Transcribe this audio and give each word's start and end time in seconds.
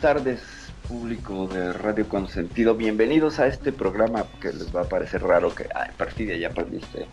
Buenas 0.00 0.16
tardes, 0.22 0.40
público 0.86 1.48
de 1.48 1.72
Radio 1.72 2.08
Consentido. 2.08 2.76
Bienvenidos 2.76 3.40
a 3.40 3.48
este 3.48 3.72
programa 3.72 4.22
que 4.40 4.52
les 4.52 4.72
va 4.74 4.82
a 4.82 4.84
parecer 4.84 5.24
raro 5.24 5.52
que, 5.52 5.66
ay, 5.74 5.90
Perfidia, 5.98 6.36
ya 6.36 6.50
perdiste. 6.50 7.06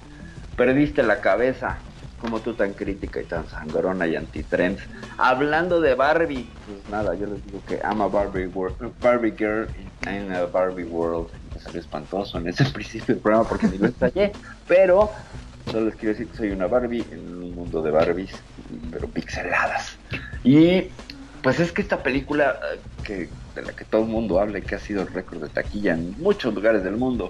Perdiste 0.55 1.02
la 1.02 1.19
cabeza, 1.19 1.77
como 2.22 2.42
tú 2.42 2.53
tan 2.53 2.73
crítica 2.73 3.19
y 3.19 3.23
tan 3.23 3.50
sangrona 3.50 4.05
y 4.05 4.16
antitrends. 4.16 4.83
Hablando 5.17 5.81
de 5.81 5.95
Barbie, 5.95 6.47
pues 6.67 6.88
nada, 6.92 7.16
yo 7.16 7.25
les 7.25 7.44
digo 7.47 7.59
que 7.67 7.77
I'm 7.83 8.02
a 8.03 8.08
Barbie, 8.08 8.45
wor- 8.53 8.75
Barbie 9.02 9.33
girl 9.36 9.67
in 10.08 10.31
a 10.31 10.45
Barbie 10.45 10.83
world. 10.83 11.30
Me 11.55 11.59
salió 11.59 11.80
espantoso 11.80 12.38
en 12.38 12.49
ese 12.49 12.66
principio 12.72 13.16
del 13.16 13.17
programa 13.23 13.49
porque 13.49 13.67
ni 13.67 13.80
lo 13.80 13.88
estallé, 13.88 14.31
pero 14.67 15.09
solo 15.72 15.88
les 15.88 15.95
quiero 15.95 16.09
decir 16.14 16.27
que 16.27 16.38
soy 16.38 16.52
una 16.52 16.67
Barbie 16.67 17.03
en 17.11 17.36
un 17.36 17.55
mundo 17.55 17.81
de 17.81 17.89
Barbies, 17.89 18.36
pero 18.92 19.08
pixeladas. 19.08 19.97
Y 20.44 20.92
pues 21.45 21.59
es 21.59 21.71
que 21.71 21.83
esta 21.83 22.01
película 22.01 22.59
eh, 23.07 23.29
de 23.53 23.61
la 23.61 23.71
que 23.73 23.85
todo 23.85 24.01
el 24.01 24.07
mundo 24.07 24.39
habla 24.39 24.57
y 24.57 24.61
que 24.63 24.73
ha 24.73 24.79
sido 24.79 25.03
el 25.03 25.09
récord 25.09 25.43
de 25.43 25.49
taquilla 25.49 25.93
en 25.93 26.19
muchos 26.19 26.52
lugares 26.55 26.83
del 26.83 26.97
mundo, 26.97 27.29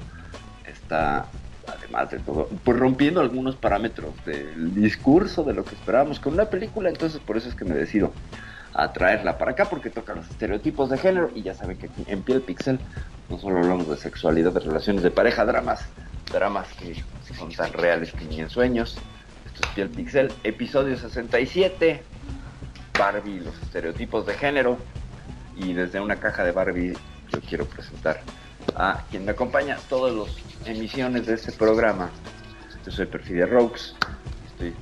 está, 0.65 1.25
además 1.67 2.11
de 2.11 2.19
todo, 2.19 2.47
pues 2.63 2.79
rompiendo 2.79 3.19
algunos 3.19 3.57
parámetros 3.57 4.13
del 4.25 4.73
discurso 4.73 5.43
de 5.43 5.53
lo 5.53 5.65
que 5.65 5.75
esperábamos 5.75 6.21
con 6.21 6.31
una 6.31 6.45
película, 6.45 6.87
entonces 6.87 7.19
por 7.19 7.35
eso 7.35 7.49
es 7.49 7.55
que 7.55 7.65
me 7.65 7.75
decido 7.75 8.13
a 8.73 8.93
traerla 8.93 9.37
para 9.37 9.51
acá 9.51 9.65
porque 9.65 9.89
toca 9.89 10.15
los 10.15 10.29
estereotipos 10.29 10.89
de 10.89 10.97
género 10.97 11.29
y 11.35 11.41
ya 11.41 11.53
saben 11.53 11.75
que 11.75 11.87
aquí 11.87 12.05
en 12.07 12.21
Piel 12.21 12.39
Pixel 12.39 12.79
no 13.29 13.37
solo 13.37 13.57
hablamos 13.57 13.89
de 13.89 13.97
sexualidad, 13.97 14.53
de 14.53 14.61
relaciones 14.61 15.03
de 15.03 15.11
pareja, 15.11 15.43
dramas, 15.43 15.85
dramas 16.31 16.69
que 16.79 17.03
son 17.37 17.51
tan 17.51 17.73
reales 17.73 18.13
que 18.13 18.23
ni 18.23 18.39
en 18.39 18.49
sueños. 18.49 18.97
Esto 19.45 19.59
es 19.61 19.69
Piel 19.75 19.89
Pixel, 19.89 20.31
episodio 20.45 20.95
67. 20.95 22.01
Barbie, 22.97 23.39
los 23.39 23.55
estereotipos 23.61 24.25
de 24.25 24.33
género. 24.33 24.77
Y 25.55 25.73
desde 25.73 25.99
una 25.99 26.17
caja 26.17 26.43
de 26.43 26.51
Barbie 26.51 26.93
yo 27.31 27.39
quiero 27.41 27.65
presentar 27.65 28.21
a 28.75 29.03
quien 29.09 29.25
me 29.25 29.31
acompaña 29.31 29.77
todas 29.89 30.13
las 30.13 30.67
emisiones 30.67 31.25
de 31.25 31.35
este 31.35 31.51
programa. 31.51 32.09
Yo 32.85 32.91
soy 32.91 33.05
Perfidia 33.05 33.45
Roux, 33.45 33.95
estoy 34.47 34.73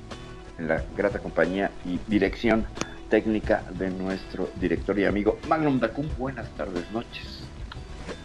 en 0.58 0.68
la 0.68 0.84
grata 0.96 1.20
compañía 1.20 1.72
y 1.86 2.00
dirección 2.08 2.66
técnica 3.10 3.64
de 3.78 3.90
nuestro 3.92 4.50
director 4.60 4.98
y 4.98 5.06
amigo 5.06 5.38
Magnum 5.48 5.80
Dacum. 5.80 6.08
Buenas 6.18 6.50
tardes, 6.58 6.90
noches. 6.92 7.44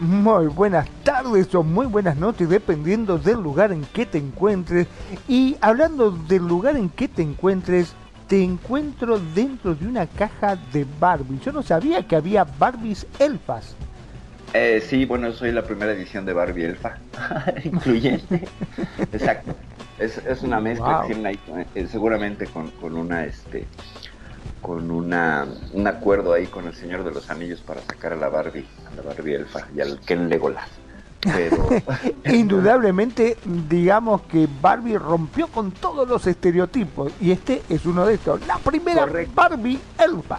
Muy 0.01 0.47
buenas 0.47 0.89
tardes 1.05 1.55
o 1.55 1.63
muy 1.63 1.87
buenas 1.87 2.17
noches, 2.17 2.49
dependiendo 2.49 3.19
del 3.19 3.41
lugar 3.41 3.73
en 3.73 3.85
que 3.85 4.07
te 4.07 4.19
encuentres. 4.19 4.87
Y 5.29 5.57
hablando 5.61 6.11
del 6.11 6.47
lugar 6.47 6.77
en 6.77 6.89
que 6.89 7.09
te 7.09 7.23
encuentres, 7.23 7.95
te 8.29 8.43
encuentro 8.43 9.19
dentro 9.35 9.75
de 9.75 9.87
una 9.87 10.07
caja 10.07 10.57
de 10.73 10.87
Barbie. 11.01 11.41
Yo 11.45 11.53
no 11.53 11.63
sabía 11.63 12.03
que 12.07 12.15
había 12.17 12.45
Barbies 12.45 13.07
elfas. 13.19 13.75
Eh, 14.55 14.83
sí, 14.87 15.05
bueno, 15.05 15.33
soy 15.33 15.53
la 15.53 15.63
primera 15.63 15.93
edición 15.93 16.25
de 16.25 16.33
Barbie 16.33 16.65
Elfa, 16.65 16.97
incluyente. 17.65 18.49
Exacto. 19.13 19.55
Es, 19.99 20.19
es 20.19 20.43
una 20.43 20.61
mezcla, 20.61 20.99
Wow. 21.01 21.01
que 21.03 21.15
tienen 21.15 21.27
ahí, 21.27 21.39
eh, 21.75 21.87
seguramente 21.91 22.47
con, 22.47 22.71
con 22.73 22.97
una, 22.97 23.25
este, 23.25 23.67
con 24.63 24.91
una, 24.91 25.47
un 25.73 25.87
acuerdo 25.87 26.33
ahí 26.33 26.47
con 26.47 26.67
el 26.67 26.75
Señor 26.75 27.05
de 27.05 27.11
los 27.13 27.29
Anillos 27.31 27.61
para 27.61 27.83
sacar 27.83 28.13
a 28.13 28.17
la 28.17 28.29
Barbie, 28.29 28.67
a 28.91 28.95
la 28.95 29.03
Barbie 29.03 29.35
Elfa 29.35 29.67
y 29.75 29.81
al 29.81 30.01
Ken 30.01 30.29
Legolas. 30.29 30.69
Pero, 31.21 31.69
Indudablemente, 32.33 33.37
digamos 33.69 34.23
que 34.23 34.49
Barbie 34.61 34.99
rompió 34.99 35.49
con 35.49 35.73
todos 35.73 36.09
los 36.09 36.27
estereotipos. 36.27 37.13
Y 37.21 37.33
este 37.33 37.63
es 37.69 37.85
uno 37.87 38.07
de 38.07 38.15
estos. 38.15 38.47
La 38.47 38.59
primera 38.59 39.01
Correcto. 39.01 39.33
Barbie 39.35 39.81
elfa. 39.99 40.39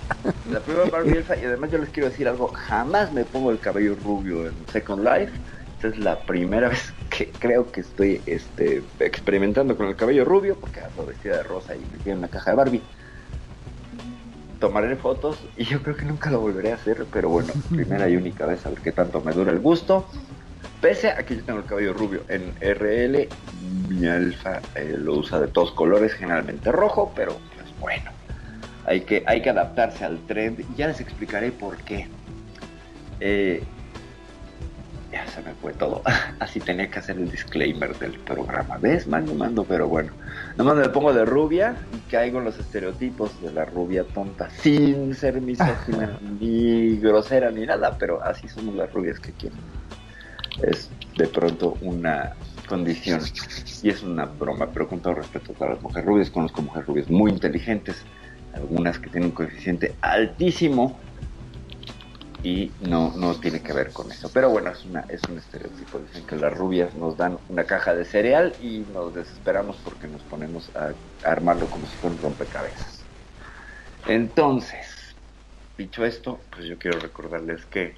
la 0.50 0.60
primera 0.62 0.90
Barbie 0.90 1.12
Elfa, 1.18 1.36
y 1.36 1.46
además 1.46 1.72
yo 1.72 1.80
les 1.80 1.90
quiero 1.90 2.10
decir 2.10 2.28
algo, 2.28 2.48
jamás 2.48 3.12
me 3.12 3.26
pongo 3.26 3.52
el 3.52 3.60
cabello 3.60 3.96
rubio 4.04 4.48
en 4.48 4.54
Second 4.72 5.04
Life. 5.04 5.34
Esta 5.76 5.88
es 5.90 6.00
la 6.00 6.20
primera 6.20 6.70
vez 6.70 6.94
que 7.10 7.30
creo 7.30 7.72
que 7.72 7.82
estoy 7.82 8.22
este, 8.26 8.84
experimentando 9.00 9.76
con 9.78 9.88
el 9.88 9.96
cabello 9.96 10.26
rubio, 10.26 10.56
porque 10.60 10.82
ando 10.82 11.06
vestida 11.06 11.38
de 11.38 11.44
rosa 11.44 11.76
y 11.76 11.80
metida 11.80 12.14
en 12.14 12.20
una 12.20 12.28
caja 12.28 12.52
de 12.52 12.58
Barbie. 12.58 12.82
Tomaré 14.60 14.98
fotos 14.98 15.40
y 15.56 15.64
yo 15.64 15.82
creo 15.82 15.96
que 15.96 16.04
nunca 16.04 16.30
lo 16.30 16.42
volveré 16.42 16.74
a 16.74 16.76
hacer, 16.76 17.06
pero 17.14 17.30
bueno, 17.30 17.54
primera 17.70 18.10
y 18.10 18.18
única 18.18 18.46
vez 18.46 18.66
a 18.66 18.70
ver 18.70 18.80
qué 18.80 18.92
tanto 18.92 19.22
me 19.22 19.32
dura 19.32 19.52
el 19.54 19.60
gusto. 19.60 20.06
Pese 20.82 21.10
a 21.10 21.18
que 21.18 21.36
yo 21.36 21.44
tengo 21.44 21.60
el 21.60 21.66
cabello 21.66 21.94
rubio 21.94 22.24
en 22.30 22.54
RL, 22.62 23.28
mi 23.90 24.08
alfa 24.08 24.62
eh, 24.76 24.96
lo 24.98 25.16
usa 25.16 25.40
de 25.40 25.48
todos 25.48 25.72
colores, 25.72 26.14
generalmente 26.14 26.72
rojo, 26.72 27.12
pero 27.14 27.38
pues 27.56 27.68
bueno, 27.80 28.12
hay 28.86 29.02
que, 29.02 29.24
hay 29.28 29.42
que 29.42 29.50
adaptarse 29.50 30.06
al 30.06 30.26
trend 30.26 30.62
y 30.62 30.76
ya 30.76 30.88
les 30.88 31.02
explicaré 31.02 31.52
por 31.52 31.78
qué. 31.78 32.08
Eh, 33.20 33.62
ya 35.12 35.28
se 35.28 35.42
me 35.42 35.54
fue 35.56 35.74
todo. 35.74 36.02
Así 36.40 36.62
tenía 36.62 36.90
que 36.90 37.00
hacer 37.00 37.18
el 37.18 37.30
disclaimer 37.30 37.98
del 37.98 38.18
programa. 38.20 38.78
¿Ves? 38.78 39.06
Mando, 39.06 39.34
mando, 39.34 39.66
pero 39.66 39.88
bueno. 39.88 40.14
Nomás 40.56 40.78
me 40.78 40.88
pongo 40.90 41.14
de 41.14 41.26
rubia 41.26 41.76
y 41.94 42.10
caigo 42.10 42.40
en 42.40 42.46
los 42.46 42.58
estereotipos 42.58 43.42
de 43.42 43.52
la 43.52 43.66
rubia 43.66 44.06
tonta, 44.06 44.50
sin 44.50 45.14
ser 45.14 45.42
misógina, 45.42 46.20
ni 46.40 46.98
grosera, 46.98 47.52
ni 47.52 47.66
nada, 47.66 47.98
pero 47.98 48.24
así 48.24 48.48
somos 48.48 48.76
las 48.76 48.92
rubias 48.94 49.20
que 49.20 49.34
quieren. 49.34 49.60
Es 50.64 50.92
de 51.18 51.28
pronto 51.28 51.78
una 51.82 52.36
condición 52.68 53.22
y 53.82 53.90
es 53.90 54.04
una 54.04 54.26
broma, 54.26 54.70
pero 54.72 54.88
con 54.88 55.02
todo 55.02 55.16
respeto 55.16 55.56
a 55.60 55.70
las 55.70 55.82
mujeres 55.82 56.08
rubias, 56.08 56.30
conozco 56.30 56.62
mujeres 56.62 56.88
rubias 56.88 57.10
muy 57.10 57.32
inteligentes, 57.32 58.06
algunas 58.54 59.00
que 59.00 59.10
tienen 59.10 59.30
un 59.30 59.36
coeficiente 59.36 59.96
altísimo 60.02 61.00
y 62.44 62.72
no, 62.80 63.14
no 63.18 63.36
tiene 63.36 63.62
que 63.62 63.74
ver 63.74 63.92
con 63.92 64.12
eso. 64.12 64.30
Pero 64.34 64.50
bueno, 64.50 64.72
es, 64.72 64.86
una, 64.86 65.02
es 65.10 65.22
un 65.30 65.38
estereotipo. 65.38 66.00
Dicen 66.00 66.26
que 66.26 66.36
las 66.36 66.54
rubias 66.54 66.96
nos 66.96 67.18
dan 67.18 67.38
una 67.50 67.66
caja 67.66 67.94
de 67.94 68.06
cereal 68.06 68.56
y 68.62 68.80
nos 68.80 69.14
desesperamos 69.14 69.78
porque 69.84 70.08
nos 70.08 70.24
ponemos 70.24 70.72
a 70.76 70.94
armarlo 71.24 71.70
como 71.70 71.86
si 71.86 71.98
fuera 71.98 72.16
un 72.16 72.22
rompecabezas. 72.22 73.06
Entonces, 74.08 75.18
dicho 75.78 76.06
esto, 76.06 76.40
pues 76.52 76.66
yo 76.66 76.78
quiero 76.78 77.00
recordarles 77.00 77.66
que 77.66 77.98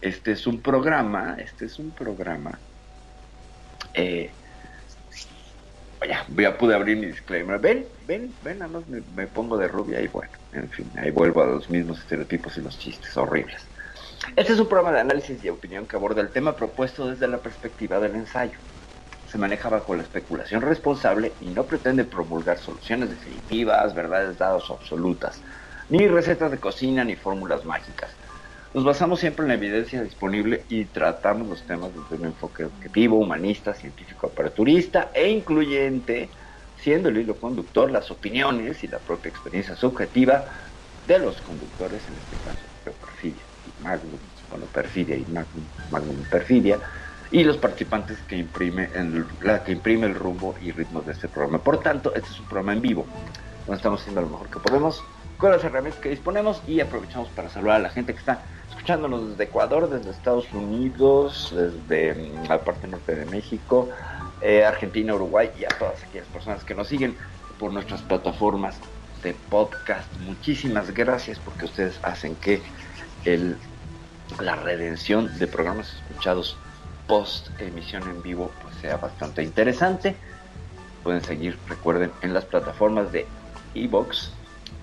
este 0.00 0.32
es 0.32 0.46
un 0.46 0.60
programa, 0.60 1.36
este 1.38 1.66
es 1.66 1.78
un 1.78 1.90
programa. 1.90 2.58
Eh, 3.94 4.30
ya, 6.06 6.24
ya 6.28 6.58
pude 6.58 6.74
abrir 6.74 6.96
mi 6.96 7.06
disclaimer. 7.06 7.58
Ven, 7.58 7.86
ven, 8.06 8.32
ven, 8.42 8.58
nada 8.58 8.70
más 8.70 8.86
me, 8.88 9.02
me 9.14 9.26
pongo 9.26 9.56
de 9.56 9.68
rubia 9.68 10.00
y 10.00 10.08
bueno, 10.08 10.32
en 10.52 10.70
fin, 10.70 10.90
ahí 10.96 11.10
vuelvo 11.10 11.42
a 11.42 11.46
los 11.46 11.68
mismos 11.70 11.98
estereotipos 11.98 12.56
y 12.58 12.60
los 12.60 12.78
chistes 12.78 13.16
horribles. 13.16 13.62
Este 14.34 14.52
es 14.52 14.58
un 14.60 14.68
programa 14.68 14.92
de 14.92 15.00
análisis 15.00 15.44
y 15.44 15.48
opinión 15.48 15.86
que 15.86 15.96
aborda 15.96 16.20
el 16.20 16.30
tema 16.30 16.56
propuesto 16.56 17.08
desde 17.08 17.28
la 17.28 17.38
perspectiva 17.38 18.00
del 18.00 18.14
ensayo. 18.16 18.58
Se 19.26 19.38
maneja 19.38 19.68
bajo 19.68 19.94
la 19.94 20.02
especulación 20.02 20.62
responsable 20.62 21.32
y 21.40 21.50
no 21.50 21.66
pretende 21.66 22.04
promulgar 22.04 22.58
soluciones 22.58 23.10
definitivas, 23.10 23.94
verdades 23.94 24.38
dadas 24.38 24.64
absolutas, 24.70 25.42
ni 25.88 26.06
recetas 26.06 26.50
de 26.50 26.58
cocina 26.58 27.04
ni 27.04 27.16
fórmulas 27.16 27.64
mágicas. 27.64 28.10
Nos 28.76 28.84
basamos 28.84 29.20
siempre 29.20 29.44
en 29.44 29.48
la 29.48 29.54
evidencia 29.54 30.02
disponible 30.02 30.62
y 30.68 30.84
tratamos 30.84 31.48
los 31.48 31.62
temas 31.62 31.92
desde 31.94 32.22
un 32.22 32.28
enfoque 32.28 32.66
objetivo, 32.66 33.18
humanista, 33.18 33.72
científico, 33.72 34.26
aperturista 34.26 35.10
e 35.14 35.30
incluyente, 35.30 36.28
siendo 36.78 37.08
el 37.08 37.16
hilo 37.16 37.36
conductor 37.36 37.90
las 37.90 38.10
opiniones 38.10 38.84
y 38.84 38.88
la 38.88 38.98
propia 38.98 39.30
experiencia 39.30 39.76
subjetiva 39.76 40.44
de 41.08 41.18
los 41.18 41.40
conductores, 41.40 42.02
en 42.06 42.16
este 42.18 42.36
caso 42.44 42.60
Perfidia 42.84 43.42
y 43.66 43.82
Magnum, 43.82 44.18
bueno, 44.50 44.66
Perfidia 44.66 45.16
y 45.16 45.24
Magnum, 45.32 45.64
Magnum 45.90 46.22
Perfidia, 46.30 46.78
y 47.30 47.44
los 47.44 47.56
participantes 47.56 48.18
que 48.28 48.36
imprime, 48.36 48.90
la 49.40 49.64
que 49.64 49.72
imprime 49.72 50.06
el 50.06 50.14
rumbo 50.14 50.54
y 50.60 50.72
ritmo 50.72 51.00
de 51.00 51.12
este 51.12 51.28
programa. 51.28 51.60
Por 51.60 51.80
tanto, 51.80 52.14
este 52.14 52.28
es 52.28 52.40
un 52.40 52.44
programa 52.44 52.74
en 52.74 52.82
vivo, 52.82 53.06
donde 53.64 53.78
estamos 53.78 54.02
haciendo 54.02 54.20
lo 54.20 54.28
mejor 54.28 54.50
que 54.50 54.58
podemos 54.58 55.02
con 55.38 55.50
las 55.50 55.62
herramientas 55.64 56.00
que 56.00 56.08
disponemos 56.10 56.62
y 56.66 56.80
aprovechamos 56.80 57.28
para 57.30 57.48
saludar 57.48 57.76
a 57.76 57.80
la 57.80 57.90
gente 57.90 58.12
que 58.12 58.18
está 58.18 58.42
escuchándonos 58.86 59.30
desde 59.30 59.42
Ecuador, 59.42 59.90
desde 59.90 60.12
Estados 60.12 60.46
Unidos, 60.52 61.52
desde 61.52 62.14
mm, 62.14 62.46
la 62.48 62.60
parte 62.60 62.86
norte 62.86 63.16
de 63.16 63.26
México, 63.26 63.88
eh, 64.40 64.64
Argentina, 64.64 65.12
Uruguay 65.12 65.50
y 65.58 65.64
a 65.64 65.68
todas 65.70 66.04
aquellas 66.04 66.28
personas 66.28 66.62
que 66.62 66.72
nos 66.76 66.86
siguen 66.86 67.16
por 67.58 67.72
nuestras 67.72 68.00
plataformas 68.02 68.78
de 69.24 69.34
podcast. 69.50 70.06
Muchísimas 70.20 70.94
gracias 70.94 71.40
porque 71.40 71.64
ustedes 71.64 71.98
hacen 72.04 72.36
que 72.36 72.62
la 74.38 74.54
redención 74.54 75.36
de 75.36 75.48
programas 75.48 75.92
escuchados 75.92 76.56
post 77.08 77.48
emisión 77.60 78.04
en 78.04 78.22
vivo 78.22 78.52
pues, 78.62 78.76
sea 78.76 78.98
bastante 78.98 79.42
interesante. 79.42 80.14
Pueden 81.02 81.24
seguir, 81.24 81.58
recuerden, 81.68 82.12
en 82.22 82.32
las 82.32 82.44
plataformas 82.44 83.10
de 83.10 83.26
Evox, 83.74 84.30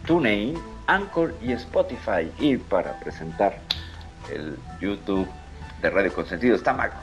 TuneIn, 0.05 0.59
Anchor 0.87 1.33
y 1.41 1.53
Spotify. 1.53 2.29
Y 2.37 2.57
para 2.57 2.99
presentar 2.99 3.61
el 4.31 4.57
YouTube 4.79 5.27
de 5.81 5.89
Radio 5.89 6.13
Consentido 6.13 6.55
está 6.55 6.73
Mac. 6.73 6.93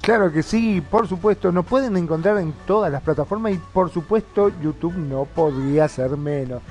Claro 0.00 0.30
que 0.30 0.42
sí, 0.42 0.82
por 0.82 1.08
supuesto, 1.08 1.50
nos 1.50 1.64
pueden 1.64 1.96
encontrar 1.96 2.36
en 2.38 2.52
todas 2.66 2.92
las 2.92 3.02
plataformas 3.02 3.54
y 3.54 3.58
por 3.72 3.90
supuesto 3.90 4.52
YouTube 4.60 4.94
no 4.94 5.24
podría 5.24 5.88
ser 5.88 6.16
menos. 6.16 6.62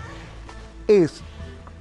Es 0.87 1.21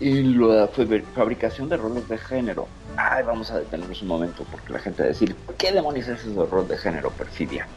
y 0.00 0.22
la 0.34 0.68
fabricación 1.14 1.68
de 1.68 1.76
roles 1.76 2.08
de 2.08 2.18
género. 2.18 2.66
Ay, 2.96 3.22
vamos 3.22 3.52
a 3.52 3.60
detenernos 3.60 4.02
un 4.02 4.08
momento 4.08 4.44
porque 4.50 4.72
la 4.72 4.80
gente 4.80 5.02
va 5.02 5.06
a 5.06 5.08
decir, 5.12 5.36
¿qué 5.58 5.70
demonios 5.70 6.08
es 6.08 6.24
ese 6.24 6.34
rol 6.34 6.66
de 6.66 6.76
género, 6.76 7.10
perfidia? 7.10 7.68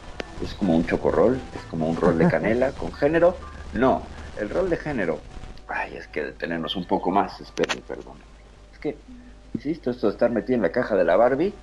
¿Es 0.42 0.54
como 0.54 0.74
un 0.74 0.84
chocorrol? 0.84 1.38
¿Es 1.54 1.62
como 1.70 1.88
un 1.88 1.96
rol 1.96 2.18
de 2.18 2.26
canela 2.26 2.72
con 2.72 2.92
género? 2.92 3.36
No, 3.74 4.02
el 4.38 4.50
rol 4.50 4.70
de 4.70 4.76
género. 4.76 5.20
Ay, 5.68 5.96
es 5.96 6.06
que 6.08 6.24
detenernos 6.24 6.76
un 6.76 6.86
poco 6.86 7.10
más, 7.10 7.40
esperen, 7.40 7.80
perdón. 7.86 8.16
Es 8.72 8.78
que, 8.78 8.96
insisto, 9.54 9.90
esto 9.90 10.08
de 10.08 10.12
estar 10.12 10.30
metido 10.30 10.56
en 10.56 10.62
la 10.62 10.70
caja 10.70 10.94
de 10.94 11.04
la 11.04 11.16
Barbie, 11.16 11.54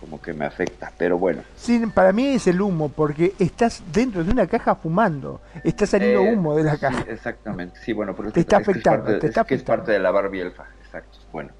como 0.00 0.20
que 0.20 0.32
me 0.32 0.44
afecta, 0.44 0.92
pero 0.96 1.18
bueno. 1.18 1.42
Sí, 1.56 1.80
para 1.94 2.12
mí 2.12 2.26
es 2.26 2.46
el 2.46 2.60
humo, 2.60 2.88
porque 2.88 3.34
estás 3.38 3.82
dentro 3.92 4.24
de 4.24 4.32
una 4.32 4.46
caja 4.46 4.74
fumando, 4.74 5.40
está 5.62 5.86
saliendo 5.86 6.22
eh, 6.22 6.34
humo 6.34 6.56
de 6.56 6.64
la 6.64 6.76
caja. 6.76 7.04
exactamente, 7.08 7.78
sí, 7.80 7.92
bueno, 7.92 8.14
pero 8.16 8.32
te 8.32 8.40
está 8.40 8.56
afectando, 8.56 9.10
es, 9.10 9.20
te 9.20 9.44
que 9.44 9.54
es 9.54 9.62
parte 9.62 9.92
de 9.92 9.98
la 9.98 10.10
Barbie 10.10 10.40
elfa, 10.40 10.66
exacto. 10.84 11.18
Bueno, 11.30 11.50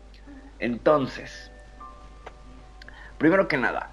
entonces, 0.58 1.52
primero 3.18 3.46
que 3.46 3.58
nada, 3.58 3.90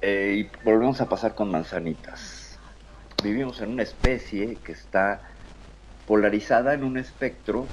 eh, 0.00 0.46
y 0.48 0.64
volvemos 0.64 1.00
a 1.00 1.08
pasar 1.08 1.34
con 1.34 1.50
manzanitas. 1.50 2.58
Vivimos 3.22 3.60
en 3.60 3.72
una 3.72 3.82
especie 3.82 4.56
que 4.64 4.72
está 4.72 5.20
polarizada 6.10 6.74
en 6.74 6.82
un 6.82 6.98
espectro 6.98 7.68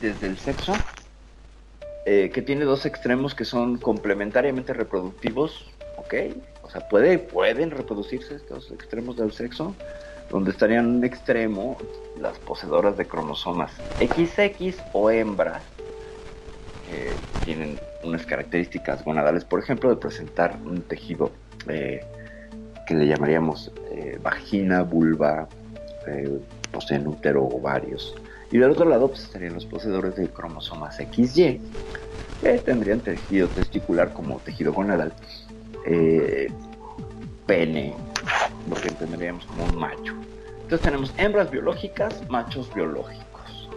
desde 0.00 0.26
el 0.26 0.38
sexo, 0.38 0.74
eh, 2.04 2.32
que 2.34 2.42
tiene 2.42 2.64
dos 2.64 2.84
extremos 2.84 3.32
que 3.36 3.44
son 3.44 3.78
complementariamente 3.78 4.72
reproductivos, 4.72 5.70
¿ok? 5.98 6.14
O 6.64 6.68
sea, 6.70 6.88
puede, 6.88 7.20
pueden 7.20 7.70
reproducirse 7.70 8.34
estos 8.34 8.72
extremos 8.72 9.16
del 9.16 9.30
sexo, 9.30 9.72
donde 10.30 10.50
estarían 10.50 10.96
un 10.96 11.04
extremo 11.04 11.78
las 12.20 12.40
poseedoras 12.40 12.96
de 12.96 13.06
cromosomas 13.06 13.70
XX 14.00 14.82
o 14.92 15.08
hembras, 15.08 15.62
que 16.88 17.14
tienen 17.44 17.78
unas 18.02 18.26
características 18.26 19.04
gonadales, 19.04 19.44
por 19.44 19.60
ejemplo, 19.60 19.90
de 19.90 19.96
presentar 19.96 20.58
un 20.64 20.82
tejido 20.82 21.30
eh, 21.68 22.04
que 22.84 22.94
le 22.94 23.06
llamaríamos 23.06 23.70
eh, 23.92 24.18
vagina, 24.20 24.82
vulva, 24.82 25.46
poseen 26.72 27.06
útero 27.06 27.44
o 27.44 27.58
ovarios. 27.58 28.14
Y 28.50 28.58
del 28.58 28.70
otro 28.70 28.84
lado 28.88 29.08
pues, 29.08 29.22
estarían 29.22 29.54
los 29.54 29.64
poseedores 29.64 30.16
de 30.16 30.28
cromosomas 30.28 30.96
XY, 30.96 31.60
que 32.40 32.58
tendrían 32.58 33.00
tejido 33.00 33.48
testicular 33.48 34.12
como 34.12 34.38
tejido 34.38 34.72
gonadal, 34.72 35.12
eh, 35.86 36.48
pene, 37.46 37.94
lo 38.68 38.76
que 38.76 38.88
entenderíamos 38.88 39.46
como 39.46 39.64
un 39.64 39.76
macho. 39.76 40.14
Entonces 40.62 40.80
tenemos 40.80 41.14
hembras 41.16 41.50
biológicas, 41.50 42.28
machos 42.28 42.72
biológicos, 42.74 43.70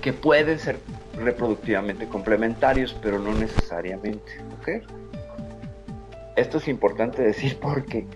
que 0.00 0.12
pueden 0.12 0.58
ser 0.58 0.78
reproductivamente 1.16 2.08
complementarios, 2.08 2.96
pero 3.02 3.18
no 3.18 3.32
necesariamente. 3.34 4.40
Esto 6.36 6.58
es 6.58 6.68
importante 6.68 7.22
decir 7.22 7.58
porque 7.60 8.06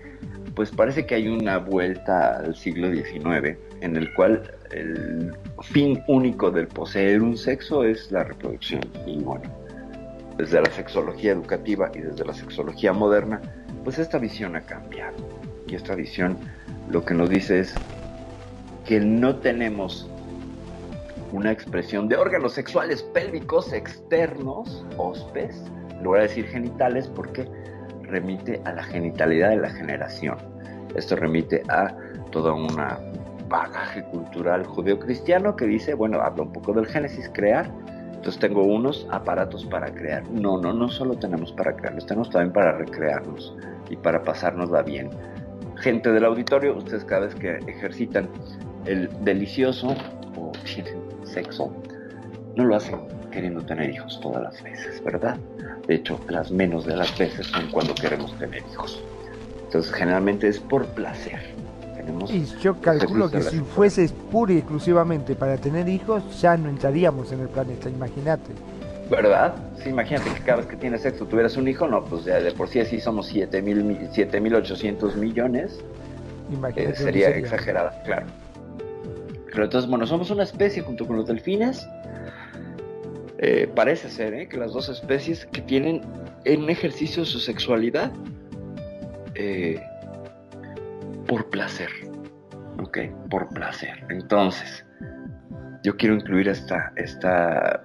pues 0.55 0.71
parece 0.71 1.05
que 1.05 1.15
hay 1.15 1.29
una 1.29 1.57
vuelta 1.57 2.37
al 2.37 2.55
siglo 2.55 2.91
XIX 2.91 3.57
en 3.81 3.95
el 3.95 4.13
cual 4.13 4.51
el 4.71 5.33
fin 5.61 6.03
único 6.07 6.51
del 6.51 6.67
poseer 6.67 7.21
un 7.21 7.37
sexo 7.37 7.83
es 7.83 8.11
la 8.11 8.23
reproducción. 8.23 8.81
Y 9.05 9.19
bueno, 9.19 9.43
desde 10.37 10.61
la 10.61 10.71
sexología 10.71 11.31
educativa 11.31 11.91
y 11.93 11.99
desde 11.99 12.25
la 12.25 12.33
sexología 12.33 12.93
moderna, 12.93 13.41
pues 13.83 13.99
esta 13.99 14.17
visión 14.17 14.55
ha 14.55 14.61
cambiado. 14.61 15.17
Y 15.67 15.75
esta 15.75 15.95
visión 15.95 16.37
lo 16.89 17.03
que 17.05 17.13
nos 17.13 17.29
dice 17.29 17.59
es 17.59 17.75
que 18.85 18.99
no 18.99 19.35
tenemos 19.37 20.09
una 21.31 21.51
expresión 21.51 22.07
de 22.07 22.17
órganos 22.17 22.53
sexuales 22.53 23.03
pélvicos 23.03 23.71
externos, 23.73 24.85
hospes, 24.97 25.55
En 25.91 26.03
lugar 26.03 26.21
de 26.21 26.27
decir 26.29 26.47
genitales, 26.47 27.07
porque 27.07 27.47
remite 28.03 28.61
a 28.65 28.73
la 28.73 28.83
genitalidad 28.83 29.49
de 29.49 29.57
la 29.57 29.69
generación. 29.69 30.37
Esto 30.95 31.15
remite 31.15 31.61
a 31.69 31.95
toda 32.31 32.53
una 32.53 32.97
bagaje 33.49 34.03
cultural 34.03 34.65
judeocristiano 34.65 35.55
que 35.55 35.65
dice, 35.65 35.93
bueno, 35.93 36.21
habla 36.21 36.43
un 36.43 36.53
poco 36.53 36.73
del 36.73 36.85
Génesis, 36.85 37.29
crear. 37.33 37.69
Entonces 38.13 38.39
tengo 38.39 38.63
unos 38.63 39.07
aparatos 39.11 39.65
para 39.65 39.91
crear. 39.91 40.29
No, 40.29 40.57
no, 40.61 40.73
no 40.73 40.89
solo 40.89 41.15
tenemos 41.15 41.51
para 41.53 41.75
crearlos, 41.75 42.05
tenemos 42.05 42.29
también 42.29 42.53
para 42.53 42.73
recrearnos 42.73 43.55
y 43.89 43.95
para 43.95 44.23
pasárnosla 44.23 44.83
bien. 44.83 45.09
Gente 45.77 46.11
del 46.11 46.25
auditorio, 46.25 46.77
ustedes 46.77 47.03
cada 47.05 47.25
vez 47.27 47.35
que 47.35 47.57
ejercitan 47.67 48.29
el 48.85 49.09
delicioso 49.23 49.95
o 50.35 50.51
sexo, 51.23 51.73
no 52.55 52.65
lo 52.65 52.75
hacen 52.75 52.99
queriendo 53.31 53.61
tener 53.61 53.89
hijos 53.89 54.19
todas 54.21 54.43
las 54.43 54.61
veces, 54.61 55.01
¿verdad? 55.03 55.37
De 55.87 55.95
hecho, 55.95 56.19
las 56.27 56.51
menos 56.51 56.85
de 56.85 56.95
las 56.95 57.17
veces 57.17 57.47
son 57.47 57.69
cuando 57.71 57.95
queremos 57.95 58.37
tener 58.37 58.63
hijos. 58.71 59.01
Entonces, 59.63 59.93
generalmente 59.93 60.47
es 60.47 60.59
por 60.59 60.85
placer. 60.87 61.58
Y 62.29 62.45
yo 62.61 62.79
calculo 62.81 63.29
que 63.29 63.41
si 63.41 63.59
fuese 63.59 64.09
pura 64.31 64.53
y 64.53 64.57
exclusivamente 64.57 65.35
para 65.35 65.57
tener 65.57 65.87
hijos, 65.87 66.41
ya 66.41 66.57
no 66.57 66.69
entraríamos 66.69 67.31
en 67.31 67.41
el 67.41 67.49
planeta, 67.49 67.89
imagínate. 67.89 68.51
¿Verdad? 69.09 69.55
Sí, 69.83 69.89
imagínate 69.89 70.29
que 70.33 70.41
cada 70.41 70.57
vez 70.57 70.67
que 70.67 70.75
tienes 70.75 71.01
sexo 71.01 71.25
tuvieras 71.25 71.57
un 71.57 71.67
hijo, 71.67 71.87
no, 71.87 72.05
pues 72.05 72.25
ya 72.25 72.39
de 72.39 72.51
por 72.51 72.67
sí 72.67 72.79
así 72.79 72.99
somos 72.99 73.33
7.800 73.33 75.15
millones. 75.15 75.79
Imagínate. 76.51 76.93
Eh, 76.93 76.95
sería 76.95 77.29
exagerada, 77.29 78.01
claro. 78.03 78.27
Pero 79.51 79.63
entonces, 79.63 79.89
bueno, 79.89 80.05
somos 80.05 80.29
una 80.29 80.43
especie 80.43 80.83
junto 80.83 81.07
con 81.07 81.15
los 81.17 81.25
delfines. 81.27 81.87
Eh, 83.39 83.69
parece 83.73 84.09
ser 84.09 84.33
¿eh? 84.33 84.47
que 84.47 84.57
las 84.57 84.73
dos 84.73 84.89
especies 84.89 85.45
que 85.45 85.61
tienen 85.61 86.01
en 86.43 86.69
ejercicio 86.69 87.23
su 87.23 87.39
sexualidad 87.39 88.11
eh, 89.35 89.81
por 91.29 91.49
placer. 91.51 91.89
¿Ok? 92.81 92.97
Por 93.29 93.47
placer. 93.49 94.03
Entonces, 94.09 94.85
yo 95.83 95.95
quiero 95.95 96.15
incluir 96.15 96.49
esta, 96.49 96.91
esta 96.95 97.83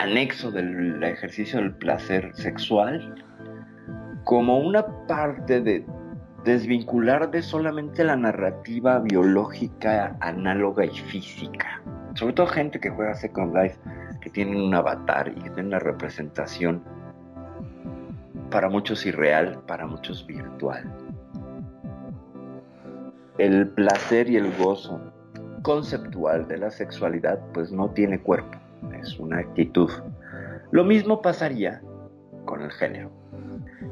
anexo 0.00 0.50
del 0.50 1.02
ejercicio 1.02 1.60
del 1.60 1.74
placer 1.74 2.30
sexual 2.34 3.14
como 4.24 4.58
una 4.58 4.84
parte 5.06 5.60
de 5.60 5.86
desvincular 6.44 7.30
de 7.30 7.40
solamente 7.40 8.04
la 8.04 8.16
narrativa 8.16 8.98
biológica, 8.98 10.16
análoga 10.20 10.84
y 10.84 10.98
física. 10.98 11.82
Sobre 12.14 12.34
todo 12.34 12.46
gente 12.48 12.80
que 12.80 12.90
juega 12.90 13.14
Second 13.14 13.56
Life, 13.56 13.78
que 14.20 14.30
tienen 14.30 14.60
un 14.60 14.74
avatar 14.74 15.28
y 15.28 15.40
que 15.40 15.50
tienen 15.50 15.66
una 15.66 15.78
representación 15.78 16.82
para 18.50 18.68
muchos 18.68 19.06
irreal, 19.06 19.62
para 19.66 19.86
muchos 19.86 20.26
virtual. 20.26 21.07
El 23.38 23.68
placer 23.68 24.28
y 24.28 24.36
el 24.36 24.52
gozo 24.56 25.00
conceptual 25.62 26.48
de 26.48 26.58
la 26.58 26.72
sexualidad 26.72 27.38
pues 27.54 27.70
no 27.70 27.90
tiene 27.90 28.20
cuerpo, 28.20 28.58
es 29.00 29.16
una 29.20 29.38
actitud. 29.38 29.90
Lo 30.72 30.84
mismo 30.84 31.22
pasaría 31.22 31.80
con 32.44 32.62
el 32.62 32.72
género. 32.72 33.12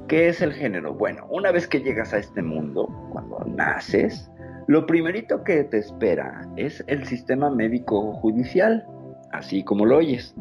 ¿Qué 0.09 0.29
es 0.29 0.43
el 0.43 0.53
género? 0.53 0.95
Bueno, 0.95 1.27
una 1.31 1.53
vez 1.53 1.69
que 1.69 1.81
llegas 1.81 2.13
a 2.13 2.19
este 2.19 2.43
mundo, 2.43 2.89
cuando 3.13 3.39
naces, 3.47 4.29
lo 4.67 4.85
primerito 4.85 5.45
que 5.45 5.63
te 5.63 5.79
espera 5.79 6.49
es 6.57 6.83
el 6.89 7.07
sistema 7.07 7.49
médico 7.49 8.15
judicial, 8.15 8.85
así 9.31 9.63
como 9.63 9.87
lo 9.87 9.99
oyes. 9.99 10.35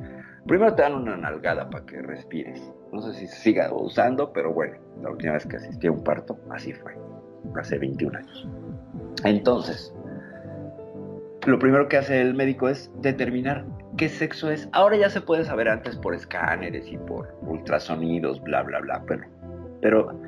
Primero 0.47 0.73
te 0.73 0.81
dan 0.81 0.95
una 0.95 1.15
nalgada 1.15 1.69
para 1.69 1.85
que 1.85 2.01
respires. 2.01 2.59
No 2.91 3.01
sé 3.01 3.13
si 3.13 3.27
se 3.27 3.35
siga 3.35 3.71
usando, 3.71 4.33
pero 4.33 4.51
bueno, 4.51 4.77
la 5.03 5.11
última 5.11 5.33
vez 5.33 5.45
que 5.45 5.57
asistí 5.57 5.85
a 5.85 5.91
un 5.91 6.03
parto, 6.03 6.39
así 6.49 6.73
fue, 6.73 6.97
hace 7.55 7.77
21 7.77 8.17
años. 8.17 8.47
Entonces, 9.23 9.93
lo 11.45 11.59
primero 11.59 11.87
que 11.87 11.97
hace 11.97 12.21
el 12.21 12.33
médico 12.33 12.69
es 12.69 12.91
determinar 13.01 13.65
qué 13.97 14.09
sexo 14.09 14.49
es. 14.49 14.67
Ahora 14.71 14.97
ya 14.97 15.09
se 15.09 15.21
puede 15.21 15.45
saber 15.45 15.69
antes 15.69 15.95
por 15.95 16.13
escáneres 16.13 16.91
y 16.91 16.97
por 16.97 17.33
ultrasonidos, 17.41 18.41
bla, 18.43 18.63
bla, 18.63 18.79
bla, 18.79 19.03
pero 19.07 19.23
pero 19.85 20.19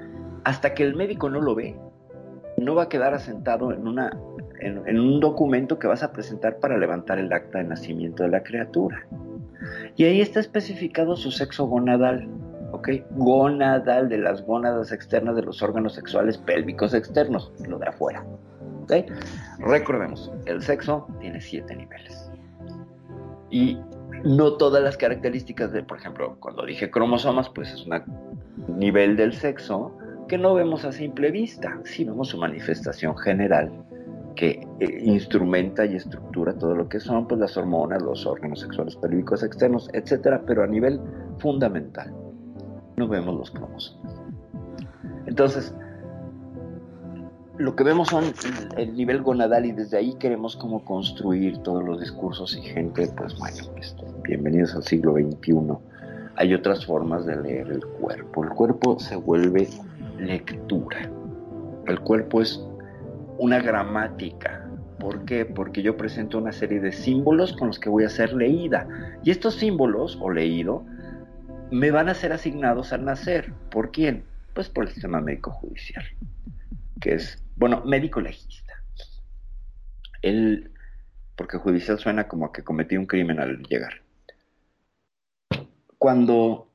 hasta 0.44 0.76
que 0.76 0.84
el 0.84 0.96
médico 0.96 1.32
no 1.32 1.42
lo 1.42 1.56
ve, 1.56 1.76
no 2.58 2.76
va 2.76 2.84
a 2.84 2.90
quedar 2.90 3.16
asentado 3.16 3.72
en, 3.72 3.88
una, 3.88 4.16
en, 4.60 5.00
un 5.00 5.20
documento 5.20 5.80
que 5.80 5.88
vas 5.88 6.04
a 6.04 6.12
presentar 6.12 6.60
para 6.60 6.78
levantar 6.78 7.18
el 7.18 7.34
acta 7.34 7.58
de 7.58 7.64
nacimiento 7.64 8.22
de 8.22 8.30
la 8.30 8.44
criatura. 8.44 9.08
Y 9.96 10.04
ahí 10.04 10.22
está 10.22 10.40
especificado 10.40 11.16
su 11.16 11.32
sexo 11.32 11.66
gonadal, 11.66 12.28
¿ok? 12.72 12.90
Gonadal 13.16 14.10
de 14.10 14.20
las 14.20 14.46
gónadas 14.46 14.92
externas 14.92 15.36
de 15.36 15.42
los 15.42 15.64
órganos 15.64 15.96
sexuales 15.96 16.38
pélvicos 16.38 16.94
externos, 16.94 17.52
lo 17.68 17.80
de 17.80 17.88
afuera. 17.88 18.24
Recordemos, 19.60 20.32
el 20.46 20.62
sexo 20.62 21.08
tiene 21.20 21.42
siete 21.42 21.76
niveles. 21.76 22.32
Y 23.50 23.78
no 24.24 24.54
todas 24.54 24.84
las 24.84 24.98
características 24.98 25.72
de, 25.72 25.84
por 25.84 25.98
ejemplo, 25.98 26.38
cuando 26.40 26.66
dije 26.66 26.90
cromosomas, 26.90 27.50
pues 27.50 27.72
es 27.72 27.86
un 27.86 28.80
nivel 28.80 29.16
del 29.16 29.34
sexo 29.34 29.98
que 30.28 30.38
no 30.38 30.54
vemos 30.54 30.84
a 30.86 30.92
simple 30.92 31.32
vista, 31.32 31.80
si 31.86 32.04
vemos 32.04 32.30
su 32.30 32.38
manifestación 32.38 33.18
general 33.18 33.72
que 34.36 34.68
eh, 34.80 35.00
instrumenta 35.02 35.86
y 35.86 35.96
estructura 35.96 36.54
todo 36.54 36.76
lo 36.76 36.88
que 36.88 37.00
son 37.00 37.28
pues, 37.28 37.40
las 37.40 37.58
hormonas, 37.58 38.02
los 38.04 38.26
órganos 38.26 38.62
sexuales 38.62 38.96
pélvicos 38.96 39.44
externos, 39.44 39.90
etcétera, 39.94 40.42
pero 40.46 40.64
a 40.64 40.68
nivel 40.68 41.02
fundamental 41.40 42.14
no 42.98 43.08
vemos 43.08 43.36
los 43.36 43.52
cromosomas. 43.52 44.22
Entonces, 45.26 45.74
lo 47.58 47.76
que 47.76 47.84
vemos 47.84 48.10
son 48.10 48.34
el 48.78 48.96
nivel 48.96 49.22
gonadal 49.22 49.66
y 49.66 49.72
desde 49.72 49.98
ahí 49.98 50.14
queremos 50.16 50.56
como 50.56 50.84
construir 50.86 51.58
todos 51.60 51.84
los 51.84 52.00
discursos 52.00 52.56
y 52.56 52.62
gente, 52.62 53.08
pues 53.18 53.38
bueno, 53.38 53.58
bienvenidos 54.24 54.76
al 54.76 54.84
siglo 54.84 55.14
XXI. 55.14 55.54
Hay 56.36 56.54
otras 56.54 56.86
formas 56.86 57.26
de 57.26 57.36
leer 57.36 57.72
el 57.72 57.86
cuerpo. 57.86 58.44
El 58.44 58.52
cuerpo 58.52 59.00
se 59.00 59.16
vuelve 59.16 59.68
lectura. 60.20 61.10
El 61.88 62.00
cuerpo 62.02 62.42
es 62.42 62.64
una 63.40 63.60
gramática. 63.60 64.64
¿Por 65.00 65.26
qué? 65.26 65.46
Porque 65.46 65.82
yo 65.82 65.98
presento 65.98 66.38
una 66.38 66.52
serie 66.52 66.80
de 66.80 66.92
símbolos 66.92 67.54
con 67.54 67.70
los 67.70 67.80
que 67.80 67.90
voy 67.90 68.04
a 68.04 68.10
ser 68.10 68.34
leída. 68.34 68.88
Y 69.24 69.32
estos 69.32 69.56
símbolos, 69.56 70.18
o 70.22 70.30
leído, 70.30 70.86
me 71.72 71.90
van 71.90 72.10
a 72.10 72.14
ser 72.14 72.34
asignados 72.34 72.94
al 72.94 73.06
nacer. 73.06 73.52
¿Por 73.72 73.92
quién? 73.92 74.24
Pues 74.54 74.70
por 74.70 74.86
el 74.86 74.92
sistema 74.92 75.22
médico 75.22 75.52
judicial 75.52 76.06
que 77.00 77.16
es, 77.16 77.42
bueno, 77.58 77.84
médico 77.86 78.22
legista. 78.22 78.74
Él, 80.22 80.72
porque 81.36 81.58
judicial 81.58 82.00
suena 82.00 82.28
como 82.28 82.52
que 82.52 82.64
cometí 82.64 82.98
un 82.98 83.08
crimen 83.08 83.40
al 83.40 83.64
llegar. 83.64 84.02
Cuando 85.98 86.68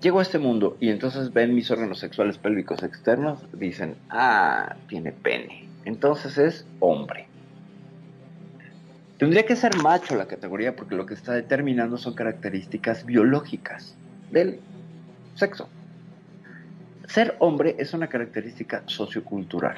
llego 0.00 0.18
a 0.18 0.22
este 0.22 0.38
mundo 0.38 0.76
y 0.80 0.90
entonces 0.90 1.32
ven 1.32 1.54
mis 1.54 1.70
órganos 1.70 2.00
sexuales 2.00 2.38
pélvicos 2.38 2.82
externos, 2.82 3.40
dicen, 3.52 3.96
ah, 4.10 4.76
tiene 4.88 5.12
pene. 5.12 5.68
Entonces 5.84 6.36
es 6.36 6.66
hombre. 6.80 7.28
Tendría 9.18 9.46
que 9.46 9.56
ser 9.56 9.76
macho 9.76 10.16
la 10.16 10.26
categoría 10.26 10.76
porque 10.76 10.96
lo 10.96 11.06
que 11.06 11.14
está 11.14 11.32
determinando 11.32 11.96
son 11.96 12.14
características 12.14 13.06
biológicas 13.06 13.96
del 14.30 14.60
sexo. 15.36 15.68
Ser 17.06 17.36
hombre 17.38 17.76
es 17.78 17.94
una 17.94 18.08
característica 18.08 18.82
sociocultural. 18.86 19.76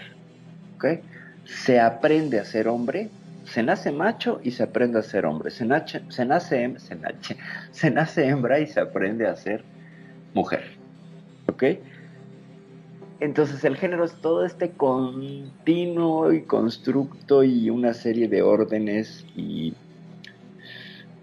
Se 1.44 1.80
aprende 1.80 2.38
a 2.38 2.44
ser 2.44 2.68
hombre, 2.68 3.10
se 3.44 3.62
nace 3.62 3.90
macho 3.90 4.40
y 4.42 4.50
se 4.50 4.62
aprende 4.62 4.98
a 4.98 5.02
ser 5.02 5.26
hombre. 5.26 5.50
Se, 5.50 5.64
nace, 5.64 6.02
se, 6.08 6.24
nace, 6.24 6.76
se, 7.72 7.90
nace 7.90 8.28
hembra 8.28 8.60
y 8.60 8.66
se 8.66 8.80
aprende 8.80 9.26
a 9.26 9.36
ser 9.36 9.64
mujer. 10.34 10.64
Entonces 13.20 13.64
el 13.64 13.76
género 13.76 14.04
es 14.04 14.12
todo 14.14 14.44
este 14.44 14.70
continuo 14.70 16.32
y 16.32 16.42
constructo 16.42 17.42
y 17.42 17.68
una 17.68 17.94
serie 17.94 18.28
de 18.28 18.42
órdenes 18.42 19.26
y 19.34 19.74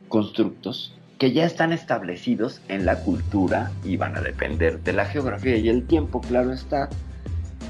constructos 0.10 0.94
que 1.18 1.32
ya 1.32 1.46
están 1.46 1.72
establecidos 1.72 2.62
en 2.68 2.86
la 2.86 3.00
cultura 3.00 3.72
y 3.84 3.98
van 3.98 4.16
a 4.18 4.22
depender 4.22 4.82
de 4.82 4.94
la 4.94 5.06
geografía 5.06 5.56
y 5.58 5.70
el 5.70 5.86
tiempo, 5.86 6.22
claro 6.22 6.52
está, 6.52 6.90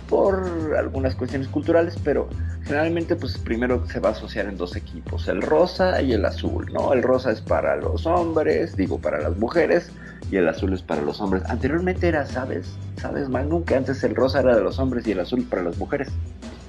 por 0.10 0.76
algunas 0.78 1.16
cuestiones 1.16 1.48
culturales, 1.48 1.96
pero 2.04 2.30
generalmente 2.64 3.16
pues 3.16 3.38
primero 3.38 3.86
se 3.88 4.00
va 4.00 4.10
a 4.10 4.12
asociar 4.14 4.48
en 4.48 4.58
dos 4.58 4.76
equipos, 4.76 5.28
el 5.28 5.42
rosa 5.42 6.02
y 6.02 6.14
el 6.14 6.26
azul, 6.26 6.72
¿no? 6.72 6.94
El 6.94 7.04
rosa 7.04 7.32
es 7.32 7.42
para 7.42 7.76
los 7.76 8.06
hombres, 8.06 8.76
digo 8.76 9.00
para 9.00 9.20
las 9.20 9.38
mujeres, 9.38 9.92
y 10.32 10.38
el 10.38 10.48
azul 10.48 10.74
es 10.74 10.82
para 10.82 11.02
los 11.02 11.22
hombres. 11.22 11.44
Anteriormente 11.48 12.08
era, 12.08 12.26
¿sabes? 12.26 12.68
¿Sabes, 12.98 13.30
más 13.30 13.46
Nunca 13.46 13.78
antes 13.78 14.04
el 14.04 14.16
rosa 14.16 14.40
era 14.40 14.56
de 14.56 14.64
los 14.64 14.80
hombres 14.80 15.06
y 15.08 15.12
el 15.12 15.20
azul 15.20 15.44
para 15.44 15.64
las 15.64 15.78
mujeres. 15.78 16.10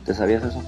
¿Te 0.04 0.14
sabías 0.14 0.44
eso? 0.44 0.62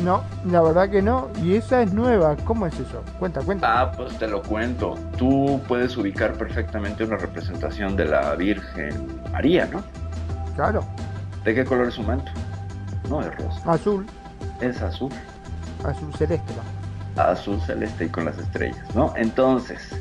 No, 0.00 0.22
la 0.46 0.62
verdad 0.62 0.90
que 0.90 1.02
no. 1.02 1.28
Y 1.42 1.54
esa 1.54 1.82
es 1.82 1.92
nueva. 1.92 2.36
¿Cómo 2.44 2.66
es 2.66 2.74
eso? 2.74 3.02
Cuenta, 3.18 3.40
cuenta. 3.42 3.80
Ah, 3.80 3.92
pues 3.92 4.16
te 4.18 4.26
lo 4.26 4.42
cuento. 4.42 4.94
Tú 5.16 5.60
puedes 5.68 5.96
ubicar 5.96 6.32
perfectamente 6.32 7.04
una 7.04 7.16
representación 7.16 7.94
de 7.96 8.06
la 8.06 8.34
Virgen 8.34 9.20
María, 9.30 9.68
¿no? 9.70 9.82
Claro. 10.56 10.84
¿De 11.44 11.54
qué 11.54 11.64
color 11.64 11.88
es 11.88 11.94
su 11.94 12.02
manto? 12.02 12.30
No 13.08 13.20
es 13.20 13.36
rosa. 13.36 13.60
Azul. 13.70 14.06
Es 14.60 14.80
azul. 14.80 15.12
Azul 15.84 16.12
celeste, 16.14 16.52
va. 16.56 17.30
Azul 17.30 17.60
celeste 17.60 18.06
y 18.06 18.08
con 18.08 18.24
las 18.24 18.38
estrellas, 18.38 18.94
¿no? 18.94 19.12
Entonces, 19.16 19.94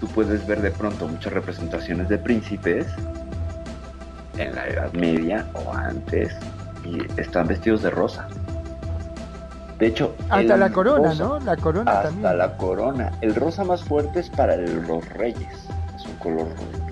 tú 0.00 0.06
puedes 0.08 0.46
ver 0.46 0.60
de 0.60 0.70
pronto 0.70 1.08
muchas 1.08 1.32
representaciones 1.32 2.08
de 2.08 2.18
príncipes 2.18 2.86
en 4.36 4.54
la 4.54 4.66
Edad 4.66 4.92
Media 4.92 5.46
o 5.54 5.72
antes 5.72 6.34
y 6.84 6.98
están 7.20 7.46
vestidos 7.46 7.82
de 7.82 7.90
rosa. 7.90 8.28
De 9.84 9.90
hecho, 9.90 10.14
hasta 10.30 10.56
la 10.56 10.70
corona, 10.70 11.12
¿no? 11.12 11.38
La 11.40 11.58
corona 11.58 11.90
hasta 11.90 12.32
la 12.32 12.56
corona. 12.56 13.12
El 13.20 13.34
rosa 13.34 13.64
más 13.64 13.84
fuerte 13.84 14.20
es 14.20 14.30
para 14.30 14.56
los 14.56 15.06
reyes, 15.10 15.68
es 15.94 16.06
un 16.06 16.14
color 16.20 16.46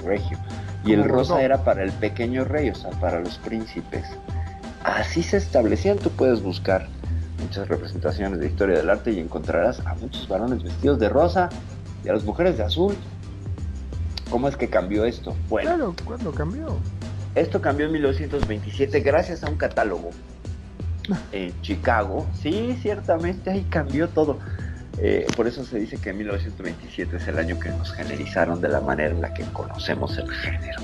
regio. 0.04 0.36
Y 0.84 0.92
el 0.92 1.04
rosa 1.04 1.40
era 1.40 1.64
para 1.64 1.84
el 1.84 1.92
pequeño 1.92 2.44
rey, 2.44 2.68
o 2.68 2.74
sea, 2.74 2.90
para 2.90 3.20
los 3.20 3.38
príncipes. 3.38 4.04
Así 4.84 5.22
se 5.22 5.38
establecían, 5.38 5.96
tú 5.96 6.10
puedes 6.10 6.42
buscar 6.42 6.86
muchas 7.40 7.66
representaciones 7.66 8.40
de 8.40 8.48
historia 8.48 8.76
del 8.76 8.90
arte 8.90 9.10
y 9.10 9.20
encontrarás 9.20 9.80
a 9.86 9.94
muchos 9.94 10.28
varones 10.28 10.62
vestidos 10.62 10.98
de 10.98 11.08
rosa 11.08 11.48
y 12.04 12.10
a 12.10 12.12
las 12.12 12.24
mujeres 12.24 12.58
de 12.58 12.64
azul. 12.64 12.94
¿Cómo 14.28 14.48
es 14.48 14.56
que 14.58 14.68
cambió 14.68 15.06
esto? 15.06 15.34
Bueno, 15.48 15.70
claro, 15.70 15.94
¿cuándo 16.04 16.30
cambió? 16.32 16.76
Esto 17.36 17.62
cambió 17.62 17.86
en 17.86 17.92
1927 17.92 19.00
gracias 19.00 19.44
a 19.44 19.48
un 19.48 19.56
catálogo 19.56 20.10
en 21.32 21.60
Chicago. 21.62 22.26
Sí, 22.40 22.76
ciertamente 22.80 23.50
ahí 23.50 23.66
cambió 23.68 24.08
todo. 24.08 24.38
Eh, 24.98 25.26
por 25.36 25.46
eso 25.46 25.64
se 25.64 25.78
dice 25.78 25.96
que 25.96 26.12
1927 26.12 27.16
es 27.16 27.28
el 27.28 27.38
año 27.38 27.58
que 27.58 27.70
nos 27.70 27.92
generizaron 27.92 28.60
de 28.60 28.68
la 28.68 28.80
manera 28.80 29.14
en 29.14 29.20
la 29.20 29.32
que 29.32 29.44
conocemos 29.52 30.16
el 30.18 30.30
género. 30.30 30.80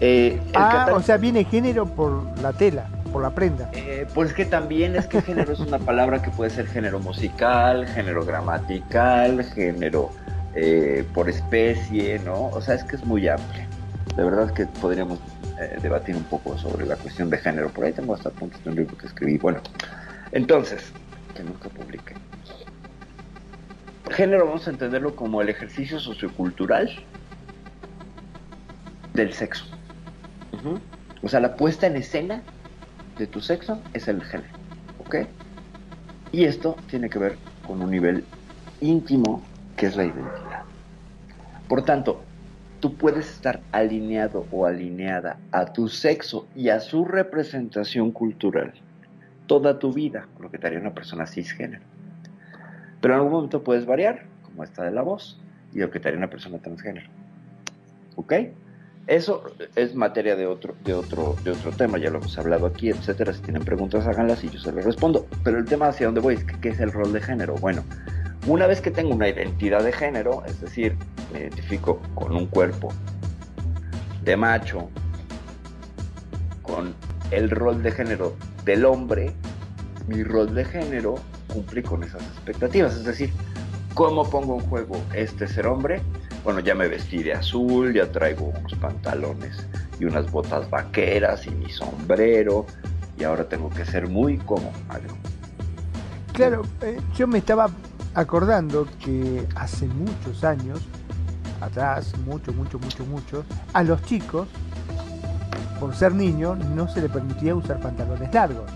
Eh, 0.00 0.40
ah, 0.54 0.90
o 0.94 1.02
sea, 1.02 1.16
viene 1.16 1.44
género 1.44 1.86
por 1.86 2.24
la 2.40 2.52
tela, 2.52 2.86
por 3.12 3.22
la 3.22 3.30
prenda. 3.30 3.68
Eh, 3.74 4.06
pues 4.14 4.32
que 4.32 4.44
también 4.44 4.94
es 4.94 5.08
que 5.08 5.20
género 5.20 5.52
es 5.52 5.58
una 5.58 5.78
palabra 5.78 6.22
que 6.22 6.30
puede 6.30 6.50
ser 6.50 6.68
género 6.68 7.00
musical, 7.00 7.86
género 7.88 8.24
gramatical, 8.24 9.44
género 9.44 10.10
por 11.14 11.28
especie, 11.28 12.18
¿no? 12.20 12.46
O 12.46 12.60
sea, 12.60 12.74
es 12.74 12.82
que 12.82 12.96
es 12.96 13.04
muy 13.04 13.28
amplio. 13.28 13.64
De 14.16 14.24
verdad 14.24 14.52
que 14.52 14.66
podríamos 14.66 15.20
debatir 15.80 16.16
un 16.16 16.24
poco 16.24 16.56
sobre 16.58 16.86
la 16.86 16.96
cuestión 16.96 17.30
de 17.30 17.38
género. 17.38 17.70
Por 17.70 17.84
ahí 17.84 17.92
tengo 17.92 18.14
hasta 18.14 18.30
puntos 18.30 18.62
de 18.64 18.70
un 18.70 18.76
libro 18.76 18.96
que 18.96 19.06
escribí. 19.06 19.38
Bueno, 19.38 19.60
entonces, 20.32 20.92
que 21.34 21.42
nunca 21.42 21.68
publiqué. 21.68 22.14
Género 24.10 24.46
vamos 24.46 24.66
a 24.66 24.70
entenderlo 24.70 25.14
como 25.14 25.42
el 25.42 25.48
ejercicio 25.48 26.00
sociocultural 26.00 26.90
del 29.14 29.32
sexo. 29.32 29.64
O 31.22 31.28
sea, 31.28 31.40
la 31.40 31.56
puesta 31.56 31.86
en 31.86 31.96
escena 31.96 32.42
de 33.18 33.26
tu 33.26 33.40
sexo 33.40 33.80
es 33.92 34.08
el 34.08 34.22
género. 34.22 34.52
¿Ok? 35.00 35.16
Y 36.32 36.44
esto 36.44 36.76
tiene 36.88 37.08
que 37.10 37.18
ver 37.18 37.36
con 37.66 37.82
un 37.82 37.90
nivel 37.90 38.24
íntimo 38.80 39.42
que 39.76 39.86
es 39.86 39.96
la 39.96 40.04
identidad. 40.04 40.62
Por 41.68 41.84
tanto, 41.84 42.22
tú 42.80 42.94
puedes 42.94 43.28
estar 43.30 43.60
alineado 43.72 44.46
o 44.50 44.66
alineada 44.66 45.38
a 45.52 45.72
tu 45.72 45.88
sexo 45.88 46.46
y 46.54 46.68
a 46.68 46.80
su 46.80 47.04
representación 47.04 48.12
cultural 48.12 48.72
toda 49.48 49.78
tu 49.80 49.92
vida, 49.92 50.28
lo 50.38 50.50
que 50.50 50.58
te 50.58 50.66
haría 50.68 50.78
una 50.78 50.94
persona 50.94 51.26
cisgénero. 51.26 51.82
Pero 53.00 53.14
en 53.14 53.18
algún 53.18 53.32
momento 53.32 53.64
puedes 53.64 53.86
variar, 53.86 54.26
como 54.42 54.62
esta 54.62 54.84
de 54.84 54.92
la 54.92 55.02
voz, 55.02 55.40
y 55.72 55.78
lo 55.78 55.90
que 55.90 55.98
te 55.98 56.08
haría 56.08 56.18
una 56.18 56.30
persona 56.30 56.58
transgénero. 56.58 57.08
¿Ok? 58.14 58.32
Eso 59.06 59.42
es 59.74 59.94
materia 59.94 60.36
de 60.36 60.46
otro, 60.46 60.76
de 60.84 60.92
otro, 60.92 61.34
de 61.42 61.52
otro 61.52 61.72
tema, 61.72 61.96
ya 61.98 62.10
lo 62.10 62.18
hemos 62.18 62.38
hablado 62.38 62.66
aquí, 62.66 62.90
etcétera. 62.90 63.32
Si 63.32 63.40
tienen 63.40 63.64
preguntas, 63.64 64.06
háganlas 64.06 64.44
y 64.44 64.50
yo 64.50 64.58
se 64.58 64.70
las 64.70 64.84
respondo. 64.84 65.26
Pero 65.42 65.58
el 65.58 65.64
tema 65.64 65.88
hacia 65.88 66.06
dónde 66.06 66.20
voy 66.20 66.34
es 66.34 66.44
qué 66.44 66.68
es 66.68 66.80
el 66.80 66.92
rol 66.92 67.12
de 67.12 67.22
género. 67.22 67.54
Bueno, 67.54 67.84
una 68.48 68.66
vez 68.66 68.80
que 68.80 68.90
tengo 68.90 69.14
una 69.14 69.28
identidad 69.28 69.84
de 69.84 69.92
género, 69.92 70.42
es 70.46 70.60
decir, 70.60 70.96
me 71.32 71.40
identifico 71.40 72.00
con 72.14 72.34
un 72.34 72.46
cuerpo 72.46 72.88
de 74.22 74.36
macho, 74.36 74.88
con 76.62 76.94
el 77.30 77.50
rol 77.50 77.82
de 77.82 77.92
género 77.92 78.36
del 78.64 78.86
hombre, 78.86 79.34
mi 80.06 80.22
rol 80.22 80.54
de 80.54 80.64
género 80.64 81.16
cumple 81.52 81.82
con 81.82 82.02
esas 82.02 82.22
expectativas. 82.22 82.96
Es 82.96 83.04
decir, 83.04 83.32
¿cómo 83.94 84.28
pongo 84.28 84.58
en 84.58 84.66
juego 84.68 84.96
este 85.14 85.46
ser 85.46 85.66
hombre? 85.66 86.00
Bueno, 86.42 86.60
ya 86.60 86.74
me 86.74 86.88
vestí 86.88 87.22
de 87.22 87.34
azul, 87.34 87.92
ya 87.92 88.10
traigo 88.10 88.46
unos 88.46 88.74
pantalones 88.76 89.66
y 90.00 90.06
unas 90.06 90.30
botas 90.30 90.70
vaqueras 90.70 91.46
y 91.46 91.50
mi 91.50 91.70
sombrero, 91.70 92.64
y 93.18 93.24
ahora 93.24 93.46
tengo 93.46 93.68
que 93.68 93.84
ser 93.84 94.08
muy 94.08 94.38
como. 94.38 94.72
Claro, 96.32 96.62
eh, 96.82 96.98
yo 97.16 97.26
me 97.26 97.38
estaba 97.38 97.68
acordando 98.14 98.86
que 99.04 99.46
hace 99.54 99.86
muchos 99.86 100.44
años, 100.44 100.80
atrás, 101.60 102.12
mucho, 102.24 102.52
mucho, 102.52 102.78
mucho, 102.78 103.04
mucho, 103.04 103.44
a 103.72 103.82
los 103.82 104.02
chicos 104.02 104.48
por 105.78 105.94
ser 105.94 106.14
niño, 106.14 106.56
no 106.56 106.88
se 106.88 107.00
le 107.00 107.08
permitía 107.08 107.54
usar 107.54 107.78
pantalones 107.78 108.32
largos. 108.34 108.70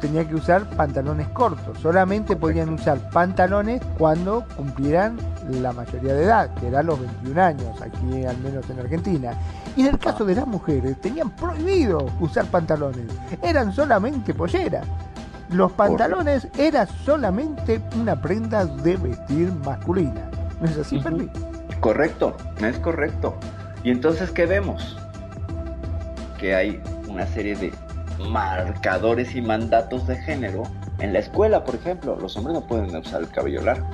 Tenía 0.00 0.26
que 0.26 0.34
usar 0.34 0.68
pantalones 0.70 1.28
cortos. 1.28 1.78
Solamente 1.78 2.34
podían 2.34 2.70
usar 2.70 3.10
pantalones 3.10 3.80
cuando 3.98 4.44
cumplieran 4.56 5.18
la 5.50 5.72
mayoría 5.72 6.14
de 6.14 6.24
edad, 6.24 6.54
que 6.54 6.68
eran 6.68 6.86
los 6.86 6.98
21 6.98 7.40
años, 7.40 7.80
aquí 7.80 8.24
al 8.24 8.38
menos 8.38 8.68
en 8.70 8.80
Argentina. 8.80 9.34
Y 9.76 9.82
en 9.82 9.88
el 9.88 9.98
caso 9.98 10.24
de 10.24 10.34
las 10.34 10.46
mujeres, 10.46 11.00
tenían 11.00 11.30
prohibido 11.30 12.10
usar 12.18 12.46
pantalones. 12.46 13.06
Eran 13.42 13.72
solamente 13.72 14.34
polleras. 14.34 14.86
Los 15.50 15.72
pantalones 15.72 16.48
eran 16.58 16.88
solamente 17.04 17.80
una 18.00 18.20
prenda 18.20 18.64
de 18.64 18.96
vestir 18.96 19.52
masculina. 19.64 20.30
¿No 20.60 20.66
es 20.68 20.78
así, 20.78 20.98
Perry? 20.98 21.30
Correcto, 21.80 22.36
es 22.60 22.78
correcto. 22.78 23.34
¿Y 23.82 23.90
entonces 23.90 24.30
qué 24.30 24.46
vemos? 24.46 24.96
que 26.40 26.54
hay 26.54 26.82
una 27.06 27.26
serie 27.26 27.54
de 27.54 27.72
marcadores 28.30 29.34
y 29.34 29.42
mandatos 29.42 30.06
de 30.06 30.16
género. 30.16 30.62
En 30.98 31.12
la 31.12 31.18
escuela, 31.18 31.64
por 31.64 31.74
ejemplo, 31.74 32.16
los 32.18 32.36
hombres 32.36 32.54
no 32.54 32.66
pueden 32.66 32.94
usar 32.96 33.20
el 33.20 33.28
cabello 33.28 33.62
largo. 33.62 33.86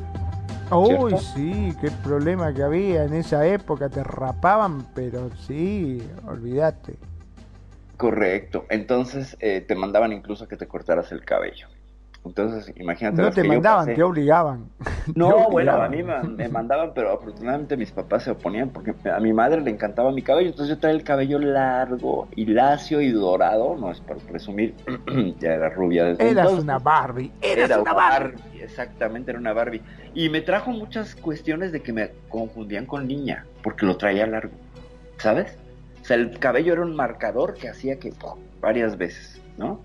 Uy, 0.71 1.17
sí, 1.19 1.77
qué 1.81 1.91
problema 2.03 2.53
que 2.53 2.63
había 2.63 3.05
en 3.05 3.15
esa 3.15 3.47
época, 3.47 3.89
te 3.89 4.03
rapaban, 4.03 4.87
pero 4.95 5.31
sí, 5.47 6.03
olvídate. 6.27 6.99
Correcto, 7.97 8.67
entonces 8.69 9.37
eh, 9.41 9.65
te 9.67 9.75
mandaban 9.75 10.13
incluso 10.13 10.45
a 10.45 10.49
que 10.49 10.57
te 10.57 10.67
cortaras 10.67 11.13
el 11.13 11.25
cabello. 11.25 11.69
Entonces, 12.27 12.73
imagínate. 12.77 13.23
No 13.23 13.31
te 13.31 13.45
mandaban, 13.45 13.95
te 13.95 14.03
obligaban. 14.03 14.71
No, 15.15 15.49
bueno, 15.51 15.81
a 15.81 15.89
mí 15.89 16.03
me, 16.03 16.49
mandaban, 16.49 16.91
pero 16.93 17.13
afortunadamente 17.13 17.77
mis 17.77 17.93
papás 17.93 18.25
se 18.25 18.33
oponían 18.33 18.71
porque 18.71 18.93
a 19.09 19.21
mi 19.21 19.33
madre 19.33 19.61
le 19.61 19.71
encantaba 19.71 20.11
mi 20.11 20.21
cabello. 20.21 20.51
Entonces 20.51 20.75
yo 20.75 20.81
traía 20.81 20.97
el 20.97 21.05
cabello 21.05 21.39
largo 21.39 22.27
y 22.35 22.47
lacio 22.47 23.01
y 23.01 23.13
dorado, 23.13 23.77
no 23.77 23.93
es 23.93 24.01
para 24.01 24.19
presumir, 24.19 24.75
ya 25.39 25.55
era 25.55 25.71
rubia 25.71 26.07
desde 26.07 26.29
Eras 26.29 26.51
una 26.51 26.81
Barbie, 26.81 27.31
eras 27.41 27.79
una 27.79 27.93
Barbie. 27.93 28.37
Exactamente, 28.61 29.31
era 29.31 29.39
una 29.39 29.53
Barbie. 29.53 29.81
Y 30.13 30.29
me 30.29 30.41
trajo 30.41 30.73
muchas 30.73 31.15
cuestiones 31.15 31.71
de 31.71 31.81
que 31.81 31.93
me 31.93 32.11
confundían 32.29 32.85
con 32.85 33.07
niña, 33.07 33.47
porque 33.63 33.87
lo 33.87 33.97
traía 33.97 34.27
largo, 34.27 34.55
¿sabes? 35.19 35.57
O 36.07 36.09
sea, 36.09 36.19
el 36.19 36.39
cabello 36.39 36.73
era 36.73 36.83
un 36.83 36.95
marcador 36.95 37.55
que 37.55 37.69
hacía 37.69 37.99
que 37.99 38.13
varias 38.61 38.97
veces, 38.97 39.43
¿no? 39.59 39.81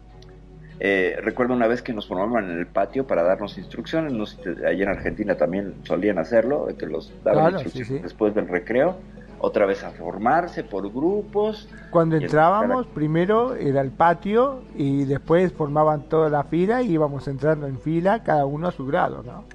Eh, 0.79 1.17
recuerdo 1.23 1.55
una 1.55 1.65
vez 1.65 1.81
que 1.81 1.93
nos 1.93 2.07
formaban 2.07 2.51
en 2.51 2.59
el 2.59 2.67
patio 2.67 3.07
para 3.07 3.23
darnos 3.23 3.57
instrucciones, 3.57 4.13
no 4.13 4.27
sé, 4.27 4.39
allá 4.67 4.83
en 4.83 4.89
Argentina 4.89 5.33
también 5.33 5.73
solían 5.81 6.19
hacerlo, 6.19 6.67
que 6.77 6.85
los 6.85 7.11
daban 7.23 7.53
instrucciones 7.53 8.03
después 8.03 8.35
del 8.35 8.47
recreo, 8.47 8.97
otra 9.39 9.65
vez 9.65 9.83
a 9.83 9.89
formarse 9.89 10.63
por 10.63 10.91
grupos. 10.93 11.67
Cuando 11.89 12.17
entrábamos, 12.17 12.85
primero 12.85 13.55
era 13.55 13.81
el 13.81 13.89
patio 13.89 14.61
y 14.75 15.05
después 15.05 15.51
formaban 15.53 16.03
toda 16.03 16.29
la 16.29 16.43
fila 16.43 16.83
y 16.83 16.91
íbamos 16.91 17.27
entrando 17.27 17.65
en 17.65 17.79
fila, 17.79 18.21
cada 18.21 18.45
uno 18.45 18.67
a 18.67 18.71
su 18.71 18.85
grado, 18.85 19.23
¿no? 19.23 19.45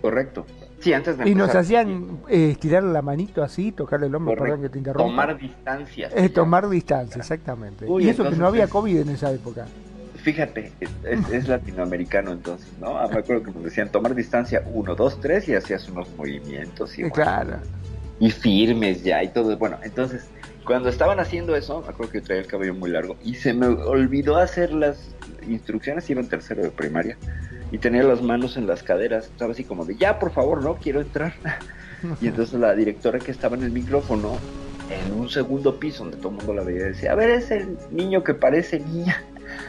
Correcto. 0.00 0.46
Sí, 0.84 0.92
antes 0.92 1.16
de 1.16 1.26
Y 1.26 1.34
nos 1.34 1.54
hacían 1.54 2.20
eh, 2.28 2.50
estirar 2.50 2.82
la 2.82 3.00
manito 3.00 3.42
así, 3.42 3.72
tocarle 3.72 4.08
el 4.08 4.14
hombro, 4.14 4.36
perdón 4.36 4.60
que 4.60 4.68
te 4.68 4.76
interrumpa. 4.76 5.08
Tomar 5.08 5.38
distancia. 5.38 6.10
Es 6.14 6.34
tomar 6.34 6.68
distancia, 6.68 7.20
exactamente. 7.20 7.86
y 8.00 8.06
eso 8.06 8.28
que 8.28 8.36
no 8.36 8.46
había 8.46 8.68
COVID 8.68 8.98
en 8.98 9.08
esa 9.08 9.32
época 9.32 9.64
fíjate, 10.24 10.72
es, 11.32 11.48
latinoamericano 11.48 12.32
entonces, 12.32 12.68
¿no? 12.80 12.98
Ah, 12.98 13.08
me 13.08 13.18
acuerdo 13.18 13.42
que 13.42 13.50
nos 13.50 13.64
decían 13.64 13.90
tomar 13.90 14.14
distancia 14.14 14.62
uno, 14.72 14.94
dos, 14.94 15.20
tres 15.20 15.48
y 15.48 15.54
hacías 15.54 15.88
unos 15.88 16.08
movimientos 16.16 16.98
y, 16.98 17.10
claro. 17.10 17.58
y 18.18 18.30
firmes 18.30 19.04
ya 19.04 19.22
y 19.22 19.28
todo. 19.28 19.56
Bueno, 19.58 19.78
entonces, 19.82 20.26
cuando 20.64 20.88
estaban 20.88 21.20
haciendo 21.20 21.54
eso, 21.54 21.82
me 21.82 21.88
acuerdo 21.88 22.12
que 22.12 22.20
traía 22.22 22.40
el 22.40 22.48
cabello 22.48 22.74
muy 22.74 22.90
largo 22.90 23.16
y 23.22 23.34
se 23.34 23.52
me 23.52 23.66
olvidó 23.66 24.38
hacer 24.38 24.72
las, 24.72 25.14
instrucciones, 25.48 26.08
iba 26.10 26.20
en 26.20 26.28
tercero 26.28 26.62
de 26.62 26.70
primaria 26.70 27.16
y 27.74 27.78
tenía 27.78 28.04
las 28.04 28.22
manos 28.22 28.56
en 28.56 28.68
las 28.68 28.84
caderas, 28.84 29.24
estaba 29.24 29.50
así 29.50 29.64
como 29.64 29.84
de, 29.84 29.96
ya, 29.96 30.20
por 30.20 30.30
favor, 30.30 30.62
no, 30.62 30.76
quiero 30.76 31.00
entrar. 31.00 31.34
y 32.20 32.28
entonces 32.28 32.60
la 32.60 32.72
directora 32.72 33.18
que 33.18 33.32
estaba 33.32 33.56
en 33.56 33.64
el 33.64 33.72
micrófono, 33.72 34.36
en 34.88 35.12
un 35.12 35.28
segundo 35.28 35.80
piso 35.80 36.04
donde 36.04 36.18
todo 36.18 36.28
el 36.28 36.36
mundo 36.36 36.54
la 36.54 36.62
veía, 36.62 36.84
decía, 36.84 37.10
a 37.10 37.14
ver, 37.16 37.30
es 37.30 37.50
el 37.50 37.76
niño 37.90 38.22
que 38.22 38.32
parece 38.32 38.78
niña. 38.78 39.20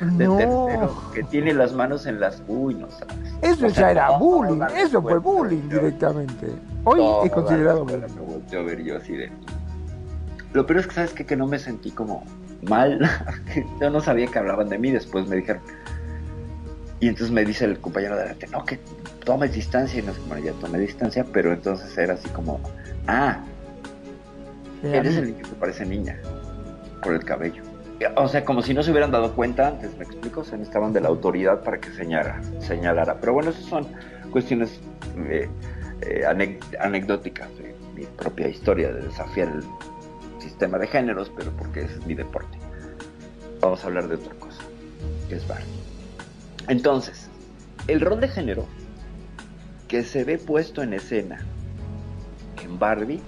De 0.02 0.26
No. 0.26 0.38
tercero, 0.38 1.12
que 1.16 1.24
tiene 1.24 1.52
las 1.56 1.74
manos 1.74 2.06
en 2.06 2.20
las... 2.20 2.44
Uy, 2.48 2.76
no 2.76 2.92
sabes. 2.92 3.16
Eso 3.42 3.66
O 3.66 3.70
ya 3.70 3.90
era 3.90 4.12
bullying, 4.12 4.62
eso 4.78 5.02
fue 5.02 5.18
bullying 5.18 5.68
directamente. 5.68 6.46
Hoy 6.84 7.02
es 7.26 7.32
considerado 7.32 7.86
bullying. 7.86 8.02
Me 8.02 8.22
volteó 8.22 8.60
a 8.60 8.64
ver 8.64 8.84
yo 8.84 8.98
así 8.98 9.14
de... 9.14 9.32
Lo 10.54 10.64
peor 10.68 10.82
es 10.82 10.88
que, 10.88 10.94
¿sabes 10.94 11.14
qué? 11.14 11.26
Que 11.26 11.36
no 11.36 11.48
me 11.48 11.58
sentí 11.58 11.90
como 11.90 12.24
mal. 12.62 13.00
que 13.52 13.66
yo 13.82 13.90
no 13.90 14.00
sabía 14.00 14.28
que 14.28 14.38
hablaban 14.38 14.70
de 14.70 14.78
mí, 14.78 14.92
después 14.92 15.28
me 15.28 15.38
dijeron... 15.38 15.64
Y 17.00 17.08
entonces 17.10 17.32
me 17.32 17.44
dice 17.44 17.66
el 17.66 17.80
compañero 17.80 18.16
de 18.16 18.24
delante, 18.24 18.48
no, 18.48 18.64
que 18.66 18.80
tomes 19.24 19.54
distancia. 19.54 20.00
Y 20.00 20.04
no 20.04 20.12
es 20.12 20.18
como, 20.18 20.38
ya 20.38 20.54
tomé 20.54 20.80
distancia, 20.80 21.26
pero 21.32 21.52
entonces 21.54 21.98
era 21.98 22.14
así 22.14 22.30
como, 22.30 22.60
ah, 23.08 23.40
Eres 24.84 25.16
el 25.18 25.26
niño 25.32 25.44
que 25.44 25.56
parece 25.56 25.86
niña 25.86 26.20
por 27.02 27.14
el 27.14 27.24
cabello. 27.26 27.64
O 28.18 28.28
sea, 28.28 28.46
como 28.46 28.62
si 28.62 28.74
no 28.74 28.84
se 28.84 28.92
hubieran 28.92 29.10
dado 29.10 29.34
cuenta 29.34 29.68
antes, 29.70 29.98
¿me 29.98 30.04
explico? 30.04 30.44
Se 30.44 30.52
necesitaban 30.58 30.94
de 30.94 31.02
la 31.02 31.08
autoridad 31.08 31.64
para 31.64 31.80
que 31.80 31.92
señalara. 31.92 32.42
señalara. 32.60 33.16
Pero 33.20 33.34
bueno, 33.34 33.50
esas 33.50 33.64
son 33.66 33.88
cuestiones 34.32 34.80
eh, 35.30 35.48
eh, 36.02 36.24
anec- 36.28 36.62
anecdóticas 36.80 37.50
de 37.58 37.74
mi 37.96 38.06
propia 38.06 38.48
historia 38.48 38.92
de 38.92 39.02
desafiar 39.02 39.48
el 39.48 39.64
sistema 40.42 40.78
de 40.78 40.88
géneros, 40.88 41.32
pero 41.36 41.52
porque 41.52 41.82
es 41.86 42.06
mi 42.06 42.14
deporte. 42.14 42.58
Vamos 43.62 43.84
a 43.84 43.88
hablar 43.88 44.08
de 44.08 44.16
otra 44.16 44.36
cosa, 44.36 44.62
que 45.30 45.36
es 45.36 45.48
Barbie. 45.48 45.66
Entonces, 46.68 47.30
el 47.88 48.02
rol 48.02 48.20
de 48.22 48.28
género 48.28 48.66
que 49.88 50.04
se 50.04 50.24
ve 50.24 50.38
puesto 50.38 50.82
en 50.82 50.94
escena 50.94 51.40
en 52.64 52.80
Barbie 52.80 53.22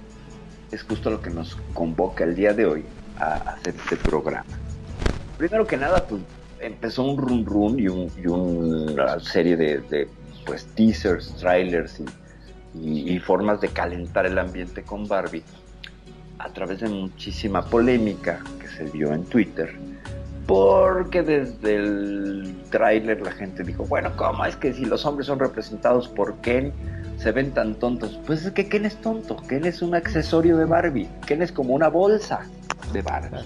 es 0.71 0.83
justo 0.83 1.09
lo 1.11 1.21
que 1.21 1.29
nos 1.29 1.55
convoca 1.73 2.23
el 2.23 2.35
día 2.35 2.53
de 2.53 2.65
hoy 2.65 2.85
a 3.19 3.35
hacer 3.35 3.75
este 3.75 3.95
programa. 3.97 4.45
Primero 5.37 5.67
que 5.67 5.77
nada, 5.77 6.05
pues 6.07 6.21
empezó 6.59 7.03
un 7.03 7.17
run 7.17 7.45
run 7.45 7.79
y, 7.79 7.87
un- 7.87 8.11
y 8.21 8.27
una 8.27 9.19
serie 9.19 9.55
de, 9.55 10.09
pues, 10.45 10.65
teasers, 10.75 11.35
trailers 11.35 11.99
y, 12.73 13.19
formas 13.19 13.59
de 13.61 13.69
calentar 13.69 14.25
el 14.25 14.37
ambiente 14.37 14.81
con 14.83 15.07
Barbie 15.07 15.43
a 16.39 16.49
través 16.53 16.79
de 16.79 16.89
muchísima 16.89 17.63
polémica 17.65 18.39
que 18.59 18.67
se 18.67 18.85
dio 18.85 19.13
en 19.13 19.23
Twitter. 19.25 19.75
Porque 20.47 21.23
desde 21.23 21.75
el 21.75 22.57
tráiler 22.71 23.21
la 23.21 23.31
gente 23.31 23.63
dijo, 23.63 23.85
bueno, 23.85 24.13
¿cómo 24.15 24.45
es 24.45 24.55
que 24.55 24.73
si 24.73 24.85
los 24.85 25.05
hombres 25.05 25.27
son 25.27 25.39
representados 25.39 26.07
por 26.07 26.35
Ken, 26.37 26.71
se 27.17 27.33
ven 27.33 27.51
tan 27.51 27.75
tontos? 27.75 28.17
Pues 28.25 28.45
es 28.45 28.53
que 28.53 28.69
Ken 28.69 28.85
es 28.85 28.95
tonto, 29.01 29.35
Ken 29.35 29.65
es 29.65 29.81
un 29.81 29.93
accesorio 29.93 30.57
de 30.57 30.63
Barbie, 30.63 31.09
Ken 31.25 31.41
es 31.41 31.51
como 31.51 31.73
una 31.73 31.89
bolsa 31.89 32.47
de 32.93 33.01
Barbie. 33.01 33.45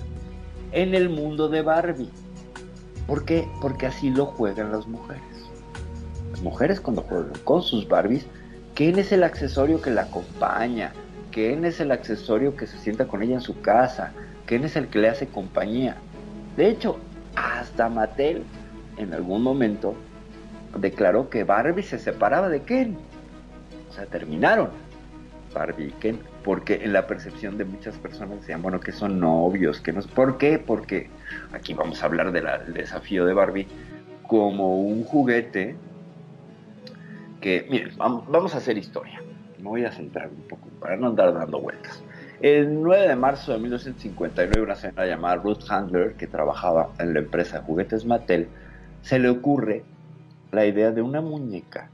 En 0.71 0.93
el 0.93 1.09
mundo 1.09 1.49
de 1.49 1.63
Barbie. 1.63 2.11
¿Por 3.07 3.25
qué? 3.25 3.47
Porque 3.61 3.87
así 3.87 4.11
lo 4.11 4.27
juegan 4.27 4.71
las 4.71 4.85
mujeres. 4.85 5.23
Las 6.31 6.41
mujeres 6.41 6.79
cuando 6.79 7.01
juegan 7.01 7.31
con 7.43 7.63
sus 7.63 7.87
Barbies, 7.87 8.27
Ken 8.75 8.99
es 8.99 9.11
el 9.11 9.23
accesorio 9.23 9.81
que 9.81 9.89
la 9.89 10.03
acompaña, 10.03 10.93
Ken 11.31 11.65
es 11.65 11.79
el 11.79 11.91
accesorio 11.91 12.55
que 12.55 12.67
se 12.67 12.77
sienta 12.77 13.07
con 13.07 13.23
ella 13.23 13.35
en 13.35 13.41
su 13.41 13.59
casa, 13.59 14.11
Ken 14.45 14.63
es 14.63 14.75
el 14.75 14.87
que 14.87 14.99
le 14.99 15.09
hace 15.09 15.27
compañía. 15.27 15.97
De 16.57 16.69
hecho, 16.69 16.99
hasta 17.35 17.89
Mattel 17.89 18.43
en 18.97 19.13
algún 19.13 19.41
momento 19.41 19.95
declaró 20.77 21.29
que 21.29 21.43
Barbie 21.43 21.83
se 21.83 21.99
separaba 21.99 22.49
de 22.49 22.61
Ken. 22.61 22.97
O 23.89 23.93
sea, 23.93 24.05
terminaron 24.05 24.69
Barbie 25.53 25.87
y 25.87 25.91
Ken, 25.91 26.19
porque 26.43 26.81
en 26.83 26.93
la 26.93 27.07
percepción 27.07 27.57
de 27.57 27.65
muchas 27.65 27.97
personas 27.97 28.39
decían, 28.39 28.61
bueno, 28.61 28.79
que 28.79 28.91
son 28.91 29.19
novios, 29.19 29.81
que 29.81 29.91
no. 29.91 30.01
¿Por 30.01 30.37
qué? 30.37 30.59
Porque 30.59 31.09
aquí 31.53 31.73
vamos 31.73 32.01
a 32.01 32.05
hablar 32.05 32.31
del 32.31 32.73
desafío 32.73 33.25
de 33.25 33.33
Barbie 33.33 33.67
como 34.27 34.81
un 34.81 35.03
juguete 35.03 35.75
que, 37.41 37.67
miren, 37.69 37.95
vamos, 37.97 38.23
vamos 38.29 38.55
a 38.55 38.59
hacer 38.59 38.77
historia. 38.77 39.21
Me 39.57 39.67
voy 39.67 39.85
a 39.85 39.91
centrar 39.91 40.29
un 40.29 40.41
poco 40.47 40.67
para 40.79 40.95
no 40.95 41.07
andar 41.07 41.33
dando 41.33 41.59
vueltas. 41.59 42.01
El 42.41 42.81
9 42.81 43.07
de 43.07 43.15
marzo 43.15 43.51
de 43.51 43.59
1959, 43.59 44.63
una 44.63 44.75
señora 44.75 45.05
llamada 45.05 45.35
Ruth 45.35 45.69
Handler, 45.69 46.15
que 46.15 46.25
trabajaba 46.25 46.89
en 46.97 47.13
la 47.13 47.19
empresa 47.19 47.59
de 47.59 47.65
juguetes 47.65 48.03
Mattel, 48.03 48.47
se 49.03 49.19
le 49.19 49.29
ocurre 49.29 49.83
la 50.51 50.65
idea 50.65 50.89
de 50.89 51.03
una 51.03 51.21
muñeca 51.21 51.91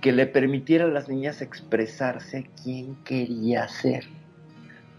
que 0.00 0.12
le 0.12 0.26
permitiera 0.26 0.84
a 0.84 0.88
las 0.88 1.08
niñas 1.08 1.42
expresarse 1.42 2.48
quién 2.62 2.94
quería 3.02 3.66
ser. 3.66 4.04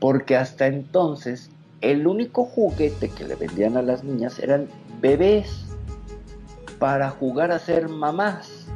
Porque 0.01 0.35
hasta 0.35 0.67
entonces 0.67 1.49
el 1.79 2.05
único 2.05 2.43
juguete 2.43 3.07
que 3.07 3.23
le 3.23 3.35
vendían 3.35 3.77
a 3.77 3.81
las 3.81 4.03
niñas 4.03 4.39
eran 4.39 4.67
bebés 4.99 5.67
para 6.79 7.11
jugar 7.11 7.51
a 7.51 7.59
ser 7.59 7.87
mamás. 7.87 8.67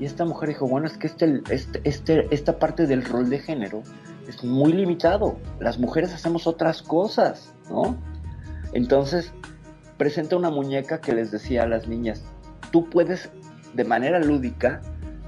Y 0.00 0.04
esta 0.04 0.24
mujer 0.24 0.48
dijo, 0.48 0.66
bueno, 0.66 0.88
es 0.88 0.98
que 0.98 1.06
este, 1.06 1.42
este, 1.48 1.80
este, 1.84 2.26
esta 2.34 2.58
parte 2.58 2.88
del 2.88 3.04
rol 3.04 3.30
de 3.30 3.38
género 3.38 3.84
es 4.28 4.42
muy 4.44 4.72
limitado. 4.72 5.38
Las 5.60 5.78
mujeres 5.78 6.12
hacemos 6.12 6.46
otras 6.46 6.82
cosas, 6.82 7.54
¿no? 7.68 7.96
Entonces 8.72 9.32
presenta 9.96 10.36
una 10.36 10.50
muñeca 10.50 11.00
que 11.00 11.14
les 11.14 11.30
decía 11.30 11.62
a 11.62 11.66
las 11.66 11.88
niñas, 11.88 12.22
tú 12.70 12.88
puedes 12.90 13.30
de 13.74 13.84
manera 13.84 14.18
lúdica 14.18 14.82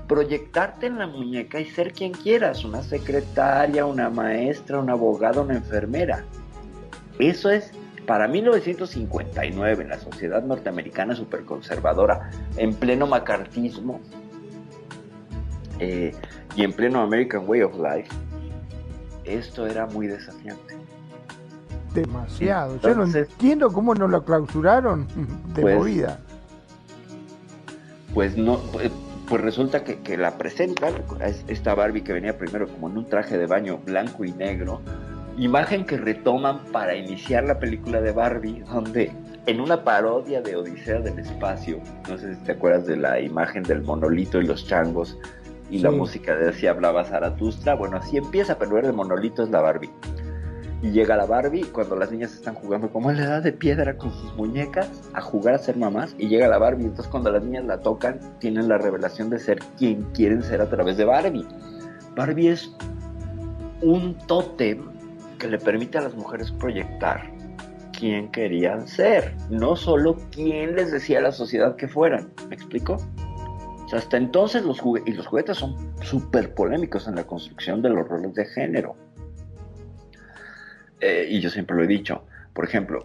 proyectarte 0.07 0.87
en 0.87 0.99
la 0.99 1.07
muñeca 1.07 1.61
y 1.61 1.67
ser 1.67 1.93
quien 1.93 2.13
quieras, 2.13 2.65
una 2.65 2.83
secretaria, 2.83 3.87
una 3.87 4.11
maestra, 4.11 4.79
una 4.79 4.93
abogada, 4.93 5.43
una 5.43 5.55
enfermera. 5.55 6.25
Eso 7.19 7.51
es 7.51 7.73
para 8.07 8.27
1959 8.27 9.83
en 9.83 9.89
la 9.91 9.99
sociedad 9.99 10.43
norteamericana 10.43 11.15
superconservadora, 11.15 12.31
en 12.57 12.73
pleno 12.73 13.07
macartismo 13.07 14.01
eh, 15.79 16.15
y 16.57 16.65
en 16.65 16.73
pleno 16.73 17.03
American 17.03 17.45
Way 17.47 17.63
of 17.63 17.75
Life, 17.75 18.09
esto 19.35 19.67
era 19.67 19.87
muy 19.87 20.07
desafiante. 20.07 20.77
Demasiado. 21.95 22.75
Yo 22.81 22.89
no 22.89 23.05
Entonces- 23.05 23.29
entiendo 23.31 23.73
cómo 23.73 23.95
no 23.95 24.09
lo 24.09 24.25
clausuraron 24.25 25.07
de 25.55 25.63
Pues, 25.63 25.77
movida. 25.79 26.19
Pues 28.15 28.37
no, 28.37 28.59
pues, 28.73 28.91
pues 29.29 29.43
resulta 29.43 29.85
que, 29.85 30.01
que 30.01 30.17
la 30.17 30.37
presentan, 30.39 30.95
es 31.25 31.45
esta 31.49 31.75
Barbie 31.75 32.03
que 32.03 32.13
venía 32.13 32.37
primero 32.39 32.69
como 32.69 32.89
en 32.89 32.99
un 32.99 33.07
traje 33.07 33.37
de 33.39 33.47
baño 33.47 33.79
blanco 33.79 34.25
y 34.25 34.33
negro, 34.33 34.81
imagen 35.37 35.85
que 35.85 35.97
retoman 35.99 36.61
para 36.73 36.97
iniciar 36.97 37.45
la 37.45 37.59
película 37.59 38.01
de 38.01 38.13
Barbie, 38.13 38.61
donde 38.71 39.13
en 39.47 39.61
una 39.61 39.85
parodia 39.85 40.41
de 40.43 40.57
Odisea 40.57 41.01
del 41.01 41.19
Espacio, 41.19 41.81
no 42.09 42.19
sé 42.19 42.35
si 42.35 42.41
te 42.43 42.53
acuerdas 42.53 42.87
de 42.87 42.97
la 42.97 43.21
imagen 43.21 43.63
del 43.63 43.83
monolito 43.83 44.41
y 44.41 44.47
los 44.47 44.67
changos 44.67 45.17
y 45.71 45.79
la 45.79 45.91
música 45.91 46.35
de 46.35 46.49
así 46.49 46.67
hablaba 46.67 47.05
Zaratustra, 47.05 47.75
bueno, 47.75 47.99
así 47.99 48.17
empieza, 48.17 48.59
pero 48.59 48.81
de 48.81 48.93
monolito 48.93 49.43
es 49.43 49.51
la 49.51 49.61
Barbie. 49.61 49.91
Y 50.81 50.93
llega 50.93 51.17
la 51.17 51.27
Barbie 51.27 51.65
cuando 51.65 51.97
las 51.97 52.13
niñas 52.13 52.33
están 52.35 52.55
jugando 52.55 52.91
como 52.91 53.11
en 53.11 53.17
la 53.17 53.25
edad 53.25 53.43
de 53.43 53.53
piedra 53.53 53.97
con 53.99 54.13
sus 54.13 54.35
muñecas 54.37 54.89
a 55.13 55.21
jugar 55.21 55.55
a 55.55 55.59
ser 55.59 55.77
mamás. 55.77 56.15
Y 56.19 56.29
llega 56.29 56.47
la 56.47 56.59
Barbie. 56.59 56.85
Entonces 56.85 57.09
cuando 57.09 57.33
las 57.33 57.43
niñas 57.43 57.65
la 57.65 57.81
tocan, 57.81 58.21
tienen 58.39 58.69
la 58.69 58.79
revelación 58.79 59.29
de 59.29 59.41
ser 59.41 59.59
quien 59.77 60.05
quieren 60.15 60.43
ser 60.43 60.61
a 60.61 60.69
través 60.71 60.97
de 60.97 61.05
Barbie. 61.05 61.45
Barbie 62.15 62.49
es 62.49 62.73
un 63.83 64.17
tótem 64.27 64.85
que 65.39 65.49
le 65.49 65.59
permite 65.59 65.99
a 65.99 66.03
las 66.03 66.15
mujeres 66.15 66.53
proyectar 66.53 67.29
quién 67.99 68.31
querían 68.31 68.87
ser. 68.87 69.35
No 69.51 69.75
solo 69.75 70.17
quién 70.31 70.77
les 70.77 70.93
decía 70.93 71.19
a 71.19 71.23
la 71.23 71.33
sociedad 71.33 71.75
que 71.75 71.89
fueran. 71.89 72.31
¿Me 72.49 72.55
explico? 72.55 72.99
O 73.89 73.91
sea, 73.91 74.01
hasta 74.01 74.19
entonces 74.19 74.67
los 74.67 74.81
juguetes, 74.81 75.15
y 75.15 75.17
los 75.17 75.27
juguetes 75.27 75.57
son 75.57 75.75
súper 76.03 76.53
polémicos 76.53 77.09
en 77.09 77.15
la 77.15 77.25
construcción 77.27 77.81
de 77.81 77.89
los 77.89 78.07
roles 78.07 78.35
de 78.35 78.45
género. 78.45 78.97
Eh, 81.01 81.27
y 81.31 81.41
yo 81.41 81.49
siempre 81.49 81.75
lo 81.75 81.85
he 81.85 81.87
dicho. 81.87 82.23
Por 82.53 82.67
ejemplo, 82.67 83.01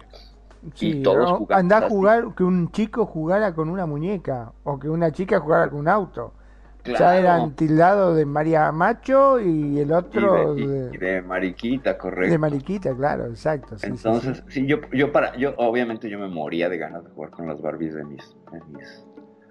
Sí, 0.74 1.00
todos 1.02 1.30
¿no? 1.30 1.36
jugamos 1.38 1.58
Andá 1.64 1.78
a 1.78 1.88
jugar 1.88 2.34
que 2.36 2.44
un 2.44 2.70
chico 2.70 3.06
jugara 3.06 3.54
con 3.54 3.70
una 3.70 3.86
muñeca 3.86 4.52
o 4.62 4.78
que 4.78 4.90
una 4.90 5.10
chica 5.10 5.40
jugara 5.40 5.70
con 5.70 5.80
un 5.80 5.88
auto. 5.88 6.34
Ya 6.84 6.96
claro, 6.96 7.18
eran 7.18 7.54
tildados 7.54 8.14
de 8.14 8.26
María 8.26 8.70
Macho 8.70 9.40
y 9.40 9.78
el 9.80 9.88
y 9.88 9.92
otro 9.92 10.54
de, 10.54 10.60
y- 10.62 10.66
de, 10.66 10.94
y 10.94 10.98
de 10.98 11.22
mariquita, 11.22 11.96
correcto. 11.96 12.30
de 12.30 12.36
Mariquita, 12.38 12.94
claro, 12.94 13.24
exacto. 13.24 13.78
sí, 13.78 13.86
sí, 13.86 13.96
sí. 13.96 14.06
Entonces, 14.08 14.42
sí, 14.48 14.66
yo, 14.66 14.80
yo 14.92 15.10
para, 15.12 15.34
yo 15.36 15.54
obviamente 15.56 16.10
yo 16.10 16.18
me 16.18 16.28
moría 16.28 16.68
de 16.68 16.76
ganas 16.76 17.04
de 17.04 17.10
jugar 17.10 17.30
con 17.30 17.46
las 17.46 17.62
Barbies 17.62 17.94
de 17.94 18.04
mis, 18.04 18.36
de 18.52 18.60
mis 18.70 19.02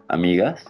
amigas 0.09 0.63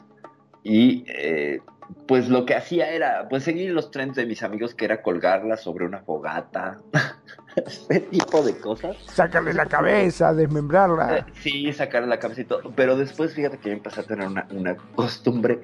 y 0.63 1.03
eh, 1.07 1.61
pues 2.07 2.29
lo 2.29 2.45
que 2.45 2.55
hacía 2.55 2.89
era, 2.89 3.27
pues 3.29 3.43
seguir 3.43 3.71
los 3.71 3.91
trends 3.91 4.15
de 4.15 4.25
mis 4.25 4.43
amigos, 4.43 4.73
que 4.75 4.85
era 4.85 5.01
colgarla 5.01 5.57
sobre 5.57 5.85
una 5.85 5.99
fogata, 5.99 6.79
ese 7.55 7.99
tipo 7.99 8.41
de 8.41 8.57
cosas. 8.57 8.97
Sacarle 9.05 9.53
la 9.53 9.65
cabeza, 9.65 10.33
desmembrarla. 10.33 11.17
Eh, 11.17 11.25
sí, 11.41 11.71
sacarle 11.73 12.07
la 12.07 12.19
cabeza 12.19 12.41
y 12.41 12.45
todo. 12.45 12.71
Pero 12.75 12.95
después, 12.95 13.33
fíjate 13.33 13.57
que 13.57 13.69
yo 13.69 13.75
empecé 13.75 14.01
a 14.01 14.03
tener 14.03 14.27
una, 14.27 14.47
una 14.51 14.75
costumbre 14.95 15.61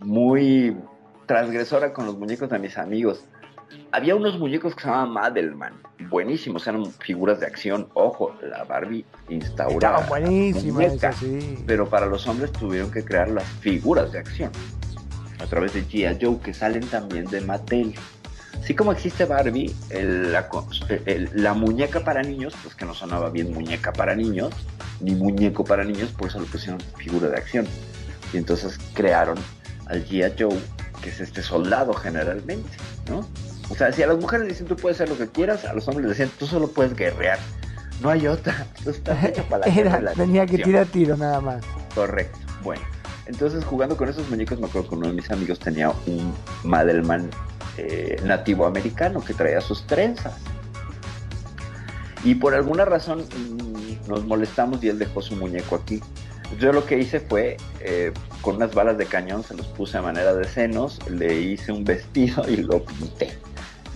muy 0.00 0.76
transgresora 1.26 1.92
con 1.92 2.06
los 2.06 2.18
muñecos 2.18 2.50
de 2.50 2.58
mis 2.58 2.78
amigos. 2.78 3.24
Había 3.92 4.14
unos 4.16 4.38
muñecos 4.38 4.74
que 4.74 4.82
se 4.82 4.86
llamaban 4.88 5.10
Madelman, 5.12 5.74
buenísimos, 6.10 6.66
eran 6.66 6.84
figuras 6.86 7.40
de 7.40 7.46
acción. 7.46 7.88
Ojo, 7.94 8.34
la 8.42 8.64
Barbie 8.64 9.04
instaurada. 9.28 9.98
Estaban 10.00 10.08
buenísimas, 10.08 10.64
muñeca, 10.88 11.12
sí. 11.12 11.62
Pero 11.66 11.88
para 11.88 12.06
los 12.06 12.26
hombres 12.26 12.52
tuvieron 12.52 12.90
que 12.90 13.04
crear 13.04 13.28
las 13.28 13.44
figuras 13.44 14.10
de 14.12 14.18
acción 14.18 14.50
a 15.40 15.46
través 15.46 15.74
de 15.74 15.84
G.I. 15.84 16.18
Joe, 16.24 16.38
que 16.40 16.52
salen 16.54 16.86
también 16.88 17.26
de 17.26 17.40
Mattel. 17.40 17.94
Así 18.58 18.74
como 18.74 18.92
existe 18.92 19.24
Barbie, 19.26 19.74
el- 19.90 20.32
la, 20.32 20.48
el- 21.06 21.30
la 21.34 21.52
muñeca 21.54 22.00
para 22.00 22.22
niños, 22.22 22.54
pues 22.62 22.74
que 22.74 22.84
no 22.84 22.94
sonaba 22.94 23.28
bien 23.30 23.52
muñeca 23.52 23.92
para 23.92 24.14
niños, 24.14 24.52
ni 25.00 25.14
muñeco 25.14 25.64
para 25.64 25.84
niños, 25.84 26.10
por 26.12 26.28
eso 26.28 26.40
le 26.40 26.46
pusieron 26.46 26.80
figura 26.96 27.28
de 27.28 27.36
acción. 27.36 27.66
Y 28.32 28.38
entonces 28.38 28.78
crearon 28.94 29.36
al 29.86 30.04
G.I. 30.06 30.32
Joe, 30.38 30.58
que 31.02 31.10
es 31.10 31.20
este 31.20 31.42
soldado 31.42 31.92
generalmente, 31.94 32.70
¿no? 33.10 33.28
O 33.70 33.74
sea, 33.74 33.92
si 33.92 34.02
a 34.02 34.06
las 34.06 34.18
mujeres 34.18 34.46
le 34.46 34.52
dicen 34.52 34.66
tú 34.66 34.76
puedes 34.76 35.00
hacer 35.00 35.08
lo 35.08 35.16
que 35.16 35.30
quieras, 35.30 35.64
a 35.64 35.72
los 35.72 35.88
hombres 35.88 36.08
les 36.08 36.18
decían 36.18 36.36
tú 36.38 36.46
solo 36.46 36.68
puedes 36.68 36.94
guerrear. 36.94 37.38
No 38.00 38.10
hay 38.10 38.26
otra. 38.26 38.66
Tú 38.82 38.90
estás 38.90 39.24
hecho 39.24 39.44
para 39.44 39.66
la 39.66 39.74
Era, 39.80 40.00
la 40.00 40.12
tenía 40.12 40.46
que 40.46 40.58
tirar 40.58 40.86
tiros 40.86 41.18
nada 41.18 41.40
más. 41.40 41.64
Correcto. 41.94 42.38
Bueno, 42.62 42.82
entonces 43.26 43.64
jugando 43.64 43.96
con 43.96 44.08
esos 44.08 44.28
muñecos, 44.28 44.58
me 44.58 44.66
acuerdo 44.66 44.88
que 44.88 44.94
uno 44.96 45.06
de 45.08 45.14
mis 45.14 45.30
amigos 45.30 45.58
tenía 45.58 45.90
un 46.06 46.34
Madelman 46.64 47.30
eh, 47.76 48.20
nativo 48.24 48.66
americano 48.66 49.24
que 49.24 49.34
traía 49.34 49.60
sus 49.60 49.86
trenzas. 49.86 50.34
Y 52.22 52.34
por 52.34 52.54
alguna 52.54 52.84
razón 52.84 53.20
mm, 53.20 54.08
nos 54.08 54.24
molestamos 54.24 54.82
y 54.82 54.88
él 54.88 54.98
dejó 54.98 55.22
su 55.22 55.36
muñeco 55.36 55.76
aquí. 55.76 56.00
Yo 56.58 56.72
lo 56.72 56.84
que 56.84 56.98
hice 56.98 57.20
fue, 57.20 57.56
eh, 57.80 58.12
con 58.42 58.56
unas 58.56 58.74
balas 58.74 58.98
de 58.98 59.06
cañón, 59.06 59.42
se 59.42 59.54
los 59.54 59.66
puse 59.68 59.98
a 59.98 60.02
manera 60.02 60.34
de 60.34 60.44
senos, 60.44 60.98
le 61.10 61.40
hice 61.40 61.72
un 61.72 61.84
vestido 61.84 62.48
y 62.48 62.56
lo 62.58 62.84
pinté. 62.84 63.38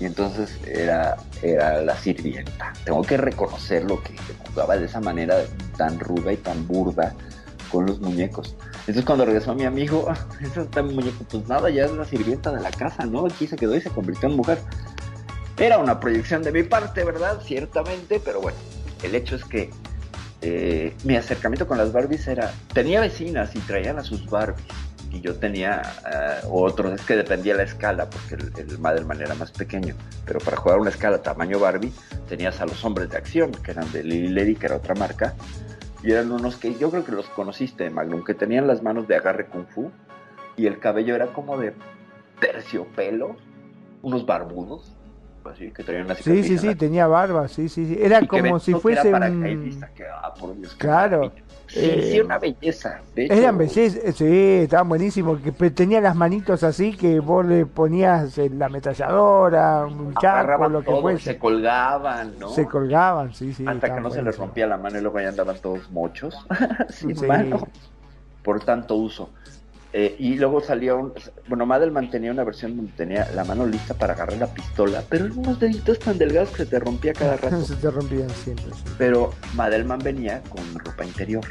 Y 0.01 0.05
entonces 0.05 0.59
era, 0.67 1.17
era 1.43 1.83
la 1.83 1.97
sirvienta. 1.97 2.73
Tengo 2.85 3.03
que 3.03 3.17
reconocerlo 3.17 4.01
que 4.03 4.15
jugaba 4.49 4.77
de 4.77 4.87
esa 4.87 5.01
manera 5.01 5.37
tan 5.77 5.99
ruda 5.99 6.33
y 6.33 6.37
tan 6.37 6.67
burda 6.69 7.15
con 7.73 7.87
los 7.87 8.01
muñecos. 8.01 8.55
Entonces 8.81 9.05
cuando 9.05 9.25
regresó 9.27 9.55
mi 9.55 9.65
amigo, 9.65 10.07
"Ah, 10.09 10.17
ese 10.41 10.63
está 10.63 10.83
mi 10.83 10.95
muñeco, 10.95 11.25
pues 11.31 11.47
nada, 11.49 11.69
ya 11.71 11.85
es 11.87 11.93
la 11.93 12.05
sirvienta 12.05 12.53
de 12.53 12.61
la 12.61 12.71
casa, 12.71 13.05
¿no? 13.07 13.27
Aquí 13.27 13.47
se 13.47 13.57
quedó 13.57 13.77
y 13.77 13.81
se 13.81 13.91
convirtió 13.91 14.29
en 14.29 14.37
mujer. 14.37 14.59
Era 15.59 15.79
una 15.79 15.99
proyección 15.99 16.43
de 16.43 16.53
mi 16.53 16.63
parte, 16.63 17.03
¿verdad? 17.05 17.41
Ciertamente, 17.45 18.21
pero 18.25 18.41
bueno, 18.41 18.59
el 19.03 19.15
hecho 19.17 19.35
es 19.35 19.45
que 19.45 19.71
eh, 20.41 20.95
mi 21.03 21.17
acercamiento 21.17 21.67
con 21.67 21.79
las 21.79 21.93
Barbies 21.93 22.29
era, 22.29 22.53
tenía 22.73 23.01
vecinas 23.01 23.57
y 23.57 23.59
traían 23.61 23.99
a 23.99 24.05
sus 24.05 24.31
Barbies. 24.31 24.65
Y 25.11 25.21
yo 25.21 25.37
tenía 25.37 25.83
eh, 26.13 26.47
otros, 26.51 26.93
es 26.93 27.07
que 27.07 27.17
dependía 27.17 27.55
la 27.55 27.63
escala, 27.63 28.11
porque 28.11 28.35
el, 28.35 28.71
el 28.71 28.79
Madelman 28.79 29.21
era 29.21 29.35
más 29.35 29.51
pequeño. 29.51 29.95
Pero 30.27 30.39
para 30.41 30.57
jugar 30.57 30.79
una 30.79 30.91
escala 30.91 31.23
tamaño 31.23 31.59
Barbie, 31.59 31.93
tenías 32.29 32.61
a 32.61 32.67
los 32.67 32.85
hombres 32.85 33.09
de 33.11 33.17
acción, 33.17 33.53
que 33.53 33.71
eran 33.71 33.91
de 33.93 34.03
Lily 34.03 34.29
Lady, 34.29 34.55
que 34.55 34.67
era 34.67 34.77
otra 34.77 34.95
marca. 34.95 35.35
Y 36.03 36.13
eran 36.13 36.31
unos 36.31 36.57
que 36.57 36.75
yo 36.75 36.91
creo 36.91 37.05
que 37.05 37.13
los 37.13 37.27
conociste, 37.27 37.89
Magnum, 37.91 38.23
que 38.23 38.35
tenían 38.35 38.67
las 38.67 38.83
manos 38.83 39.09
de 39.09 39.17
agarre 39.17 39.47
kung 39.47 39.67
fu. 39.67 39.91
Y 40.57 40.67
el 40.67 40.79
cabello 40.79 41.15
era 41.15 41.29
como 41.29 41.57
de 41.57 41.73
terciopelo, 42.41 43.37
unos 44.03 44.27
barbudos, 44.27 44.98
que 45.55 46.03
una 46.03 46.15
Sí, 46.15 46.43
sí, 46.43 46.59
sí, 46.59 46.67
la 46.69 46.75
tenía 46.77 47.07
barba, 47.07 47.49
sí, 47.49 47.69
sí, 47.69 47.87
sí. 47.87 47.99
Era 48.01 48.23
y 48.23 48.27
como 48.27 48.59
si 48.59 48.73
era 48.73 48.81
fuese 48.81 49.07
un... 49.09 49.13
paracaidista, 49.13 49.89
que, 49.95 50.05
ah, 50.07 50.33
por 50.39 50.57
Dios, 50.57 50.73
qué 50.75 50.79
Claro. 50.79 51.19
maravilla. 51.19 51.43
Sí, 51.69 51.81
Eh, 51.83 52.09
sí, 52.13 52.21
una 52.21 52.39
belleza. 52.39 53.03
De 53.15 53.25
hecho, 53.27 53.35
Eran 53.35 53.59
bellezas, 53.59 54.15
sí, 54.17 54.25
estaban 54.63 54.89
buenísimos, 54.89 55.39
que 55.41 55.53
tenía 55.71 56.01
las 56.01 56.17
manitos 56.17 56.63
así 56.63 56.97
que 56.97 57.21
vos 57.21 57.45
le 57.45 57.67
ponías 57.67 58.39
la 58.39 58.67
ametralladora, 58.67 59.85
un 59.85 60.15
agarraban 60.17 60.73
lo 60.73 60.81
que 60.81 60.87
todo, 60.87 61.03
fuese. 61.03 61.33
se 61.35 61.39
colgaban, 61.39 62.39
¿no? 62.39 62.49
Se 62.49 62.65
colgaban, 62.67 63.35
sí, 63.35 63.53
sí. 63.53 63.67
Hasta 63.67 63.95
que 63.95 64.01
no 64.01 64.11
se 64.11 64.23
les 64.23 64.39
rompía 64.39 64.67
la 64.67 64.79
mano 64.79 64.99
y 64.99 65.03
luego 65.03 65.21
ya 65.21 65.29
andaban 65.29 65.57
todos 65.61 65.91
mochos, 65.91 66.39
sin 66.89 67.15
Sí. 67.15 67.27
mano, 67.27 67.59
por 68.43 68.61
tanto 68.65 68.95
uso. 68.95 69.29
Eh, 69.93 70.17
y 70.19 70.35
luego 70.35 70.61
salía 70.61 70.95
un. 70.95 71.15
Bueno, 71.49 71.65
Madelman 71.65 72.11
tenía 72.11 72.31
una 72.31 72.45
versión 72.45 72.77
donde 72.77 72.93
tenía 72.93 73.31
la 73.35 73.45
mano 73.45 73.67
lista 73.67 73.95
para 73.95 74.13
agarrar 74.13 74.37
la 74.37 74.47
pistola, 74.49 75.03
pero 75.09 75.27
eran 75.27 75.39
unos 75.39 75.59
deditos 75.59 75.99
tan 75.99 76.19
delgados 76.19 76.51
que 76.51 76.65
se 76.65 76.67
te 76.67 76.79
rompía 76.79 77.15
cada 77.15 77.39
rato. 77.39 77.65
se 77.65 77.75
te 77.77 77.91
rompían 77.91 78.29
siempre, 78.31 78.67
sí. 78.67 78.83
Pero 78.99 79.33
Madelman 79.55 80.01
venía 80.01 80.43
con 80.51 80.63
ropa 80.79 81.05
interior. 81.05 81.45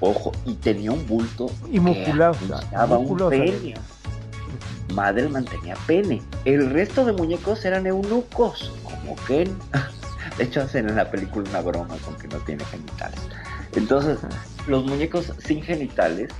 Ojo, 0.00 0.32
y 0.44 0.54
tenía 0.54 0.92
un 0.92 1.04
bulto 1.06 1.50
Y 1.70 1.80
que 1.80 2.10
anunciaba 2.10 2.98
un 2.98 3.30
pene. 3.30 3.74
Madelman 4.94 5.44
tenía 5.44 5.76
pene. 5.86 6.22
El 6.44 6.70
resto 6.70 7.04
de 7.04 7.12
muñecos 7.12 7.64
eran 7.64 7.86
eunucos, 7.86 8.72
como 8.84 9.16
Ken. 9.26 9.56
De 10.36 10.44
hecho, 10.44 10.60
hacen 10.60 10.88
en 10.88 10.96
la 10.96 11.10
película 11.10 11.48
una 11.48 11.60
broma 11.62 11.96
con 12.04 12.16
que 12.16 12.28
no 12.28 12.36
tiene 12.38 12.64
genitales. 12.66 13.18
Entonces, 13.74 14.18
los 14.68 14.84
muñecos 14.84 15.32
sin 15.38 15.62
genitales, 15.62 16.30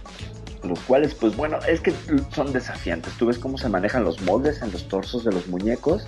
los 0.62 0.78
cuales, 0.80 1.14
pues 1.14 1.36
bueno, 1.36 1.58
es 1.68 1.80
que 1.80 1.92
son 2.34 2.52
desafiantes. 2.52 3.12
Tú 3.14 3.26
ves 3.26 3.38
cómo 3.38 3.58
se 3.58 3.68
manejan 3.68 4.04
los 4.04 4.20
moldes 4.22 4.60
en 4.62 4.72
los 4.72 4.88
torsos 4.88 5.24
de 5.24 5.32
los 5.32 5.46
muñecos. 5.48 6.06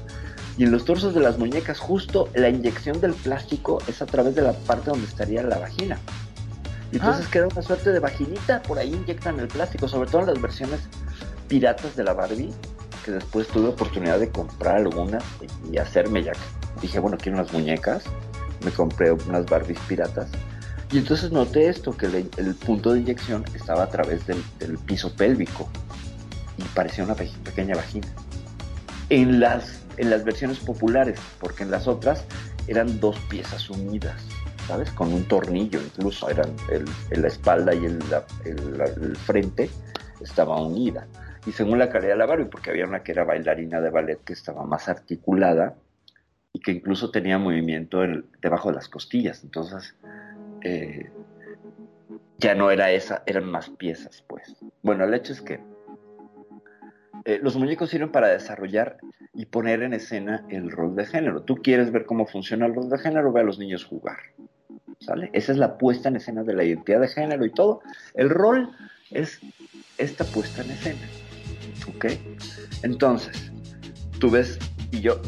Y 0.57 0.65
en 0.65 0.73
los 0.73 0.85
torsos 0.85 1.15
de 1.15 1.21
las 1.21 1.39
muñecas, 1.39 1.79
justo 1.79 2.29
la 2.35 2.49
inyección 2.49 3.01
del 3.01 3.15
plástico 3.15 3.79
es 3.87 4.03
a 4.03 4.07
través 4.07 4.35
de 4.35 4.43
la 4.43 4.53
parte 4.53 4.91
donde 4.91 5.07
estaría 5.07 5.43
la 5.43 5.59
vagina. 5.59 5.99
Y 6.93 6.97
entonces 6.97 7.27
Ah. 7.27 7.31
queda 7.31 7.47
una 7.47 7.63
suerte 7.63 7.93
de 7.93 8.01
vaginita, 8.01 8.61
por 8.63 8.79
ahí 8.79 8.93
inyectan 8.93 9.39
el 9.41 9.49
plástico, 9.49 9.89
sobre 9.89 10.11
todo 10.11 10.23
en 10.23 10.27
las 10.27 10.41
versiones 10.43 10.81
piratas 11.49 11.97
de 11.97 12.05
la 12.05 12.13
Barbie, 12.13 12.53
que 13.05 13.13
después 13.13 13.47
tuve 13.49 13.69
oportunidad 13.69 14.19
de 14.19 14.29
comprar 14.29 14.77
algunas 14.77 15.23
y 15.73 15.79
hacerme 15.79 16.25
ya. 16.25 16.33
Dije, 16.83 16.99
bueno, 16.99 17.17
quiero 17.17 17.39
unas 17.39 17.53
muñecas, 17.53 18.03
me 18.65 18.71
compré 18.73 19.13
unas 19.13 19.47
Barbies 19.47 19.79
piratas. 19.89 20.29
Y 20.93 20.99
entonces 20.99 21.31
noté 21.31 21.69
esto, 21.69 21.97
que 21.97 22.07
el, 22.07 22.55
punto 22.57 22.93
de 22.93 23.01
inyección 23.01 23.45
estaba 23.55 23.85
a 23.85 23.89
través 23.91 24.27
del, 24.27 24.43
piso 24.87 25.15
pélvico 25.15 25.69
y 26.57 26.63
parecía 26.75 27.05
una 27.05 27.15
pe- 27.15 27.31
pequeña 27.45 27.77
vagina. 27.77 28.09
En 29.09 29.39
las, 29.39 29.85
en 29.99 30.11
las 30.11 30.25
versiones 30.25 30.59
populares, 30.59 31.21
porque 31.39 31.63
en 31.63 31.71
las 31.71 31.87
otras 31.87 32.25
eran 32.67 32.99
dos 32.99 33.19
piezas 33.29 33.71
unidas, 33.71 34.21
¿sabes? 34.67 34.91
Con 34.91 35.13
un 35.13 35.25
tornillo 35.25 35.81
incluso, 35.81 36.29
eran 36.29 36.51
el, 36.71 36.85
la 37.23 37.29
espalda 37.29 37.73
y 37.73 37.85
el, 37.85 39.17
frente 39.17 39.71
estaba 40.21 40.61
unida. 40.61 41.07
Y 41.47 41.53
según 41.53 41.79
la 41.79 41.89
calidad 41.89 42.13
de 42.13 42.19
la 42.19 42.27
Barbie, 42.27 42.47
porque 42.47 42.71
había 42.71 42.85
una 42.85 43.03
que 43.03 43.13
era 43.13 43.25
bailarina 43.25 43.81
de 43.81 43.91
ballet 43.91 44.19
que 44.25 44.33
estaba 44.33 44.65
más 44.65 44.89
articulada 44.89 45.77
y 46.53 46.61
que 46.61 46.73
incluso 46.73 47.11
tenía 47.13 47.39
movimiento 47.39 48.03
en- 48.03 48.27
debajo 48.43 48.71
de 48.71 48.75
las 48.75 48.89
costillas. 48.89 49.43
Entonces, 49.45 49.95
eh, 50.63 51.11
ya 52.39 52.55
no 52.55 52.71
era 52.71 52.91
esa, 52.91 53.23
eran 53.27 53.51
más 53.51 53.71
piezas, 53.71 54.25
pues. 54.27 54.57
Bueno, 54.83 55.05
el 55.05 55.15
hecho 55.15 55.33
es 55.33 55.43
que 55.43 55.61
eh, 57.25 57.39
los 57.43 57.57
muñecos 57.57 57.91
sirven 57.91 58.11
para 58.11 58.29
desarrollar 58.29 58.99
y 59.35 59.47
poner 59.47 59.83
en 59.83 59.93
escena 59.93 60.45
el 60.49 60.71
rol 60.71 60.97
de 60.97 61.07
género. 61.07 61.43
Tú 61.43 61.57
quieres 61.57 61.93
ver 61.93 62.07
cómo 62.07 62.27
funciona 62.27 62.67
el 62.67 62.75
rol 62.75 62.89
de 62.89 62.99
género, 62.99 63.33
ve 63.33 63.41
a 63.41 63.45
los 63.45 63.59
niños 63.59 63.85
jugar. 63.85 64.19
¿Sale? 65.01 65.31
Esa 65.33 65.53
es 65.53 65.59
la 65.59 65.79
puesta 65.79 66.09
en 66.09 66.17
escena 66.17 66.43
de 66.43 66.55
la 66.55 66.65
identidad 66.65 67.01
de 67.01 67.09
género 67.09 67.45
y 67.45 67.51
todo. 67.51 67.81
El 68.15 68.29
rol 68.29 68.71
es 69.11 69.41
esta 69.99 70.25
puesta 70.25 70.63
en 70.63 70.71
escena. 70.71 71.01
¿Ok? 71.95 72.07
Entonces, 72.83 73.53
tú 74.19 74.31
ves, 74.31 74.59
y 74.91 75.01
yo 75.01 75.21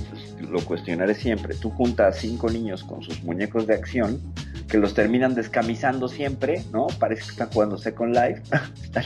lo 0.51 0.63
cuestionaré 0.65 1.15
siempre, 1.15 1.55
tú 1.55 1.71
juntas 1.71 2.17
a 2.17 2.19
cinco 2.19 2.51
niños 2.51 2.85
con 2.85 3.03
sus 3.03 3.23
muñecos 3.23 3.67
de 3.67 3.75
acción 3.75 4.21
que 4.69 4.79
los 4.79 4.95
terminan 4.95 5.35
descamisando 5.35 6.09
siempre, 6.09 6.65
¿no? 6.73 6.87
Parece 6.99 7.23
que 7.23 7.31
están 7.31 7.51
jugando 7.51 7.79
Second 7.79 8.15
Life, 8.15 8.43
están 8.83 9.05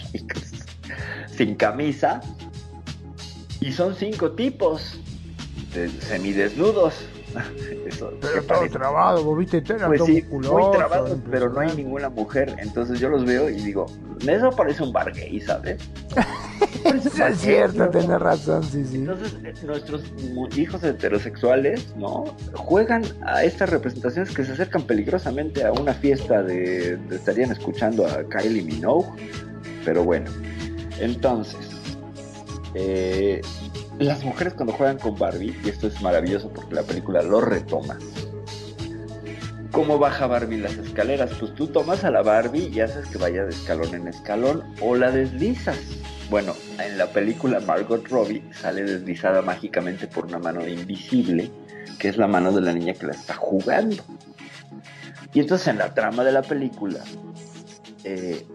sin 1.36 1.54
camisa, 1.54 2.20
y 3.60 3.72
son 3.72 3.94
cinco 3.94 4.32
tipos 4.32 5.00
de 5.74 5.88
semidesnudos. 5.88 7.06
Eso, 7.86 8.12
Pero 8.20 8.42
todo 8.42 8.46
parece- 8.46 8.72
trabado, 8.72 9.24
vos 9.24 9.38
viste, 9.38 9.62
pues 9.62 10.02
sí, 10.04 10.24
muy 10.30 10.70
trabados, 10.72 11.16
pero 11.30 11.50
no 11.50 11.60
hay 11.60 11.74
ninguna 11.76 12.08
mujer. 12.08 12.54
Entonces 12.58 12.98
yo 13.00 13.08
los 13.08 13.24
veo 13.24 13.48
y 13.50 13.54
digo, 13.54 13.86
eso 14.26 14.50
parece 14.50 14.82
un 14.82 14.92
bar 14.92 15.12
gay, 15.12 15.40
¿sabes? 15.40 15.78
Es 16.86 17.38
cierto, 17.40 17.78
¿no? 17.86 17.90
tenés 17.90 18.20
razón, 18.20 18.62
sí, 18.62 18.84
sí. 18.84 18.96
Entonces, 18.96 19.36
eh, 19.44 19.52
nuestros 19.66 20.04
hijos 20.56 20.84
heterosexuales, 20.84 21.94
¿no? 21.96 22.24
Juegan 22.54 23.02
a 23.24 23.42
estas 23.42 23.70
representaciones 23.70 24.32
que 24.34 24.44
se 24.44 24.52
acercan 24.52 24.82
peligrosamente 24.82 25.64
a 25.64 25.72
una 25.72 25.92
fiesta 25.94 26.42
de, 26.44 26.96
de- 26.96 27.16
estarían 27.16 27.50
escuchando 27.50 28.06
a 28.06 28.22
Kylie 28.28 28.62
Minogue, 28.62 29.08
pero 29.84 30.04
bueno. 30.04 30.30
Entonces, 31.00 31.58
eh, 32.74 33.40
las 33.98 34.24
mujeres 34.24 34.54
cuando 34.54 34.72
juegan 34.72 34.98
con 34.98 35.16
Barbie, 35.16 35.56
y 35.64 35.68
esto 35.68 35.86
es 35.86 36.00
maravilloso 36.02 36.50
porque 36.50 36.74
la 36.74 36.82
película 36.82 37.22
lo 37.22 37.40
retoma, 37.40 37.98
¿cómo 39.72 39.98
baja 39.98 40.26
Barbie 40.26 40.58
las 40.58 40.76
escaleras? 40.76 41.30
Pues 41.38 41.54
tú 41.54 41.66
tomas 41.68 42.04
a 42.04 42.10
la 42.10 42.22
Barbie 42.22 42.70
y 42.72 42.80
haces 42.80 43.06
que 43.06 43.18
vaya 43.18 43.44
de 43.44 43.50
escalón 43.50 43.94
en 43.94 44.08
escalón 44.08 44.64
o 44.80 44.96
la 44.96 45.10
deslizas. 45.10 45.78
Bueno, 46.30 46.54
en 46.82 46.98
la 46.98 47.06
película 47.06 47.60
Margot 47.60 48.06
Robbie 48.08 48.42
sale 48.52 48.82
deslizada 48.82 49.42
mágicamente 49.42 50.08
por 50.08 50.26
una 50.26 50.38
mano 50.38 50.66
invisible, 50.66 51.50
que 51.98 52.08
es 52.08 52.16
la 52.16 52.26
mano 52.26 52.52
de 52.52 52.62
la 52.62 52.72
niña 52.72 52.94
que 52.94 53.06
la 53.06 53.12
está 53.12 53.34
jugando. 53.34 54.02
Y 55.32 55.40
entonces 55.40 55.68
en 55.68 55.78
la 55.78 55.94
trama 55.94 56.24
de 56.24 56.32
la 56.32 56.42
película, 56.42 57.00
eh, 58.02 58.46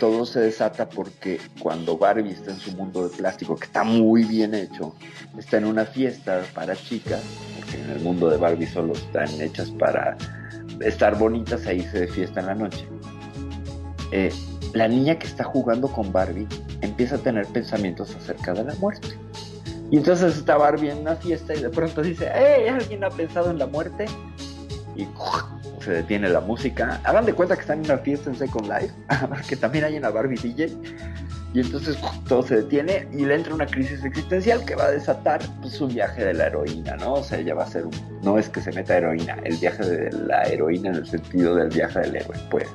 todo 0.00 0.24
se 0.24 0.40
desata 0.40 0.88
porque 0.88 1.38
cuando 1.60 1.96
Barbie 1.96 2.32
está 2.32 2.50
en 2.50 2.58
su 2.58 2.72
mundo 2.72 3.06
de 3.06 3.16
plástico, 3.16 3.54
que 3.54 3.66
está 3.66 3.84
muy 3.84 4.24
bien 4.24 4.54
hecho, 4.54 4.96
está 5.38 5.58
en 5.58 5.66
una 5.66 5.84
fiesta 5.84 6.42
para 6.54 6.74
chicas, 6.74 7.22
porque 7.54 7.80
en 7.80 7.90
el 7.90 8.00
mundo 8.00 8.30
de 8.30 8.38
Barbie 8.38 8.66
solo 8.66 8.94
están 8.94 9.28
hechas 9.40 9.70
para 9.70 10.16
estar 10.80 11.18
bonitas 11.18 11.66
e 11.66 11.76
irse 11.76 12.00
de 12.00 12.08
fiesta 12.08 12.40
en 12.40 12.46
la 12.46 12.54
noche. 12.54 12.88
Eh, 14.10 14.32
la 14.72 14.88
niña 14.88 15.18
que 15.18 15.26
está 15.26 15.44
jugando 15.44 15.86
con 15.86 16.10
Barbie 16.10 16.48
empieza 16.80 17.16
a 17.16 17.18
tener 17.18 17.46
pensamientos 17.46 18.16
acerca 18.16 18.54
de 18.54 18.64
la 18.64 18.74
muerte. 18.76 19.08
Y 19.90 19.98
entonces 19.98 20.34
está 20.36 20.56
Barbie 20.56 20.90
en 20.90 20.98
una 20.98 21.16
fiesta 21.16 21.54
y 21.54 21.60
de 21.60 21.68
pronto 21.68 22.00
dice, 22.00 22.30
¡Hey! 22.34 22.68
¿Alguien 22.68 23.04
ha 23.04 23.10
pensado 23.10 23.50
en 23.50 23.58
la 23.58 23.66
muerte? 23.66 24.06
Y 24.96 25.04
se 25.80 25.92
detiene 25.92 26.28
la 26.28 26.40
música. 26.40 27.00
Hagan 27.04 27.26
de 27.26 27.32
cuenta 27.32 27.54
que 27.54 27.62
están 27.62 27.80
en 27.80 27.86
una 27.86 27.98
fiesta 27.98 28.30
en 28.30 28.36
Second 28.36 28.68
Life, 28.68 28.94
que 29.48 29.56
también 29.56 29.84
hay 29.84 29.96
una 29.96 30.10
Barbie 30.10 30.36
DJ. 30.36 30.68
Y 31.52 31.60
entonces 31.60 31.98
todo 32.28 32.44
se 32.44 32.56
detiene 32.56 33.08
y 33.12 33.24
le 33.24 33.34
entra 33.34 33.52
una 33.52 33.66
crisis 33.66 34.04
existencial 34.04 34.64
que 34.64 34.76
va 34.76 34.84
a 34.84 34.90
desatar 34.92 35.40
pues, 35.60 35.80
un 35.80 35.92
viaje 35.92 36.24
de 36.24 36.32
la 36.32 36.46
heroína, 36.46 36.96
¿no? 36.96 37.14
O 37.14 37.24
sea, 37.24 37.38
ella 37.38 37.54
va 37.54 37.64
a 37.64 37.66
ser 37.66 37.86
un... 37.86 37.92
No 38.22 38.38
es 38.38 38.48
que 38.48 38.60
se 38.60 38.70
meta 38.70 38.96
heroína, 38.96 39.36
el 39.42 39.56
viaje 39.56 39.84
de 39.84 40.12
la 40.12 40.44
heroína 40.44 40.90
en 40.90 40.96
el 40.96 41.06
sentido 41.06 41.56
del 41.56 41.70
viaje 41.70 41.98
del 42.00 42.16
héroe, 42.16 42.36
pues. 42.50 42.68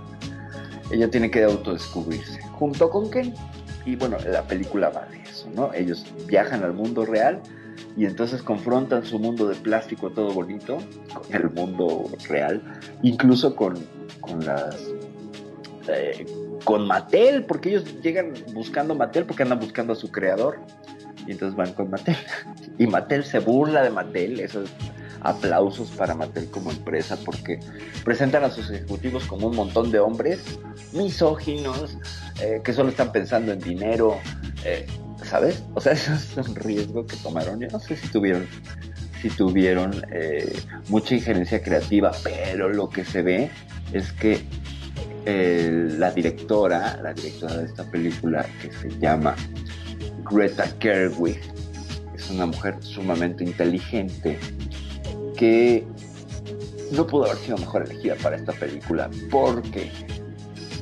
Ella 0.92 1.10
tiene 1.10 1.32
que 1.32 1.44
autodescubrirse, 1.44 2.42
junto 2.52 2.90
con 2.90 3.10
Ken. 3.10 3.34
Y 3.86 3.96
bueno, 3.96 4.18
la 4.30 4.44
película 4.44 4.90
va 4.90 5.06
de 5.06 5.22
eso, 5.22 5.48
¿no? 5.56 5.74
Ellos 5.74 6.06
viajan 6.28 6.64
al 6.64 6.74
mundo 6.74 7.06
real 7.06 7.42
y 7.98 8.06
entonces 8.06 8.42
confrontan 8.42 9.06
su 9.06 9.20
mundo 9.20 9.48
de 9.48 9.56
plástico 9.56 10.10
todo 10.12 10.32
bonito 10.34 10.78
con 11.14 11.34
el 11.34 11.50
mundo 11.52 12.10
real, 12.28 12.62
incluso 13.02 13.56
con, 13.56 13.76
con 14.20 14.46
las... 14.46 14.76
Eh, 15.88 16.26
con 16.64 16.88
Mattel, 16.88 17.46
porque 17.46 17.70
ellos 17.70 18.02
llegan 18.02 18.34
buscando 18.54 18.96
Mattel 18.96 19.26
porque 19.26 19.44
andan 19.44 19.60
buscando 19.60 19.94
a 19.94 19.96
su 19.96 20.12
creador. 20.12 20.60
Y 21.28 21.32
entonces 21.32 21.56
van 21.56 21.74
con 21.74 21.90
Mattel. 21.90 22.18
Y 22.78 22.88
Mattel 22.88 23.24
se 23.24 23.40
burla 23.40 23.84
de 23.84 23.90
Mattel, 23.92 24.40
esos 24.40 24.70
aplausos 25.22 25.92
para 25.92 26.14
Mattel 26.14 26.50
como 26.50 26.72
empresa, 26.72 27.18
porque 27.24 27.60
presentan 28.04 28.44
a 28.44 28.52
sus 28.52 28.70
ejecutivos 28.70 29.26
como 29.26 29.48
un 29.48 29.56
montón 29.56 29.92
de 29.92 30.00
hombres 30.00 30.60
misóginos, 30.92 31.98
eh, 32.42 32.62
que 32.64 32.74
solo 32.74 32.90
están 32.90 33.12
pensando 33.12 33.54
en 33.54 33.60
dinero, 33.60 34.18
eh, 34.66 34.86
¿sabes? 35.26 35.64
O 35.74 35.82
sea, 35.82 35.94
eso 35.94 36.14
es 36.14 36.38
un 36.38 36.56
riesgo 36.56 37.06
que 37.06 37.18
tomaron. 37.18 37.60
Yo 37.60 37.68
no 37.68 37.80
sé 37.80 37.96
si 37.96 38.08
tuvieron, 38.08 38.48
si 39.22 39.30
tuvieron 39.30 40.06
eh, 40.12 40.54
mucha 40.90 41.16
injerencia 41.16 41.62
creativa, 41.62 42.12
pero 42.24 42.70
lo 42.70 42.90
que 42.90 43.04
se 43.04 43.22
ve 43.22 43.50
es 43.92 44.12
que 44.14 44.42
eh, 45.26 45.88
la 45.98 46.12
directora, 46.12 47.00
la 47.02 47.14
directora 47.14 47.58
de 47.58 47.66
esta 47.66 47.84
película 47.90 48.46
que 48.62 48.72
se 48.72 48.90
llama 49.00 49.36
Greta 50.30 50.68
Gerwig, 50.80 51.40
es 52.16 52.30
una 52.30 52.46
mujer 52.46 52.78
sumamente 52.82 53.44
inteligente 53.44 54.40
que 55.36 55.86
no 56.92 57.06
pudo 57.08 57.26
haber 57.26 57.38
sido 57.38 57.58
mejor 57.58 57.84
elegida 57.90 58.16
para 58.22 58.36
esta 58.36 58.54
película 58.54 59.10
porque 59.30 59.92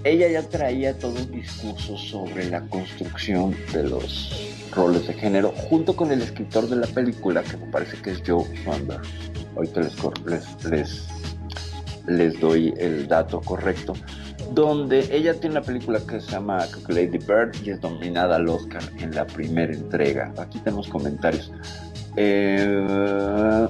ella 0.03 0.27
ya 0.27 0.47
traía 0.47 0.97
todo 0.97 1.15
un 1.15 1.31
discurso 1.31 1.97
sobre 1.97 2.49
la 2.49 2.61
construcción 2.67 3.55
de 3.71 3.83
los 3.83 4.31
roles 4.73 5.07
de 5.07 5.13
género 5.13 5.51
junto 5.69 5.95
con 5.95 6.11
el 6.11 6.21
escritor 6.21 6.67
de 6.67 6.77
la 6.77 6.87
película 6.87 7.43
que 7.43 7.57
me 7.57 7.67
parece 7.67 7.97
que 8.01 8.11
es 8.11 8.23
Joe 8.25 8.45
Swanberg. 8.63 9.01
Ahorita 9.55 9.81
les, 9.81 9.95
les, 10.25 10.65
les, 10.65 11.07
les 12.07 12.39
doy 12.39 12.73
el 12.77 13.07
dato 13.07 13.39
correcto 13.41 13.93
donde 14.53 15.07
ella 15.11 15.33
tiene 15.33 15.57
una 15.57 15.65
película 15.65 15.99
que 16.07 16.19
se 16.19 16.31
llama 16.31 16.65
Lady 16.87 17.17
Bird 17.17 17.55
y 17.63 17.71
es 17.71 17.81
nominada 17.81 18.35
al 18.35 18.47
Oscar 18.47 18.83
en 18.99 19.15
la 19.15 19.25
primera 19.25 19.73
entrega. 19.73 20.31
Aquí 20.37 20.59
tenemos 20.59 20.87
comentarios. 20.87 21.51
Eh, 22.15 23.67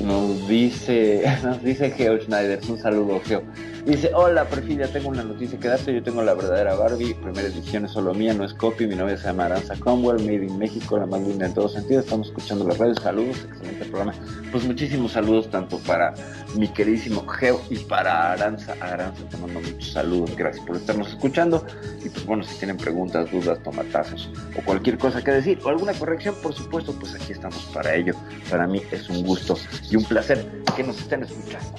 nos 0.00 0.48
dice, 0.48 1.24
nos 1.42 1.62
dice 1.62 1.90
Geo 1.90 2.18
Schneider, 2.18 2.60
un 2.68 2.78
saludo 2.78 3.20
Geo. 3.24 3.42
Dice, 3.86 4.10
hola, 4.12 4.46
Perfidia, 4.46 4.92
tengo 4.92 5.10
una 5.10 5.22
noticia 5.22 5.60
que 5.60 5.68
darte, 5.68 5.94
yo 5.94 6.02
tengo 6.02 6.20
la 6.20 6.34
verdadera 6.34 6.74
Barbie, 6.74 7.14
primera 7.14 7.46
edición 7.46 7.84
es 7.84 7.92
solo 7.92 8.14
mía, 8.14 8.34
no 8.34 8.42
es 8.42 8.52
copy, 8.52 8.84
mi 8.88 8.96
novia 8.96 9.16
se 9.16 9.28
llama 9.28 9.44
Aranza 9.44 9.76
Cromwell, 9.76 10.18
Made 10.24 10.44
in 10.44 10.58
México, 10.58 10.98
la 10.98 11.06
más 11.06 11.20
linda 11.20 11.46
en 11.46 11.54
todos 11.54 11.74
sentidos, 11.74 12.02
estamos 12.02 12.26
escuchando 12.26 12.66
las 12.66 12.78
redes, 12.78 12.98
saludos, 13.00 13.46
excelente 13.48 13.84
programa. 13.84 14.12
Pues 14.50 14.64
muchísimos 14.64 15.12
saludos 15.12 15.48
tanto 15.50 15.78
para 15.78 16.14
mi 16.58 16.66
queridísimo 16.66 17.24
Geo 17.28 17.62
y 17.70 17.78
para 17.78 18.32
Aranza, 18.32 18.74
Aranza 18.80 19.22
te 19.30 19.36
mando 19.36 19.60
muchos 19.60 19.92
saludos, 19.92 20.34
gracias 20.34 20.66
por 20.66 20.74
estarnos 20.74 21.10
escuchando. 21.10 21.64
Y 22.04 22.08
pues 22.08 22.26
bueno, 22.26 22.42
si 22.42 22.56
tienen 22.56 22.78
preguntas, 22.78 23.30
dudas, 23.30 23.62
tomatazos 23.62 24.28
o 24.58 24.64
cualquier 24.64 24.98
cosa 24.98 25.22
que 25.22 25.30
decir 25.30 25.60
o 25.62 25.68
alguna 25.68 25.92
corrección, 25.92 26.34
por 26.42 26.52
supuesto, 26.52 26.92
pues 26.98 27.14
aquí 27.14 27.30
estamos 27.30 27.62
para 27.72 27.94
ello. 27.94 28.14
Para 28.50 28.66
mí 28.66 28.82
es 28.90 29.08
un 29.08 29.22
gusto 29.22 29.56
y 29.88 29.94
un 29.94 30.02
placer 30.02 30.44
que 30.74 30.82
nos 30.82 30.98
estén 30.98 31.22
escuchando. 31.22 31.70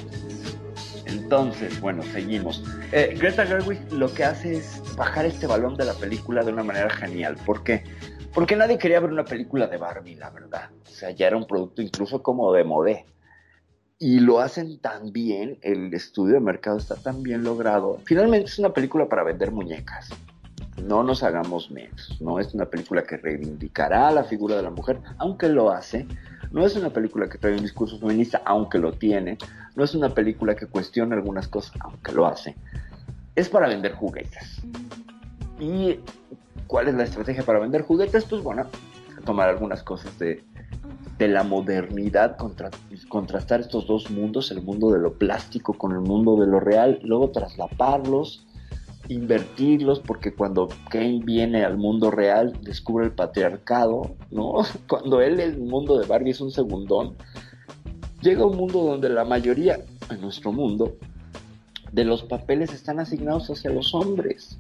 Entonces, 1.08 1.80
bueno, 1.80 2.04
seguimos. 2.04 2.64
Eh, 2.92 3.16
Greta 3.18 3.46
Gerwig 3.46 3.92
lo 3.92 4.14
que 4.14 4.24
hace 4.24 4.58
es 4.58 4.82
bajar 4.96 5.26
este 5.26 5.48
balón 5.48 5.76
de 5.76 5.86
la 5.86 5.94
película 5.94 6.44
de 6.44 6.52
una 6.52 6.64
manera 6.64 6.90
genial. 6.90 7.38
¿Por 7.46 7.64
qué? 7.64 7.84
Porque 8.34 8.56
nadie 8.56 8.78
quería 8.78 9.00
ver 9.00 9.12
una 9.12 9.26
película 9.26 9.68
de 9.68 9.78
Barbie, 9.78 10.16
la 10.16 10.30
verdad. 10.30 10.70
O 10.86 10.90
sea, 10.90 11.12
ya 11.12 11.28
era 11.28 11.38
un 11.38 11.48
producto 11.48 11.82
incluso 11.82 12.22
como 12.22 12.52
de 12.54 12.64
modé. 12.64 13.06
Y 14.00 14.20
lo 14.20 14.40
hacen 14.40 14.80
tan 14.80 15.12
bien, 15.12 15.58
el 15.64 15.92
estudio 15.94 16.36
de 16.36 16.40
mercado 16.40 16.78
está 16.78 16.96
tan 16.96 17.24
bien 17.24 17.44
logrado. 17.44 18.00
Finalmente 18.06 18.46
es 18.46 18.60
una 18.60 18.74
película 18.74 19.08
para 19.10 19.24
vender 19.24 19.52
muñecas. 19.52 20.10
No 20.84 21.02
nos 21.02 21.24
hagamos 21.24 21.72
menos. 21.72 22.16
No 22.22 22.40
es 22.40 22.54
una 22.54 22.66
película 22.66 23.04
que 23.04 23.18
reivindicará 23.18 24.12
la 24.12 24.24
figura 24.24 24.56
de 24.56 24.62
la 24.62 24.70
mujer, 24.70 25.00
aunque 25.18 25.50
lo 25.50 25.72
hace. 25.72 26.06
No 26.52 26.66
es 26.66 26.76
una 26.76 26.90
película 26.90 27.30
que 27.30 27.38
trae 27.38 27.56
un 27.56 27.62
discurso 27.62 28.00
feminista, 28.00 28.42
aunque 28.46 28.80
lo 28.80 28.94
tiene. 28.94 29.38
No 29.76 29.84
es 29.84 29.94
una 29.96 30.10
película 30.10 30.56
que 30.56 30.68
cuestiona 30.68 31.16
algunas 31.16 31.48
cosas, 31.48 31.74
aunque 31.80 32.12
lo 32.12 32.26
hace. 32.26 32.56
Es 33.36 33.50
para 33.50 33.68
vender 33.68 33.94
juguetes. 33.94 34.62
¿Y 35.60 36.00
cuál 36.68 36.88
es 36.88 36.96
la 36.96 37.04
estrategia 37.04 37.44
para 37.44 37.60
vender 37.60 37.82
juguetes? 37.82 38.26
Pues 38.26 38.42
bueno, 38.42 38.66
tomar 39.26 39.50
algunas 39.50 39.84
cosas 39.84 40.18
de, 40.18 40.44
de 41.18 41.28
la 41.28 41.44
modernidad, 41.44 42.38
contra, 42.38 42.72
contrastar 43.10 43.60
estos 43.60 43.86
dos 43.86 44.10
mundos, 44.10 44.52
el 44.52 44.62
mundo 44.62 44.92
de 44.92 45.00
lo 45.00 45.14
plástico 45.14 45.74
con 45.74 45.92
el 45.92 46.00
mundo 46.00 46.40
de 46.40 46.48
lo 46.48 46.60
real, 46.60 47.00
luego 47.04 47.32
traslaparlos 47.32 48.47
invertirlos 49.10 50.00
porque 50.00 50.34
cuando 50.34 50.68
Kane 50.90 51.22
viene 51.24 51.64
al 51.64 51.78
mundo 51.78 52.12
real 52.12 52.54
descubre 52.62 53.06
el 53.06 53.12
patriarcado, 53.12 54.16
¿no? 54.32 54.64
Cuando 54.88 55.22
él 55.22 55.40
el 55.40 55.58
mundo 55.60 55.98
de 55.98 56.08
Barbie 56.08 56.32
es 56.32 56.42
un 56.42 56.52
segundón, 56.52 57.16
llega 58.22 58.46
un 58.46 58.58
mundo 58.58 58.84
donde 58.84 59.10
la 59.10 59.26
mayoría, 59.26 59.80
en 60.10 60.22
nuestro 60.22 60.52
mundo, 60.52 60.98
de 61.92 62.04
los 62.04 62.24
papeles 62.24 62.74
están 62.74 63.00
asignados 63.00 63.50
hacia 63.50 63.72
los 63.72 63.94
hombres. 63.94 64.60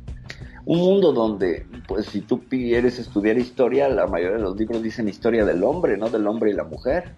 Un 0.65 0.79
mundo 0.79 1.13
donde, 1.13 1.65
pues 1.87 2.07
si 2.07 2.21
tú 2.21 2.41
quieres 2.49 2.99
estudiar 2.99 3.37
historia, 3.37 3.87
la 3.87 4.07
mayoría 4.07 4.37
de 4.37 4.43
los 4.43 4.57
libros 4.57 4.83
dicen 4.83 5.07
historia 5.07 5.45
del 5.45 5.63
hombre, 5.63 5.97
no 5.97 6.09
del 6.09 6.27
hombre 6.27 6.51
y 6.51 6.53
la 6.53 6.65
mujer. 6.65 7.15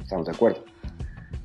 ¿Estamos 0.00 0.26
de 0.26 0.32
acuerdo? 0.32 0.64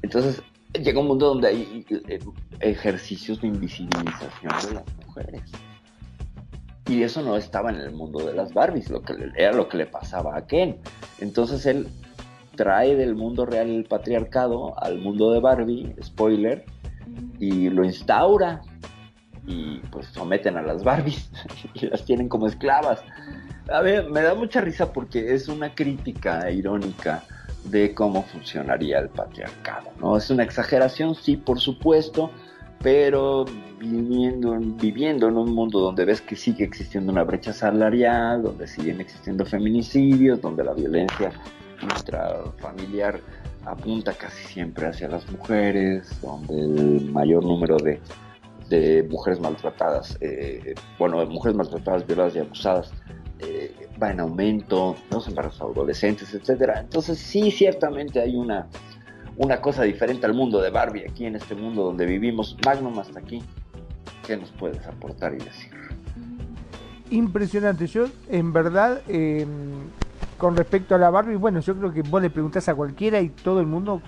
Entonces, 0.02 0.42
llega 0.74 1.00
un 1.00 1.08
mundo 1.08 1.28
donde 1.28 1.48
hay 1.48 1.86
eh, 1.90 2.20
ejercicios 2.60 3.42
de 3.42 3.48
invisibilización 3.48 4.54
de 4.68 4.74
las 4.76 5.06
mujeres. 5.06 5.42
Y 6.88 7.04
eso 7.04 7.22
no 7.22 7.38
estaba 7.38 7.70
en 7.70 7.78
el 7.78 7.92
mundo 7.92 8.26
de 8.26 8.34
las 8.34 8.54
Barbies, 8.54 8.90
lo 8.90 9.02
que 9.02 9.16
era 9.38 9.54
lo 9.54 9.70
que 9.70 9.78
le 9.78 9.86
pasaba 9.86 10.38
a 10.38 10.46
Ken. 10.46 10.78
Entonces 11.20 11.66
él 11.66 11.88
trae 12.56 12.96
del 12.96 13.16
mundo 13.16 13.46
real 13.46 13.70
el 13.70 13.86
patriarcado 13.86 14.78
al 14.82 15.00
mundo 15.00 15.32
de 15.32 15.40
Barbie, 15.40 15.96
spoiler, 16.04 16.66
y 17.40 17.70
lo 17.70 17.84
instaura. 17.84 18.62
Y 19.46 19.80
pues 19.92 20.08
someten 20.08 20.58
a 20.58 20.62
las 20.62 20.84
Barbies 20.84 21.30
y 21.74 21.88
las 21.88 22.06
tienen 22.06 22.30
como 22.30 22.48
esclavas. 22.48 23.02
A 23.72 23.82
ver, 23.82 24.10
me 24.10 24.22
da 24.22 24.36
mucha 24.36 24.62
risa 24.62 24.92
porque 24.92 25.34
es 25.34 25.48
una 25.48 25.74
crítica 25.74 26.50
irónica 26.52 27.24
de 27.66 27.94
cómo 27.94 28.24
funcionaría 28.24 29.00
el 29.00 29.10
patriarcado, 29.10 29.92
¿no? 30.00 30.18
Es 30.18 30.30
una 30.30 30.44
exageración, 30.44 31.16
sí, 31.16 31.38
por 31.38 31.60
supuesto, 31.60 32.30
pero 32.84 33.46
viviendo, 33.80 34.60
viviendo 34.60 35.30
en 35.30 35.38
un 35.38 35.56
mundo 35.56 35.80
donde 35.80 36.04
ves 36.04 36.22
que 36.22 36.36
sigue 36.36 36.66
existiendo 36.66 37.12
una 37.12 37.24
brecha 37.24 37.54
salarial, 37.54 38.44
donde 38.44 38.68
siguen 38.68 39.00
existiendo 39.00 39.46
feminicidios, 39.46 40.42
donde 40.42 40.66
la 40.66 40.74
violencia 40.74 41.32
intrafamiliar 41.82 43.22
apunta 43.66 44.14
casi 44.14 44.44
siempre 44.44 44.88
hacia 44.88 45.08
las 45.08 45.30
mujeres, 45.32 46.10
donde 46.22 46.60
el 46.60 47.12
mayor 47.12 47.44
número 47.44 47.78
de, 47.78 48.00
mujeres 49.10 49.40
maltratadas, 49.40 50.18
eh, 50.20 50.74
bueno, 50.98 51.24
mujeres 51.28 51.56
maltratadas, 51.56 52.08
violadas 52.08 52.36
y 52.36 52.40
abusadas 52.40 52.92
eh, 53.40 53.72
va 54.02 54.12
en 54.12 54.20
aumento, 54.20 54.96
los 55.12 55.28
embarazos 55.28 55.62
adolescentes, 55.62 56.34
etcétera. 56.34 56.80
Entonces 56.80 57.20
sí, 57.20 57.52
ciertamente 57.52 58.20
hay 58.20 58.36
una, 58.36 58.68
una 59.38 59.62
cosa 59.62 59.84
diferente 59.84 60.26
al 60.26 60.34
mundo 60.34 60.62
de 60.62 60.70
Barbie 60.70 61.06
aquí 61.10 61.26
en 61.26 61.36
este 61.36 61.56
mundo 61.56 61.84
donde 61.84 62.06
vivimos. 62.06 62.58
Magnum 62.66 62.98
hasta 63.00 63.20
aquí, 63.20 63.42
¿qué 64.26 64.38
nos 64.38 64.52
puedes 64.52 64.86
aportar 64.86 65.34
y 65.34 65.38
decir? 65.38 65.72
Impresionante, 67.10 67.88
yo 67.88 68.06
en 68.30 68.54
verdad 68.54 69.02
em, 69.08 69.48
con 70.38 70.56
respecto 70.56 70.96
a 70.96 70.98
la 70.98 71.10
Barbie, 71.10 71.36
bueno, 71.36 71.60
yo 71.60 71.76
creo 71.76 71.94
que 71.94 72.02
vos 72.02 72.22
le 72.22 72.30
preguntás 72.30 72.68
a 72.70 72.76
cualquiera 72.76 73.22
y 73.22 73.30
todo 73.30 73.60
el 73.60 73.68
mundo 73.68 74.02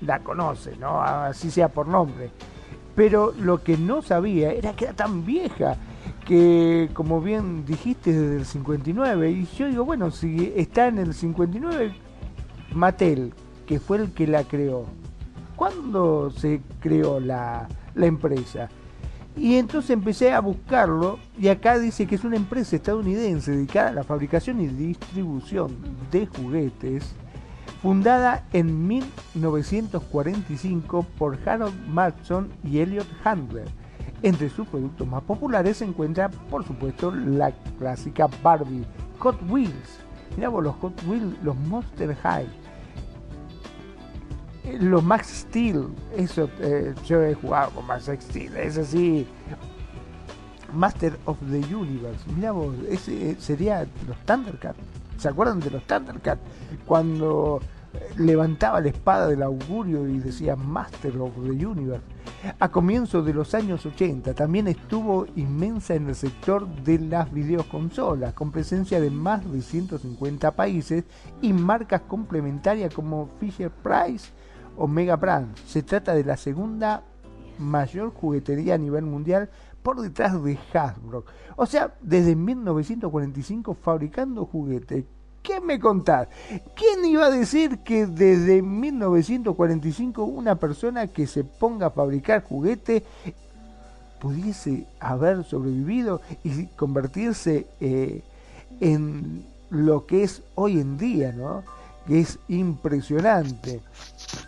la 0.00 0.20
conoce, 0.20 0.76
¿no? 0.76 1.00
Así 1.02 1.50
sea 1.50 1.68
por 1.68 1.88
nombre. 1.88 2.30
Pero 2.94 3.34
lo 3.38 3.62
que 3.62 3.76
no 3.76 4.02
sabía 4.02 4.52
era 4.52 4.72
que 4.74 4.84
era 4.84 4.94
tan 4.94 5.26
vieja 5.26 5.76
que 6.24 6.88
como 6.92 7.20
bien 7.20 7.64
dijiste 7.64 8.12
desde 8.12 8.36
el 8.36 8.44
59 8.44 9.30
y 9.30 9.46
yo 9.56 9.68
digo 9.68 9.84
bueno 9.84 10.10
si 10.10 10.52
está 10.56 10.88
en 10.88 10.98
el 10.98 11.14
59 11.14 11.94
Mattel 12.74 13.32
que 13.66 13.80
fue 13.80 13.98
el 13.98 14.12
que 14.12 14.26
la 14.26 14.44
creó 14.44 14.86
¿cuándo 15.56 16.30
se 16.30 16.62
creó 16.80 17.20
la, 17.20 17.68
la 17.94 18.06
empresa? 18.06 18.70
y 19.36 19.56
entonces 19.56 19.90
empecé 19.90 20.32
a 20.32 20.40
buscarlo 20.40 21.18
y 21.38 21.48
acá 21.48 21.78
dice 21.78 22.06
que 22.06 22.14
es 22.14 22.24
una 22.24 22.36
empresa 22.36 22.76
estadounidense 22.76 23.50
dedicada 23.50 23.90
a 23.90 23.92
la 23.92 24.04
fabricación 24.04 24.58
y 24.60 24.68
distribución 24.68 25.76
de 26.10 26.26
juguetes 26.26 27.14
fundada 27.82 28.46
en 28.52 28.88
1945 28.88 31.04
por 31.18 31.38
Harold 31.46 31.86
Matson 31.88 32.48
y 32.64 32.78
Elliot 32.78 33.06
Handler 33.24 33.68
entre 34.22 34.48
sus 34.48 34.66
productos 34.66 35.06
más 35.06 35.22
populares 35.22 35.78
se 35.78 35.84
encuentra, 35.84 36.28
por 36.28 36.64
supuesto, 36.64 37.14
la 37.14 37.52
clásica 37.78 38.28
Barbie, 38.42 38.84
Hot 39.18 39.38
Wheels. 39.48 40.00
Mirá 40.36 40.48
vos, 40.48 40.64
los 40.64 40.74
Hot 40.76 41.02
Wheels, 41.06 41.34
los 41.42 41.56
Monster 41.56 42.14
High, 42.16 42.48
los 44.80 45.02
Max 45.02 45.46
Steel, 45.48 45.88
eso 46.16 46.50
eh, 46.60 46.94
yo 47.06 47.22
he 47.22 47.34
jugado 47.34 47.70
con 47.70 47.86
Max 47.86 48.10
Steel, 48.20 48.56
es 48.56 48.78
así. 48.78 49.26
Master 50.72 51.16
of 51.26 51.38
the 51.50 51.74
Universe, 51.74 52.20
mirá 52.34 52.52
vos, 52.52 52.74
ese 52.88 53.30
eh, 53.30 53.36
sería 53.38 53.86
los 54.06 54.18
Thundercats. 54.26 54.78
¿Se 55.16 55.28
acuerdan 55.28 55.60
de 55.60 55.70
los 55.70 55.86
Thundercats? 55.86 56.42
Cuando 56.84 57.60
levantaba 58.16 58.80
la 58.80 58.88
espada 58.88 59.28
del 59.28 59.42
augurio 59.42 60.08
y 60.08 60.18
decía 60.18 60.56
Master 60.56 61.16
of 61.18 61.32
the 61.34 61.66
Universe. 61.66 62.04
A 62.58 62.68
comienzos 62.68 63.24
de 63.24 63.32
los 63.32 63.54
años 63.54 63.86
80 63.86 64.34
también 64.34 64.68
estuvo 64.68 65.26
inmensa 65.36 65.94
en 65.94 66.08
el 66.08 66.14
sector 66.14 66.68
de 66.82 66.98
las 66.98 67.32
videoconsolas, 67.32 68.34
con 68.34 68.52
presencia 68.52 69.00
de 69.00 69.10
más 69.10 69.50
de 69.50 69.62
150 69.62 70.50
países 70.52 71.04
y 71.40 71.52
marcas 71.52 72.02
complementarias 72.02 72.92
como 72.92 73.30
Fisher 73.40 73.70
Price 73.70 74.30
o 74.76 74.86
Mega 74.86 75.16
Brand. 75.16 75.56
Se 75.66 75.82
trata 75.82 76.14
de 76.14 76.24
la 76.24 76.36
segunda 76.36 77.02
mayor 77.58 78.12
juguetería 78.12 78.74
a 78.74 78.78
nivel 78.78 79.04
mundial 79.04 79.50
por 79.82 80.00
detrás 80.00 80.42
de 80.42 80.58
Hasbro. 80.72 81.24
O 81.56 81.66
sea, 81.66 81.94
desde 82.00 82.36
1945 82.36 83.74
fabricando 83.74 84.44
juguetes 84.44 85.04
¿Qué 85.46 85.60
me 85.60 85.78
contás? 85.78 86.26
¿Quién 86.74 87.04
iba 87.04 87.26
a 87.26 87.30
decir 87.30 87.78
que 87.84 88.06
desde 88.08 88.62
1945 88.62 90.24
una 90.24 90.56
persona 90.56 91.06
que 91.06 91.28
se 91.28 91.44
ponga 91.44 91.86
a 91.86 91.90
fabricar 91.90 92.42
juguetes 92.42 93.04
pudiese 94.20 94.88
haber 94.98 95.44
sobrevivido 95.44 96.20
y 96.42 96.66
convertirse 96.66 97.68
eh, 97.80 98.24
en 98.80 99.46
lo 99.70 100.04
que 100.04 100.24
es 100.24 100.42
hoy 100.56 100.80
en 100.80 100.98
día, 100.98 101.30
¿no? 101.30 101.62
Que 102.06 102.20
es 102.20 102.38
impresionante. 102.48 103.80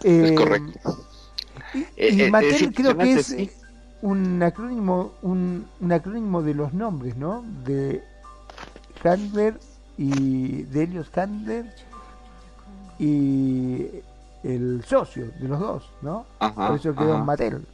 es 0.03 0.31
eh, 0.31 0.35
correcto. 0.35 1.07
Y, 1.75 1.87
eh, 1.97 2.31
Mattel 2.31 2.73
creo 2.73 2.97
que 2.97 3.15
es 3.15 3.35
un 4.03 4.43
acrónimo, 4.43 5.13
un, 5.23 5.67
un 5.81 5.93
acrónimo 5.93 6.43
de 6.43 6.55
los 6.55 6.73
nombres, 6.73 7.17
¿no? 7.17 7.45
De 7.65 8.03
Handler 9.03 9.59
y 9.97 10.63
Delios 10.65 11.11
Handler 11.17 11.67
y 12.99 13.87
el 14.43 14.83
socio 14.85 15.31
de 15.41 15.49
los 15.49 15.59
dos, 15.59 15.91
¿no? 16.03 16.27
Por 16.39 16.77
eso 16.77 16.95
quedó 16.95 17.17
en 17.17 17.25
Mattel. 17.25 17.67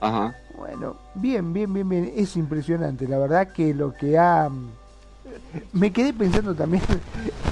Ajá. 0.00 0.34
Bueno, 0.56 0.96
bien, 1.14 1.52
bien, 1.52 1.72
bien, 1.72 1.88
bien. 1.88 2.12
Es 2.16 2.36
impresionante. 2.36 3.06
La 3.06 3.18
verdad 3.18 3.52
que 3.52 3.72
lo 3.72 3.94
que 3.94 4.18
ha... 4.18 4.50
Me 5.72 5.92
quedé 5.92 6.12
pensando 6.12 6.54
también 6.54 6.82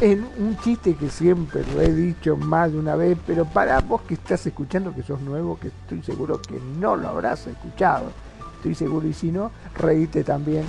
en 0.00 0.26
un 0.38 0.56
chiste 0.58 0.94
que 0.94 1.08
siempre 1.10 1.62
lo 1.74 1.80
he 1.80 1.92
dicho 1.92 2.36
más 2.36 2.72
de 2.72 2.78
una 2.78 2.96
vez, 2.96 3.18
pero 3.26 3.44
para 3.44 3.80
vos 3.80 4.02
que 4.02 4.14
estás 4.14 4.46
escuchando, 4.46 4.94
que 4.94 5.02
sos 5.02 5.20
nuevo, 5.20 5.58
que 5.58 5.68
estoy 5.68 6.02
seguro 6.02 6.40
que 6.40 6.58
no 6.78 6.96
lo 6.96 7.08
habrás 7.08 7.46
escuchado, 7.46 8.10
estoy 8.56 8.74
seguro, 8.74 9.06
y 9.06 9.12
si 9.12 9.30
no, 9.30 9.50
reíte 9.76 10.24
también 10.24 10.64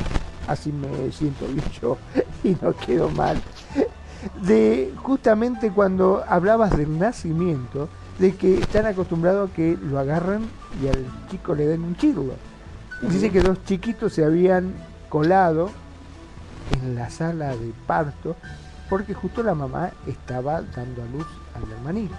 así 0.48 0.72
me 0.72 1.12
siento 1.12 1.48
bien 1.54 1.66
yo 1.82 1.98
y 2.44 2.56
no 2.62 2.74
quedo 2.74 3.10
mal. 3.10 3.42
De 4.44 4.94
justamente 5.02 5.72
cuando 5.72 6.24
hablabas 6.28 6.78
del 6.78 6.98
nacimiento, 7.00 7.90
de 8.20 8.36
que 8.36 8.60
están 8.60 8.86
acostumbrados 8.86 9.50
a 9.50 9.54
que 9.54 9.78
lo 9.82 9.98
agarran 9.98 10.44
y 10.82 10.88
al 10.88 11.06
chico 11.30 11.56
le 11.56 11.66
den 11.66 11.84
un 11.84 11.96
chirlo. 11.96 12.34
Dice 13.02 13.32
que 13.32 13.42
dos 13.42 13.64
chiquitos 13.66 14.14
se 14.14 14.24
habían 14.24 14.74
colado 15.10 15.72
en 16.72 16.96
la 16.96 17.10
sala 17.10 17.56
de 17.56 17.74
parto 17.88 18.36
porque 18.90 19.14
justo 19.14 19.42
la 19.42 19.56
mamá 19.56 19.92
estaba 20.06 20.62
dando 20.62 21.02
a 21.02 21.06
luz 21.06 21.28
al 21.56 21.72
hermanito. 21.72 22.16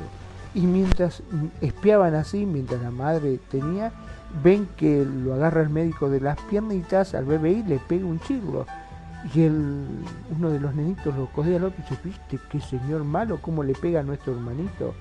Y 0.55 0.62
mientras 0.62 1.22
espiaban 1.61 2.14
así, 2.14 2.46
mientras 2.46 2.80
la 2.80 2.90
madre 2.90 3.38
tenía, 3.50 3.92
ven 4.42 4.66
que 4.76 5.05
lo 5.05 5.34
agarra 5.34 5.61
el 5.61 5.68
médico 5.68 6.09
de 6.09 6.20
las 6.20 6.40
piernitas 6.42 7.14
al 7.14 7.26
bebé 7.26 7.53
y 7.53 7.62
le 7.62 7.78
pega 7.78 8.07
un 8.07 8.20
chirlo. 8.20 8.66
Y 9.34 9.42
el, 9.42 9.86
uno 10.36 10.50
de 10.50 10.61
los 10.61 10.74
nenitos 10.74 11.14
lo 11.14 11.26
coge 11.26 11.57
al 11.57 11.64
otro 11.64 11.78
y 11.78 11.82
dice, 11.82 12.00
¿viste 12.03 12.38
qué 12.50 12.61
señor 12.61 13.05
malo 13.05 13.38
cómo 13.42 13.62
le 13.62 13.74
pega 13.74 14.00
a 14.00 14.03
nuestro 14.03 14.32
hermanito? 14.32 14.94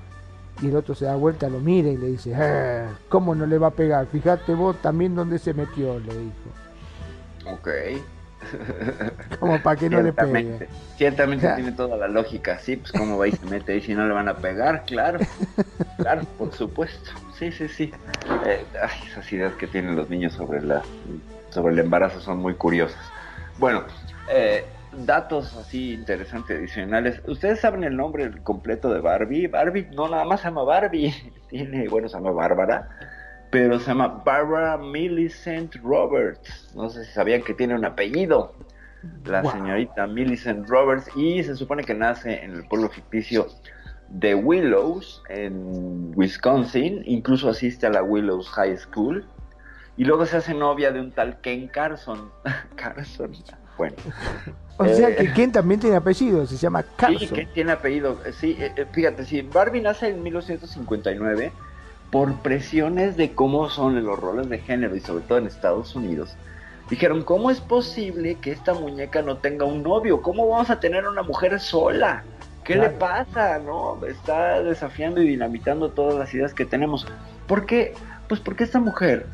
Y 0.62 0.68
el 0.68 0.76
otro 0.76 0.94
se 0.94 1.06
da 1.06 1.16
vuelta, 1.16 1.50
lo 1.50 1.60
mira 1.60 1.90
y 1.90 1.98
le 1.98 2.08
dice, 2.08 2.34
eh, 2.36 2.86
¿cómo 3.08 3.34
no 3.34 3.46
le 3.46 3.58
va 3.58 3.68
a 3.68 3.72
pegar? 3.72 4.06
Fíjate 4.08 4.54
vos 4.54 4.76
también 4.82 5.16
dónde 5.16 5.40
se 5.40 5.54
metió, 5.54 5.98
le 6.00 6.18
dijo. 6.18 7.54
Ok. 7.54 7.70
Como 9.40 9.62
para 9.62 9.76
que 9.80 9.90
no 9.90 10.02
le 10.02 10.14
pegue. 10.14 10.68
Ciertamente 10.98 11.52
tiene 11.56 11.72
toda 11.72 11.98
la 11.98 12.08
lógica, 12.08 12.58
sí, 12.60 12.78
pues 12.78 12.92
cómo 12.92 13.18
va 13.18 13.28
y 13.28 13.32
se 13.32 13.46
mete 13.46 13.74
ahí 13.74 13.82
si 13.82 13.94
no 13.94 14.08
le 14.08 14.14
van 14.14 14.28
a 14.28 14.38
pegar, 14.38 14.84
claro. 14.86 15.20
Claro, 15.98 16.22
por 16.38 16.52
supuesto. 16.54 17.12
Sí, 17.38 17.52
sí, 17.52 17.68
sí. 17.68 17.92
Eh, 18.46 18.66
esas 19.08 19.32
ideas 19.32 19.54
que 19.56 19.68
tienen 19.68 19.96
los 19.96 20.10
niños 20.10 20.34
sobre 20.34 20.62
la 20.62 20.82
sobre 21.50 21.74
el 21.74 21.80
embarazo 21.80 22.20
son 22.22 22.40
muy 22.40 22.56
curiosas. 22.56 23.02
Bueno, 23.58 23.84
eh, 24.30 24.66
datos 24.92 25.56
así 25.58 25.94
interesantes 25.94 26.58
adicionales. 26.58 27.22
¿Ustedes 27.28 27.60
saben 27.60 27.84
el 27.84 27.96
nombre 27.96 28.32
completo 28.44 28.94
de 28.94 29.02
Barbie? 29.02 29.48
Barbie 29.48 29.88
no 29.94 30.08
nada 30.08 30.24
más 30.26 30.42
se 30.42 30.48
llama 30.48 30.64
Barbie, 30.64 31.14
tiene, 31.50 31.88
bueno, 31.88 32.08
se 32.08 32.16
llama 32.16 32.32
Bárbara 32.32 32.90
pero 33.52 33.80
se 33.80 33.88
llama 33.88 34.24
Barbara 34.26 34.78
Millicent 34.78 35.76
Roberts. 35.84 36.72
No 36.74 36.90
sé 36.90 37.06
si 37.06 37.12
sabían 37.12 37.44
que 37.44 37.54
tiene 37.54 37.76
un 37.76 37.86
apellido. 37.86 38.54
La 39.26 39.44
señorita 39.44 40.08
Millicent 40.08 40.70
Roberts 40.70 41.10
y 41.16 41.44
se 41.44 41.56
supone 41.56 41.84
que 41.84 41.94
nace 41.94 42.44
en 42.44 42.52
el 42.52 42.64
pueblo 42.68 42.88
ficticio 42.88 43.48
de 44.10 44.36
Willows, 44.36 45.24
en 45.30 46.14
Wisconsin. 46.16 47.04
Incluso 47.06 47.50
asiste 47.50 47.88
a 47.88 47.90
la 47.90 48.04
Willows 48.04 48.50
High 48.50 48.78
School. 48.78 49.26
Y 49.98 50.06
luego 50.06 50.26
se 50.26 50.38
hace 50.38 50.54
novia 50.54 50.92
de 50.92 51.02
un 51.02 51.12
tal 51.12 51.42
Ken 51.42 51.68
Carson. 51.68 52.32
Carson, 52.76 53.34
bueno. 53.78 53.96
O 54.78 54.86
sea 54.86 55.16
que 55.16 55.24
eh, 55.24 55.34
Ken 55.36 55.52
también 55.52 55.80
tiene 55.80 55.98
apellido, 55.98 56.46
se 56.46 56.56
llama 56.56 56.84
Carson. 56.96 57.20
Sí, 57.20 57.28
Ken 57.28 57.50
tiene 57.54 57.72
apellido. 57.74 58.18
Sí, 58.40 58.56
eh, 58.60 58.72
eh, 58.78 58.86
fíjate, 58.92 59.26
si 59.26 59.42
Barbie 59.42 59.82
nace 59.82 60.08
en 60.08 60.24
1959 60.24 61.52
por 62.12 62.36
presiones 62.42 63.16
de 63.16 63.32
cómo 63.32 63.70
son 63.70 64.04
los 64.04 64.20
roles 64.20 64.50
de 64.50 64.60
género 64.60 64.96
y 64.96 65.00
sobre 65.00 65.24
todo 65.24 65.38
en 65.38 65.48
Estados 65.48 65.96
Unidos, 65.96 66.36
dijeron, 66.90 67.24
¿cómo 67.24 67.50
es 67.50 67.62
posible 67.62 68.36
que 68.36 68.52
esta 68.52 68.74
muñeca 68.74 69.22
no 69.22 69.38
tenga 69.38 69.66
un 69.66 69.82
novio? 69.82 70.22
¿Cómo 70.22 70.48
vamos 70.50 70.70
a 70.70 70.80
tener 70.80 71.08
una 71.08 71.24
mujer 71.24 71.60
sola? 71.60 72.24
¿Qué 72.66 72.76
le 72.76 72.90
pasa? 72.90 73.58
¿No? 73.60 74.06
Está 74.06 74.62
desafiando 74.62 75.22
y 75.22 75.28
dinamitando 75.28 75.90
todas 75.90 76.16
las 76.16 76.34
ideas 76.34 76.54
que 76.54 76.66
tenemos. 76.66 77.08
¿Por 77.48 77.66
qué? 77.66 77.96
Pues 78.28 78.40
porque 78.40 78.66
esta 78.66 78.80
mujer, 78.80 79.26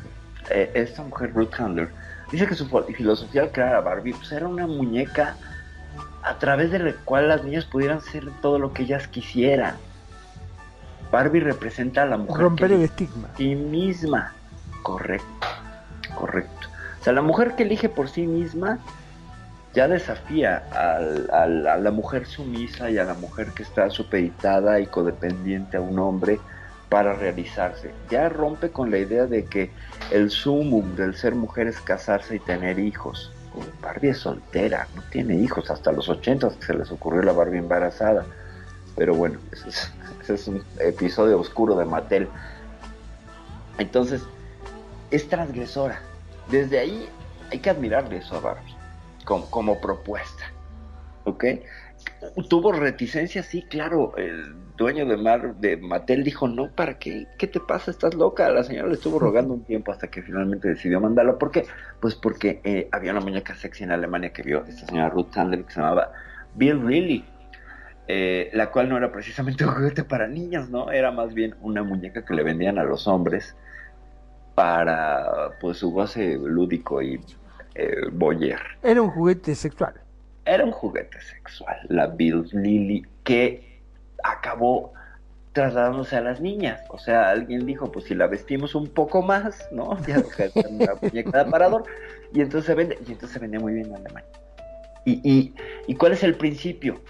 eh, 0.50 0.70
esta 0.74 1.02
mujer 1.02 1.34
Ruth 1.34 1.54
Handler, 1.58 1.90
dice 2.32 2.46
que 2.46 2.54
su 2.54 2.66
filosofía 2.66 3.42
al 3.42 3.52
crear 3.52 3.74
a 3.74 3.80
Barbie 3.80 4.14
pues 4.14 4.32
era 4.32 4.46
una 4.46 4.66
muñeca 4.66 5.36
a 6.22 6.38
través 6.38 6.70
de 6.70 6.78
la 6.78 6.92
cual 7.04 7.28
las 7.28 7.44
niñas 7.44 7.64
pudieran 7.64 8.00
ser 8.00 8.24
todo 8.40 8.58
lo 8.58 8.72
que 8.72 8.84
ellas 8.84 9.08
quisieran. 9.08 9.76
Barbie 11.10 11.40
representa 11.40 12.02
a 12.02 12.06
la 12.06 12.16
mujer. 12.16 12.42
Romper 12.42 12.72
el 12.72 12.82
estigma. 12.82 13.28
Sí 13.36 13.54
misma. 13.54 14.32
Correcto, 14.82 15.46
correcto. 16.14 16.68
O 17.00 17.04
sea, 17.04 17.12
la 17.12 17.22
mujer 17.22 17.54
que 17.56 17.62
elige 17.62 17.88
por 17.88 18.08
sí 18.08 18.26
misma 18.26 18.78
ya 19.74 19.86
desafía 19.86 20.64
a, 20.72 21.46
la 21.46 21.90
mujer 21.90 22.26
sumisa 22.26 22.90
y 22.90 22.98
a 22.98 23.04
la 23.04 23.14
mujer 23.14 23.48
que 23.54 23.62
está 23.62 23.90
supeditada 23.90 24.80
y 24.80 24.86
codependiente 24.86 25.76
a 25.76 25.80
un 25.80 25.98
hombre 25.98 26.40
para 26.88 27.14
realizarse. 27.14 27.92
Ya 28.10 28.28
rompe 28.28 28.70
con 28.70 28.90
la 28.90 28.98
idea 28.98 29.26
de 29.26 29.44
que 29.44 29.70
el 30.10 30.30
sumum 30.30 30.96
del 30.96 31.14
ser 31.14 31.34
mujer 31.34 31.66
es 31.66 31.80
casarse 31.80 32.36
y 32.36 32.40
tener 32.40 32.78
hijos. 32.78 33.30
Barbie 33.82 34.10
es 34.10 34.18
soltera, 34.18 34.86
no 34.94 35.02
tiene 35.10 35.36
hijos, 35.36 35.70
hasta 35.70 35.92
los 35.92 36.08
80 36.08 36.50
que 36.58 36.66
se 36.66 36.74
les 36.74 36.90
ocurrió 36.90 37.22
la 37.22 37.32
Barbie 37.32 37.58
embarazada. 37.58 38.24
Pero 38.98 39.14
bueno, 39.14 39.38
ese 39.52 40.34
es, 40.34 40.48
un 40.48 40.62
episodio 40.80 41.38
oscuro 41.38 41.76
de 41.76 41.84
Mattel. 41.84 42.28
Entonces, 43.78 44.22
es 45.10 45.28
transgresora. 45.28 46.00
Desde 46.50 46.80
ahí 46.80 47.08
hay 47.50 47.60
que 47.60 47.70
admirarle 47.70 48.18
eso 48.18 48.36
a 48.36 48.40
Barbie, 48.40 48.74
como, 49.24 49.80
propuesta. 49.80 50.44
¿Ok? 51.24 51.44
Tuvo 52.48 52.72
reticencia, 52.72 53.42
sí, 53.42 53.62
claro. 53.62 54.16
El 54.16 54.54
dueño 54.76 55.06
de, 55.06 55.16
Mar, 55.16 55.54
de 55.56 55.76
Mattel 55.76 56.24
dijo, 56.24 56.48
no, 56.48 56.70
¿para 56.70 56.98
qué? 56.98 57.26
¿Qué 57.38 57.46
te 57.46 57.60
pasa? 57.60 57.90
¿Estás 57.90 58.14
loca? 58.14 58.48
La 58.50 58.64
señora 58.64 58.88
le 58.88 58.94
estuvo 58.94 59.18
rogando 59.20 59.54
un 59.54 59.64
tiempo 59.64 59.92
hasta 59.92 60.08
que 60.08 60.22
finalmente 60.22 60.68
decidió 60.68 61.00
mandarlo. 61.00 61.38
¿Por 61.38 61.50
qué? 61.50 61.66
Pues 62.00 62.14
porque 62.14 62.60
eh, 62.64 62.88
había 62.92 63.12
una 63.12 63.20
muñeca 63.20 63.54
sexy 63.54 63.84
en 63.84 63.92
Alemania 63.92 64.32
que 64.32 64.42
vio 64.42 64.64
esta 64.66 64.86
señora 64.86 65.10
Ruth 65.10 65.32
Sandler 65.32 65.64
que 65.64 65.72
se 65.72 65.80
llamaba 65.80 66.12
Bill 66.54 66.84
Riley. 66.84 67.24
Eh, 68.10 68.48
la 68.54 68.70
cual 68.70 68.88
no 68.88 68.96
era 68.96 69.12
precisamente 69.12 69.64
un 69.66 69.74
juguete 69.74 70.02
para 70.02 70.26
niños, 70.26 70.70
¿no? 70.70 70.90
Era 70.90 71.12
más 71.12 71.34
bien 71.34 71.54
una 71.60 71.82
muñeca 71.82 72.24
que 72.24 72.34
le 72.34 72.42
vendían 72.42 72.78
a 72.78 72.84
los 72.84 73.06
hombres 73.06 73.54
para 74.54 75.50
pues 75.60 75.76
su 75.76 75.92
goce 75.92 76.36
lúdico 76.36 77.02
y 77.02 77.20
eh, 77.74 78.08
boyer. 78.10 78.58
Era 78.82 79.02
un 79.02 79.10
juguete 79.10 79.54
sexual. 79.54 79.94
Era 80.46 80.64
un 80.64 80.72
juguete 80.72 81.20
sexual, 81.20 81.76
la 81.88 82.06
Bill 82.06 82.48
Lily, 82.52 83.06
que 83.22 83.82
acabó 84.24 84.94
trasladándose 85.52 86.16
a 86.16 86.22
las 86.22 86.40
niñas. 86.40 86.80
O 86.88 86.98
sea, 86.98 87.28
alguien 87.28 87.66
dijo, 87.66 87.92
pues 87.92 88.06
si 88.06 88.14
la 88.14 88.26
vestimos 88.26 88.74
un 88.74 88.88
poco 88.88 89.20
más, 89.20 89.68
¿no? 89.70 89.98
Ya 90.06 90.22
una 90.70 90.94
muñeca 91.00 91.30
de 91.30 91.40
aparador. 91.40 91.84
Y 92.32 92.40
entonces 92.40 92.66
se 92.66 92.74
vende, 92.74 92.98
y 93.06 93.12
entonces 93.12 93.30
se 93.32 93.38
vende 93.38 93.58
muy 93.58 93.74
bien 93.74 93.86
en 93.86 93.96
Alemania. 93.96 94.30
Y, 95.04 95.20
y, 95.22 95.54
¿Y 95.86 95.94
cuál 95.94 96.12
es 96.12 96.22
el 96.22 96.36
principio? 96.36 97.00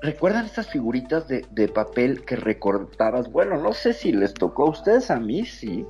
¿Recuerdan 0.00 0.46
estas 0.46 0.68
figuritas 0.68 1.26
de, 1.26 1.44
de, 1.50 1.66
papel 1.66 2.24
que 2.24 2.36
recortabas? 2.36 3.30
Bueno, 3.32 3.58
no 3.58 3.72
sé 3.72 3.92
si 3.92 4.12
les 4.12 4.32
tocó 4.32 4.66
a 4.66 4.70
ustedes, 4.70 5.10
a 5.10 5.18
mí 5.18 5.44
sí. 5.44 5.84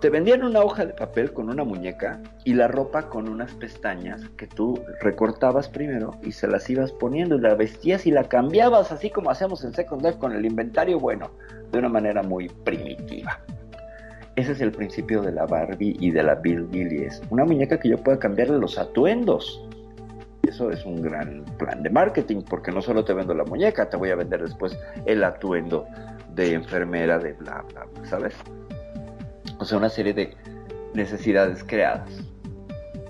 Te 0.00 0.10
vendían 0.10 0.44
una 0.44 0.60
hoja 0.60 0.84
de 0.84 0.92
papel 0.92 1.32
con 1.32 1.48
una 1.48 1.64
muñeca 1.64 2.22
y 2.44 2.54
la 2.54 2.68
ropa 2.68 3.08
con 3.08 3.28
unas 3.28 3.52
pestañas 3.54 4.28
que 4.36 4.46
tú 4.46 4.80
recortabas 5.00 5.68
primero 5.68 6.12
y 6.22 6.32
se 6.32 6.46
las 6.46 6.68
ibas 6.70 6.92
poniendo 6.92 7.36
y 7.36 7.40
la 7.40 7.54
vestías 7.54 8.06
y 8.06 8.12
la 8.12 8.24
cambiabas 8.24 8.92
así 8.92 9.10
como 9.10 9.30
hacemos 9.30 9.64
en 9.64 9.72
Second 9.72 10.02
Life 10.02 10.18
con 10.18 10.32
el 10.32 10.44
inventario, 10.44 11.00
bueno, 11.00 11.30
de 11.72 11.78
una 11.78 11.88
manera 11.88 12.22
muy 12.22 12.48
primitiva. 12.48 13.40
Ese 14.36 14.52
es 14.52 14.60
el 14.60 14.70
principio 14.70 15.20
de 15.20 15.32
la 15.32 15.46
Barbie 15.46 15.96
y 15.98 16.12
de 16.12 16.22
la 16.22 16.36
Bill 16.36 16.62
Billy. 16.66 17.02
Es 17.02 17.20
una 17.30 17.44
muñeca 17.44 17.80
que 17.80 17.88
yo 17.88 17.98
pueda 17.98 18.20
cambiarle 18.20 18.58
los 18.58 18.78
atuendos. 18.78 19.67
Eso 20.48 20.70
es 20.70 20.84
un 20.84 21.02
gran 21.02 21.44
plan 21.58 21.82
de 21.82 21.90
marketing 21.90 22.42
porque 22.48 22.72
no 22.72 22.80
solo 22.80 23.04
te 23.04 23.12
vendo 23.12 23.34
la 23.34 23.44
muñeca, 23.44 23.90
te 23.90 23.96
voy 23.96 24.10
a 24.10 24.16
vender 24.16 24.42
después 24.42 24.78
el 25.04 25.22
atuendo 25.22 25.86
de 26.34 26.54
enfermera, 26.54 27.18
de 27.18 27.34
bla, 27.34 27.64
bla, 27.72 27.84
bla 27.84 28.06
¿sabes? 28.06 28.34
O 29.58 29.64
sea, 29.64 29.76
una 29.76 29.90
serie 29.90 30.14
de 30.14 30.34
necesidades 30.94 31.62
creadas. 31.64 32.10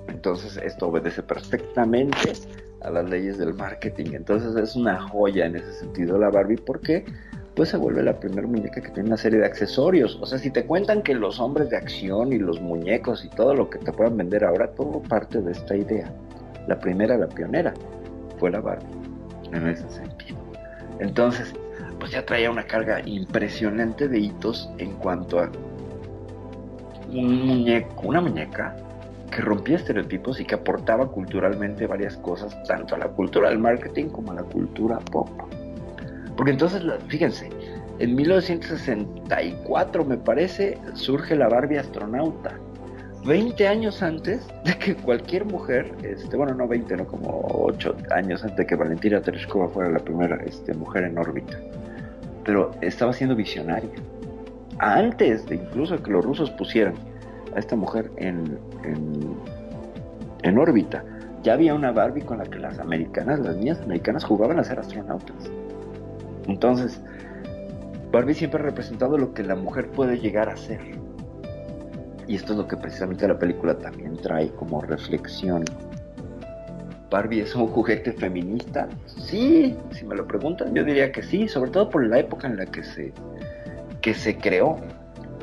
Entonces 0.08 0.56
esto 0.56 0.88
obedece 0.88 1.22
perfectamente 1.22 2.32
a 2.80 2.90
las 2.90 3.08
leyes 3.08 3.38
del 3.38 3.54
marketing. 3.54 4.12
Entonces 4.14 4.56
es 4.56 4.74
una 4.74 5.00
joya 5.00 5.46
en 5.46 5.56
ese 5.56 5.72
sentido 5.74 6.18
la 6.18 6.30
Barbie 6.30 6.56
porque 6.56 7.04
pues 7.54 7.68
se 7.68 7.76
vuelve 7.76 8.02
la 8.02 8.18
primera 8.18 8.46
muñeca 8.46 8.80
que 8.80 8.90
tiene 8.90 9.08
una 9.08 9.16
serie 9.16 9.38
de 9.38 9.46
accesorios. 9.46 10.18
O 10.20 10.26
sea, 10.26 10.38
si 10.38 10.50
te 10.50 10.64
cuentan 10.64 11.02
que 11.02 11.14
los 11.14 11.38
hombres 11.38 11.70
de 11.70 11.76
acción 11.76 12.32
y 12.32 12.38
los 12.38 12.60
muñecos 12.60 13.24
y 13.24 13.28
todo 13.30 13.54
lo 13.54 13.70
que 13.70 13.78
te 13.78 13.92
puedan 13.92 14.16
vender 14.16 14.44
ahora, 14.44 14.72
todo 14.72 15.00
parte 15.02 15.40
de 15.40 15.52
esta 15.52 15.76
idea. 15.76 16.12
La 16.68 16.78
primera, 16.78 17.16
la 17.16 17.26
pionera, 17.26 17.74
fue 18.38 18.50
la 18.50 18.60
Barbie, 18.60 18.86
en 19.52 19.66
ese 19.66 19.88
sentido. 19.90 20.38
Entonces, 21.00 21.54
pues 21.98 22.12
ya 22.12 22.24
traía 22.24 22.50
una 22.50 22.64
carga 22.64 23.00
impresionante 23.04 24.06
de 24.06 24.20
hitos 24.20 24.70
en 24.78 24.92
cuanto 24.92 25.40
a 25.40 25.50
una 27.10 28.20
muñeca 28.20 28.76
que 29.30 29.40
rompía 29.40 29.76
estereotipos 29.76 30.40
y 30.40 30.44
que 30.44 30.54
aportaba 30.54 31.10
culturalmente 31.10 31.86
varias 31.86 32.16
cosas, 32.18 32.56
tanto 32.64 32.94
a 32.94 32.98
la 32.98 33.08
cultura 33.08 33.48
del 33.48 33.58
marketing 33.58 34.08
como 34.08 34.32
a 34.32 34.36
la 34.36 34.42
cultura 34.42 34.98
pop. 34.98 35.28
Porque 36.36 36.52
entonces, 36.52 36.82
fíjense, 37.08 37.48
en 37.98 38.14
1964 38.14 40.04
me 40.04 40.18
parece, 40.18 40.78
surge 40.94 41.34
la 41.34 41.48
Barbie 41.48 41.78
astronauta. 41.78 42.58
20 43.24 43.68
años 43.68 44.02
antes 44.02 44.46
de 44.64 44.78
que 44.78 44.94
cualquier 44.94 45.44
mujer, 45.44 45.92
este, 46.02 46.36
bueno, 46.36 46.54
no 46.54 46.66
20, 46.66 46.96
no 46.96 47.06
como 47.06 47.40
8 47.50 47.96
años 48.10 48.42
antes 48.42 48.58
de 48.58 48.66
que 48.66 48.74
Valentina 48.74 49.20
Tereshkova 49.20 49.68
fuera 49.68 49.90
la 49.90 49.98
primera 49.98 50.36
este, 50.44 50.74
mujer 50.74 51.04
en 51.04 51.18
órbita. 51.18 51.58
Pero 52.44 52.70
estaba 52.80 53.12
siendo 53.12 53.36
visionaria 53.36 53.90
antes 54.78 55.46
de 55.46 55.56
incluso 55.56 56.02
que 56.02 56.10
los 56.10 56.24
rusos 56.24 56.50
pusieran 56.50 56.94
a 57.54 57.58
esta 57.58 57.76
mujer 57.76 58.10
en, 58.16 58.58
en, 60.42 60.58
órbita, 60.58 61.04
ya 61.42 61.54
había 61.54 61.74
una 61.74 61.92
Barbie 61.92 62.22
con 62.22 62.38
la 62.38 62.44
que 62.44 62.58
las 62.58 62.78
americanas, 62.78 63.40
las 63.40 63.56
niñas 63.56 63.80
americanas 63.80 64.24
jugaban 64.24 64.58
a 64.58 64.64
ser 64.64 64.78
astronautas. 64.78 65.50
Entonces, 66.46 67.00
Barbie 68.12 68.34
siempre 68.34 68.60
ha 68.60 68.64
representado 68.64 69.18
lo 69.18 69.34
que 69.34 69.42
la 69.42 69.54
mujer 69.54 69.88
puede 69.88 70.18
llegar 70.18 70.48
a 70.48 70.56
ser. 70.56 70.80
Y 72.28 72.36
esto 72.36 72.52
es 72.52 72.58
lo 72.58 72.68
que 72.68 72.76
precisamente 72.76 73.26
la 73.26 73.38
película 73.38 73.76
también 73.78 74.16
trae 74.18 74.50
como 74.50 74.82
reflexión. 74.82 75.64
Barbie 77.10 77.40
es 77.40 77.54
un 77.54 77.68
juguete 77.68 78.12
feminista. 78.12 78.86
Sí, 79.06 79.74
si 79.92 80.04
me 80.04 80.14
lo 80.14 80.26
preguntan, 80.26 80.74
yo 80.74 80.84
diría 80.84 81.10
que 81.10 81.22
sí, 81.22 81.48
sobre 81.48 81.70
todo 81.70 81.88
por 81.88 82.06
la 82.06 82.18
época 82.18 82.46
en 82.46 82.58
la 82.58 82.66
que 82.66 82.84
se, 82.84 83.14
que 84.02 84.12
se 84.12 84.36
creó. 84.36 84.76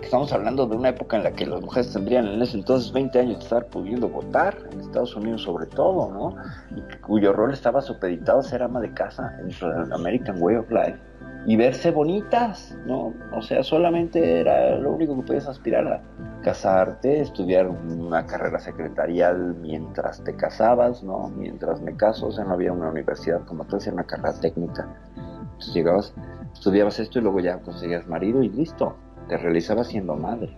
Estamos 0.04 0.32
hablando 0.32 0.68
de 0.68 0.76
una 0.76 0.90
época 0.90 1.18
en 1.18 1.24
la 1.24 1.32
que 1.32 1.48
las 1.48 1.60
mujeres 1.60 1.92
tendrían 1.92 2.28
en 2.28 2.40
ese 2.40 2.58
entonces 2.58 2.92
20 2.94 3.18
años 3.18 3.40
de 3.40 3.44
estar 3.44 3.66
pudiendo 3.66 4.08
votar, 4.08 4.56
en 4.72 4.82
Estados 4.82 5.16
Unidos 5.16 5.42
sobre 5.42 5.66
todo, 5.66 6.14
¿no? 6.14 6.36
Y 6.78 6.98
cuyo 7.02 7.34
rol 7.34 7.52
estaba 7.52 7.82
supeditado 7.82 8.42
a 8.42 8.44
ser 8.44 8.62
ama 8.62 8.80
de 8.80 8.94
casa 8.94 9.36
en 9.40 9.92
American 9.92 10.40
Way 10.40 10.58
of 10.58 10.70
Life 10.70 11.00
y 11.48 11.56
verse 11.56 11.92
bonitas, 11.92 12.76
¿no? 12.88 13.14
O 13.32 13.42
sea, 13.42 13.64
solamente 13.64 14.40
era 14.40 14.78
lo 14.78 14.92
único 14.92 15.16
que 15.16 15.28
podías 15.28 15.48
aspirar 15.48 15.88
a 15.88 16.02
casarte, 16.42 17.22
estudiar 17.22 17.68
una 17.68 18.26
carrera 18.26 18.60
secretarial 18.60 19.56
mientras 19.62 20.24
te 20.24 20.36
casabas, 20.36 21.04
¿no? 21.04 21.30
Mientras 21.30 21.82
me 21.82 21.96
caso, 21.96 22.28
o 22.28 22.32
sea, 22.32 22.46
no 22.46 22.54
había 22.54 22.74
una 22.74 22.90
universidad 22.90 23.46
como 23.46 23.66
tal, 23.66 23.80
era 23.82 23.94
una 23.94 24.06
carrera 24.06 24.34
técnica. 24.40 24.88
Entonces 25.16 25.74
llegabas 25.74 26.14
estudiabas 26.54 27.00
esto 27.00 27.20
y 27.20 27.22
luego 27.22 27.42
ya 27.42 27.60
conseguías 27.60 28.08
marido 28.08 28.42
y 28.42 28.50
listo, 28.50 28.96
te 29.28 29.38
realizabas 29.38 29.88
siendo 29.88 30.16
madre. 30.16 30.58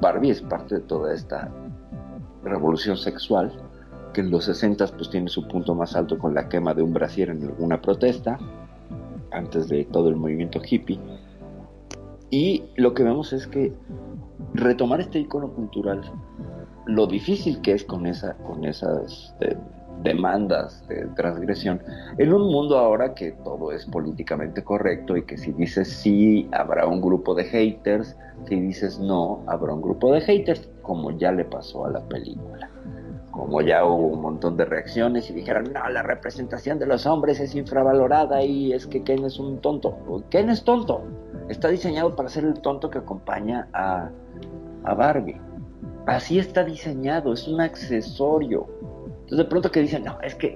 Barbie 0.00 0.30
es 0.30 0.42
parte 0.42 0.76
de 0.76 0.80
toda 0.80 1.14
esta 1.14 1.48
revolución 2.42 2.96
sexual 2.96 3.52
que 4.12 4.20
en 4.20 4.30
los 4.30 4.46
60 4.46 4.86
pues 4.96 5.10
tiene 5.10 5.28
su 5.28 5.46
punto 5.46 5.74
más 5.74 5.94
alto 5.94 6.18
con 6.18 6.34
la 6.34 6.48
quema 6.48 6.74
de 6.74 6.82
un 6.82 6.92
brasier 6.92 7.30
en 7.30 7.44
alguna 7.44 7.80
protesta 7.80 8.38
antes 9.32 9.68
de 9.68 9.84
todo 9.84 10.08
el 10.08 10.16
movimiento 10.16 10.60
hippie 10.64 11.00
y 12.30 12.64
lo 12.76 12.94
que 12.94 13.02
vemos 13.02 13.32
es 13.32 13.46
que 13.46 13.72
retomar 14.54 15.00
este 15.00 15.18
icono 15.18 15.52
cultural 15.52 16.02
lo 16.86 17.06
difícil 17.06 17.60
que 17.60 17.72
es 17.72 17.84
con 17.84 18.06
esa 18.06 18.34
con 18.38 18.64
esas 18.64 19.34
eh, 19.40 19.56
demandas 20.02 20.86
de 20.88 21.06
transgresión 21.16 21.80
en 22.18 22.32
un 22.32 22.50
mundo 22.50 22.78
ahora 22.78 23.14
que 23.14 23.32
todo 23.44 23.72
es 23.72 23.86
políticamente 23.86 24.62
correcto 24.62 25.16
y 25.16 25.24
que 25.24 25.36
si 25.36 25.52
dices 25.52 25.88
sí 25.88 26.48
habrá 26.52 26.86
un 26.86 27.00
grupo 27.00 27.34
de 27.34 27.44
haters, 27.44 28.16
si 28.48 28.60
dices 28.60 28.98
no 28.98 29.42
habrá 29.46 29.72
un 29.74 29.82
grupo 29.82 30.12
de 30.12 30.20
haters, 30.20 30.68
como 30.82 31.12
ya 31.12 31.32
le 31.32 31.44
pasó 31.44 31.86
a 31.86 31.90
la 31.90 32.00
película. 32.00 32.71
Como 33.32 33.62
ya 33.62 33.84
hubo 33.84 34.08
un 34.08 34.20
montón 34.20 34.58
de 34.58 34.66
reacciones 34.66 35.30
y 35.30 35.32
dijeron, 35.32 35.72
no, 35.72 35.88
la 35.88 36.02
representación 36.02 36.78
de 36.78 36.86
los 36.86 37.06
hombres 37.06 37.40
es 37.40 37.54
infravalorada 37.54 38.44
y 38.44 38.72
es 38.74 38.86
que 38.86 39.02
Ken 39.02 39.24
es 39.24 39.38
un 39.38 39.58
tonto. 39.60 39.96
Ken 40.28 40.50
es 40.50 40.62
tonto. 40.64 41.02
está 41.48 41.68
diseñado 41.68 42.14
para 42.14 42.28
ser 42.28 42.44
el 42.44 42.60
tonto 42.60 42.90
que 42.90 42.98
acompaña 42.98 43.68
a, 43.72 44.10
a 44.84 44.94
Barbie. 44.94 45.40
Así 46.06 46.38
está 46.38 46.62
diseñado, 46.62 47.32
es 47.32 47.48
un 47.48 47.60
accesorio. 47.60 48.68
Entonces 49.22 49.38
de 49.38 49.44
pronto 49.46 49.70
que 49.70 49.80
dicen, 49.80 50.04
no, 50.04 50.20
es 50.20 50.34
que 50.34 50.48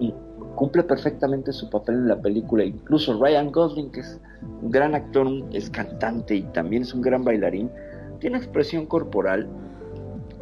eh, 0.00 0.12
cumple 0.54 0.82
perfectamente 0.82 1.52
su 1.52 1.70
papel 1.70 1.94
en 1.96 2.08
la 2.08 2.20
película. 2.20 2.64
Incluso 2.64 3.20
Ryan 3.22 3.52
Gosling, 3.52 3.92
que 3.92 4.00
es 4.00 4.20
un 4.62 4.70
gran 4.70 4.94
actor, 4.94 5.28
es 5.52 5.70
cantante 5.70 6.36
y 6.36 6.42
también 6.42 6.82
es 6.82 6.92
un 6.92 7.02
gran 7.02 7.24
bailarín, 7.24 7.70
tiene 8.18 8.38
expresión 8.38 8.86
corporal 8.86 9.48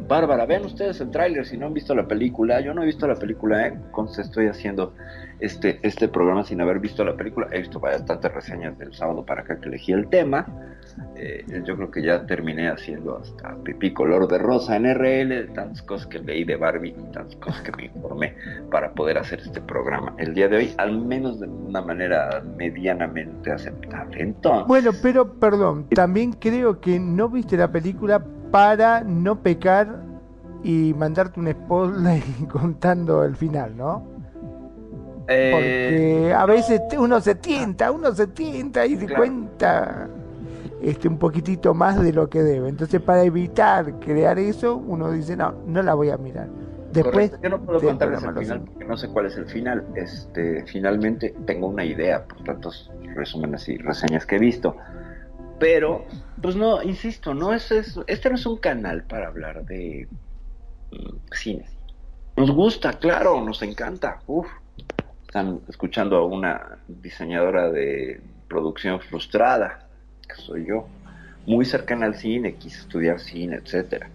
bárbara. 0.07 0.45
Vean 0.45 0.65
ustedes 0.65 0.99
el 1.01 1.11
tráiler 1.11 1.45
si 1.45 1.57
no 1.57 1.67
han 1.67 1.73
visto 1.73 1.95
la 1.95 2.07
película. 2.07 2.61
Yo 2.61 2.73
no 2.73 2.83
he 2.83 2.85
visto 2.85 3.07
la 3.07 3.15
película, 3.15 3.67
¿eh? 3.67 3.73
estoy 4.17 4.47
haciendo 4.47 4.93
este, 5.39 5.79
este 5.83 6.07
programa 6.07 6.43
sin 6.43 6.61
haber 6.61 6.79
visto 6.79 7.03
la 7.03 7.15
película. 7.15 7.47
He 7.51 7.59
visto 7.59 7.79
bastantes 7.79 8.33
reseñas 8.33 8.77
del 8.77 8.93
sábado 8.93 9.25
para 9.25 9.41
acá 9.41 9.59
que 9.59 9.69
elegí 9.69 9.91
el 9.91 10.07
tema. 10.07 10.45
Eh, 11.15 11.45
yo 11.65 11.75
creo 11.75 11.91
que 11.91 12.03
ya 12.03 12.25
terminé 12.25 12.69
haciendo 12.69 13.17
hasta 13.17 13.55
pipí 13.63 13.93
color 13.93 14.27
de 14.27 14.37
rosa 14.37 14.75
en 14.75 14.85
RL, 14.93 15.53
tantas 15.53 15.81
cosas 15.81 16.07
que 16.07 16.19
leí 16.19 16.43
de 16.43 16.55
Barbie 16.55 16.95
y 16.97 17.11
tantas 17.11 17.35
cosas 17.37 17.61
que 17.61 17.71
me 17.71 17.85
informé 17.85 18.35
para 18.69 18.93
poder 18.93 19.17
hacer 19.17 19.39
este 19.39 19.61
programa 19.61 20.13
el 20.17 20.33
día 20.33 20.47
de 20.47 20.57
hoy, 20.57 20.73
al 20.77 20.99
menos 20.99 21.39
de 21.39 21.47
una 21.47 21.81
manera 21.81 22.43
medianamente 22.57 23.51
aceptable. 23.51 24.21
Entonces, 24.21 24.67
bueno, 24.67 24.91
pero 25.01 25.33
perdón, 25.39 25.87
también 25.89 26.33
creo 26.33 26.79
que 26.79 26.99
no 26.99 27.29
viste 27.29 27.57
la 27.57 27.71
película 27.71 28.23
para 28.53 29.01
no 29.01 29.41
pecar 29.41 30.03
y 30.63 30.93
mandarte 30.93 31.39
un 31.39 31.51
spoiler 31.51 32.21
contando 32.51 33.23
el 33.23 33.35
final, 33.35 33.75
¿no? 33.75 34.05
Eh, 35.27 35.49
Porque 35.51 36.33
a 36.35 36.45
veces 36.45 36.81
uno 36.99 37.19
se 37.19 37.33
tienta, 37.33 37.89
uno 37.89 38.13
se 38.13 38.27
tienta 38.27 38.85
y 38.85 38.95
se 38.95 39.11
cuenta 39.11 40.07
este, 40.83 41.07
un 41.07 41.17
poquitito 41.17 41.73
más 41.73 41.99
de 41.99 42.13
lo 42.13 42.29
que 42.29 42.43
debe. 42.43 42.69
Entonces, 42.69 43.01
para 43.01 43.23
evitar 43.23 43.99
crear 43.99 44.37
eso, 44.37 44.75
uno 44.75 45.11
dice, 45.11 45.35
no, 45.35 45.55
no 45.65 45.81
la 45.81 45.95
voy 45.95 46.11
a 46.11 46.17
mirar. 46.17 46.47
Después, 46.91 47.31
yo 47.41 47.49
no 47.49 47.59
puedo 47.59 47.81
contarles 47.81 48.21
el 48.21 48.37
final 48.37 48.61
porque 48.61 48.85
no 48.85 48.97
sé 48.97 49.07
cuál 49.07 49.25
es 49.25 49.35
el 49.35 49.47
final. 49.47 49.83
Este, 49.95 50.63
finalmente 50.67 51.33
tengo 51.47 51.69
una 51.69 51.83
idea 51.83 52.23
por 52.23 52.43
tantos 52.43 52.91
resúmenes 53.15 53.67
y 53.67 53.77
reseñas 53.77 54.27
que 54.27 54.35
he 54.35 54.39
visto. 54.39 54.75
Pero, 55.63 56.03
pues 56.41 56.57
no, 56.57 56.83
insisto, 56.83 57.33
no 57.33 57.53
es, 57.53 57.71
este 57.71 58.29
no 58.29 58.35
es 58.35 58.45
un 58.45 58.57
canal 58.57 59.05
para 59.05 59.27
hablar 59.27 59.63
de 59.63 60.09
mm, 60.91 61.15
cine. 61.31 61.65
Nos 62.35 62.51
gusta, 62.51 62.91
claro, 62.99 63.41
nos 63.41 63.61
encanta. 63.61 64.19
Uf, 64.27 64.45
están 65.25 65.61
escuchando 65.69 66.17
a 66.17 66.25
una 66.25 66.79
diseñadora 66.89 67.71
de 67.71 68.19
producción 68.49 68.99
frustrada, 68.99 69.87
que 70.27 70.35
soy 70.35 70.65
yo, 70.65 70.85
muy 71.45 71.63
cercana 71.63 72.07
al 72.07 72.15
cine, 72.15 72.55
quise 72.55 72.81
estudiar 72.81 73.21
cine, 73.21 73.55
etcétera. 73.55 74.09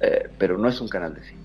Eh, 0.00 0.28
pero 0.40 0.58
no 0.58 0.68
es 0.68 0.80
un 0.80 0.88
canal 0.88 1.14
de 1.14 1.22
cine, 1.22 1.40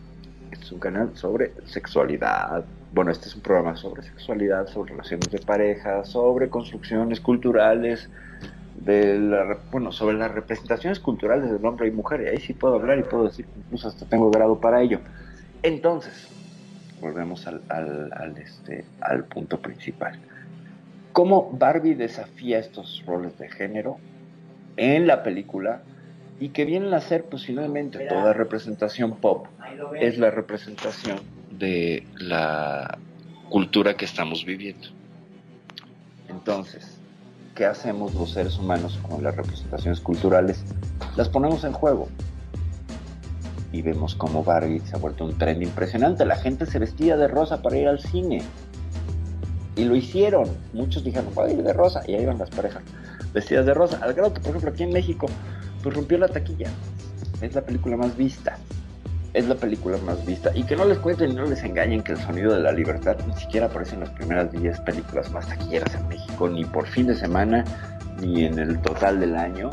es 0.49 0.71
un 0.71 0.79
canal 0.79 1.15
sobre 1.15 1.53
sexualidad. 1.65 2.65
Bueno, 2.91 3.11
este 3.11 3.27
es 3.27 3.35
un 3.35 3.43
programa 3.43 3.75
sobre 3.75 4.01
sexualidad, 4.01 4.65
sobre 4.65 4.93
relaciones 4.93 5.29
de 5.29 5.37
pareja, 5.37 6.03
sobre 6.03 6.49
construcciones 6.49 7.21
culturales, 7.21 8.09
de 8.81 9.57
bueno, 9.71 9.91
sobre 9.91 10.17
las 10.17 10.31
representaciones 10.31 10.99
culturales 10.99 11.51
del 11.51 11.65
hombre 11.65 11.87
y 11.87 11.91
mujer, 11.91 12.21
y 12.21 12.27
ahí 12.27 12.39
sí 12.39 12.53
puedo 12.53 12.75
hablar 12.75 12.99
y 12.99 13.03
puedo 13.03 13.25
decir 13.25 13.45
que 13.45 13.59
incluso 13.59 13.87
hasta 13.87 14.05
tengo 14.05 14.29
grado 14.31 14.59
para 14.59 14.81
ello. 14.81 14.99
Entonces, 15.63 16.29
volvemos 17.01 17.45
al, 17.47 17.61
al, 17.69 18.37
este, 18.37 18.85
al 19.01 19.25
punto 19.25 19.59
principal. 19.59 20.19
¿Cómo 21.11 21.51
Barbie 21.51 21.95
desafía 21.95 22.59
estos 22.59 23.03
roles 23.05 23.37
de 23.37 23.49
género 23.49 23.97
en 24.77 25.07
la 25.07 25.23
película 25.23 25.81
y 26.39 26.49
que 26.49 26.63
vienen 26.63 26.93
a 26.93 27.01
ser 27.01 27.25
posiblemente 27.25 27.99
toda 28.07 28.31
representación 28.33 29.17
pop? 29.17 29.47
Es 29.99 30.17
la 30.17 30.31
representación 30.31 31.19
de 31.51 32.05
la 32.17 32.97
cultura 33.49 33.95
que 33.95 34.05
estamos 34.05 34.45
viviendo. 34.45 34.87
Entonces, 36.29 36.88
¿qué 37.59 37.65
hacemos 37.65 38.15
los 38.15 38.31
seres 38.31 38.57
humanos 38.57 38.97
con 39.01 39.21
las 39.21 39.35
representaciones 39.35 39.99
culturales? 39.99 40.63
Las 41.17 41.27
ponemos 41.27 41.65
en 41.65 41.73
juego. 41.73 42.07
Y 43.73 43.81
vemos 43.81 44.15
cómo 44.15 44.45
Barbie 44.45 44.79
se 44.79 44.95
ha 44.95 44.97
vuelto 44.97 45.25
un 45.25 45.37
tren 45.37 45.61
impresionante. 45.61 46.23
La 46.23 46.37
gente 46.37 46.65
se 46.65 46.79
vestía 46.79 47.17
de 47.17 47.27
rosa 47.27 47.61
para 47.61 47.75
ir 47.75 47.89
al 47.89 47.99
cine. 47.99 48.41
Y 49.75 49.83
lo 49.83 49.97
hicieron. 49.97 50.47
Muchos 50.71 51.03
dijeron, 51.03 51.35
voy 51.35 51.49
a 51.49 51.53
ir 51.53 51.61
de 51.61 51.73
rosa. 51.73 52.01
Y 52.07 52.13
ahí 52.13 52.25
van 52.25 52.37
las 52.37 52.49
parejas 52.49 52.81
vestidas 53.33 53.65
de 53.65 53.73
rosa. 53.73 53.99
Al 54.01 54.13
grado 54.13 54.33
que, 54.33 54.39
por 54.39 54.51
ejemplo, 54.51 54.69
aquí 54.69 54.83
en 54.83 54.93
México, 54.93 55.27
pues 55.83 55.93
rompió 55.93 56.17
la 56.17 56.29
taquilla. 56.29 56.69
Es 57.41 57.55
la 57.55 57.61
película 57.65 57.97
más 57.97 58.15
vista 58.15 58.57
es 59.33 59.47
la 59.47 59.55
película 59.55 59.97
más 59.99 60.25
vista. 60.25 60.51
Y 60.55 60.63
que 60.63 60.75
no 60.75 60.85
les 60.85 60.97
cuenten 60.97 61.31
y 61.31 61.35
no 61.35 61.45
les 61.45 61.63
engañen 61.63 62.01
que 62.01 62.13
El 62.13 62.19
Sonido 62.19 62.53
de 62.53 62.61
la 62.61 62.71
Libertad 62.71 63.17
ni 63.27 63.33
siquiera 63.35 63.67
aparece 63.67 63.95
en 63.95 64.01
las 64.01 64.09
primeras 64.09 64.51
10 64.51 64.79
películas 64.81 65.31
más 65.31 65.47
taquilleras 65.47 65.93
en 65.95 66.07
México, 66.07 66.49
ni 66.49 66.65
por 66.65 66.87
fin 66.87 67.07
de 67.07 67.15
semana, 67.15 67.63
ni 68.19 68.45
en 68.45 68.57
el 68.59 68.79
total 68.81 69.19
del 69.19 69.35
año. 69.35 69.69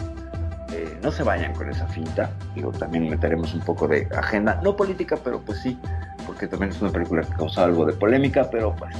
Eh, 0.72 0.98
no 1.02 1.10
se 1.10 1.22
vayan 1.22 1.54
con 1.54 1.70
esa 1.70 1.86
finta. 1.86 2.30
Digo, 2.54 2.72
también 2.72 3.08
meteremos 3.08 3.54
un 3.54 3.60
poco 3.60 3.88
de 3.88 4.08
agenda, 4.16 4.60
no 4.62 4.76
política, 4.76 5.16
pero 5.22 5.40
pues 5.40 5.60
sí, 5.60 5.78
porque 6.26 6.46
también 6.46 6.72
es 6.72 6.82
una 6.82 6.90
película 6.90 7.22
que 7.22 7.32
causa 7.34 7.64
algo 7.64 7.86
de 7.86 7.92
polémica, 7.92 8.48
pero 8.50 8.74
pues, 8.76 8.94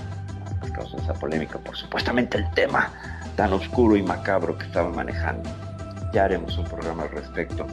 pues 0.60 0.72
causa 0.72 0.96
esa 0.96 1.14
polémica 1.14 1.58
por 1.58 1.76
supuestamente 1.76 2.38
el 2.38 2.50
tema 2.52 2.90
tan 3.36 3.52
oscuro 3.52 3.96
y 3.96 4.02
macabro 4.02 4.56
que 4.56 4.64
estaba 4.64 4.88
manejando. 4.88 5.50
Ya 6.12 6.24
haremos 6.24 6.56
un 6.56 6.64
programa 6.64 7.02
al 7.02 7.10
respecto 7.10 7.66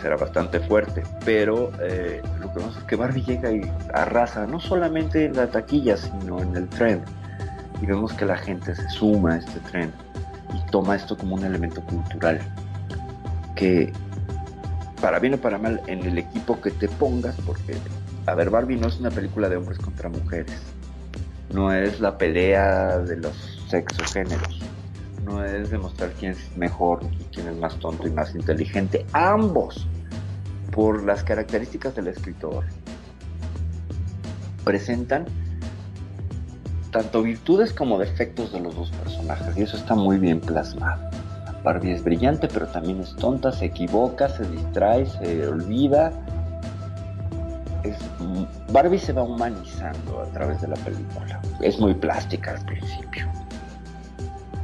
será 0.00 0.16
bastante 0.16 0.60
fuerte, 0.60 1.02
pero 1.24 1.70
eh, 1.80 2.22
lo 2.40 2.52
que 2.52 2.58
vemos 2.58 2.76
es 2.76 2.84
que 2.84 2.96
Barbie 2.96 3.22
llega 3.22 3.52
y 3.52 3.60
arrasa 3.92 4.46
no 4.46 4.60
solamente 4.60 5.26
en 5.26 5.36
la 5.36 5.46
taquilla, 5.46 5.96
sino 5.96 6.40
en 6.40 6.56
el 6.56 6.68
tren. 6.68 7.02
Y 7.80 7.86
vemos 7.86 8.12
que 8.12 8.24
la 8.24 8.36
gente 8.36 8.74
se 8.74 8.88
suma 8.90 9.34
a 9.34 9.38
este 9.38 9.60
tren 9.70 9.92
y 10.54 10.70
toma 10.70 10.96
esto 10.96 11.16
como 11.16 11.34
un 11.36 11.44
elemento 11.44 11.80
cultural 11.82 12.40
que, 13.54 13.92
para 15.00 15.18
bien 15.18 15.34
o 15.34 15.38
para 15.38 15.58
mal, 15.58 15.80
en 15.86 16.04
el 16.04 16.18
equipo 16.18 16.60
que 16.60 16.70
te 16.70 16.88
pongas, 16.88 17.36
porque, 17.46 17.76
a 18.26 18.34
ver, 18.34 18.50
Barbie 18.50 18.76
no 18.76 18.88
es 18.88 18.98
una 18.98 19.10
película 19.10 19.48
de 19.48 19.56
hombres 19.56 19.78
contra 19.78 20.08
mujeres, 20.08 20.60
no 21.52 21.72
es 21.72 22.00
la 22.00 22.16
pelea 22.18 22.98
de 22.98 23.16
los 23.16 23.60
sexogéneros 23.68 24.60
no 25.24 25.44
es 25.44 25.70
demostrar 25.70 26.12
quién 26.18 26.32
es 26.32 26.56
mejor 26.56 27.00
y 27.18 27.24
quién 27.34 27.48
es 27.48 27.56
más 27.56 27.76
tonto 27.78 28.06
y 28.06 28.10
más 28.10 28.34
inteligente. 28.34 29.06
Ambos, 29.12 29.86
por 30.72 31.02
las 31.04 31.22
características 31.24 31.94
del 31.94 32.08
escritor, 32.08 32.64
presentan 34.64 35.26
tanto 36.90 37.22
virtudes 37.22 37.72
como 37.72 37.98
defectos 37.98 38.52
de 38.52 38.60
los 38.60 38.74
dos 38.74 38.90
personajes 38.90 39.56
y 39.56 39.62
eso 39.62 39.76
está 39.76 39.94
muy 39.94 40.18
bien 40.18 40.40
plasmado. 40.40 41.10
Barbie 41.62 41.92
es 41.92 42.02
brillante, 42.02 42.48
pero 42.48 42.66
también 42.66 43.00
es 43.00 43.14
tonta, 43.16 43.52
se 43.52 43.66
equivoca, 43.66 44.28
se 44.28 44.44
distrae, 44.44 45.06
se 45.06 45.46
olvida. 45.46 46.12
Barbie 48.72 48.98
se 48.98 49.12
va 49.12 49.22
humanizando 49.22 50.22
a 50.22 50.26
través 50.26 50.60
de 50.62 50.68
la 50.68 50.76
película. 50.76 51.40
Es 51.60 51.78
muy 51.78 51.94
plástica 51.94 52.52
al 52.52 52.64
principio. 52.64 53.28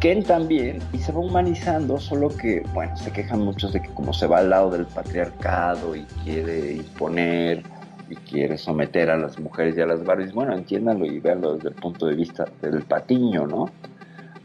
También, 0.06 0.78
y 0.92 0.98
se 0.98 1.10
va 1.10 1.18
humanizando, 1.18 1.98
solo 1.98 2.28
que, 2.28 2.62
bueno, 2.72 2.96
se 2.96 3.10
quejan 3.10 3.40
muchos 3.40 3.72
de 3.72 3.82
que 3.82 3.88
como 3.88 4.12
se 4.12 4.28
va 4.28 4.38
al 4.38 4.50
lado 4.50 4.70
del 4.70 4.86
patriarcado 4.86 5.96
y 5.96 6.04
quiere 6.22 6.74
imponer 6.74 7.64
y 8.08 8.14
quiere 8.14 8.56
someter 8.56 9.10
a 9.10 9.16
las 9.16 9.36
mujeres 9.40 9.76
y 9.76 9.80
a 9.80 9.86
las 9.86 10.04
Barbies, 10.04 10.32
bueno, 10.32 10.54
entiéndanlo 10.54 11.06
y 11.06 11.18
véanlo 11.18 11.56
desde 11.56 11.70
el 11.70 11.74
punto 11.74 12.06
de 12.06 12.14
vista 12.14 12.44
del 12.62 12.82
patiño, 12.82 13.48
¿no? 13.48 13.68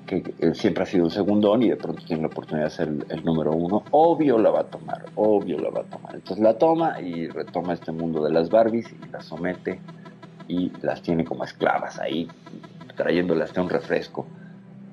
Que 0.07 0.33
él 0.39 0.55
siempre 0.55 0.81
ha 0.81 0.87
sido 0.87 1.03
un 1.03 1.11
segundón 1.11 1.61
y 1.61 1.69
de 1.69 1.75
pronto 1.75 2.03
tiene 2.07 2.23
la 2.23 2.29
oportunidad 2.29 2.65
de 2.65 2.71
ser 2.71 2.87
el, 3.09 3.23
número 3.23 3.51
uno, 3.51 3.83
obvio 3.91 4.39
la 4.39 4.49
va 4.49 4.61
a 4.61 4.63
tomar, 4.63 5.05
obvio 5.13 5.59
la 5.59 5.69
va 5.69 5.81
a 5.81 5.83
tomar. 5.83 6.15
Entonces 6.15 6.43
la 6.43 6.57
toma 6.57 6.99
y 7.01 7.27
retoma 7.27 7.73
este 7.73 7.91
mundo 7.91 8.23
de 8.23 8.31
las 8.31 8.49
Barbies 8.49 8.91
y 8.91 9.11
las 9.11 9.25
somete 9.25 9.79
y 10.47 10.71
las 10.81 11.03
tiene 11.03 11.23
como 11.23 11.43
esclavas 11.43 11.99
ahí, 11.99 12.27
trayéndole 12.95 13.43
hasta 13.43 13.61
un 13.61 13.69
refresco 13.69 14.25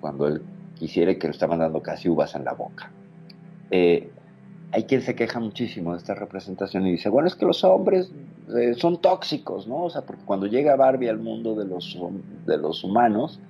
cuando 0.01 0.27
él 0.29 0.43
quisiera 0.79 1.15
que 1.15 1.27
le 1.27 1.33
estaban 1.33 1.59
dando 1.59 1.83
casi 1.83 2.09
uvas 2.09 2.35
en 2.35 2.45
la 2.45 2.53
boca. 2.53 2.91
Eh, 3.71 4.11
hay 4.71 4.85
quien 4.85 5.03
se 5.03 5.15
queja 5.15 5.41
muchísimo 5.41 5.93
de 5.93 5.99
esta 5.99 6.15
representación 6.15 6.87
y 6.87 6.93
dice, 6.93 7.09
bueno, 7.09 7.29
es 7.29 7.35
que 7.35 7.47
los 7.47 7.65
hombres 7.65 8.11
eh, 8.57 8.75
son 8.75 9.01
tóxicos, 9.01 9.67
¿no? 9.67 9.85
O 9.85 9.91
sea, 9.91 10.03
porque 10.03 10.23
cuando 10.25 10.47
llega 10.47 10.77
Barbie 10.77 11.09
al 11.09 11.19
mundo 11.19 11.55
de 11.55 11.65
los, 11.65 11.99
de 12.47 12.59
los 12.59 12.85
humanos, 12.85 13.41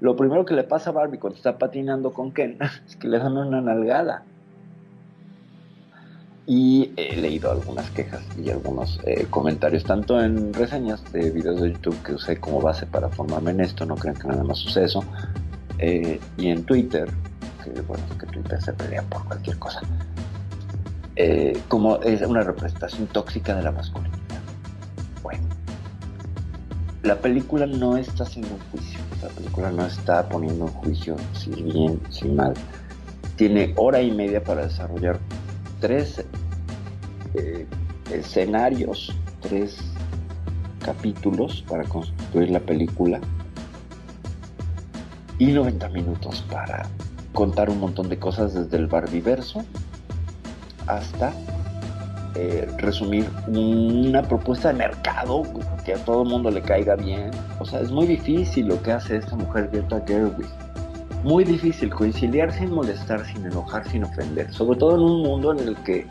lo 0.00 0.14
primero 0.16 0.44
que 0.44 0.54
le 0.54 0.64
pasa 0.64 0.90
a 0.90 0.92
Barbie 0.92 1.18
cuando 1.18 1.36
está 1.36 1.58
patinando 1.58 2.12
con 2.12 2.32
Ken 2.32 2.58
es 2.86 2.96
que 2.96 3.08
le 3.08 3.18
dan 3.18 3.36
una 3.36 3.60
nalgada. 3.60 4.24
Y 6.46 6.92
he 6.96 7.14
leído 7.16 7.50
algunas 7.50 7.90
quejas 7.90 8.26
y 8.42 8.48
algunos 8.48 9.00
eh, 9.04 9.26
comentarios, 9.28 9.84
tanto 9.84 10.18
en 10.18 10.54
reseñas 10.54 11.04
de 11.12 11.30
videos 11.30 11.60
de 11.60 11.72
YouTube 11.72 12.02
que 12.02 12.14
usé 12.14 12.40
como 12.40 12.62
base 12.62 12.86
para 12.86 13.10
formarme 13.10 13.50
en 13.50 13.60
esto, 13.60 13.84
no 13.84 13.96
crean 13.96 14.16
que 14.16 14.28
nada 14.28 14.44
más 14.44 14.56
suceso, 14.56 15.04
eh, 15.78 16.20
y 16.36 16.48
en 16.48 16.64
Twitter, 16.64 17.08
que, 17.62 17.80
bueno, 17.82 18.04
que 18.18 18.26
Twitter 18.26 18.60
se 18.60 18.72
pelea 18.72 19.02
por 19.02 19.24
cualquier 19.24 19.58
cosa. 19.58 19.80
Eh, 21.16 21.60
como 21.68 22.00
es 22.02 22.22
una 22.22 22.42
representación 22.42 23.06
tóxica 23.08 23.54
de 23.56 23.62
la 23.62 23.72
masculinidad. 23.72 24.18
Bueno, 25.22 25.42
la 27.02 27.16
película 27.16 27.66
no 27.66 27.96
está 27.96 28.22
haciendo 28.22 28.54
un 28.54 28.60
juicio, 28.70 29.00
la 29.22 29.28
película 29.28 29.70
no 29.72 29.84
está 29.84 30.28
poniendo 30.28 30.66
un 30.66 30.70
juicio 30.70 31.16
si 31.32 31.50
bien, 31.50 32.00
si 32.10 32.28
mal. 32.28 32.54
Tiene 33.36 33.72
hora 33.76 34.00
y 34.00 34.10
media 34.12 34.42
para 34.42 34.66
desarrollar 34.66 35.18
tres 35.80 36.24
eh, 37.34 37.66
escenarios, 38.12 39.14
tres 39.40 39.78
capítulos 40.84 41.64
para 41.68 41.84
construir 41.84 42.50
la 42.50 42.60
película 42.60 43.20
y 45.38 45.46
90 45.46 45.88
minutos 45.90 46.44
para 46.50 46.86
contar 47.32 47.70
un 47.70 47.80
montón 47.80 48.08
de 48.08 48.18
cosas 48.18 48.54
desde 48.54 48.76
el 48.76 48.86
Barbiverso 48.86 49.64
hasta 50.86 51.32
eh, 52.34 52.68
resumir 52.78 53.28
una 53.46 54.22
propuesta 54.22 54.68
de 54.68 54.74
mercado 54.74 55.42
que 55.84 55.94
a 55.94 56.04
todo 56.04 56.22
el 56.22 56.28
mundo 56.28 56.50
le 56.50 56.62
caiga 56.62 56.94
bien. 56.96 57.30
O 57.58 57.64
sea, 57.64 57.80
es 57.80 57.90
muy 57.90 58.06
difícil 58.06 58.68
lo 58.68 58.82
que 58.82 58.92
hace 58.92 59.16
esta 59.16 59.36
mujer 59.36 59.70
Greta 59.72 60.02
Gerwig. 60.06 60.48
Muy 61.24 61.44
difícil 61.44 61.90
conciliar 61.90 62.52
sin 62.52 62.70
molestar, 62.72 63.24
sin 63.26 63.44
enojar, 63.44 63.88
sin 63.88 64.04
ofender. 64.04 64.52
Sobre 64.52 64.78
todo 64.78 64.94
en 64.94 65.00
un 65.00 65.22
mundo 65.22 65.52
en 65.52 65.60
el 65.60 65.76
que, 65.78 66.06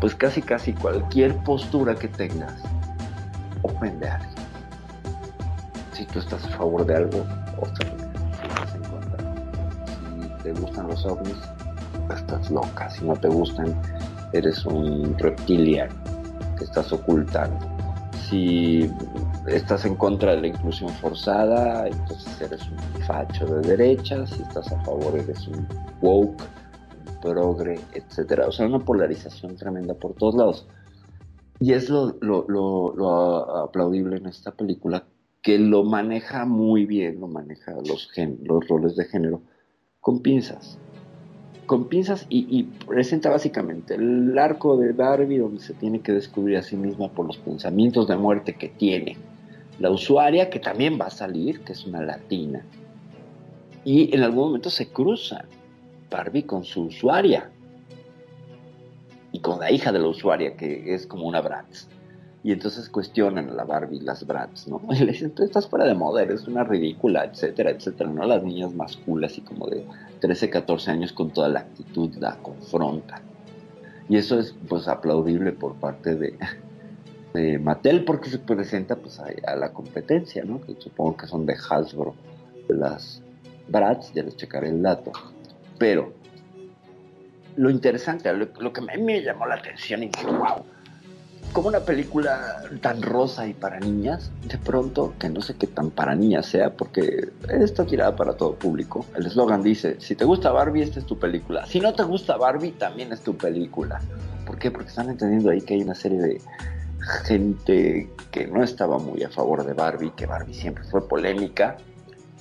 pues 0.00 0.14
casi 0.14 0.40
casi 0.40 0.72
cualquier 0.72 1.36
postura 1.38 1.94
que 1.94 2.08
tengas 2.08 2.54
ofende 3.62 4.08
a 4.08 4.16
alguien. 4.16 4.34
Si 5.92 6.04
tú 6.06 6.20
estás 6.20 6.44
a 6.44 6.48
favor 6.50 6.86
de 6.86 6.94
algo, 6.94 7.26
o 7.58 7.66
te 10.46 10.60
gustan 10.60 10.86
los 10.86 11.04
ovnis, 11.04 11.36
estás 12.14 12.50
loca. 12.52 12.88
Si 12.88 13.04
no 13.04 13.16
te 13.16 13.28
gustan, 13.28 13.74
eres 14.32 14.64
un 14.64 15.18
reptiliano 15.18 15.94
que 16.56 16.64
estás 16.64 16.92
ocultando. 16.92 17.58
Si 18.28 18.88
estás 19.48 19.84
en 19.84 19.96
contra 19.96 20.36
de 20.36 20.42
la 20.42 20.46
inclusión 20.46 20.90
forzada, 21.00 21.88
entonces 21.88 22.40
eres 22.40 22.62
un 22.68 22.78
facho 23.02 23.46
de 23.46 23.76
derecha, 23.76 24.24
si 24.26 24.42
estás 24.42 24.70
a 24.70 24.80
favor 24.84 25.18
eres 25.18 25.48
un 25.48 25.66
woke, 26.00 26.42
un 26.42 27.20
progre, 27.20 27.80
etc. 27.94 28.42
O 28.46 28.52
sea, 28.52 28.66
una 28.66 28.78
polarización 28.78 29.56
tremenda 29.56 29.94
por 29.94 30.14
todos 30.14 30.36
lados. 30.36 30.68
Y 31.58 31.72
es 31.72 31.88
lo, 31.90 32.14
aplaudible 33.64 34.18
en 34.18 34.26
esta 34.26 34.52
película, 34.52 35.04
que 35.42 35.58
lo 35.58 35.82
maneja 35.82 36.44
muy 36.44 36.86
bien, 36.86 37.18
lo 37.18 37.26
maneja 37.26 37.72
los, 37.84 38.10
los 38.44 38.68
roles 38.68 38.94
de 38.94 39.06
género 39.06 39.42
con 40.06 40.20
pinzas 40.20 40.78
con 41.66 41.88
pinzas 41.88 42.26
y, 42.28 42.62
presenta 42.86 43.28
básicamente 43.28 43.96
el 43.96 44.38
arco 44.38 44.76
de 44.76 44.92
Barbie 44.92 45.38
donde 45.38 45.60
se 45.60 45.74
tiene 45.74 45.98
que 45.98 46.12
descubrir 46.12 46.58
a 46.58 46.62
sí 46.62 46.76
misma 46.76 47.08
por 47.08 47.26
los 47.26 47.38
pensamientos 47.38 48.06
de 48.06 48.16
muerte 48.16 48.54
que 48.54 48.68
tiene. 48.68 49.16
La 49.80 49.90
usuaria 49.90 50.48
que 50.48 50.60
también 50.60 50.96
va 50.96 51.06
a 51.06 51.10
salir, 51.10 51.58
que 51.62 51.72
es 51.72 51.84
una 51.84 52.02
latina. 52.02 52.64
Y 53.84 54.14
en 54.14 54.22
algún 54.22 54.44
momento 54.44 54.70
se 54.70 54.86
cruzan 54.92 55.46
Barbie 56.08 56.44
con 56.44 56.62
su 56.62 56.82
usuaria 56.82 57.50
y 59.32 59.40
con 59.40 59.58
la 59.58 59.72
hija 59.72 59.90
de 59.90 59.98
la 59.98 60.06
usuaria 60.06 60.56
que 60.56 60.94
es 60.94 61.04
como 61.04 61.26
una 61.26 61.40
Bratz. 61.40 61.88
Y 62.46 62.52
entonces 62.52 62.88
cuestionan 62.88 63.50
a 63.50 63.54
la 63.54 63.64
Barbie 63.64 63.98
las 63.98 64.24
Bratz, 64.24 64.68
¿no? 64.68 64.80
Y 64.90 65.00
le 65.00 65.10
dicen, 65.10 65.32
tú 65.32 65.42
estás 65.42 65.66
fuera 65.66 65.84
de 65.84 65.94
moda, 65.94 66.22
eres 66.22 66.46
una 66.46 66.62
ridícula, 66.62 67.24
etcétera, 67.24 67.72
etcétera, 67.72 68.08
¿no? 68.08 68.24
Las 68.24 68.44
niñas 68.44 68.72
más 68.72 68.96
cool, 68.98 69.24
así 69.24 69.40
como 69.40 69.66
de 69.66 69.84
13, 70.20 70.48
14 70.50 70.92
años 70.92 71.12
con 71.12 71.32
toda 71.32 71.48
la 71.48 71.58
actitud 71.58 72.14
la 72.20 72.36
confrontan. 72.36 73.20
Y 74.08 74.16
eso 74.16 74.38
es 74.38 74.54
pues 74.68 74.86
aplaudible 74.86 75.50
por 75.50 75.74
parte 75.74 76.14
de, 76.14 76.38
de 77.34 77.58
Mattel 77.58 78.04
porque 78.04 78.30
se 78.30 78.38
presenta 78.38 78.94
pues 78.94 79.18
a, 79.18 79.56
la 79.56 79.72
competencia, 79.72 80.44
¿no? 80.44 80.60
Que 80.60 80.76
supongo 80.78 81.16
que 81.16 81.26
son 81.26 81.46
de 81.46 81.56
Hasbro, 81.68 82.14
las 82.68 83.22
Bratz, 83.66 84.12
ya 84.12 84.22
les 84.22 84.36
checaré 84.36 84.68
el 84.68 84.82
dato. 84.82 85.10
Pero 85.78 86.12
lo 87.56 87.70
interesante, 87.70 88.32
lo, 88.32 88.46
lo 88.60 88.72
que 88.72 88.82
a 88.82 88.96
mí 88.96 89.02
me 89.02 89.20
llamó 89.20 89.46
la 89.46 89.56
atención 89.56 90.04
y 90.04 90.10
dije, 90.10 90.26
wow, 90.26 90.64
como 91.52 91.68
una 91.68 91.80
película 91.80 92.62
tan 92.80 93.02
rosa 93.02 93.46
y 93.46 93.54
para 93.54 93.80
niñas, 93.80 94.30
de 94.48 94.58
pronto, 94.58 95.14
que 95.18 95.28
no 95.28 95.40
sé 95.40 95.54
qué 95.54 95.66
tan 95.66 95.90
para 95.90 96.14
niñas 96.14 96.46
sea, 96.46 96.74
porque 96.74 97.30
está 97.48 97.84
tirada 97.84 98.14
para 98.14 98.34
todo 98.34 98.54
público. 98.54 99.06
El 99.16 99.26
eslogan 99.26 99.62
dice, 99.62 99.96
si 100.00 100.14
te 100.14 100.24
gusta 100.24 100.52
Barbie, 100.52 100.82
esta 100.82 101.00
es 101.00 101.06
tu 101.06 101.18
película. 101.18 101.66
Si 101.66 101.80
no 101.80 101.94
te 101.94 102.02
gusta 102.02 102.36
Barbie, 102.36 102.72
también 102.72 103.12
es 103.12 103.20
tu 103.20 103.36
película. 103.36 104.00
¿Por 104.44 104.58
qué? 104.58 104.70
Porque 104.70 104.88
están 104.88 105.08
entendiendo 105.08 105.50
ahí 105.50 105.60
que 105.60 105.74
hay 105.74 105.82
una 105.82 105.94
serie 105.94 106.18
de 106.18 106.40
gente 107.24 108.10
que 108.30 108.46
no 108.46 108.62
estaba 108.62 108.98
muy 108.98 109.22
a 109.22 109.30
favor 109.30 109.64
de 109.64 109.72
Barbie, 109.72 110.12
que 110.16 110.26
Barbie 110.26 110.54
siempre 110.54 110.84
fue 110.84 111.06
polémica 111.06 111.76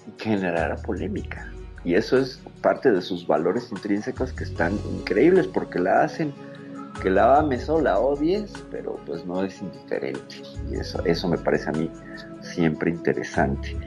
y 0.07 0.21
generara 0.21 0.75
polémica. 0.77 1.51
Y 1.83 1.93
eso 1.93 2.17
es 2.17 2.39
parte 2.61 2.91
de 2.91 3.01
sus 3.01 3.27
valores 3.27 3.71
intrínsecos 3.71 4.33
que 4.33 4.43
están 4.43 4.73
increíbles 4.97 5.47
porque 5.47 5.79
la 5.79 6.03
hacen 6.03 6.33
que 7.01 7.09
la 7.09 7.39
ames 7.39 7.69
o 7.69 7.81
la 7.81 7.99
odies, 7.99 8.51
pero 8.71 8.97
pues 9.05 9.25
no 9.25 9.43
es 9.43 9.61
indiferente. 9.61 10.41
Y 10.69 10.75
eso, 10.75 11.03
eso 11.05 11.27
me 11.27 11.37
parece 11.37 11.69
a 11.69 11.73
mí 11.73 11.89
siempre 12.41 12.91
interesante. 12.91 13.77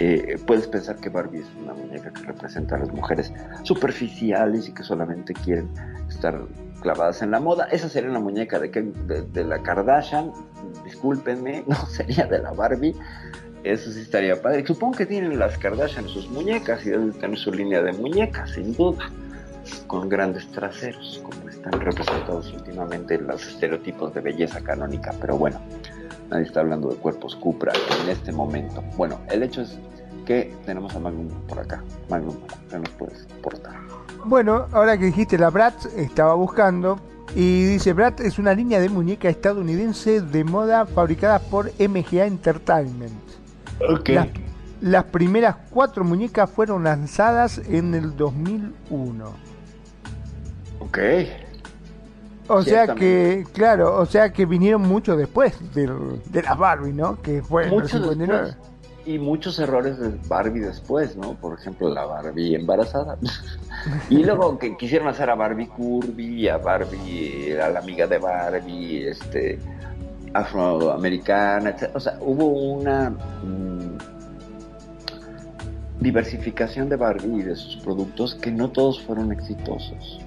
Eh, 0.00 0.36
puedes 0.46 0.68
pensar 0.68 0.96
que 0.96 1.08
Barbie 1.08 1.40
es 1.40 1.46
una 1.60 1.74
muñeca 1.74 2.12
que 2.12 2.22
representa 2.22 2.76
a 2.76 2.78
las 2.78 2.92
mujeres 2.92 3.32
superficiales 3.64 4.68
y 4.68 4.72
que 4.72 4.84
solamente 4.84 5.34
quieren 5.34 5.68
estar 6.08 6.40
clavadas 6.80 7.20
en 7.22 7.32
la 7.32 7.40
moda. 7.40 7.64
Esa 7.72 7.88
sería 7.88 8.08
una 8.08 8.20
muñeca 8.20 8.60
de, 8.60 8.68
de, 8.68 9.44
la 9.44 9.60
Kardashian, 9.60 10.32
discúlpenme, 10.84 11.64
no 11.66 11.74
sería 11.86 12.26
de 12.26 12.38
la 12.38 12.52
Barbie. 12.52 12.94
Eso 13.64 13.90
sí 13.90 14.00
estaría 14.02 14.40
padre. 14.40 14.64
Supongo 14.64 14.98
que 14.98 15.06
tienen 15.06 15.36
las 15.36 15.58
Kardashian 15.58 16.08
sus 16.08 16.30
muñecas 16.30 16.86
y 16.86 16.90
deben 16.90 17.12
tener 17.14 17.36
su 17.36 17.52
línea 17.52 17.82
de 17.82 17.92
muñecas, 17.92 18.52
sin 18.52 18.74
duda, 18.76 19.10
con 19.86 20.08
grandes 20.08 20.50
traseros, 20.52 21.22
como 21.22 21.48
están 21.48 21.72
representados 21.72 22.52
últimamente 22.52 23.14
en 23.14 23.26
los 23.26 23.46
estereotipos 23.46 24.14
de 24.14 24.20
belleza 24.20 24.60
canónica, 24.60 25.14
pero 25.20 25.36
bueno, 25.36 25.60
nadie 26.30 26.44
está 26.44 26.60
hablando 26.60 26.88
de 26.88 26.96
cuerpos 26.96 27.36
Cupra 27.36 27.72
en 28.02 28.10
este 28.10 28.32
momento. 28.32 28.82
Bueno, 28.96 29.20
el 29.30 29.42
hecho 29.42 29.62
es 29.62 29.78
que 30.26 30.54
tenemos 30.66 30.94
a 30.94 30.98
Magnum 30.98 31.28
por 31.46 31.58
acá. 31.58 31.82
Magnum, 32.10 32.36
¿qué 32.70 32.78
nos 32.78 32.90
puedes 32.90 33.26
aportar? 33.38 33.76
Bueno, 34.24 34.66
ahora 34.72 34.98
que 34.98 35.06
dijiste 35.06 35.38
la 35.38 35.50
Bratz, 35.50 35.86
estaba 35.96 36.34
buscando 36.34 37.00
y 37.34 37.64
dice 37.64 37.92
Bratz 37.92 38.20
es 38.20 38.38
una 38.38 38.54
línea 38.54 38.80
de 38.80 38.88
muñeca 38.88 39.28
estadounidense 39.28 40.20
de 40.20 40.44
moda 40.44 40.86
fabricada 40.86 41.38
por 41.38 41.72
MGA 41.78 42.26
Entertainment. 42.26 43.12
Okay. 43.88 44.14
Las, 44.16 44.28
las 44.80 45.04
primeras 45.04 45.56
cuatro 45.70 46.04
muñecas 46.04 46.50
fueron 46.50 46.84
lanzadas 46.84 47.58
en 47.58 47.94
el 47.94 48.16
2001. 48.16 49.47
Ok. 50.80 50.98
O 52.48 52.62
sea 52.62 52.94
que, 52.94 53.44
claro, 53.52 53.98
o 53.98 54.06
sea 54.06 54.32
que 54.32 54.46
vinieron 54.46 54.82
mucho 54.82 55.16
después 55.16 55.54
de, 55.74 55.86
de 56.30 56.42
las 56.42 56.56
Barbie, 56.56 56.94
¿no? 56.94 57.20
Que 57.20 57.42
fue 57.42 57.66
mucho 57.66 58.00
después, 58.00 58.56
y 59.08 59.18
muchos 59.18 59.58
errores 59.58 59.98
de 59.98 60.12
Barbie 60.28 60.60
después, 60.60 61.16
¿no? 61.16 61.32
Por 61.32 61.58
ejemplo, 61.58 61.88
la 61.88 62.04
Barbie 62.04 62.54
embarazada. 62.54 63.16
y 64.10 64.22
luego 64.22 64.58
que 64.58 64.76
quisieron 64.76 65.08
hacer 65.08 65.30
a 65.30 65.34
Barbie 65.34 65.66
curvy, 65.66 66.46
a 66.48 66.58
Barbie, 66.58 67.56
a 67.58 67.70
la 67.70 67.78
amiga 67.78 68.06
de 68.06 68.18
Barbie, 68.18 69.08
este, 69.08 69.58
afroamericana, 70.34 71.70
etc. 71.70 71.90
O 71.94 72.00
sea, 72.00 72.18
hubo 72.20 72.46
una 72.48 73.08
mm, 73.08 73.98
diversificación 76.00 76.90
de 76.90 76.96
Barbie 76.96 77.40
y 77.40 77.42
de 77.44 77.56
sus 77.56 77.76
productos 77.76 78.34
que 78.34 78.50
no 78.50 78.70
todos 78.70 79.00
fueron 79.02 79.32
exitosos. 79.32 80.20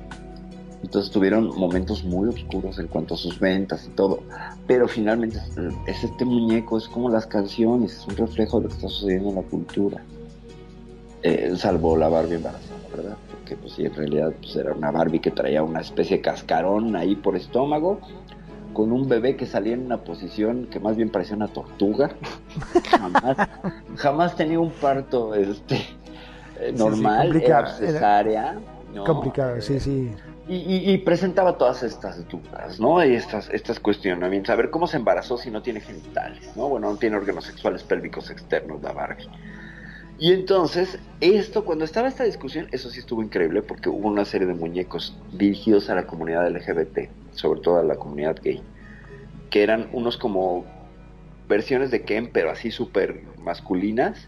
Entonces 0.84 1.11
tuvieron 1.11 1.55
momentos 1.57 2.03
muy 2.03 2.29
oscuros 2.29 2.79
en 2.79 2.88
cuanto 2.88 3.13
a 3.13 3.17
sus 3.17 3.39
ventas 3.39 3.86
y 3.88 3.89
todo. 3.91 4.23
Pero 4.67 4.88
finalmente 4.88 5.39
es 5.88 6.03
este 6.03 6.25
muñeco, 6.25 6.77
es 6.77 6.88
como 6.88 7.09
las 7.09 7.27
canciones, 7.27 7.97
es 7.97 8.07
un 8.07 8.17
reflejo 8.17 8.57
de 8.57 8.63
lo 8.63 8.69
que 8.69 8.75
está 8.75 8.88
sucediendo 8.89 9.29
en 9.29 9.36
la 9.36 9.43
cultura. 9.43 10.03
Eh, 11.23 11.53
salvo 11.55 11.95
la 11.95 12.09
Barbie 12.09 12.36
embarazada, 12.36 12.79
¿verdad? 12.95 13.17
Porque 13.29 13.55
pues 13.55 13.73
sí, 13.73 13.86
en 13.86 13.93
realidad 13.93 14.34
pues, 14.41 14.55
era 14.55 14.73
una 14.73 14.89
Barbie 14.89 15.19
que 15.19 15.29
traía 15.29 15.61
una 15.61 15.82
especie 15.82 16.17
de 16.17 16.23
cascarón 16.23 16.95
ahí 16.95 17.15
por 17.15 17.36
estómago, 17.36 17.99
con 18.73 18.91
un 18.91 19.07
bebé 19.07 19.36
que 19.36 19.45
salía 19.45 19.73
en 19.73 19.86
una 19.86 19.97
posición 19.97 20.65
que 20.65 20.79
más 20.79 20.95
bien 20.95 21.11
parecía 21.11 21.36
una 21.36 21.47
tortuga. 21.47 22.09
jamás, 22.89 23.49
jamás 23.97 24.36
tenía 24.36 24.59
un 24.59 24.71
parto 24.71 25.36
este 25.36 25.75
eh, 26.59 26.73
normal, 26.75 27.36
era 27.36 27.67
cesárea. 27.67 28.59
complicado, 29.05 29.61
sí, 29.61 29.79
sí. 29.79 30.11
Y, 30.47 30.97
presentaba 30.99 31.57
todas 31.57 31.83
estas 31.83 32.27
dudas, 32.27 32.79
¿no? 32.79 33.05
Y 33.05 33.13
estas, 33.13 33.79
cuestionamientos. 33.79 34.49
A 34.49 34.55
ver, 34.55 34.69
¿cómo 34.69 34.87
se 34.87 34.97
embarazó 34.97 35.37
si 35.37 35.51
no 35.51 35.61
tiene 35.61 35.79
genitales, 35.79 36.55
¿no? 36.55 36.67
Bueno, 36.67 36.91
no 36.91 36.97
tiene 36.97 37.15
órganos 37.15 37.45
sexuales 37.45 37.83
pélvicos 37.83 38.29
externos 38.31 38.81
la 38.81 38.91
Barbie. 38.91 39.29
Y 40.17 40.33
entonces, 40.33 40.99
esto, 41.19 41.63
cuando 41.63 41.85
estaba 41.85 42.07
esta 42.07 42.23
discusión, 42.23 42.67
eso 42.71 42.89
sí 42.89 42.99
estuvo 42.99 43.23
increíble 43.23 43.61
porque 43.61 43.89
hubo 43.89 44.07
una 44.07 44.25
serie 44.25 44.47
de 44.47 44.53
muñecos 44.53 45.17
dirigidos 45.31 45.89
a 45.89 45.95
la 45.95 46.05
comunidad 46.05 46.49
LGBT, 46.49 47.09
sobre 47.31 47.61
todo 47.61 47.77
a 47.77 47.83
la 47.83 47.95
comunidad 47.95 48.37
gay, 48.43 48.61
que 49.49 49.63
eran 49.63 49.89
unos 49.93 50.17
como 50.17 50.65
versiones 51.47 51.91
de 51.91 52.03
Ken, 52.03 52.29
pero 52.31 52.51
así 52.51 52.71
súper 52.71 53.23
masculinas, 53.43 54.27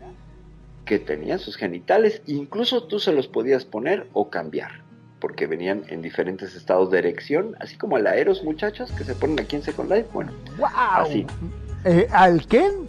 que 0.85 0.99
tenían 0.99 1.39
sus 1.39 1.55
genitales, 1.55 2.21
incluso 2.25 2.83
tú 2.83 2.99
se 2.99 3.13
los 3.13 3.27
podías 3.27 3.65
poner 3.65 4.07
o 4.13 4.29
cambiar, 4.29 4.82
porque 5.23 5.47
venían 5.47 5.83
en 5.87 6.01
diferentes 6.01 6.53
estados 6.53 6.91
de 6.91 6.99
erección, 6.99 7.55
así 7.61 7.77
como 7.77 7.97
el 7.97 8.07
aeros, 8.07 8.43
muchachos, 8.43 8.91
que 8.91 9.05
se 9.05 9.15
ponen 9.15 9.39
aquí 9.39 9.55
en 9.55 9.61
Second 9.61 9.89
Life, 9.89 10.09
bueno, 10.11 10.33
¡Wow! 10.57 10.67
así. 10.97 11.25
Eh, 11.85 12.09
¿Al 12.11 12.45
Ken? 12.45 12.87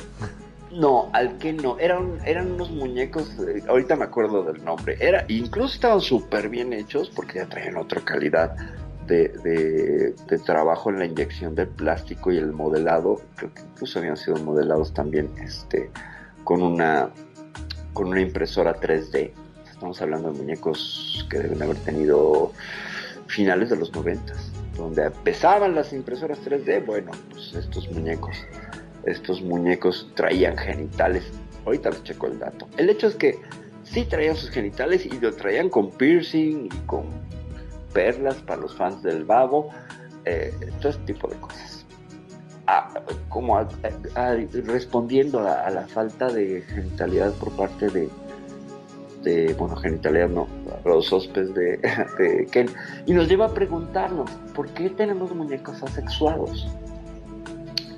No, 0.73 1.11
al 1.13 1.39
que 1.39 1.53
no, 1.53 1.79
eran, 1.79 2.19
eran 2.27 2.51
unos 2.51 2.73
muñecos, 2.73 3.39
eh, 3.39 3.63
ahorita 3.69 3.95
me 3.95 4.07
acuerdo 4.07 4.43
del 4.43 4.65
nombre, 4.65 4.97
era, 4.99 5.25
incluso 5.29 5.77
estaban 5.77 6.01
súper 6.01 6.49
bien 6.49 6.73
hechos 6.73 7.09
porque 7.09 7.39
ya 7.39 7.47
traían 7.47 7.77
otra 7.77 8.01
calidad 8.01 8.57
de, 9.07 9.29
de, 9.29 10.17
de 10.27 10.39
trabajo 10.41 10.91
en 10.91 10.99
la 10.99 11.05
inyección 11.05 11.55
del 11.55 11.69
plástico 11.69 12.33
y 12.33 12.39
el 12.39 12.51
modelado, 12.51 13.21
creo 13.37 13.55
que 13.55 13.63
incluso 13.63 14.01
habían 14.01 14.17
sido 14.17 14.39
modelados 14.39 14.93
también 14.93 15.31
este, 15.41 15.89
con, 16.43 16.63
una, 16.63 17.11
con 17.93 18.09
una 18.09 18.23
impresora 18.23 18.75
3D. 18.75 19.44
Estamos 19.85 20.01
hablando 20.01 20.33
de 20.33 20.39
muñecos 20.39 21.27
que 21.29 21.41
deben 21.41 21.63
haber 21.63 21.77
tenido 21.77 22.53
finales 23.27 23.69
de 23.69 23.77
los 23.77 23.93
90, 23.93 24.33
donde 24.79 25.05
empezaban 25.05 25.75
las 25.75 25.93
impresoras 25.93 26.39
3D, 26.43 26.87
bueno, 26.87 27.11
pues 27.31 27.53
estos 27.53 27.91
muñecos 27.91 28.35
estos 29.05 29.43
muñecos 29.43 30.09
traían 30.15 30.57
genitales. 30.57 31.25
Ahorita 31.67 31.91
les 31.91 32.03
checo 32.03 32.29
el 32.29 32.39
dato. 32.39 32.67
El 32.79 32.89
hecho 32.89 33.09
es 33.09 33.15
que 33.17 33.39
sí 33.83 34.07
traían 34.07 34.37
sus 34.37 34.49
genitales 34.49 35.05
y 35.05 35.11
lo 35.21 35.35
traían 35.35 35.69
con 35.69 35.91
piercing 35.91 36.65
y 36.73 36.79
con 36.87 37.05
perlas 37.93 38.37
para 38.37 38.63
los 38.63 38.75
fans 38.75 39.03
del 39.03 39.25
babo, 39.27 39.69
eh, 40.25 40.51
todo 40.81 40.89
este 40.93 41.13
tipo 41.13 41.29
de 41.29 41.37
cosas. 41.37 41.85
Ah, 42.67 42.89
como 43.29 43.59
a- 43.59 43.69
a- 44.15 44.35
respondiendo 44.65 45.47
a 45.47 45.69
la 45.69 45.87
falta 45.87 46.29
de 46.33 46.63
genitalidad 46.63 47.35
por 47.35 47.51
parte 47.53 47.91
de, 47.91 48.09
de 49.25 49.55
bueno, 49.55 49.77
no, 50.29 50.49
los 50.85 51.13
hospes 51.13 51.53
de, 51.55 51.79
de 52.19 52.47
Ken. 52.51 52.69
Y 53.07 53.13
nos 53.13 53.29
lleva 53.29 53.47
a 53.47 53.55
preguntarnos, 53.55 54.31
¿por 54.55 54.69
qué 54.69 54.91
tenemos 54.91 55.35
muñecos 55.35 55.83
asexuados? 55.83 56.67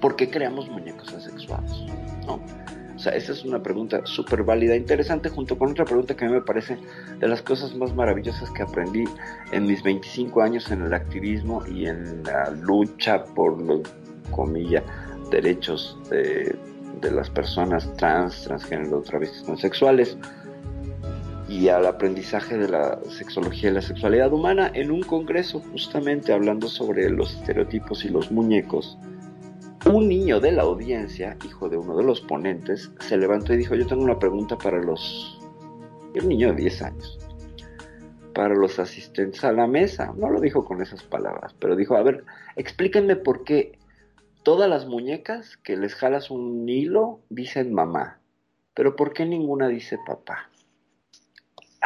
¿por 0.01 0.17
qué 0.17 0.31
creamos 0.31 0.69
muñecos 0.71 1.13
asexuados? 1.13 1.85
¿No? 2.27 2.41
O 2.95 2.99
sea, 2.99 3.13
esa 3.13 3.33
es 3.33 3.45
una 3.45 3.63
pregunta 3.63 4.01
súper 4.05 4.43
válida, 4.43 4.75
interesante, 4.75 5.29
junto 5.29 5.59
con 5.59 5.73
otra 5.73 5.85
pregunta 5.85 6.17
que 6.17 6.25
a 6.25 6.29
mí 6.29 6.35
me 6.35 6.41
parece 6.41 6.79
de 7.19 7.29
las 7.29 7.43
cosas 7.43 7.75
más 7.75 7.95
maravillosas 7.95 8.51
que 8.53 8.63
aprendí 8.63 9.05
en 9.53 9.67
mis 9.67 9.83
25 9.83 10.41
años 10.41 10.71
en 10.71 10.83
el 10.83 10.95
activismo 10.95 11.63
y 11.67 11.87
en 11.87 12.23
la 12.23 12.51
lucha 12.53 13.25
por 13.25 13.61
los, 13.61 13.83
comillas, 14.31 14.83
derechos 15.31 15.99
de, 16.09 16.57
de 17.01 17.11
las 17.11 17.29
personas 17.29 17.93
trans, 17.97 18.45
transgénero, 18.45 19.03
travestis, 19.03 19.43
transexuales 19.43 20.17
y 21.57 21.69
al 21.71 21.87
aprendizaje 21.87 22.59
de 22.59 22.69
la 22.69 23.01
sexología 23.09 23.71
y 23.71 23.73
la 23.73 23.83
sexualidad 23.83 24.33
humana 24.33 24.71
en 24.75 24.91
un 24.91 25.03
congreso 25.03 25.61
justamente 25.73 26.33
hablando 26.33 26.69
sobre 26.69 27.09
los 27.09 27.35
estereotipos 27.35 28.05
y 28.05 28.11
los 28.11 28.31
muñecos 28.31 28.99
un 29.87 30.09
niño 30.09 30.41
de 30.41 30.51
la 30.51 30.65
audiencia, 30.65 31.37
hijo 31.45 31.69
de 31.69 31.77
uno 31.77 31.97
de 31.97 32.03
los 32.03 32.21
ponentes, 32.21 32.91
se 32.99 33.17
levantó 33.17 33.55
y 33.55 33.59
dijo, 33.59 33.77
yo 33.77 33.87
tengo 33.87 34.03
una 34.03 34.19
pregunta 34.19 34.59
para 34.59 34.83
los... 34.83 35.41
Un 36.21 36.29
niño 36.29 36.49
de 36.49 36.57
10 36.57 36.83
años. 36.83 37.19
Para 38.35 38.55
los 38.55 38.81
asistentes 38.81 39.45
a 39.45 39.53
la 39.53 39.69
mesa. 39.69 40.13
No 40.17 40.29
lo 40.29 40.41
dijo 40.41 40.65
con 40.65 40.83
esas 40.83 41.05
palabras, 41.05 41.55
pero 41.61 41.77
dijo, 41.77 41.97
a 41.97 42.03
ver, 42.03 42.25
explíquenme 42.57 43.15
por 43.15 43.45
qué 43.45 43.79
todas 44.43 44.69
las 44.69 44.87
muñecas 44.87 45.57
que 45.59 45.77
les 45.77 45.95
jalas 45.95 46.33
un 46.33 46.69
hilo 46.69 47.21
dicen 47.29 47.73
mamá, 47.73 48.19
pero 48.75 48.97
por 48.97 49.13
qué 49.13 49.25
ninguna 49.25 49.69
dice 49.69 49.99
papá. 50.05 50.51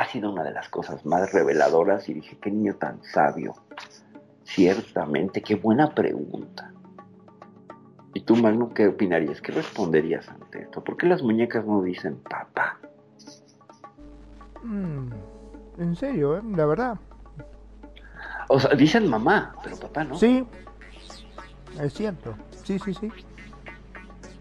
Ha 0.00 0.06
sido 0.06 0.32
una 0.32 0.42
de 0.42 0.52
las 0.52 0.70
cosas 0.70 1.04
más 1.04 1.30
reveladoras 1.30 2.08
y 2.08 2.14
dije, 2.14 2.38
qué 2.40 2.50
niño 2.50 2.76
tan 2.76 3.04
sabio. 3.04 3.52
Ciertamente, 4.44 5.42
qué 5.42 5.56
buena 5.56 5.94
pregunta. 5.94 6.72
¿Y 8.14 8.20
tú, 8.22 8.34
Magno, 8.34 8.72
qué 8.72 8.88
opinarías? 8.88 9.42
¿Qué 9.42 9.52
responderías 9.52 10.26
ante 10.30 10.62
esto? 10.62 10.82
¿Por 10.82 10.96
qué 10.96 11.06
las 11.06 11.22
muñecas 11.22 11.66
no 11.66 11.82
dicen 11.82 12.16
papá? 12.16 12.78
Mm, 14.62 15.10
en 15.76 15.94
serio, 15.94 16.38
¿eh? 16.38 16.42
la 16.56 16.64
verdad. 16.64 16.98
O 18.48 18.58
sea, 18.58 18.74
dicen 18.74 19.06
mamá, 19.06 19.54
pero 19.62 19.76
papá 19.76 20.04
no. 20.04 20.16
Sí, 20.16 20.46
es 21.78 21.92
cierto. 21.92 22.36
Sí, 22.64 22.78
sí, 22.78 22.94
sí. 22.94 23.12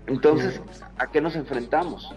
Entonces, 0.07 0.62
¿a 0.97 1.07
qué 1.07 1.20
nos 1.20 1.36
enfrentamos? 1.36 2.16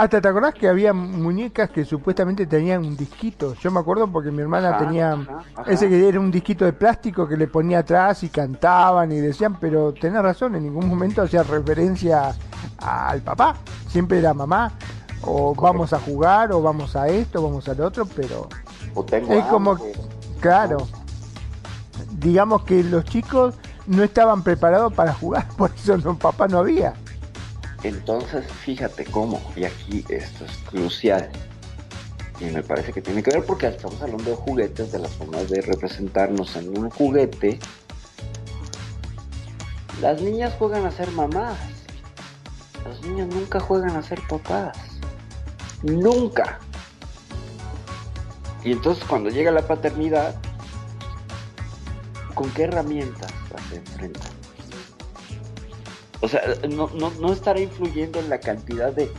Hasta 0.00 0.18
te 0.18 0.28
acordás 0.28 0.54
que 0.54 0.66
había 0.66 0.94
muñecas 0.94 1.68
que 1.68 1.84
supuestamente 1.84 2.46
tenían 2.46 2.86
un 2.86 2.96
disquito. 2.96 3.52
Yo 3.56 3.70
me 3.70 3.80
acuerdo 3.80 4.10
porque 4.10 4.30
mi 4.30 4.40
hermana 4.40 4.70
Ajá, 4.70 4.78
tenía 4.78 5.12
ajá, 5.12 5.42
ajá. 5.56 5.70
ese 5.70 5.90
que 5.90 6.08
era 6.08 6.18
un 6.18 6.30
disquito 6.30 6.64
de 6.64 6.72
plástico 6.72 7.28
que 7.28 7.36
le 7.36 7.46
ponía 7.48 7.80
atrás 7.80 8.22
y 8.22 8.30
cantaban 8.30 9.12
y 9.12 9.16
decían, 9.20 9.58
pero 9.60 9.92
tenés 9.92 10.22
razón, 10.22 10.54
en 10.54 10.62
ningún 10.62 10.88
momento 10.88 11.20
hacía 11.20 11.42
referencia 11.42 12.34
al 12.78 13.20
papá. 13.20 13.56
Siempre 13.88 14.20
era 14.20 14.32
mamá. 14.32 14.72
O 15.20 15.54
vamos 15.54 15.92
a 15.92 15.98
jugar, 16.00 16.50
o 16.52 16.62
vamos 16.62 16.96
a 16.96 17.06
esto, 17.08 17.42
vamos 17.42 17.68
al 17.68 17.82
otro, 17.82 18.06
pero 18.06 18.48
O 18.94 19.04
tengo 19.04 19.34
es 19.34 19.44
como, 19.44 19.72
hambre. 19.72 19.92
claro, 20.40 20.78
digamos 22.12 22.62
que 22.64 22.82
los 22.82 23.04
chicos 23.04 23.54
no 23.86 24.02
estaban 24.02 24.42
preparados 24.42 24.94
para 24.94 25.12
jugar, 25.12 25.46
por 25.58 25.70
eso 25.72 25.98
no, 25.98 26.16
papá 26.16 26.48
no 26.48 26.56
había. 26.60 26.94
Entonces, 27.82 28.44
fíjate 28.46 29.04
cómo, 29.06 29.40
y 29.56 29.64
aquí 29.64 30.04
esto 30.08 30.44
es 30.44 30.52
crucial. 30.68 31.30
Y 32.40 32.44
me 32.44 32.62
parece 32.62 32.92
que 32.92 33.02
tiene 33.02 33.22
que 33.22 33.30
ver 33.30 33.44
porque 33.44 33.68
estamos 33.68 34.00
hablando 34.00 34.30
de 34.30 34.36
juguetes, 34.36 34.92
de 34.92 34.98
las 34.98 35.12
formas 35.12 35.48
de 35.48 35.60
representarnos 35.60 36.56
en 36.56 36.76
un 36.76 36.90
juguete. 36.90 37.58
Las 40.00 40.22
niñas 40.22 40.54
juegan 40.58 40.86
a 40.86 40.90
ser 40.90 41.10
mamás. 41.10 41.58
Los 42.84 43.02
niños 43.02 43.28
nunca 43.28 43.60
juegan 43.60 43.96
a 43.96 44.02
ser 44.02 44.20
papás. 44.28 44.76
Nunca. 45.82 46.58
Y 48.64 48.72
entonces 48.72 49.04
cuando 49.04 49.30
llega 49.30 49.50
la 49.50 49.66
paternidad, 49.66 50.34
¿con 52.34 52.50
qué 52.50 52.64
herramientas 52.64 53.30
se 53.68 53.76
enfrentan? 53.76 54.29
O 56.20 56.28
sea, 56.28 56.42
no, 56.68 56.88
no, 56.94 57.10
no 57.20 57.32
estará 57.32 57.60
influyendo 57.60 58.18
en 58.20 58.28
la 58.28 58.38
cantidad 58.40 58.92
de 58.92 59.10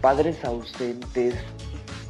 padres 0.00 0.44
ausentes, 0.44 1.34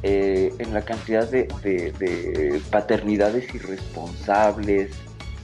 eh, 0.01 0.53
en 0.59 0.73
la 0.73 0.81
cantidad 0.83 1.29
de, 1.29 1.47
de- 1.63 1.91
de 1.93 2.61
paternidades 2.69 3.53
irresponsables, 3.55 4.91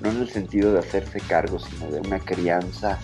no 0.02 0.10
en 0.10 0.18
el 0.18 0.30
sentido 0.30 0.74
de 0.74 0.80
hacerse 0.80 1.20
cargo, 1.22 1.60
sino 1.60 1.90
de 1.92 2.00
una 2.02 2.20
crianza 2.20 3.00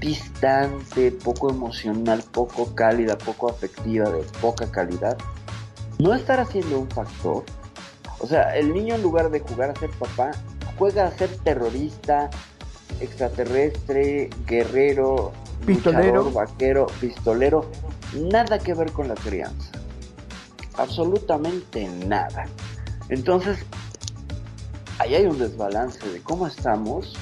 distante, 0.00 1.12
poco 1.12 1.50
emocional, 1.50 2.22
poco 2.32 2.74
cálida, 2.74 3.16
poco 3.18 3.50
afectiva, 3.50 4.08
de 4.10 4.22
poca 4.40 4.70
calidad. 4.70 5.16
No 5.98 6.14
estará 6.14 6.44
siendo 6.46 6.80
un 6.80 6.88
factor. 6.90 7.44
O 8.18 8.26
sea, 8.26 8.56
el 8.56 8.72
niño 8.72 8.94
en 8.94 9.02
lugar 9.02 9.30
de 9.30 9.40
jugar 9.40 9.70
a 9.70 9.74
ser 9.78 9.90
papá, 9.90 10.30
juega 10.78 11.06
a 11.06 11.10
ser 11.12 11.28
terrorista, 11.44 12.30
extraterrestre, 13.00 14.30
guerrero, 14.46 15.32
Pistolero. 15.66 16.24
luchador, 16.24 16.32
vaquero, 16.32 16.86
pistolero, 17.00 17.70
nada 18.14 18.58
que 18.58 18.74
ver 18.74 18.92
con 18.92 19.08
la 19.08 19.14
crianza. 19.14 19.72
Absolutamente 20.76 21.88
nada. 22.06 22.46
Entonces, 23.08 23.58
ahí 24.98 25.14
hay 25.14 25.26
un 25.26 25.38
desbalance 25.38 26.06
de 26.08 26.22
cómo 26.22 26.46
estamos 26.46 27.14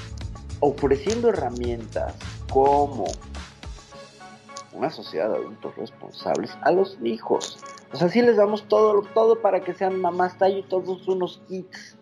ofreciendo 0.61 1.29
herramientas 1.29 2.15
como 2.51 3.05
una 4.73 4.91
sociedad 4.91 5.31
de 5.31 5.37
adultos 5.37 5.75
responsables 5.77 6.51
a 6.63 6.71
los 6.71 6.99
hijos. 7.03 7.59
O 7.93 7.97
sea, 7.97 8.09
sí 8.09 8.23
les 8.23 8.37
damos 8.37 8.69
todo, 8.69 9.03
todo 9.15 9.41
para 9.41 9.63
que 9.65 9.75
sean 9.75 10.01
mamás 10.01 10.39
tallo 10.39 10.59
y 10.59 10.63
todos 10.63 11.09
unos 11.09 11.41
kits. 11.49 11.97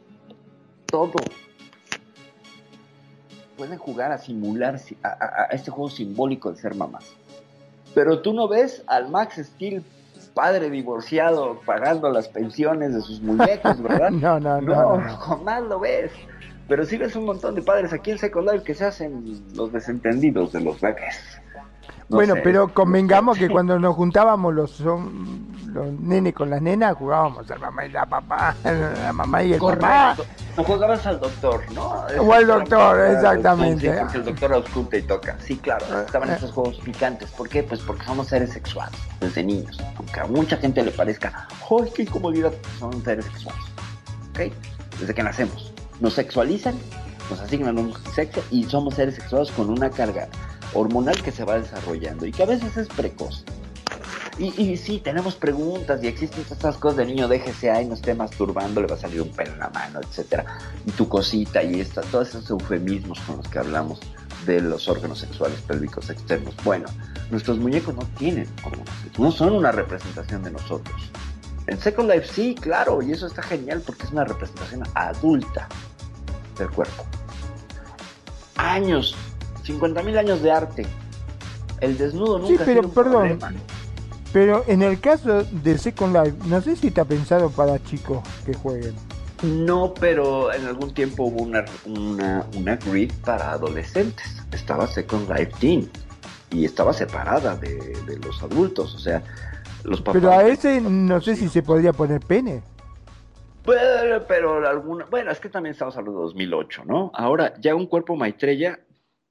Todo 0.86 1.12
pueden 3.56 3.78
jugar 3.78 4.12
a 4.12 4.18
simular 4.18 4.78
si- 4.78 4.96
a, 5.02 5.08
a- 5.08 5.42
a 5.50 5.54
este 5.54 5.70
juego 5.70 5.90
simbólico 5.90 6.50
de 6.52 6.58
ser 6.60 6.74
mamás. 6.74 7.04
Pero 7.94 8.20
tú 8.20 8.32
no 8.34 8.48
ves 8.48 8.82
al 8.86 9.08
Max 9.10 9.36
Steel, 9.42 9.82
padre 10.34 10.68
divorciado, 10.70 11.60
pagando 11.64 12.10
las 12.10 12.28
pensiones 12.28 12.94
de 12.94 13.00
sus 13.00 13.20
muñecos, 13.22 13.80
¿verdad? 13.80 14.10
No, 14.12 14.38
no, 14.38 14.60
no, 14.60 14.98
no, 14.98 15.16
jamás 15.16 15.62
lo 15.62 15.80
ves. 15.80 16.12
Pero 16.68 16.84
sí 16.84 16.96
ves 16.98 17.14
un 17.16 17.24
montón 17.24 17.54
de 17.54 17.62
padres 17.62 17.92
aquí 17.92 18.10
en 18.10 18.18
Second 18.18 18.50
Life 18.50 18.64
que 18.64 18.74
se 18.74 18.84
hacen 18.84 19.40
los 19.54 19.72
desentendidos 19.72 20.52
de 20.52 20.60
los 20.60 20.80
bebés. 20.80 21.40
Bueno, 22.08 22.34
pero 22.42 22.72
convengamos 22.72 23.38
que 23.38 23.48
cuando 23.50 23.78
nos 23.78 23.94
juntábamos 23.96 24.54
los, 24.54 24.70
son, 24.70 25.56
los 25.72 25.92
nenes 25.92 26.34
con 26.34 26.50
las 26.50 26.62
nenas, 26.62 26.96
jugábamos 26.96 27.50
al 27.50 27.58
mamá 27.58 27.84
y 27.86 27.90
la 27.90 28.06
papá, 28.06 28.54
la 28.64 29.12
mamá 29.12 29.42
y 29.42 29.54
el 29.54 29.60
papá. 29.60 30.16
No 30.56 30.64
jugabas 30.64 31.06
al 31.06 31.20
doctor, 31.20 31.62
¿no? 31.72 32.06
O 32.20 32.32
al 32.32 32.46
doctor, 32.46 33.00
exactamente. 33.10 33.90
porque 33.92 34.18
el 34.18 34.24
doctor 34.24 34.52
ausculta 34.54 34.96
y 34.96 35.02
toca. 35.02 35.36
Sí, 35.40 35.56
claro, 35.56 35.84
estaban 36.00 36.30
esos 36.30 36.52
juegos 36.52 36.78
picantes. 36.78 37.30
¿Por 37.30 37.48
qué? 37.48 37.62
Pues 37.62 37.80
porque 37.80 38.04
somos 38.04 38.28
seres 38.28 38.52
sexuales 38.52 38.98
desde 39.20 39.44
niños. 39.44 39.78
Aunque 39.96 40.20
a 40.20 40.26
mucha 40.26 40.56
gente 40.56 40.82
le 40.82 40.92
parezca, 40.92 41.48
¡ay, 41.70 41.90
qué 41.94 42.02
incomodidad! 42.02 42.52
Somos 42.78 43.02
seres 43.02 43.24
sexuales. 43.26 43.62
¿Ok? 44.30 44.52
Desde 45.00 45.14
que 45.14 45.22
nacemos. 45.22 45.74
Nos 46.00 46.14
sexualizan, 46.14 46.74
nos 47.28 47.40
asignan 47.40 47.78
un 47.78 47.92
sexo 48.14 48.42
y 48.50 48.64
somos 48.64 48.94
seres 48.94 49.16
sexuales 49.16 49.50
con 49.50 49.68
una 49.68 49.90
carga 49.90 50.28
hormonal 50.76 51.22
que 51.22 51.32
se 51.32 51.44
va 51.44 51.58
desarrollando 51.58 52.26
y 52.26 52.32
que 52.32 52.42
a 52.42 52.46
veces 52.46 52.76
es 52.76 52.88
precoz. 52.88 53.44
Y, 54.38 54.52
y 54.60 54.76
sí, 54.76 55.00
tenemos 55.02 55.34
preguntas 55.34 56.02
y 56.04 56.08
existen 56.08 56.44
estas 56.50 56.76
cosas 56.76 56.98
de 56.98 57.06
niño, 57.06 57.26
déjese 57.26 57.70
ahí, 57.70 57.86
no 57.86 57.94
esté 57.94 58.14
masturbando, 58.14 58.82
le 58.82 58.86
va 58.86 58.96
a 58.96 58.98
salir 58.98 59.22
un 59.22 59.30
pelo 59.30 59.52
en 59.52 59.58
la 59.60 59.70
mano, 59.70 60.00
etcétera. 60.00 60.44
Y 60.84 60.90
tu 60.90 61.08
cosita 61.08 61.62
y 61.62 61.80
esta, 61.80 62.02
todos 62.02 62.28
esos 62.28 62.50
eufemismos 62.50 63.18
con 63.20 63.38
los 63.38 63.48
que 63.48 63.58
hablamos 63.58 64.00
de 64.44 64.60
los 64.60 64.88
órganos 64.88 65.20
sexuales 65.20 65.60
pélvicos 65.62 66.10
externos. 66.10 66.54
Bueno, 66.64 66.86
nuestros 67.30 67.58
muñecos 67.58 67.94
no 67.94 68.02
tienen 68.18 68.46
no 69.18 69.32
son 69.32 69.54
una 69.54 69.72
representación 69.72 70.42
de 70.42 70.50
nosotros. 70.50 71.10
En 71.66 71.78
Second 71.80 72.10
Life 72.10 72.28
sí, 72.32 72.54
claro, 72.54 73.02
y 73.02 73.12
eso 73.12 73.26
está 73.26 73.42
genial 73.42 73.82
porque 73.84 74.04
es 74.04 74.12
una 74.12 74.24
representación 74.24 74.82
adulta 74.94 75.68
del 76.58 76.70
cuerpo. 76.70 77.04
Años 78.56 79.16
50.000 79.66 80.18
años 80.18 80.42
de 80.42 80.50
arte. 80.50 80.86
El 81.80 81.98
desnudo 81.98 82.38
nunca 82.38 82.58
sí, 82.58 82.62
pero, 82.64 82.80
un 82.82 82.94
perdón, 82.94 83.12
problema. 83.12 83.52
Pero 84.32 84.64
en 84.66 84.82
el 84.82 85.00
caso 85.00 85.44
de 85.44 85.78
Second 85.78 86.14
Life, 86.16 86.36
no 86.46 86.60
sé 86.60 86.76
si 86.76 86.88
está 86.88 87.04
pensado 87.04 87.50
para 87.50 87.82
chicos 87.82 88.18
que 88.44 88.54
jueguen. 88.54 88.94
No, 89.42 89.92
pero 89.92 90.52
en 90.52 90.66
algún 90.66 90.94
tiempo 90.94 91.24
hubo 91.24 91.42
una, 91.42 91.64
una, 91.84 92.46
una 92.56 92.76
grid 92.76 93.12
para 93.24 93.52
adolescentes. 93.52 94.42
Estaba 94.52 94.86
Second 94.86 95.28
Life 95.30 95.52
Teen 95.58 95.90
y 96.50 96.64
estaba 96.64 96.92
separada 96.92 97.56
de, 97.56 97.96
de 98.06 98.18
los 98.18 98.42
adultos. 98.42 98.94
O 98.94 98.98
sea, 98.98 99.22
los 99.84 100.00
papás. 100.00 100.20
Pero 100.20 100.32
a 100.32 100.46
ese 100.46 100.80
no 100.80 101.20
sé 101.20 101.36
si 101.36 101.48
se 101.48 101.62
podría 101.62 101.92
poner 101.92 102.20
pene. 102.20 102.62
Pero, 103.64 104.26
pero 104.26 104.68
alguna. 104.68 105.06
Bueno, 105.06 105.30
es 105.30 105.40
que 105.40 105.48
también 105.48 105.72
estamos 105.72 105.96
hablando 105.96 106.20
de 106.20 106.26
2008, 106.26 106.84
¿no? 106.86 107.10
Ahora, 107.14 107.54
ya 107.60 107.74
un 107.74 107.86
cuerpo 107.86 108.16
Maitreya 108.16 108.78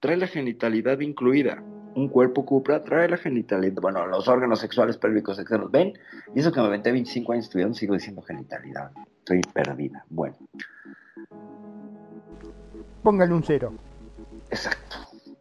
trae 0.05 0.17
la 0.17 0.27
genitalidad 0.27 0.99
incluida. 0.99 1.63
Un 1.95 2.09
cuerpo 2.09 2.45
Cupra 2.45 2.83
trae 2.83 3.09
la 3.09 3.17
genitalidad, 3.17 3.81
bueno, 3.81 4.05
los 4.05 4.27
órganos 4.27 4.59
sexuales 4.59 4.97
pélvicos 4.97 5.39
externos. 5.39 5.71
¿Ven? 5.71 5.93
Y 6.35 6.39
eso 6.41 6.51
que 6.51 6.59
me 6.59 6.67
aventé 6.67 6.91
25 6.91 7.31
años 7.31 7.45
estudiando, 7.45 7.73
sigo 7.73 7.95
diciendo 7.95 8.21
genitalidad. 8.21 8.91
Estoy 9.19 9.41
perdida. 9.51 10.05
Bueno, 10.09 10.35
Póngale 13.01 13.33
un 13.33 13.43
cero. 13.43 13.73
exacto. 14.51 14.97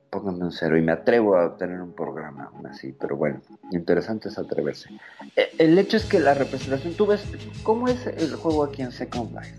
Pónganme 0.08 0.44
un 0.44 0.52
cero. 0.52 0.78
Y 0.78 0.82
me 0.82 0.92
atrevo 0.92 1.36
a 1.36 1.56
tener 1.58 1.80
un 1.82 1.92
programa 1.92 2.44
aún 2.54 2.66
así. 2.66 2.92
Pero 2.98 3.16
bueno, 3.16 3.40
interesante 3.72 4.28
es 4.28 4.38
atreverse. 4.38 4.88
Eh, 5.36 5.50
El 5.58 5.76
hecho 5.78 5.96
es 5.98 6.04
que 6.06 6.20
la 6.20 6.32
representación, 6.34 6.94
tú 6.94 7.04
ves 7.06 7.24
cómo 7.64 7.88
es 7.88 8.06
el 8.06 8.34
juego 8.36 8.64
aquí 8.64 8.80
en 8.82 8.92
Second 8.92 9.32
Life. 9.34 9.56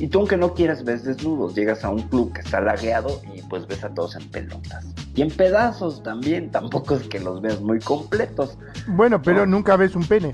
Y 0.00 0.06
tú 0.08 0.18
aunque 0.20 0.36
no 0.36 0.54
quieras 0.54 0.84
ves 0.84 1.04
desnudos, 1.04 1.54
llegas 1.54 1.84
a 1.84 1.90
un 1.90 2.02
club 2.02 2.32
que 2.32 2.40
está 2.40 2.60
lagueado 2.60 3.20
y 3.34 3.42
pues 3.42 3.66
ves 3.66 3.82
a 3.82 3.88
todos 3.88 4.14
en 4.16 4.28
pelotas. 4.28 4.84
Y 5.14 5.22
en 5.22 5.30
pedazos 5.30 6.02
también, 6.04 6.50
tampoco 6.50 6.94
es 6.94 7.02
que 7.08 7.18
los 7.18 7.40
veas 7.42 7.60
muy 7.60 7.80
completos. 7.80 8.56
Bueno, 8.86 9.20
pero 9.20 9.40
No. 9.46 9.56
nunca 9.56 9.76
ves 9.76 9.96
un 9.96 10.04
pene. 10.06 10.32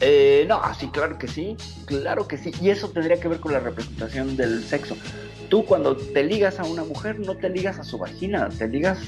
Eh, 0.00 0.46
no, 0.48 0.60
sí, 0.78 0.88
claro 0.88 1.18
que 1.18 1.28
sí, 1.28 1.56
claro 1.84 2.26
que 2.26 2.36
sí. 2.38 2.50
Y 2.60 2.70
eso 2.70 2.88
tendría 2.88 3.20
que 3.20 3.28
ver 3.28 3.40
con 3.40 3.52
la 3.52 3.60
representación 3.60 4.36
del 4.36 4.64
sexo. 4.64 4.96
Tú 5.48 5.64
cuando 5.64 5.94
te 5.96 6.24
ligas 6.24 6.58
a 6.58 6.64
una 6.64 6.82
mujer 6.82 7.20
no 7.20 7.36
te 7.36 7.50
ligas 7.50 7.78
a 7.78 7.84
su 7.84 7.98
vagina, 7.98 8.48
te 8.48 8.66
ligas 8.68 8.98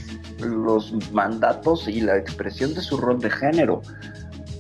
los 0.41 0.93
mandatos 1.11 1.89
y 1.89 2.01
la 2.03 2.19
expresión 2.19 2.75
de 2.75 2.83
su 2.83 2.99
rol 2.99 3.19
de 3.19 3.31
género. 3.31 3.81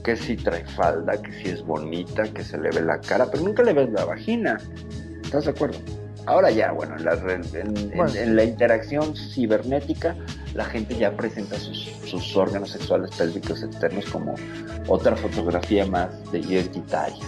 Que 0.04 0.16
si 0.16 0.36
trae 0.36 0.64
falda, 0.66 1.20
que 1.20 1.32
si 1.32 1.48
es 1.48 1.62
bonita, 1.64 2.22
que 2.24 2.44
se 2.44 2.58
le 2.58 2.70
ve 2.70 2.82
la 2.82 3.00
cara, 3.00 3.26
pero 3.30 3.42
nunca 3.42 3.62
le 3.64 3.72
ves 3.72 3.90
la 3.90 4.04
vagina. 4.04 4.58
¿Estás 5.24 5.46
de 5.46 5.50
acuerdo? 5.50 5.78
Ahora 6.26 6.50
ya, 6.50 6.72
bueno, 6.72 6.96
en 6.96 7.04
la, 7.04 7.14
re- 7.16 7.34
en- 7.34 7.76
en- 7.76 7.90
Bueno. 7.96 8.12
en 8.14 8.36
la 8.36 8.44
interacción 8.44 9.16
cibernética, 9.16 10.14
la 10.54 10.64
gente 10.64 10.96
ya 10.96 11.10
presenta 11.16 11.56
sus, 11.58 11.90
sus 12.06 12.36
órganos 12.36 12.70
sexuales 12.70 13.10
pélvicos 13.16 13.62
externos 13.62 14.04
como 14.06 14.34
otra 14.88 15.16
fotografía 15.16 15.84
más 15.86 16.08
de 16.32 16.38
identitaria. 16.38 17.24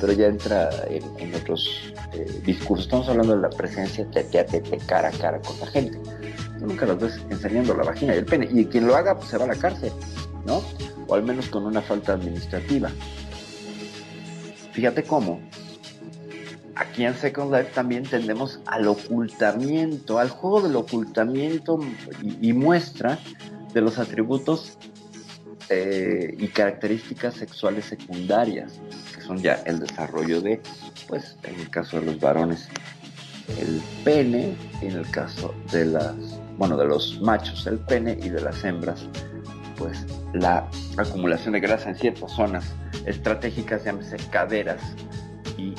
Pero 0.00 0.12
ya 0.12 0.26
entra 0.26 0.70
en, 0.88 1.34
otros 1.34 1.92
eh, 2.12 2.40
discursos. 2.44 2.86
Estamos 2.86 3.08
hablando 3.08 3.34
de 3.36 3.42
la 3.42 3.50
presencia 3.50 4.06
tete 4.12 4.38
a 4.38 4.46
tete, 4.46 4.78
cara 4.86 5.08
a 5.08 5.12
cara 5.12 5.40
con 5.40 5.58
la 5.60 5.66
gente. 5.66 5.98
Tú 6.58 6.66
nunca 6.66 6.86
los 6.86 7.00
ves 7.00 7.20
enseñando 7.30 7.74
la 7.74 7.82
vagina 7.84 8.14
y 8.14 8.18
el 8.18 8.24
pene. 8.24 8.48
Y 8.52 8.64
quien 8.66 8.86
lo 8.86 8.94
haga, 8.94 9.16
pues 9.16 9.28
se 9.30 9.36
va 9.38 9.44
a 9.44 9.48
la 9.48 9.56
cárcel, 9.56 9.92
¿no? 10.46 10.62
O 11.08 11.14
al 11.14 11.24
menos 11.24 11.48
con 11.48 11.66
una 11.66 11.82
falta 11.82 12.12
administrativa. 12.12 12.90
Fíjate 14.72 15.02
cómo 15.02 15.40
aquí 16.78 17.04
en 17.04 17.14
Second 17.14 17.52
Life 17.52 17.70
también 17.74 18.04
tendemos 18.04 18.60
al 18.66 18.86
ocultamiento, 18.86 20.18
al 20.18 20.30
juego 20.30 20.62
del 20.62 20.76
ocultamiento 20.76 21.80
y, 22.22 22.52
muestra 22.52 23.18
de 23.72 23.80
los 23.80 23.98
atributos 23.98 24.78
eh, 25.68 26.34
y 26.38 26.48
características 26.48 27.34
sexuales 27.34 27.86
secundarias, 27.86 28.80
que 29.14 29.20
son 29.20 29.38
ya 29.38 29.54
el 29.66 29.80
desarrollo 29.80 30.40
de, 30.40 30.62
pues 31.08 31.36
en 31.42 31.58
el 31.58 31.68
caso 31.68 31.98
de 32.00 32.06
los 32.06 32.20
varones, 32.20 32.68
el 33.60 33.82
pene, 34.04 34.56
en 34.80 34.92
el 34.92 35.10
caso 35.10 35.54
de 35.72 35.86
las, 35.86 36.14
bueno, 36.56 36.76
de 36.76 36.86
los 36.86 37.20
machos, 37.20 37.66
el 37.66 37.78
pene, 37.78 38.16
y 38.22 38.28
de 38.28 38.40
las 38.40 38.62
hembras, 38.64 39.06
pues 39.78 40.04
la 40.34 40.68
acumulación 40.96 41.52
de 41.52 41.60
grasa 41.60 41.90
en 41.90 41.96
ciertas 41.96 42.32
zonas 42.32 42.74
estratégicas, 43.06 43.84
llámese 43.84 44.16
caderas 44.30 44.82
y 45.56 45.74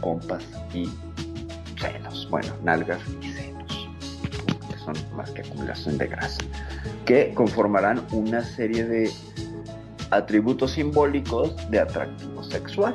pompas 0.00 0.44
y 0.74 0.90
senos, 1.80 2.28
bueno, 2.30 2.52
nalgas 2.62 3.00
y 3.22 3.32
senos, 3.32 3.88
que 4.70 4.78
son 4.78 4.96
más 5.16 5.30
que 5.30 5.42
acumulación 5.42 5.96
de 5.96 6.08
grasa, 6.08 6.40
que 7.06 7.32
conformarán 7.34 8.04
una 8.12 8.42
serie 8.42 8.84
de 8.84 9.10
atributos 10.10 10.72
simbólicos 10.72 11.54
de 11.70 11.80
atractivo 11.80 12.42
sexual. 12.42 12.94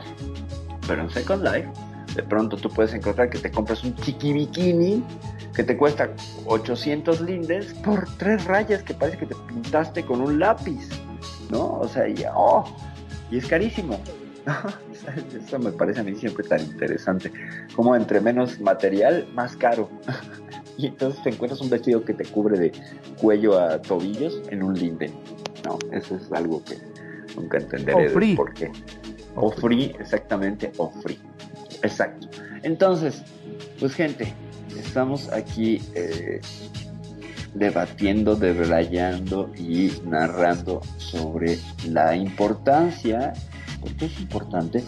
Pero 0.88 1.04
en 1.04 1.10
Second 1.10 1.44
Life, 1.44 1.70
de 2.16 2.24
pronto 2.24 2.58
tú 2.58 2.70
puedes 2.70 2.94
encontrar 2.94 3.30
que 3.30 3.40
te 3.40 3.52
compras 3.52 3.84
un 3.84 3.96
chiqui 3.96 4.34
bikini 4.34 5.04
que 5.56 5.64
te 5.64 5.78
cuesta 5.78 6.10
800 6.46 7.22
lindes 7.22 7.74
por 7.76 8.06
tres 8.18 8.46
rayas 8.46 8.84
que 8.84 8.94
parece 8.94 9.18
que 9.18 9.26
te 9.28 9.36
pintaste 9.48 10.04
con 10.04 10.22
un 10.22 10.40
lápiz, 10.40 10.90
¿no? 11.50 11.80
O 11.80 11.88
sea, 11.88 12.08
y, 12.08 12.24
oh, 12.34 12.66
y 13.32 13.38
es 13.38 13.46
carísimo. 13.46 14.00
Eso 15.46 15.60
me 15.60 15.72
parece 15.72 16.02
a 16.02 16.04
mí 16.04 16.16
siempre 16.16 16.44
tan 16.46 16.62
interesante. 16.62 17.32
Como 17.76 17.96
entre 17.96 18.20
menos 18.20 18.60
material, 18.60 19.28
más 19.34 19.56
caro. 19.56 19.90
y 20.78 20.88
entonces 20.88 21.22
te 21.24 21.30
encuentras 21.30 21.62
un 21.62 21.70
vestido 21.70 22.04
que 22.04 22.14
te 22.14 22.26
cubre 22.26 22.58
de 22.58 22.72
cuello 23.20 23.60
a 23.60 23.82
tobillos 23.82 24.42
en 24.50 24.64
un 24.64 24.74
linden. 24.74 25.14
No, 25.66 25.78
eso 25.92 26.16
es 26.16 26.32
algo 26.32 26.64
que 26.64 26.78
nunca 27.36 27.58
entenderé 27.58 27.96
O 27.96 28.00
del 28.02 28.10
free. 28.10 28.36
por 28.36 28.54
qué. 28.54 28.72
O 29.36 29.52
free, 29.52 29.96
exactamente, 30.00 30.72
o 30.78 30.90
free. 30.90 31.20
Exacto. 31.84 32.28
Entonces, 32.64 33.22
pues 33.80 33.94
gente, 33.94 34.34
estamos 34.80 35.32
aquí 35.32 35.82
eh, 35.94 36.40
debatiendo, 37.54 38.36
debrayando 38.36 39.52
y 39.56 39.92
narrando 40.06 40.82
sobre 40.98 41.60
la 41.88 42.16
importancia, 42.16 43.34
porque 43.82 44.06
es 44.06 44.20
importante, 44.20 44.84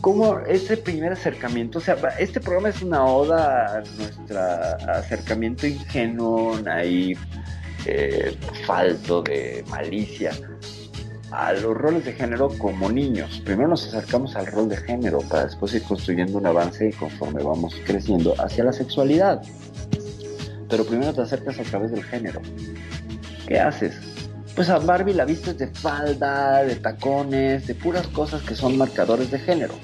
como 0.00 0.40
ese 0.40 0.76
primer 0.76 1.12
acercamiento, 1.12 1.78
o 1.78 1.80
sea, 1.80 1.96
este 2.18 2.40
programa 2.40 2.68
es 2.68 2.82
una 2.82 3.04
oda 3.04 3.78
a 3.78 3.80
nuestro 3.80 4.38
acercamiento 4.92 5.66
ingenuo, 5.66 6.58
naif, 6.60 7.20
eh, 7.86 8.36
falto 8.66 9.22
de 9.22 9.64
malicia 9.68 10.32
a 11.36 11.52
los 11.52 11.76
roles 11.76 12.06
de 12.06 12.14
género 12.14 12.48
como 12.48 12.90
niños. 12.90 13.42
Primero 13.44 13.68
nos 13.68 13.86
acercamos 13.86 14.34
al 14.36 14.46
rol 14.46 14.70
de 14.70 14.78
género 14.78 15.18
para 15.18 15.44
después 15.44 15.74
ir 15.74 15.82
construyendo 15.82 16.38
un 16.38 16.46
avance 16.46 16.94
conforme 16.98 17.42
vamos 17.42 17.74
creciendo 17.84 18.34
hacia 18.38 18.64
la 18.64 18.72
sexualidad. 18.72 19.42
Pero 20.70 20.86
primero 20.86 21.12
te 21.12 21.20
acercas 21.20 21.60
a 21.60 21.62
través 21.64 21.90
del 21.90 22.02
género. 22.04 22.40
¿Qué 23.46 23.60
haces? 23.60 23.94
Pues 24.54 24.70
a 24.70 24.78
Barbie 24.78 25.12
la 25.12 25.26
vistes 25.26 25.58
de 25.58 25.66
falda, 25.66 26.64
de 26.64 26.76
tacones, 26.76 27.66
de 27.66 27.74
puras 27.74 28.06
cosas 28.08 28.42
que 28.42 28.54
son 28.54 28.78
marcadores 28.78 29.30
de 29.30 29.38
género. 29.38 29.74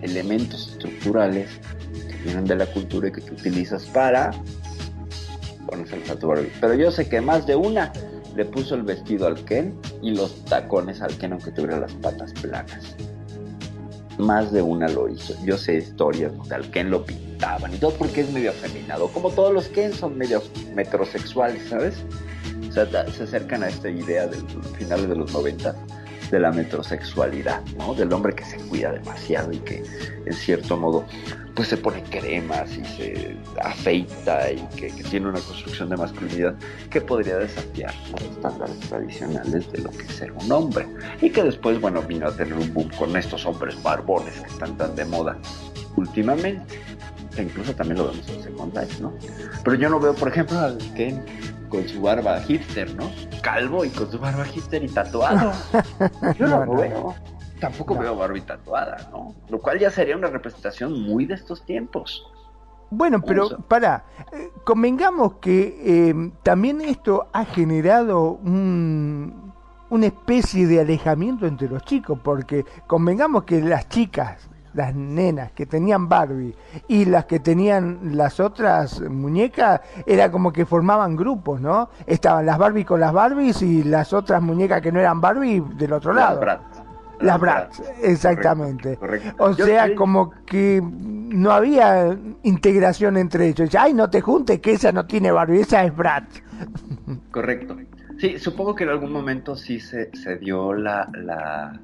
Elementos 0.00 0.70
estructurales 0.72 1.50
que 2.08 2.16
vienen 2.24 2.46
de 2.46 2.56
la 2.56 2.64
cultura 2.64 3.08
y 3.08 3.12
que 3.12 3.20
tú 3.20 3.34
utilizas 3.34 3.84
para 3.84 4.30
ponerse 5.66 6.10
a 6.10 6.16
tu 6.16 6.26
Barbie. 6.26 6.50
Pero 6.58 6.72
yo 6.72 6.90
sé 6.90 7.06
que 7.06 7.20
más 7.20 7.46
de 7.46 7.54
una 7.54 7.92
le 8.34 8.44
puso 8.44 8.74
el 8.74 8.82
vestido 8.82 9.26
al 9.26 9.44
Ken 9.44 9.78
y 10.02 10.12
los 10.12 10.44
tacones 10.44 11.00
al 11.00 11.16
Ken 11.16 11.32
aunque 11.32 11.50
tuviera 11.50 11.78
las 11.78 11.92
patas 11.94 12.32
planas. 12.34 12.96
Más 14.18 14.52
de 14.52 14.62
una 14.62 14.88
lo 14.88 15.08
hizo. 15.08 15.34
Yo 15.44 15.56
sé 15.56 15.76
historias 15.76 16.36
donde 16.36 16.54
al 16.54 16.70
Ken 16.70 16.90
lo 16.90 17.04
pintaban 17.04 17.74
y 17.74 17.78
todo 17.78 17.92
porque 17.92 18.20
es 18.20 18.30
medio 18.32 18.50
afeminado. 18.50 19.08
Como 19.08 19.30
todos 19.30 19.52
los 19.52 19.68
Ken 19.68 19.92
son 19.92 20.16
medio 20.16 20.42
metrosexuales, 20.74 21.68
¿sabes? 21.68 21.96
O 22.68 22.72
sea, 22.72 22.86
se 23.10 23.22
acercan 23.22 23.62
a 23.62 23.68
esta 23.68 23.88
idea 23.88 24.26
del 24.26 24.42
finales 24.78 25.08
de 25.08 25.16
los 25.16 25.32
90 25.32 25.74
de 26.34 26.40
la 26.40 26.50
metrosexualidad, 26.50 27.62
¿no? 27.78 27.94
Del 27.94 28.12
hombre 28.12 28.34
que 28.34 28.44
se 28.44 28.56
cuida 28.56 28.90
demasiado 28.90 29.52
y 29.52 29.58
que 29.58 29.84
en 30.26 30.32
cierto 30.32 30.76
modo 30.76 31.06
pues 31.54 31.68
se 31.68 31.76
pone 31.76 32.02
cremas 32.02 32.76
y 32.76 32.84
se 32.84 33.36
afeita 33.62 34.50
y 34.50 34.58
que, 34.76 34.90
tiene 34.90 35.28
una 35.28 35.38
construcción 35.38 35.88
de 35.88 35.96
masculinidad 35.96 36.56
que 36.90 37.00
podría 37.00 37.36
desafiar 37.36 37.94
los 38.10 38.22
estándares 38.22 38.80
tradicionales 38.80 39.70
de 39.70 39.78
lo 39.78 39.90
que 39.90 40.02
es 40.02 40.12
ser 40.12 40.32
un 40.32 40.50
hombre. 40.50 40.88
Y 41.20 41.30
que 41.30 41.44
después 41.44 41.80
bueno 41.80 42.02
vino 42.02 42.26
a 42.26 42.36
tener 42.36 42.54
un 42.54 42.74
boom 42.74 42.90
con 42.98 43.16
estos 43.16 43.46
hombres 43.46 43.80
barbones 43.80 44.34
que 44.40 44.48
están 44.48 44.76
tan 44.76 44.96
de 44.96 45.04
moda 45.04 45.38
últimamente 45.96 46.80
que 47.34 47.42
incluso 47.42 47.74
también 47.74 47.98
lo 47.98 48.08
vemos 48.08 48.28
en 48.28 48.42
Second 48.42 48.76
Life, 48.76 49.02
¿no? 49.02 49.12
Pero 49.62 49.76
yo 49.76 49.88
no 49.88 50.00
veo 50.00 50.14
por 50.14 50.28
ejemplo 50.28 50.58
al 50.58 50.78
Ken 50.94 51.24
con 51.68 51.88
su 51.88 52.00
barba 52.00 52.40
hipster, 52.40 52.94
¿no? 52.94 53.10
Calvo 53.42 53.84
y 53.84 53.90
con 53.90 54.10
su 54.10 54.18
barba 54.18 54.44
hipster 54.44 54.82
y 54.84 54.88
tatuado. 54.88 55.52
Yo 56.38 56.46
no, 56.46 56.64
lo 56.64 56.76
veo. 56.76 57.14
Tampoco 57.58 57.96
veo 57.98 58.16
Barbie 58.16 58.42
tatuada, 58.42 59.08
¿no? 59.10 59.34
Lo 59.48 59.58
cual 59.58 59.78
ya 59.78 59.90
sería 59.90 60.16
una 60.16 60.28
representación 60.28 61.02
muy 61.02 61.24
de 61.24 61.34
estos 61.34 61.64
tiempos. 61.64 62.24
Bueno, 62.90 63.20
pero 63.22 63.58
para, 63.66 64.04
eh, 64.32 64.50
convengamos 64.64 65.34
que 65.40 66.10
eh, 66.10 66.32
también 66.42 66.80
esto 66.80 67.28
ha 67.32 67.44
generado 67.44 68.32
un, 68.32 69.52
una 69.90 70.06
especie 70.06 70.66
de 70.66 70.80
alejamiento 70.80 71.46
entre 71.46 71.68
los 71.68 71.82
chicos, 71.82 72.18
porque 72.22 72.64
convengamos 72.86 73.44
que 73.44 73.60
las 73.60 73.88
chicas 73.88 74.48
las 74.74 74.94
nenas 74.94 75.52
que 75.52 75.66
tenían 75.66 76.08
Barbie 76.08 76.54
y 76.88 77.04
las 77.04 77.24
que 77.24 77.40
tenían 77.40 78.16
las 78.16 78.40
otras 78.40 79.00
muñecas, 79.00 79.80
era 80.06 80.30
como 80.30 80.52
que 80.52 80.66
formaban 80.66 81.16
grupos, 81.16 81.60
¿no? 81.60 81.88
Estaban 82.06 82.46
las 82.46 82.58
Barbie 82.58 82.84
con 82.84 83.00
las 83.00 83.12
Barbies 83.12 83.62
y 83.62 83.82
las 83.84 84.12
otras 84.12 84.42
muñecas 84.42 84.80
que 84.82 84.92
no 84.92 85.00
eran 85.00 85.20
Barbie 85.20 85.62
del 85.76 85.92
otro 85.92 86.12
lado. 86.12 86.40
Las 87.20 87.40
Bratz, 87.40 87.80
exactamente. 88.02 88.98
O 89.38 89.54
sea, 89.54 89.94
como 89.94 90.32
que 90.44 90.82
no 90.82 91.52
había 91.52 92.18
integración 92.42 93.16
entre 93.16 93.48
ellos. 93.48 93.70
Ay, 93.78 93.94
no 93.94 94.10
te 94.10 94.20
juntes, 94.20 94.60
que 94.60 94.72
esa 94.72 94.90
no 94.90 95.06
tiene 95.06 95.30
Barbie, 95.30 95.60
esa 95.60 95.84
es 95.84 95.96
Bratz. 95.96 96.42
Correcto. 97.30 97.76
Sí, 98.18 98.38
supongo 98.38 98.74
que 98.74 98.84
en 98.84 98.90
algún 98.90 99.12
momento 99.12 99.56
sí 99.56 99.80
se, 99.80 100.10
se 100.16 100.36
dio 100.36 100.72
la, 100.72 101.08
la 101.14 101.80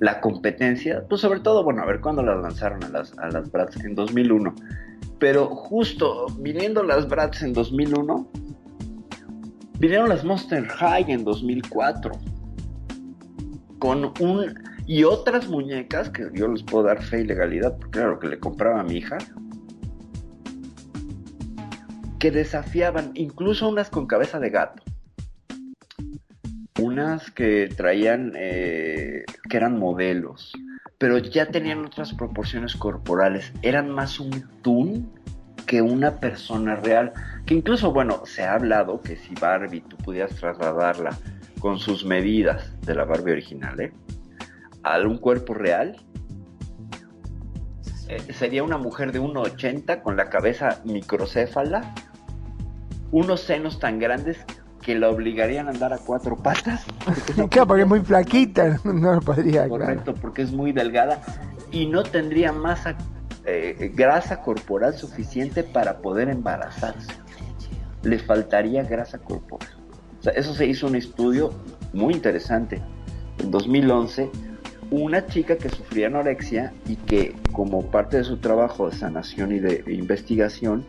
la 0.00 0.20
competencia, 0.20 1.04
pues 1.08 1.20
sobre 1.20 1.40
todo, 1.40 1.64
bueno, 1.64 1.82
a 1.82 1.86
ver 1.86 2.00
cuándo 2.00 2.22
las 2.22 2.40
lanzaron 2.40 2.82
a 2.84 2.88
las, 2.88 3.16
a 3.18 3.28
las 3.28 3.50
Bratz 3.50 3.82
en 3.84 3.94
2001. 3.94 4.54
Pero 5.18 5.46
justo 5.48 6.26
viniendo 6.38 6.82
las 6.82 7.08
Bratz 7.08 7.42
en 7.42 7.52
2001, 7.52 8.30
vinieron 9.78 10.08
las 10.08 10.24
Monster 10.24 10.66
High 10.66 11.10
en 11.10 11.24
2004. 11.24 12.12
Con 13.78 14.12
un. 14.20 14.54
Y 14.86 15.04
otras 15.04 15.48
muñecas 15.48 16.08
que 16.08 16.28
yo 16.32 16.48
les 16.48 16.62
puedo 16.62 16.84
dar 16.84 17.02
fe 17.02 17.20
y 17.20 17.24
legalidad, 17.24 17.76
porque 17.76 18.00
lo 18.00 18.18
que 18.18 18.28
le 18.28 18.38
compraba 18.38 18.80
a 18.80 18.84
mi 18.84 18.96
hija. 18.96 19.18
Que 22.18 22.30
desafiaban, 22.30 23.10
incluso 23.14 23.68
unas 23.68 23.90
con 23.90 24.06
cabeza 24.06 24.40
de 24.40 24.50
gato 24.50 24.82
unas 26.78 27.30
que 27.30 27.68
traían, 27.76 28.32
eh, 28.36 29.24
que 29.48 29.56
eran 29.56 29.78
modelos, 29.78 30.52
pero 30.96 31.18
ya 31.18 31.46
tenían 31.46 31.84
otras 31.84 32.14
proporciones 32.14 32.76
corporales, 32.76 33.52
eran 33.62 33.90
más 33.90 34.20
un 34.20 34.48
toon 34.62 35.10
que 35.66 35.82
una 35.82 36.18
persona 36.18 36.76
real, 36.76 37.12
que 37.44 37.54
incluso, 37.54 37.92
bueno, 37.92 38.22
se 38.24 38.42
ha 38.42 38.54
hablado 38.54 39.00
que 39.02 39.16
si 39.16 39.34
Barbie 39.34 39.82
tú 39.82 39.96
pudieras 39.98 40.34
trasladarla 40.36 41.16
con 41.60 41.78
sus 41.78 42.04
medidas 42.04 42.72
de 42.82 42.94
la 42.94 43.04
Barbie 43.04 43.32
original, 43.32 43.80
¿eh? 43.80 43.92
a 44.82 44.98
un 45.00 45.18
cuerpo 45.18 45.54
real, 45.54 45.96
eh, 48.08 48.32
sería 48.32 48.62
una 48.62 48.78
mujer 48.78 49.12
de 49.12 49.20
1,80 49.20 50.02
con 50.02 50.16
la 50.16 50.30
cabeza 50.30 50.80
microcéfala, 50.84 51.94
unos 53.10 53.40
senos 53.40 53.78
tan 53.78 53.98
grandes 53.98 54.38
que 54.88 54.98
la 54.98 55.10
obligarían 55.10 55.66
a 55.66 55.72
andar 55.72 55.92
a 55.92 55.98
cuatro 55.98 56.34
patas. 56.34 56.86
Porque 57.04 57.46
claro, 57.50 57.66
porque 57.66 57.82
es 57.82 57.88
muy 57.88 58.00
flaquita, 58.00 58.80
no 58.84 59.16
lo 59.16 59.20
podría. 59.20 59.68
Correcto, 59.68 60.14
porque 60.14 60.40
es 60.40 60.50
muy 60.50 60.72
delgada 60.72 61.20
y 61.70 61.84
no 61.84 62.04
tendría 62.04 62.52
masa, 62.52 62.96
eh, 63.44 63.92
grasa 63.94 64.40
corporal 64.40 64.94
suficiente 64.94 65.62
para 65.62 65.98
poder 65.98 66.30
embarazarse. 66.30 67.12
Le 68.02 68.18
faltaría 68.18 68.82
grasa 68.82 69.18
corporal. 69.18 69.68
O 70.20 70.22
sea, 70.22 70.32
eso 70.32 70.54
se 70.54 70.64
hizo 70.64 70.86
un 70.86 70.96
estudio 70.96 71.52
muy 71.92 72.14
interesante. 72.14 72.80
En 73.40 73.50
2011, 73.50 74.30
una 74.90 75.26
chica 75.26 75.58
que 75.58 75.68
sufría 75.68 76.06
anorexia 76.06 76.72
y 76.86 76.96
que 76.96 77.36
como 77.52 77.90
parte 77.90 78.16
de 78.16 78.24
su 78.24 78.38
trabajo 78.38 78.88
de 78.88 78.96
sanación 78.96 79.52
y 79.52 79.58
de 79.58 79.84
investigación, 79.86 80.86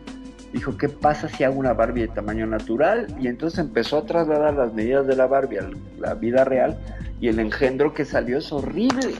dijo, 0.52 0.76
¿qué 0.76 0.88
pasa 0.88 1.28
si 1.28 1.44
hago 1.44 1.58
una 1.58 1.72
Barbie 1.72 2.02
de 2.02 2.08
tamaño 2.08 2.46
natural? 2.46 3.06
Y 3.20 3.28
entonces 3.28 3.58
empezó 3.58 3.98
a 3.98 4.06
trasladar 4.06 4.54
las 4.54 4.72
medidas 4.74 5.06
de 5.06 5.16
la 5.16 5.26
Barbie 5.26 5.58
a 5.58 5.70
la 5.98 6.14
vida 6.14 6.44
real 6.44 6.78
y 7.20 7.28
el 7.28 7.38
engendro 7.38 7.94
que 7.94 8.04
salió 8.04 8.38
es 8.38 8.52
horrible. 8.52 9.14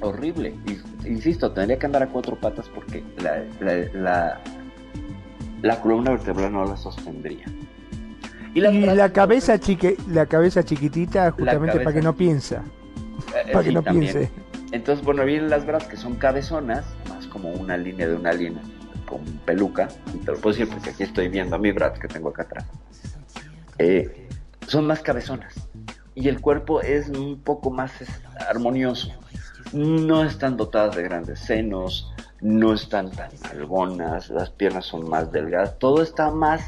Horrible. 0.00 0.54
insisto, 1.06 1.52
tendría 1.52 1.78
que 1.78 1.86
andar 1.86 2.02
a 2.02 2.08
cuatro 2.08 2.36
patas 2.36 2.68
porque 2.68 3.02
la, 3.18 3.42
la, 3.94 4.40
la, 5.62 5.80
columna 5.80 6.12
vertebral 6.12 6.52
no 6.52 6.64
la 6.64 6.76
sostendría. 6.76 7.46
Y 8.54 8.60
la, 8.60 9.12
cabeza 9.12 9.58
chique, 9.58 9.96
la 10.10 10.26
cabeza 10.26 10.64
chiquitita 10.64 11.30
justamente 11.32 11.80
para 11.80 11.92
que 11.92 12.02
no 12.02 12.14
piensa. 12.14 12.62
Eh, 13.34 13.52
para 13.52 13.64
que 13.64 13.72
no 13.72 13.82
piense. 13.82 14.30
Entonces, 14.72 15.04
bueno, 15.04 15.24
vienen 15.24 15.50
las 15.50 15.66
brazos 15.66 15.88
que 15.88 15.96
son 15.96 16.14
cabezonas, 16.16 16.86
más 17.08 17.26
como 17.26 17.50
una 17.50 17.76
línea 17.76 18.08
de 18.08 18.14
una 18.14 18.32
línea 18.32 18.62
con 19.08 19.24
peluca, 19.44 19.88
y 20.14 20.18
te 20.18 20.32
lo 20.32 20.38
puedo 20.38 20.56
decir 20.56 20.68
porque 20.72 20.90
aquí 20.90 21.04
estoy 21.04 21.28
viendo 21.28 21.56
a 21.56 21.58
mi 21.58 21.72
Brad 21.72 21.94
que 21.94 22.08
tengo 22.08 22.30
acá 22.30 22.42
atrás, 22.42 22.66
eh, 23.78 24.28
son 24.66 24.86
más 24.86 25.00
cabezonas 25.00 25.54
y 26.16 26.28
el 26.28 26.40
cuerpo 26.40 26.80
es 26.80 27.08
un 27.10 27.40
poco 27.40 27.70
más 27.70 27.92
armonioso. 28.48 29.08
No 29.72 30.24
están 30.24 30.56
dotadas 30.56 30.96
de 30.96 31.02
grandes 31.02 31.40
senos, 31.40 32.12
no 32.40 32.72
están 32.72 33.10
tan 33.10 33.30
algonas, 33.50 34.30
las 34.30 34.50
piernas 34.50 34.86
son 34.86 35.08
más 35.08 35.30
delgadas, 35.30 35.78
todo 35.78 36.02
está 36.02 36.30
más 36.30 36.62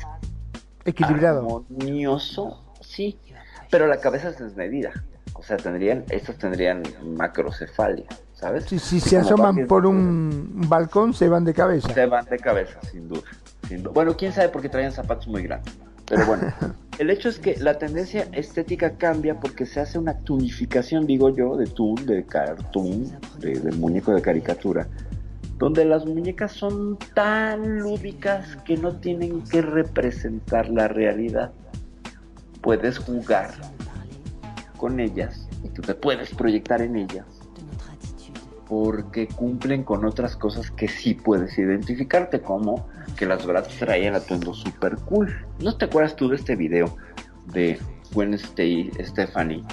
equilibrado. 0.84 1.64
Armonioso, 1.70 2.62
sí, 2.80 3.18
pero 3.70 3.86
la 3.86 4.00
cabeza 4.00 4.28
es 4.28 4.38
desmedida. 4.38 4.92
O 5.32 5.42
sea, 5.42 5.56
tendrían, 5.56 6.04
estos 6.10 6.36
tendrían 6.36 6.82
macrocefalia. 7.02 8.06
¿Sabes? 8.38 8.66
si 8.66 9.00
se 9.00 9.16
asoman 9.16 9.66
por 9.66 9.84
un 9.86 10.64
balcón, 10.68 11.12
se 11.12 11.28
van 11.28 11.44
de 11.44 11.54
cabeza. 11.54 11.92
Se 11.92 12.06
van 12.06 12.24
de 12.26 12.38
cabeza, 12.38 12.78
sin 12.90 13.08
duda. 13.08 13.22
Bueno, 13.92 14.16
quién 14.16 14.32
sabe 14.32 14.48
por 14.48 14.62
qué 14.62 14.68
traían 14.68 14.92
zapatos 14.92 15.26
muy 15.28 15.42
grandes. 15.42 15.74
Pero 16.06 16.24
bueno, 16.24 16.52
el 16.98 17.10
hecho 17.10 17.28
es 17.28 17.38
que 17.38 17.56
la 17.56 17.78
tendencia 17.78 18.28
estética 18.32 18.92
cambia 18.92 19.38
porque 19.38 19.66
se 19.66 19.80
hace 19.80 19.98
una 19.98 20.18
tunificación, 20.20 21.06
digo 21.06 21.34
yo, 21.34 21.56
de 21.56 21.66
toon, 21.66 22.06
de 22.06 22.24
cartoon, 22.24 23.10
de, 23.40 23.58
del 23.58 23.76
muñeco 23.76 24.14
de 24.14 24.22
caricatura, 24.22 24.86
donde 25.58 25.84
las 25.84 26.06
muñecas 26.06 26.52
son 26.52 26.96
tan 27.14 27.80
lúdicas 27.80 28.56
que 28.64 28.76
no 28.76 28.96
tienen 28.96 29.42
que 29.42 29.60
representar 29.60 30.70
la 30.70 30.88
realidad. 30.88 31.50
Puedes 32.62 32.98
jugar 32.98 33.50
con 34.76 35.00
ellas 35.00 35.48
y 35.64 35.68
tú 35.70 35.82
te 35.82 35.94
puedes 35.94 36.32
proyectar 36.34 36.80
en 36.80 36.96
ellas 36.96 37.37
porque 38.68 39.26
cumplen 39.26 39.82
con 39.82 40.04
otras 40.04 40.36
cosas 40.36 40.70
que 40.70 40.88
sí 40.88 41.14
puedes 41.14 41.58
identificarte, 41.58 42.40
como 42.40 42.86
que 43.16 43.24
las 43.24 43.46
Bratz 43.46 43.78
traían 43.78 44.14
atuendo 44.14 44.52
super 44.52 44.96
cool. 45.06 45.34
¿No 45.60 45.76
te 45.76 45.86
acuerdas 45.86 46.14
tú 46.16 46.28
de 46.28 46.36
este 46.36 46.54
video 46.54 46.94
de 47.46 47.78
Wednesday 48.14 48.90
Stephanie, 49.00 49.64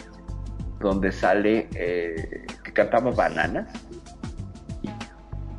donde 0.79 1.11
sale 1.11 1.67
eh, 1.75 2.45
que 2.63 2.71
cantaba 2.71 3.11
bananas? 3.11 3.67
Y 4.81 4.89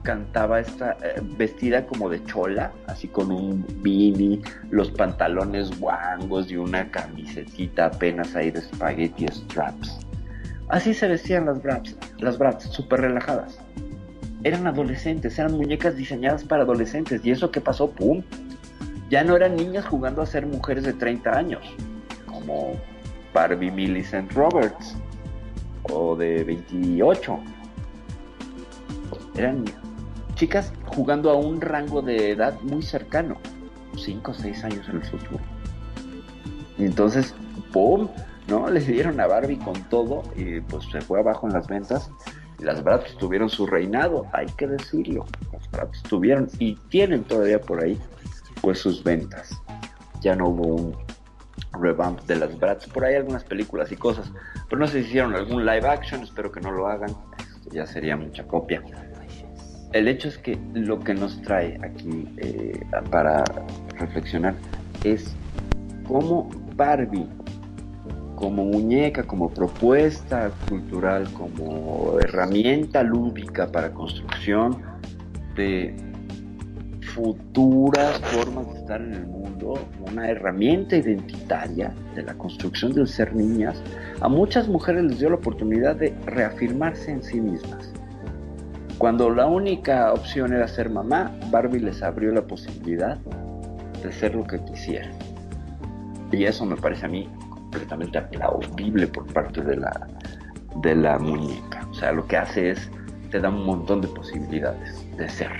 cantaba 0.02 0.60
esta 0.60 0.96
eh, 1.02 1.20
vestida 1.36 1.86
como 1.86 2.08
de 2.08 2.24
chola, 2.24 2.72
así 2.86 3.06
con 3.06 3.30
un 3.30 3.66
beanie, 3.82 4.40
los 4.70 4.90
pantalones 4.90 5.78
guangos 5.78 6.50
y 6.50 6.56
una 6.56 6.90
camisetita 6.90 7.86
apenas 7.86 8.34
ahí 8.34 8.50
de 8.50 8.62
spaghetti 8.62 9.26
straps 9.28 10.05
Así 10.68 10.94
se 10.94 11.08
vestían 11.08 11.46
las 11.46 11.62
Bratz, 11.62 11.96
las 12.18 12.38
Bratz, 12.38 12.64
súper 12.70 13.00
relajadas. 13.00 13.58
Eran 14.42 14.66
adolescentes, 14.66 15.38
eran 15.38 15.52
muñecas 15.52 15.96
diseñadas 15.96 16.44
para 16.44 16.62
adolescentes. 16.62 17.24
¿Y 17.24 17.30
eso 17.30 17.50
qué 17.50 17.60
pasó? 17.60 17.90
¡Pum! 17.90 18.22
ya 19.10 19.22
no 19.22 19.36
eran 19.36 19.56
niñas 19.56 19.86
jugando 19.86 20.22
a 20.22 20.26
ser 20.26 20.46
mujeres 20.46 20.84
de 20.84 20.92
30 20.92 21.30
años, 21.30 21.62
como 22.26 22.74
Barbie 23.32 23.70
Millicent 23.70 24.32
Roberts 24.32 24.96
o 25.84 26.16
de 26.16 26.42
28. 26.44 27.38
Eran 29.36 29.64
chicas 30.34 30.72
jugando 30.86 31.30
a 31.30 31.36
un 31.36 31.60
rango 31.60 32.02
de 32.02 32.32
edad 32.32 32.58
muy 32.62 32.82
cercano, 32.82 33.36
5 33.96 34.30
o 34.30 34.34
6 34.34 34.64
años 34.64 34.88
en 34.88 34.96
el 34.96 35.04
futuro. 35.04 35.40
Y 36.78 36.84
entonces, 36.84 37.34
¡pum! 37.72 38.08
¿No? 38.48 38.68
Le 38.70 38.80
dieron 38.80 39.20
a 39.20 39.26
Barbie 39.26 39.58
con 39.58 39.74
todo 39.84 40.22
y 40.36 40.60
pues 40.60 40.84
se 40.90 41.00
fue 41.00 41.20
abajo 41.20 41.46
en 41.46 41.52
las 41.52 41.66
ventas. 41.66 42.10
Las 42.58 42.82
Bratz 42.82 43.16
tuvieron 43.18 43.50
su 43.50 43.66
reinado, 43.66 44.26
hay 44.32 44.46
que 44.56 44.66
decirlo. 44.66 45.26
Las 45.52 45.70
Bratz 45.70 46.02
tuvieron 46.04 46.48
y 46.58 46.76
tienen 46.88 47.24
todavía 47.24 47.60
por 47.60 47.82
ahí 47.82 48.00
pues 48.60 48.78
sus 48.78 49.02
ventas. 49.02 49.60
Ya 50.20 50.34
no 50.36 50.48
hubo 50.48 50.66
un 50.74 50.96
revamp 51.80 52.20
de 52.22 52.36
las 52.36 52.58
Bratz. 52.58 52.86
Por 52.88 53.04
ahí 53.04 53.16
algunas 53.16 53.44
películas 53.44 53.90
y 53.92 53.96
cosas. 53.96 54.30
Pero 54.68 54.80
no 54.80 54.86
sé 54.86 55.02
si 55.02 55.08
hicieron 55.08 55.34
algún 55.34 55.66
live 55.66 55.86
action, 55.88 56.22
espero 56.22 56.50
que 56.50 56.60
no 56.60 56.70
lo 56.70 56.86
hagan. 56.86 57.10
ya 57.72 57.84
sería 57.86 58.16
mucha 58.16 58.46
copia 58.46 58.82
el 59.96 60.08
hecho 60.08 60.28
es 60.28 60.38
que 60.38 60.58
lo 60.74 61.00
que 61.00 61.14
nos 61.14 61.40
trae 61.42 61.78
aquí 61.82 62.28
eh, 62.38 62.80
para 63.10 63.44
reflexionar 63.98 64.54
es 65.04 65.34
cómo 66.06 66.50
Barbie, 66.74 67.26
como 68.36 68.64
muñeca, 68.64 69.24
como 69.24 69.50
propuesta 69.50 70.50
cultural, 70.68 71.26
como 71.32 72.18
herramienta 72.20 73.02
lúdica 73.02 73.66
para 73.72 73.92
construcción 73.92 74.76
de 75.56 75.96
futuras 77.14 78.20
formas 78.20 78.72
de 78.72 78.78
estar 78.78 79.00
en 79.00 79.14
el 79.14 79.26
mundo, 79.26 79.74
una 80.08 80.28
herramienta 80.28 80.96
identitaria 80.96 81.92
de 82.14 82.22
la 82.22 82.34
construcción 82.34 82.92
del 82.92 83.08
ser 83.08 83.34
niñas, 83.34 83.82
a 84.20 84.28
muchas 84.28 84.68
mujeres 84.68 85.04
les 85.04 85.18
dio 85.18 85.30
la 85.30 85.36
oportunidad 85.36 85.96
de 85.96 86.14
reafirmarse 86.26 87.10
en 87.10 87.22
sí 87.22 87.40
mismas 87.40 87.90
cuando 88.98 89.28
la 89.28 89.46
única 89.46 90.12
opción 90.12 90.54
era 90.54 90.66
ser 90.66 90.88
mamá, 90.88 91.30
Barbie 91.50 91.80
les 91.80 92.02
abrió 92.02 92.32
la 92.32 92.46
posibilidad 92.46 93.18
de 94.02 94.10
ser 94.10 94.34
lo 94.34 94.44
que 94.44 94.58
quisieran. 94.64 95.12
Y 96.32 96.44
eso 96.44 96.64
me 96.64 96.76
parece 96.76 97.04
a 97.04 97.08
mí 97.08 97.28
completamente 97.76 98.18
aplaudible 98.18 99.06
por 99.06 99.26
parte 99.32 99.60
de 99.60 99.76
la, 99.76 100.08
de 100.76 100.94
la 100.94 101.18
muñeca. 101.18 101.86
O 101.90 101.94
sea, 101.94 102.12
lo 102.12 102.26
que 102.26 102.36
hace 102.36 102.70
es, 102.70 102.90
te 103.30 103.38
da 103.40 103.50
un 103.50 103.66
montón 103.66 104.00
de 104.00 104.08
posibilidades 104.08 105.04
de 105.16 105.28
ser. 105.28 105.50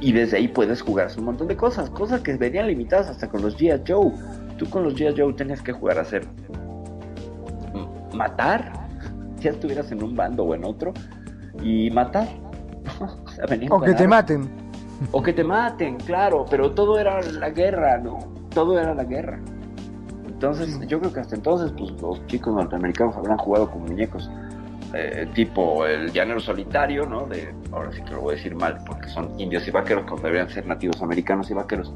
Y 0.00 0.12
desde 0.12 0.38
ahí 0.38 0.48
puedes 0.48 0.82
jugar 0.82 1.08
un 1.16 1.24
montón 1.26 1.46
de 1.46 1.56
cosas, 1.56 1.88
cosas 1.90 2.20
que 2.22 2.34
venían 2.34 2.66
limitadas 2.66 3.08
hasta 3.08 3.28
con 3.28 3.42
los 3.42 3.56
G.I. 3.56 3.82
Joe. 3.86 4.10
Tú 4.58 4.68
con 4.68 4.82
los 4.82 4.94
G.I. 4.96 5.14
Joe 5.16 5.32
tenías 5.34 5.62
que 5.62 5.72
jugar 5.72 5.98
a 5.98 6.04
ser 6.04 6.26
matar, 8.12 8.72
si 9.40 9.48
estuvieras 9.48 9.92
en 9.92 10.02
un 10.02 10.16
bando 10.16 10.42
o 10.42 10.54
en 10.54 10.64
otro, 10.64 10.92
y 11.62 11.90
matar. 11.90 12.26
o, 13.70 13.80
que 13.80 13.94
te 13.94 14.08
maten. 14.08 14.50
O 15.12 15.22
que 15.22 15.32
te 15.32 15.44
maten, 15.44 15.96
claro, 15.98 16.44
pero 16.50 16.72
todo 16.72 16.98
era 16.98 17.22
la 17.22 17.50
guerra, 17.50 17.98
¿no? 17.98 18.18
Todo 18.52 18.78
era 18.80 18.94
la 18.94 19.04
guerra. 19.04 19.38
Entonces, 20.42 20.76
yo 20.88 20.98
creo 20.98 21.12
que 21.12 21.20
hasta 21.20 21.36
entonces, 21.36 21.72
pues 21.78 21.92
los 22.02 22.26
chicos 22.26 22.52
norteamericanos 22.52 23.16
habrán 23.16 23.38
jugado 23.38 23.70
con 23.70 23.82
muñecos 23.82 24.28
eh, 24.92 25.28
tipo 25.34 25.86
el 25.86 26.10
llanero 26.10 26.40
solitario, 26.40 27.06
¿no? 27.06 27.26
De, 27.26 27.54
ahora 27.70 27.92
sí 27.92 28.02
que 28.02 28.10
lo 28.10 28.22
voy 28.22 28.34
a 28.34 28.36
decir 28.38 28.56
mal, 28.56 28.82
porque 28.84 29.08
son 29.08 29.38
indios 29.38 29.68
y 29.68 29.70
vaqueros, 29.70 30.02
cuando 30.02 30.24
deberían 30.24 30.50
ser 30.50 30.66
nativos 30.66 31.00
americanos 31.00 31.48
y 31.48 31.54
vaqueros. 31.54 31.94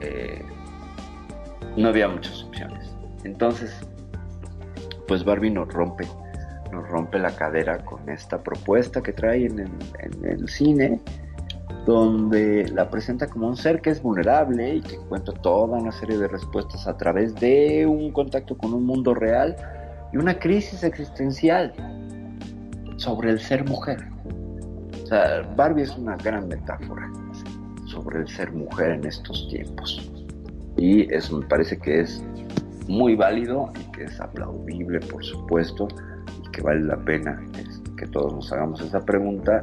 Eh, 0.00 0.42
no 1.76 1.88
había 1.88 2.08
muchas 2.08 2.44
opciones. 2.44 2.96
Entonces, 3.24 3.76
pues 5.06 5.22
Barbie 5.22 5.50
nos 5.50 5.68
rompe 5.68 6.08
nos 6.72 6.88
rompe 6.88 7.18
la 7.18 7.36
cadera 7.36 7.78
con 7.84 8.08
esta 8.08 8.42
propuesta 8.42 9.02
que 9.02 9.12
trae 9.12 9.46
en 9.46 9.60
el, 10.24 10.48
cine, 10.48 11.00
donde 11.86 12.68
la 12.74 12.90
presenta 12.90 13.28
como 13.28 13.46
un 13.46 13.56
ser 13.56 13.80
que 13.80 13.90
es 13.90 14.02
vulnerable 14.02 14.74
y 14.74 14.80
que 14.80 14.96
encuentra 14.96 15.32
toda 15.34 15.78
una 15.78 15.92
serie 15.92 16.18
de 16.18 16.26
respuestas 16.26 16.86
a 16.88 16.96
través 16.96 17.34
de 17.36 17.86
un 17.86 18.10
contacto 18.10 18.58
con 18.58 18.74
un 18.74 18.84
mundo 18.84 19.14
real 19.14 19.56
y 20.12 20.16
una 20.16 20.36
crisis 20.36 20.82
existencial 20.82 21.72
sobre 22.96 23.30
el 23.30 23.38
ser 23.38 23.64
mujer. 23.68 24.04
O 25.04 25.06
sea, 25.06 25.42
Barbie 25.54 25.84
es 25.84 25.96
una 25.96 26.16
gran 26.16 26.48
metáfora 26.48 27.08
sobre 27.86 28.18
el 28.18 28.28
ser 28.28 28.52
mujer 28.52 28.90
en 28.90 29.06
estos 29.06 29.48
tiempos. 29.48 30.10
Y 30.76 31.12
eso 31.14 31.38
me 31.38 31.46
parece 31.46 31.78
que 31.78 32.00
es 32.00 32.20
muy 32.88 33.14
válido 33.14 33.72
y 33.80 33.92
que 33.92 34.04
es 34.04 34.20
aplaudible, 34.20 34.98
por 34.98 35.24
supuesto, 35.24 35.86
que 36.52 36.62
vale 36.62 36.80
la 36.80 36.96
pena 36.96 37.40
que 37.96 38.06
todos 38.08 38.34
nos 38.34 38.52
hagamos 38.52 38.80
esa 38.80 39.04
pregunta 39.04 39.62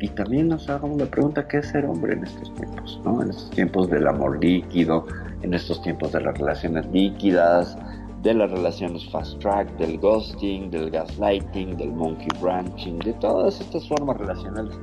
y 0.00 0.08
también 0.08 0.48
nos 0.48 0.68
hagamos 0.68 0.98
la 0.98 1.06
pregunta 1.06 1.46
qué 1.46 1.58
es 1.58 1.68
ser 1.68 1.86
hombre 1.86 2.14
en 2.14 2.24
estos 2.24 2.52
tiempos, 2.54 3.00
¿no? 3.04 3.22
En 3.22 3.30
estos 3.30 3.50
tiempos 3.50 3.88
del 3.90 4.06
amor 4.06 4.42
líquido, 4.42 5.06
en 5.42 5.54
estos 5.54 5.80
tiempos 5.82 6.12
de 6.12 6.20
las 6.20 6.36
relaciones 6.36 6.86
líquidas, 6.86 7.76
de 8.22 8.34
las 8.34 8.50
relaciones 8.50 9.08
fast 9.10 9.38
track, 9.38 9.70
del 9.76 9.98
ghosting, 9.98 10.70
del 10.70 10.90
gaslighting, 10.90 11.76
del 11.76 11.92
monkey 11.92 12.28
branching, 12.40 12.98
de 13.00 13.12
todas 13.14 13.60
estas 13.60 13.86
formas 13.86 14.16
relacionales 14.16 14.74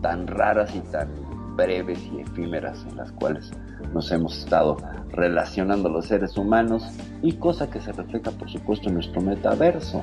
tan 0.00 0.26
raras 0.26 0.74
y 0.74 0.80
tan 0.90 1.08
breves 1.56 2.00
y 2.12 2.20
efímeras 2.20 2.84
en 2.88 2.96
las 2.96 3.12
cuales 3.12 3.50
nos 3.92 4.10
hemos 4.12 4.38
estado 4.38 4.78
relacionando 5.12 5.88
los 5.88 6.06
seres 6.06 6.36
humanos 6.38 6.84
y 7.22 7.32
cosa 7.32 7.68
que 7.68 7.80
se 7.80 7.92
refleja 7.92 8.30
por 8.30 8.48
supuesto 8.48 8.88
en 8.88 8.94
nuestro 8.94 9.20
metaverso, 9.20 10.02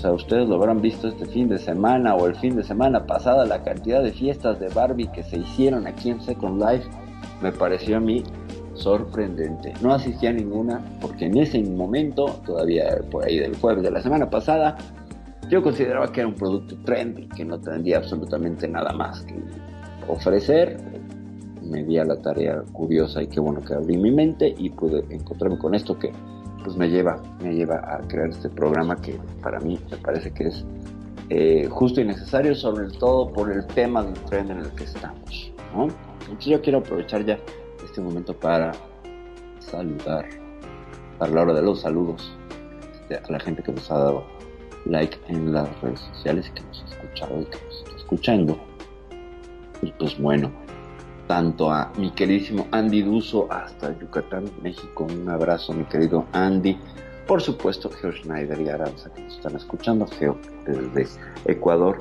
o 0.00 0.02
sea, 0.02 0.12
ustedes 0.12 0.48
lo 0.48 0.54
habrán 0.54 0.80
visto 0.80 1.08
este 1.08 1.26
fin 1.26 1.50
de 1.50 1.58
semana 1.58 2.14
o 2.14 2.26
el 2.26 2.34
fin 2.34 2.56
de 2.56 2.64
semana 2.64 3.04
pasada, 3.04 3.44
la 3.44 3.62
cantidad 3.62 4.02
de 4.02 4.12
fiestas 4.12 4.58
de 4.58 4.68
Barbie 4.68 5.08
que 5.08 5.22
se 5.22 5.36
hicieron 5.36 5.86
aquí 5.86 6.08
en 6.08 6.22
Second 6.22 6.58
Life, 6.58 6.88
me 7.42 7.52
pareció 7.52 7.98
a 7.98 8.00
mí 8.00 8.22
sorprendente. 8.72 9.74
No 9.82 9.92
asistí 9.92 10.26
a 10.26 10.32
ninguna 10.32 10.82
porque 11.02 11.26
en 11.26 11.36
ese 11.36 11.62
momento, 11.64 12.40
todavía 12.46 12.98
por 13.10 13.26
ahí 13.26 13.40
del 13.40 13.54
jueves 13.56 13.82
de 13.82 13.90
la 13.90 14.00
semana 14.00 14.30
pasada, 14.30 14.78
yo 15.50 15.62
consideraba 15.62 16.10
que 16.10 16.20
era 16.20 16.28
un 16.28 16.34
producto 16.34 16.76
trendy, 16.82 17.28
que 17.28 17.44
no 17.44 17.60
tendría 17.60 17.98
absolutamente 17.98 18.66
nada 18.66 18.94
más 18.94 19.20
que 19.24 19.34
ofrecer. 20.08 20.78
Me 21.62 21.84
di 21.84 21.98
a 21.98 22.06
la 22.06 22.16
tarea 22.16 22.62
curiosa 22.72 23.22
y 23.22 23.26
qué 23.26 23.38
bueno 23.38 23.60
que 23.60 23.74
abrí 23.74 23.98
mi 23.98 24.10
mente 24.10 24.54
y 24.56 24.70
pude 24.70 25.04
encontrarme 25.10 25.58
con 25.58 25.74
esto 25.74 25.98
que 25.98 26.10
pues 26.64 26.76
me 26.76 26.88
lleva, 26.88 27.20
me 27.42 27.54
lleva 27.54 27.76
a 27.76 27.98
crear 28.08 28.28
este 28.30 28.48
programa 28.48 28.96
que 28.96 29.18
para 29.42 29.60
mí 29.60 29.78
me 29.90 29.96
parece 29.98 30.32
que 30.32 30.48
es 30.48 30.64
eh, 31.30 31.68
justo 31.70 32.00
y 32.00 32.04
necesario, 32.04 32.54
sobre 32.54 32.88
todo 32.98 33.32
por 33.32 33.52
el 33.52 33.66
tema 33.68 34.02
del 34.02 34.14
tren 34.24 34.50
en 34.50 34.58
el 34.58 34.70
que 34.72 34.84
estamos. 34.84 35.52
Entonces 35.74 36.46
yo 36.46 36.60
quiero 36.60 36.78
aprovechar 36.78 37.24
ya 37.24 37.38
este 37.84 38.00
momento 38.00 38.34
para 38.34 38.72
saludar, 39.60 40.26
para 41.18 41.32
la 41.32 41.42
hora 41.42 41.54
de 41.54 41.62
los 41.62 41.80
saludos, 41.80 42.36
este, 42.92 43.16
a 43.16 43.30
la 43.30 43.38
gente 43.40 43.62
que 43.62 43.72
nos 43.72 43.90
ha 43.90 43.98
dado 43.98 44.24
like 44.86 45.18
en 45.28 45.52
las 45.52 45.80
redes 45.80 46.00
sociales 46.00 46.48
y 46.48 46.52
que 46.52 46.62
nos 46.62 46.82
ha 46.82 46.86
escuchado 46.86 47.40
y 47.40 47.44
que 47.44 47.58
nos 47.64 47.78
está 47.84 47.96
escuchando. 47.96 48.58
Y 49.82 49.92
pues 49.92 50.18
bueno, 50.18 50.50
tanto 51.30 51.70
a 51.70 51.92
mi 51.96 52.10
queridísimo 52.10 52.66
Andy 52.72 53.02
Duso 53.02 53.46
hasta 53.52 53.96
Yucatán, 53.96 54.50
México. 54.64 55.04
Un 55.04 55.28
abrazo, 55.28 55.72
mi 55.72 55.84
querido 55.84 56.26
Andy. 56.32 56.76
Por 57.28 57.40
supuesto, 57.40 57.88
Geo 57.88 58.10
Schneider 58.10 58.60
y 58.60 58.68
Aranza 58.68 59.14
que 59.14 59.22
nos 59.22 59.36
están 59.36 59.54
escuchando. 59.54 60.08
Geo 60.08 60.36
desde 60.66 61.06
Ecuador, 61.44 61.98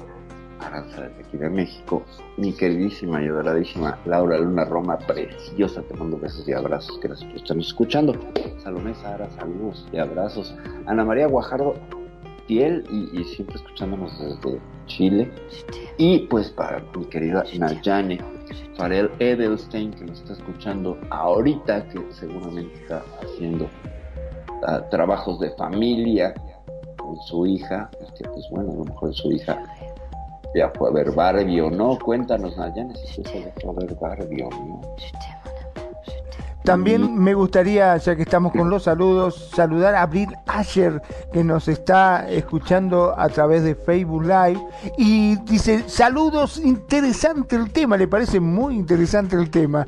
Aranza 0.59 1.01
desde 1.01 1.21
aquí 1.21 1.37
de 1.37 1.47
México. 1.47 2.01
Mi 2.37 2.53
queridísima 2.53 3.21
y 3.21 3.27
adoradísima 3.27 3.99
Laura 4.05 4.39
Luna 4.39 4.65
Roma, 4.65 4.97
preciosa. 4.97 5.83
Te 5.83 5.93
mando 5.93 6.17
besos 6.17 6.47
y 6.47 6.53
abrazos 6.53 6.97
que 6.97 7.09
nos 7.09 7.21
están 7.21 7.59
escuchando. 7.59 8.15
Salomé 8.63 8.95
Sara, 8.95 9.29
saludos 9.37 9.87
y 9.93 9.99
abrazos. 9.99 10.55
Ana 10.87 11.05
María 11.05 11.27
Guajardo, 11.27 11.75
y, 12.49 13.23
siempre 13.25 13.57
escuchándonos 13.57 14.11
desde 14.19 14.59
Chile. 14.87 15.31
Y 15.97 16.19
pues 16.27 16.49
para 16.49 16.83
mi 16.95 17.05
querida 17.05 17.43
Nayane 17.57 18.19
Farel 18.75 19.11
Edelstein, 19.19 19.91
que 19.91 20.05
nos 20.05 20.19
está 20.21 20.33
escuchando 20.33 20.97
ahorita, 21.11 21.87
que 21.89 22.01
seguramente 22.11 22.73
está 22.81 23.03
haciendo 23.21 23.67
ah, 24.65 24.81
trabajos 24.89 25.39
de 25.39 25.51
familia 25.51 26.33
con 26.97 27.17
su 27.27 27.45
hija, 27.45 27.89
que 28.17 28.27
pues 28.27 28.45
bueno, 28.51 28.71
a 28.71 28.75
lo 28.75 28.85
mejor 28.85 29.13
su 29.13 29.31
hija 29.31 29.61
ya 30.55 30.71
fue 30.75 30.89
a 30.89 30.93
ver 30.93 31.11
Barbie 31.11 31.61
o 31.61 31.69
no. 31.69 31.99
Cuéntanos, 31.99 32.57
Nayane, 32.57 32.95
si 32.95 33.23
se 33.23 33.51
fue 33.61 33.69
a 33.69 33.73
ver 33.73 33.95
Barbie 33.95 34.41
o 34.41 34.49
no. 34.49 34.81
También 36.63 37.17
me 37.17 37.33
gustaría, 37.33 37.95
ya 37.97 38.15
que 38.15 38.23
estamos 38.23 38.51
con 38.51 38.69
los 38.69 38.83
saludos, 38.83 39.49
saludar 39.55 39.95
a 39.95 40.03
Abril 40.03 40.29
Asher, 40.45 41.01
que 41.31 41.43
nos 41.43 41.67
está 41.67 42.29
escuchando 42.29 43.15
a 43.17 43.29
través 43.29 43.63
de 43.63 43.75
Facebook 43.75 44.23
Live. 44.23 44.61
Y 44.97 45.37
dice, 45.45 45.85
saludos, 45.87 46.59
interesante 46.59 47.55
el 47.55 47.71
tema, 47.71 47.97
le 47.97 48.07
parece 48.07 48.39
muy 48.39 48.75
interesante 48.75 49.35
el 49.35 49.49
tema. 49.49 49.85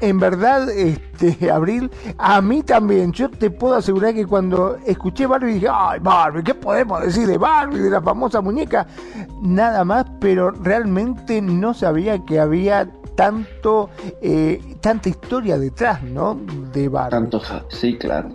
en 0.00 0.18
verdad, 0.20 0.70
este, 0.70 1.50
Abril, 1.50 1.90
a 2.16 2.40
mí 2.40 2.62
también, 2.62 3.12
yo 3.12 3.28
te 3.28 3.50
puedo 3.50 3.74
asegurar 3.74 4.14
que 4.14 4.26
cuando 4.26 4.78
escuché 4.86 5.26
Barbie 5.26 5.54
dije, 5.54 5.68
ay 5.70 5.98
Barbie, 6.00 6.44
¿qué 6.44 6.54
podemos 6.54 7.02
decir 7.02 7.26
de 7.26 7.36
Barbie, 7.36 7.80
de 7.80 7.90
la 7.90 8.00
famosa 8.00 8.40
muñeca? 8.40 8.86
Nada 9.42 9.84
más, 9.84 10.06
pero 10.20 10.52
realmente 10.52 11.42
no 11.42 11.74
sabía 11.74 12.24
que 12.24 12.38
había 12.38 12.88
tanto, 13.18 13.90
eh, 14.22 14.76
tanta 14.80 15.08
historia 15.08 15.58
detrás, 15.58 16.04
¿no? 16.04 16.40
De 16.72 16.88
Barbie. 16.88 17.10
Tanto, 17.10 17.42
sí, 17.68 17.98
claro. 17.98 18.28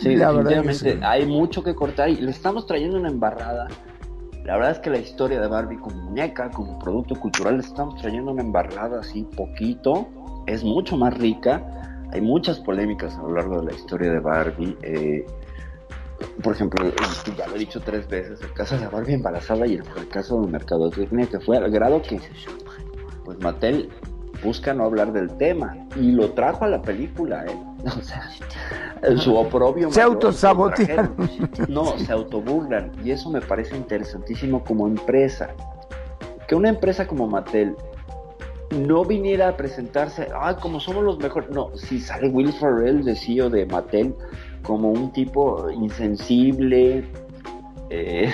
Sí, 0.00 0.14
definitivamente 0.14 1.00
hay 1.02 1.26
mucho 1.26 1.64
que 1.64 1.74
cortar 1.74 2.08
y 2.10 2.18
le 2.18 2.30
estamos 2.30 2.64
trayendo 2.64 2.96
una 2.96 3.08
embarrada. 3.08 3.66
La 4.44 4.54
verdad 4.54 4.70
es 4.70 4.78
que 4.78 4.90
la 4.90 4.98
historia 4.98 5.40
de 5.40 5.48
Barbie 5.48 5.78
como 5.78 5.96
muñeca, 5.96 6.48
como 6.50 6.78
producto 6.78 7.16
cultural, 7.16 7.56
le 7.56 7.64
estamos 7.64 8.00
trayendo 8.00 8.30
una 8.30 8.42
embarrada 8.42 9.00
así 9.00 9.24
poquito. 9.36 10.06
Es 10.46 10.62
mucho 10.62 10.96
más 10.96 11.18
rica. 11.18 12.06
Hay 12.12 12.20
muchas 12.20 12.60
polémicas 12.60 13.16
a 13.16 13.22
lo 13.22 13.34
largo 13.34 13.62
de 13.62 13.72
la 13.72 13.72
historia 13.72 14.12
de 14.12 14.20
Barbie. 14.20 14.76
Eh, 14.82 15.26
por 16.40 16.54
ejemplo, 16.54 16.88
ya 17.36 17.48
lo 17.48 17.56
he 17.56 17.58
dicho 17.58 17.80
tres 17.80 18.06
veces, 18.06 18.40
el 18.42 18.52
caso 18.52 18.78
de 18.78 18.86
Barbie 18.86 19.14
embarazada 19.14 19.66
y 19.66 19.74
el, 19.74 19.82
el 19.96 20.08
caso 20.08 20.40
del 20.40 20.52
mercado 20.52 20.88
que 20.88 21.40
fue 21.40 21.56
al 21.56 21.68
grado 21.72 22.00
que 22.00 22.20
pues 23.24 23.38
Mattel 23.40 23.90
busca 24.42 24.74
no 24.74 24.84
hablar 24.84 25.12
del 25.12 25.30
tema 25.36 25.76
y 25.96 26.12
lo 26.12 26.30
trajo 26.32 26.64
a 26.64 26.68
la 26.68 26.82
película, 26.82 27.44
¿eh? 27.46 27.58
O 27.98 28.02
sea, 28.02 28.30
su 29.18 29.36
oprobio. 29.36 29.92
Se 29.92 30.00
autosabotean. 30.00 31.14
No, 31.68 31.98
se 31.98 32.12
autoburlan 32.12 32.92
y 33.04 33.10
eso 33.10 33.30
me 33.30 33.40
parece 33.40 33.76
interesantísimo 33.76 34.64
como 34.64 34.86
empresa. 34.86 35.50
Que 36.48 36.54
una 36.54 36.70
empresa 36.70 37.06
como 37.06 37.26
Mattel 37.26 37.76
no 38.74 39.04
viniera 39.04 39.48
a 39.48 39.56
presentarse, 39.56 40.28
ah, 40.34 40.56
como 40.56 40.80
somos 40.80 41.04
los 41.04 41.18
mejores. 41.18 41.50
No, 41.50 41.76
si 41.76 42.00
sale 42.00 42.28
Will 42.28 42.52
Ferrell, 42.52 43.04
de 43.04 43.14
CEO 43.14 43.50
de 43.50 43.66
Mattel, 43.66 44.14
como 44.62 44.90
un 44.90 45.12
tipo 45.12 45.70
insensible, 45.70 47.04
eh, 47.90 48.32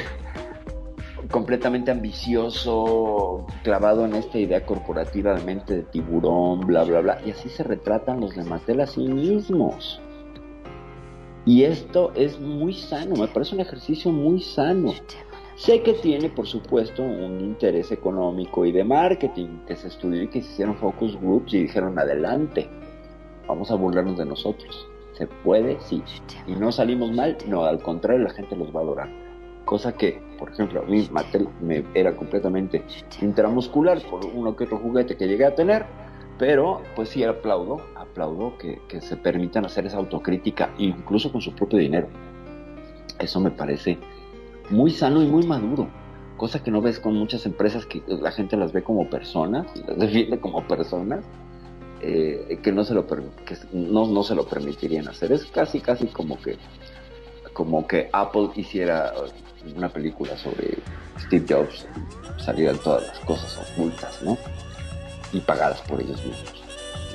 completamente 1.31 1.91
ambicioso, 1.91 3.47
clavado 3.63 4.05
en 4.05 4.15
esta 4.15 4.39
idea 4.39 4.67
corporativa 4.67 5.35
de 5.35 5.45
mente 5.45 5.77
de 5.77 5.83
tiburón, 5.85 6.61
bla, 6.61 6.85
bla, 6.85 7.01
bla. 7.01 7.19
Y 7.25 7.31
así 7.31 7.49
se 7.49 7.63
retratan 7.63 8.21
los 8.21 8.35
de 8.35 8.45
Mattel 8.45 8.81
a 8.81 8.87
sí 8.87 9.07
mismos. 9.07 10.01
Y 11.47 11.65
esto 11.65 12.13
es 12.15 12.39
muy 12.39 12.75
sano, 12.75 13.17
me 13.17 13.29
parece 13.29 13.55
un 13.55 13.61
ejercicio 13.61 14.11
muy 14.11 14.41
sano. 14.41 14.93
Sé 15.55 15.83
que 15.83 15.95
tiene, 15.95 16.29
por 16.29 16.47
supuesto, 16.47 17.03
un 17.03 17.41
interés 17.41 17.93
económico 17.93 18.65
y 18.65 18.73
de 18.73 18.85
marketing, 18.85 19.65
que 19.67 19.77
se 19.77 19.89
estudió 19.89 20.23
y 20.23 20.29
que 20.29 20.43
se 20.43 20.51
hicieron 20.51 20.77
focus 20.77 21.19
groups 21.21 21.55
y 21.55 21.63
dijeron, 21.63 21.99
adelante, 21.99 22.69
vamos 23.47 23.71
a 23.71 23.75
burlarnos 23.75 24.19
de 24.19 24.27
nosotros. 24.27 24.87
¿Se 25.13 25.27
puede? 25.27 25.79
Sí. 25.81 26.03
¿Y 26.47 26.53
no 26.53 26.73
salimos 26.73 27.13
mal? 27.13 27.37
No, 27.47 27.65
al 27.65 27.83
contrario, 27.83 28.25
la 28.25 28.31
gente 28.31 28.57
los 28.57 28.75
va 28.75 28.81
a 28.81 28.83
adorar 28.83 29.30
cosa 29.71 29.93
que, 29.93 30.21
por 30.37 30.51
ejemplo, 30.51 30.81
a 30.81 30.85
mí 30.85 31.09
Mattel 31.13 31.47
me 31.61 31.85
era 31.95 32.17
completamente 32.17 32.83
intramuscular 33.23 34.03
por 34.11 34.27
uno 34.27 34.57
que 34.57 34.65
otro 34.65 34.79
juguete 34.79 35.17
que 35.17 35.29
llegué 35.29 35.45
a 35.45 35.55
tener, 35.55 35.87
pero 36.41 36.83
pues 36.97 37.11
sí 37.11 37.23
aplaudo, 37.23 37.81
aplaudo 37.95 38.59
que, 38.59 38.81
se 39.01 39.17
permitan 39.17 39.65
hacer 39.65 39.87
esa 39.87 39.99
autocrítica, 39.99 40.71
incluso 40.77 41.31
con 41.31 41.41
su 41.41 41.55
propio 41.55 41.79
dinero. 41.79 42.09
Eso 43.21 43.39
me 43.39 43.53
parece 43.53 43.97
muy 44.71 44.91
sano 44.91 45.23
y 45.23 45.29
muy 45.29 45.47
maduro, 45.47 45.87
cosa 46.37 46.61
que 46.65 46.73
no 46.73 46.81
ves 46.81 46.99
con 46.99 47.15
muchas 47.15 47.47
empresas 47.47 47.87
que 47.87 48.03
la 48.09 48.33
gente 48.33 48.57
las 48.57 48.73
ve 48.73 48.83
como 48.83 49.09
personas, 49.09 49.69
las 49.87 49.99
defiende 49.99 50.41
como 50.41 50.67
personas, 50.67 51.25
eh, 52.01 52.59
que, 52.61 52.73
no 52.73 52.83
se 52.83 52.93
lo 52.93 53.07
que 53.07 53.57
no, 53.73 54.09
no 54.09 54.25
se 54.25 54.35
lo 54.35 54.47
permitirían 54.47 55.07
hacer. 55.07 55.31
Es 55.31 55.45
casi, 55.47 55.79
casi 55.79 56.09
como 56.09 56.41
que 56.41 56.57
como 57.61 57.87
que 57.87 58.09
Apple 58.15 58.49
hiciera 58.55 59.13
una 59.77 59.91
película 59.91 60.35
sobre 60.39 60.79
Steve 61.27 61.45
Jobs 61.47 61.87
salieran 62.43 62.79
todas 62.79 63.07
las 63.09 63.19
cosas 63.19 63.59
ocultas, 63.59 64.23
¿no? 64.23 64.39
Y 65.31 65.41
pagadas 65.41 65.83
por 65.83 66.01
ellos 66.01 66.25
mismos. 66.25 66.55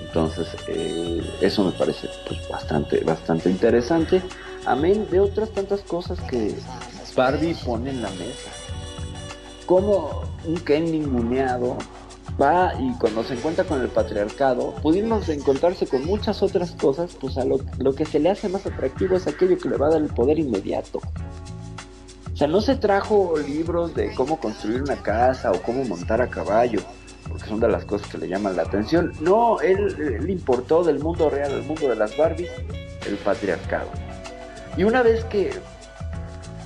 Entonces, 0.06 0.56
eh, 0.68 1.24
eso 1.42 1.64
me 1.64 1.72
parece 1.72 2.08
pues, 2.28 2.48
bastante, 2.48 3.00
bastante 3.04 3.50
interesante. 3.50 4.22
Amén 4.68 5.08
de 5.10 5.20
otras 5.20 5.50
tantas 5.50 5.82
cosas 5.82 6.22
que 6.30 6.54
Barbie 7.16 7.56
pone 7.66 7.90
en 7.90 8.04
la 8.04 8.12
mesa. 8.12 8.52
Como 9.66 10.26
un 10.46 10.58
Ken 10.58 10.92
ninguneado 10.92 11.76
va 12.42 12.74
y 12.80 12.94
cuando 12.98 13.24
se 13.24 13.36
encuentra 13.36 13.64
con 13.64 13.82
el 13.82 13.90
patriarcado, 13.90 14.76
pudiendo 14.82 15.22
encontrarse 15.28 15.88
con 15.88 16.06
muchas 16.06 16.44
otras 16.44 16.72
cosas, 16.72 17.16
pues 17.20 17.38
a 17.38 17.46
lo, 17.46 17.60
lo 17.80 17.94
que 17.94 18.06
se 18.06 18.20
le 18.20 18.30
hace 18.30 18.50
más 18.50 18.66
atractivo 18.66 19.16
es 19.16 19.28
aquello 19.28 19.58
que 19.58 19.70
le 19.70 19.78
va 19.78 19.88
a 19.88 19.92
dar 19.92 20.02
el 20.02 20.10
poder 20.10 20.40
inmediato. 20.40 21.00
O 22.36 22.38
sea, 22.38 22.50
no 22.50 22.60
se 22.60 22.76
trajo 22.76 23.36
libros 23.38 23.96
de 23.96 24.14
cómo 24.14 24.38
construir 24.38 24.82
una 24.82 24.98
casa 24.98 25.54
o 25.54 25.62
cómo 25.62 25.86
montar 25.86 26.22
a 26.22 26.28
caballo, 26.28 26.82
porque 27.30 27.48
son 27.48 27.62
de 27.62 27.70
las 27.70 27.86
cosas 27.86 28.10
que 28.10 28.18
le 28.18 28.28
llaman 28.28 28.58
la 28.58 28.64
atención. 28.64 29.14
No, 29.22 29.62
él, 29.62 30.30
importó 30.30 30.84
del 30.84 31.00
mundo 31.00 31.30
real 31.30 31.54
al 31.54 31.64
mundo 31.64 31.88
de 31.88 31.96
las 31.96 32.18
Barbies 32.18 32.52
el 33.08 33.16
patriarcado. 33.16 33.88
Y 34.76 34.84
una 34.84 35.02
vez 35.02 35.24
que, 35.26 35.52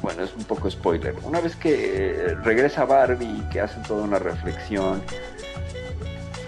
bueno, 0.01 0.23
es 0.23 0.35
un 0.35 0.43
poco 0.45 0.71
spoiler, 0.71 1.13
una 1.23 1.39
vez 1.39 1.55
que 1.55 2.35
regresa 2.43 2.85
Barbie 2.85 3.27
y 3.27 3.41
que 3.51 3.61
hacen 3.61 3.83
toda 3.83 4.03
una 4.03 4.17
reflexión 4.17 5.03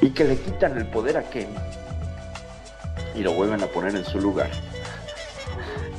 y 0.02 0.10
que 0.10 0.24
le 0.24 0.38
quitan 0.38 0.78
el 0.78 0.88
poder 0.88 1.18
a 1.18 1.24
Ken 1.24 1.50
y 3.16 3.22
lo 3.22 3.34
vuelven 3.34 3.62
a 3.64 3.68
poner 3.68 3.96
en 3.96 4.06
su 4.06 4.20
lugar 4.20 4.50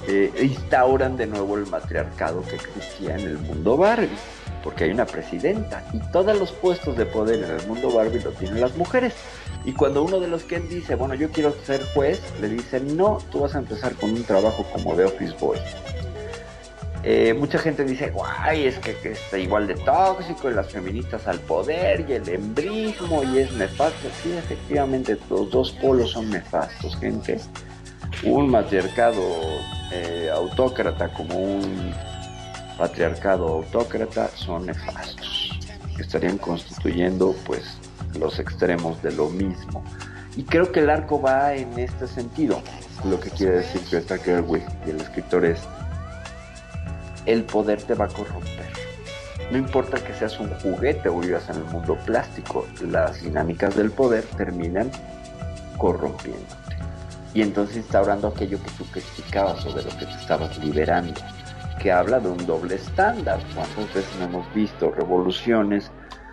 eh, 0.09 0.33
instauran 0.43 1.16
de 1.16 1.27
nuevo 1.27 1.57
el 1.57 1.66
matriarcado 1.66 2.43
que 2.43 2.57
existía 2.57 3.15
en 3.15 3.20
el 3.20 3.39
mundo 3.39 3.77
Barbie, 3.77 4.09
porque 4.65 4.85
hay 4.85 4.91
una 4.91 5.07
presidenta 5.07 5.85
y 5.93 6.01
todos 6.11 6.37
los 6.39 6.51
puestos 6.51 6.97
de 6.97 7.07
poder 7.07 7.45
en 7.45 7.51
el 7.53 7.66
mundo 7.69 7.93
Barbie 7.93 8.20
lo 8.20 8.33
tienen 8.33 8.61
las 8.61 8.77
mujeres. 8.77 9.15
Y 9.65 9.73
cuando 9.74 10.03
uno 10.03 10.19
de 10.19 10.27
los 10.27 10.43
que 10.43 10.59
dice, 10.59 10.97
bueno, 10.97 11.15
yo 11.15 11.31
quiero 11.31 11.55
ser 11.65 11.85
juez, 11.95 12.20
le 12.41 12.49
dicen, 12.49 12.97
no, 12.97 13.19
tú 13.31 13.41
vas 13.41 13.55
a 13.55 13.59
empezar 13.59 13.95
con 13.95 14.11
un 14.11 14.24
trabajo 14.24 14.66
como 14.73 14.97
de 14.97 15.05
office 15.05 15.37
boy. 15.39 15.59
Eh, 17.05 17.35
mucha 17.35 17.59
gente 17.59 17.85
dice, 17.85 18.11
guay, 18.11 18.66
es 18.66 18.79
que, 18.79 18.97
está 19.11 19.37
igual 19.37 19.66
de 19.66 19.74
tóxico 19.74 20.51
y 20.51 20.55
las 20.55 20.70
feministas 20.70 21.27
al 21.27 21.41
poder 21.41 22.05
y 22.09 22.12
el 22.12 22.29
embrismo 22.29 23.24
y 23.24 23.39
es 23.39 23.53
nefasto. 23.53 24.09
Sí, 24.23 24.33
efectivamente, 24.33 25.19
los 25.29 25.51
dos 25.51 25.73
polos 25.73 26.12
son 26.12 26.31
nefastos, 26.31 26.97
gente 26.97 27.41
un 28.24 28.51
matriarcado 28.51 29.20
eh, 29.91 30.31
autócrata 30.33 31.12
como 31.12 31.37
un 31.37 31.93
patriarcado 32.79 33.49
autócrata 33.49 34.29
son 34.35 34.66
nefastos. 34.66 35.59
Estarían 35.99 36.39
constituyendo 36.39 37.35
pues 37.45 37.79
los 38.19 38.39
extremos 38.39 39.03
de 39.03 39.12
lo 39.12 39.29
mismo. 39.29 39.85
Y 40.37 40.45
creo 40.45 40.73
que 40.73 40.81
el 40.81 40.91
arco 40.91 41.20
va 41.20 41.55
en 41.55 41.79
este 41.79 42.07
sentido. 42.07 42.62
Lo 43.05 43.20
que 43.20 43.31
quiere 43.31 43.59
decir 43.59 43.83
Greta 43.91 44.16
Gerwig 44.19 44.65
y 44.87 44.91
el 44.91 45.01
escritor 45.01 45.45
es, 45.45 45.61
el 47.27 47.44
poder 47.44 47.82
te 47.82 47.94
va 47.94 48.07
a 48.07 48.09
corromper. 48.09 48.70
No 49.51 49.59
importa 49.59 50.03
que 50.03 50.15
seas 50.15 50.39
un 50.40 50.49
juguete 50.61 51.09
o 51.09 51.20
vivas 51.20 51.49
en 51.51 51.57
el 51.57 51.65
mundo 51.65 51.97
plástico, 52.07 52.66
las 52.81 53.23
dinámicas 53.23 53.77
del 53.77 53.90
poder 53.90 54.24
terminan 54.36 54.90
corrompiendo 55.77 56.62
y 57.35 57.43
entonces 57.43 57.78
instaurando 57.78 58.28
aquello 58.28 58.59
que 58.62 58.70
tú 58.73 58.85
criticabas 58.90 59.61
sobre 59.62 59.85
lo 59.85 59.90
que 59.90 60.07
te 60.07 60.12
estabas 60.12 60.59
liberando, 60.59 61.20
que 61.81 61.90
habla 61.90 62.20
de 62.20 62.28
un 62.28 62.47
doble 62.47 62.74
estándar. 62.74 63.40
¿Cuántas 63.55 63.94
veces 63.94 64.20
hemos 64.20 64.53
visto 64.55 64.90
revoluciones 64.90 65.90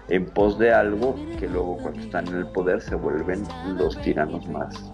en 0.10 0.26
pos 0.26 0.60
de 0.60 0.74
algo 0.74 1.16
que 1.40 1.48
luego 1.48 1.78
cuando 1.78 2.02
están 2.02 2.28
en 2.28 2.36
el 2.36 2.48
poder 2.48 2.82
se 2.82 2.96
vuelven 2.96 3.44
los 3.78 4.00
tiranos 4.02 4.48
más 4.50 4.92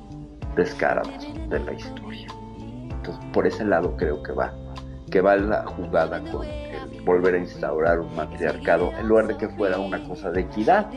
descarados 0.56 1.28
de 1.50 1.60
la 1.60 1.74
historia? 1.74 2.28
Entonces 2.92 3.26
por 3.34 3.48
ese 3.48 3.66
lado 3.66 3.96
creo 3.98 4.22
que 4.22 4.32
va, 4.32 4.54
que 5.10 5.22
va 5.22 5.36
la 5.36 5.65
jugada 5.65 6.19
con 6.32 6.45
el 6.45 7.02
volver 7.02 7.36
a 7.36 7.38
instaurar 7.38 7.99
un 7.99 8.15
matriarcado 8.15 8.91
en 8.99 9.07
lugar 9.07 9.27
de 9.27 9.38
que 9.38 9.49
fuera 9.49 9.77
una 9.77 10.03
cosa 10.07 10.32
de 10.32 10.41
equidad 10.41 10.88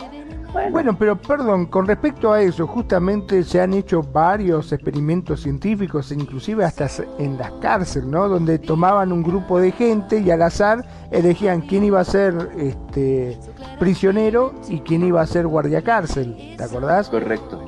bueno. 0.71 0.97
pero 0.99 1.17
perdón, 1.17 1.67
con 1.67 1.87
respecto 1.87 2.33
a 2.33 2.41
eso, 2.41 2.67
justamente 2.67 3.45
se 3.45 3.61
han 3.61 3.75
hecho 3.75 4.03
varios 4.03 4.73
experimentos 4.73 5.43
científicos, 5.43 6.11
inclusive 6.11 6.65
hasta 6.65 6.89
en 7.19 7.37
las 7.37 7.53
cárceles, 7.53 8.09
¿no? 8.09 8.29
Donde 8.29 8.59
tomaban 8.59 9.13
un 9.13 9.23
grupo 9.23 9.61
de 9.61 9.73
gente 9.73 10.21
y 10.21 10.31
al 10.31 10.43
azar 10.43 10.85
elegían 11.11 11.61
quién 11.61 11.85
iba 11.85 12.01
a 12.01 12.05
ser 12.05 12.51
este 12.57 13.39
prisionero 13.79 14.55
y 14.69 14.81
quién 14.81 15.05
iba 15.05 15.21
a 15.21 15.27
ser 15.27 15.47
guardia 15.47 15.83
cárcel, 15.83 16.55
¿te 16.57 16.65
acordás? 16.65 17.09
Correcto. 17.09 17.63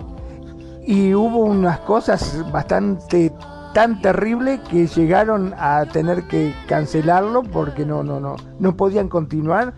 Y 0.86 1.12
hubo 1.14 1.44
unas 1.44 1.80
cosas 1.80 2.50
bastante 2.50 3.30
tan 3.72 4.00
terribles 4.00 4.60
que 4.68 4.86
llegaron 4.86 5.54
a 5.58 5.84
tener 5.86 6.24
que 6.24 6.54
cancelarlo 6.66 7.42
porque 7.42 7.86
no 7.86 8.02
no 8.02 8.20
no 8.20 8.36
no 8.58 8.76
podían 8.76 9.08
continuar 9.08 9.74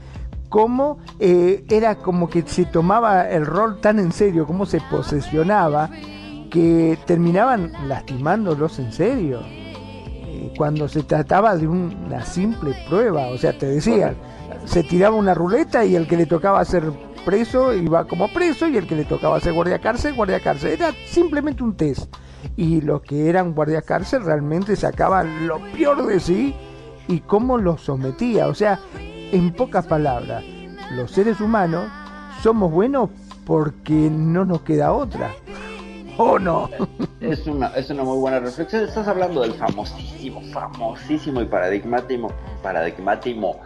cómo 0.53 0.99
eh, 1.19 1.65
era 1.71 1.97
como 1.97 2.29
que 2.29 2.43
se 2.43 2.67
tomaba 2.67 3.29
el 3.31 3.47
rol 3.47 3.81
tan 3.81 3.99
en 3.99 4.13
serio, 4.13 4.47
cómo 4.47 4.67
se 4.67 4.83
posesionaba, 4.83 5.89
que 6.51 6.99
terminaban 7.07 7.73
lastimándolos 7.89 8.79
en 8.79 8.93
serio. 8.93 9.41
Eh, 9.47 10.53
cuando 10.59 10.89
se 10.89 11.05
trataba 11.05 11.57
de 11.57 11.67
una 11.67 12.23
simple 12.27 12.77
prueba, 12.87 13.29
o 13.29 13.39
sea, 13.39 13.57
te 13.57 13.65
decían, 13.65 14.15
se 14.67 14.83
tiraba 14.83 15.17
una 15.17 15.33
ruleta 15.33 15.87
y 15.87 15.97
el 15.97 16.07
que 16.07 16.19
le 16.19 16.27
tocaba 16.27 16.63
ser 16.67 16.93
preso 17.25 17.73
iba 17.73 18.07
como 18.07 18.29
preso 18.29 18.69
y 18.69 18.77
el 18.77 18.87
que 18.87 18.95
le 18.95 19.07
tocaba 19.07 19.41
ser 19.41 19.55
guardia 19.55 19.79
cárcel, 19.79 20.13
guardia 20.13 20.41
cárcel. 20.41 20.73
Era 20.73 20.93
simplemente 21.07 21.63
un 21.63 21.75
test. 21.75 22.15
Y 22.57 22.81
los 22.81 23.03
que 23.03 23.29
eran 23.29 23.55
guardia 23.55 23.83
cárcel 23.83 24.25
realmente 24.25 24.77
sacaban 24.77 25.47
lo 25.47 25.61
peor 25.73 26.07
de 26.07 26.21
sí 26.21 26.55
y 27.09 27.21
cómo 27.21 27.59
los 27.59 27.83
sometía. 27.83 28.49
O 28.49 28.55
sea, 28.55 28.81
en 28.99 29.53
pocas 29.53 29.87
palabras, 29.87 30.45
los 30.93 31.11
seres 31.11 31.41
humanos 31.41 31.91
somos 32.43 32.71
buenos 32.71 33.11
porque 33.47 33.93
no 33.93 34.45
nos 34.45 34.63
queda 34.63 34.93
otra. 34.93 35.31
¿O 36.19 36.39
no? 36.39 36.69
Es 37.21 37.47
una, 37.47 37.69
es 37.69 37.89
una 37.91 38.03
muy 38.03 38.19
buena 38.19 38.41
reflexión. 38.41 38.85
Estás 38.85 39.09
hablando 39.09 39.43
del 39.43 39.55
famosísimo, 39.55 40.43
famosísimo 40.53 41.41
y 41.41 41.47
paradigmático, 41.47 42.29
paradigmático 42.63 43.59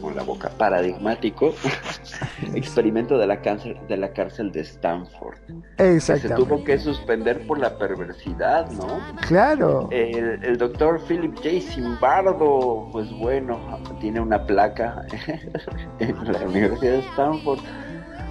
con 0.00 0.16
la 0.16 0.22
boca, 0.22 0.50
paradigmático 0.50 1.54
experimento 2.54 3.18
de 3.18 3.26
la, 3.26 3.40
cáncer, 3.40 3.80
de 3.88 3.96
la 3.96 4.12
cárcel 4.12 4.52
de 4.52 4.60
Stanford. 4.60 5.38
Exactamente. 5.78 6.28
se 6.28 6.34
tuvo 6.34 6.64
que 6.64 6.78
suspender 6.78 7.46
por 7.46 7.58
la 7.58 7.76
perversidad, 7.78 8.70
¿no? 8.70 9.00
Claro. 9.26 9.88
El, 9.90 10.44
el 10.44 10.58
doctor 10.58 11.00
Philip 11.06 11.34
J. 11.36 11.48
Zimbardo, 11.60 12.88
pues 12.92 13.10
bueno, 13.12 13.58
tiene 14.00 14.20
una 14.20 14.46
placa 14.46 15.04
en 15.98 16.32
la 16.32 16.40
Universidad 16.40 16.92
de 16.92 17.00
Stanford. 17.00 17.60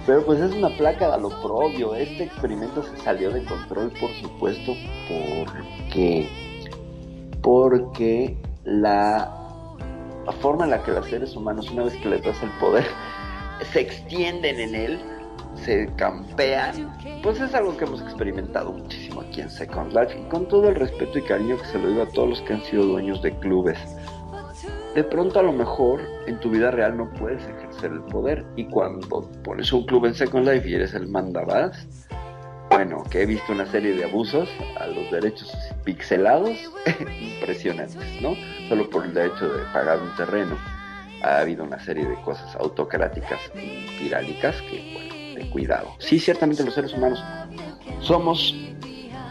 Pero 0.06 0.24
pues 0.26 0.40
es 0.40 0.52
una 0.52 0.76
placa 0.76 1.14
de 1.14 1.22
lo 1.22 1.28
propio. 1.40 1.94
Este 1.94 2.24
experimento 2.24 2.82
se 2.82 2.96
salió 2.98 3.30
de 3.30 3.44
control, 3.44 3.92
por 4.00 4.10
supuesto, 4.14 4.74
porque 5.06 6.28
porque 7.40 8.36
la 8.64 9.41
la 10.26 10.32
forma 10.32 10.64
en 10.64 10.70
la 10.70 10.82
que 10.82 10.92
los 10.92 11.06
seres 11.06 11.34
humanos, 11.36 11.70
una 11.70 11.84
vez 11.84 11.94
que 11.96 12.08
les 12.08 12.22
das 12.22 12.42
el 12.42 12.50
poder, 12.60 12.84
se 13.72 13.80
extienden 13.80 14.60
en 14.60 14.74
él, 14.74 15.00
se 15.54 15.88
campean, 15.96 16.96
pues 17.22 17.40
es 17.40 17.54
algo 17.54 17.76
que 17.76 17.84
hemos 17.84 18.00
experimentado 18.02 18.72
muchísimo 18.72 19.20
aquí 19.20 19.40
en 19.40 19.50
Second 19.50 19.92
Life 19.92 20.18
y 20.18 20.28
con 20.28 20.46
todo 20.48 20.68
el 20.68 20.74
respeto 20.74 21.18
y 21.18 21.22
cariño 21.22 21.58
que 21.58 21.66
se 21.66 21.78
lo 21.78 21.88
digo 21.88 22.02
a 22.02 22.08
todos 22.08 22.28
los 22.30 22.40
que 22.42 22.54
han 22.54 22.62
sido 22.62 22.84
dueños 22.84 23.22
de 23.22 23.36
clubes. 23.38 23.78
De 24.94 25.04
pronto 25.04 25.40
a 25.40 25.42
lo 25.42 25.52
mejor 25.52 26.00
en 26.26 26.38
tu 26.40 26.50
vida 26.50 26.70
real 26.70 26.96
no 26.96 27.10
puedes 27.14 27.42
ejercer 27.44 27.92
el 27.92 28.02
poder 28.02 28.44
y 28.56 28.66
cuando 28.66 29.30
pones 29.42 29.72
un 29.72 29.86
club 29.86 30.06
en 30.06 30.14
Second 30.14 30.46
Life 30.46 30.68
y 30.68 30.74
eres 30.74 30.94
el 30.94 31.08
mandabás, 31.08 31.86
bueno, 32.70 33.02
que 33.10 33.22
he 33.22 33.26
visto 33.26 33.52
una 33.52 33.66
serie 33.66 33.94
de 33.94 34.04
abusos 34.04 34.48
a 34.78 34.86
los 34.86 35.10
derechos 35.10 35.54
pixelados 35.84 36.56
impresionantes, 37.20 38.20
¿no? 38.20 38.34
Solo 38.68 38.88
por 38.90 39.04
el 39.04 39.14
derecho 39.14 39.48
de 39.48 39.64
pagar 39.72 40.00
un 40.00 40.14
terreno. 40.16 40.56
Ha 41.22 41.38
habido 41.38 41.64
una 41.64 41.78
serie 41.78 42.06
de 42.06 42.20
cosas 42.22 42.54
autocráticas 42.56 43.40
y 43.54 43.86
tiránicas 43.98 44.60
que, 44.62 44.92
bueno, 44.92 45.34
de 45.36 45.50
cuidado. 45.50 45.94
Sí, 45.98 46.18
ciertamente 46.18 46.64
los 46.64 46.74
seres 46.74 46.92
humanos 46.92 47.22
somos, 48.00 48.54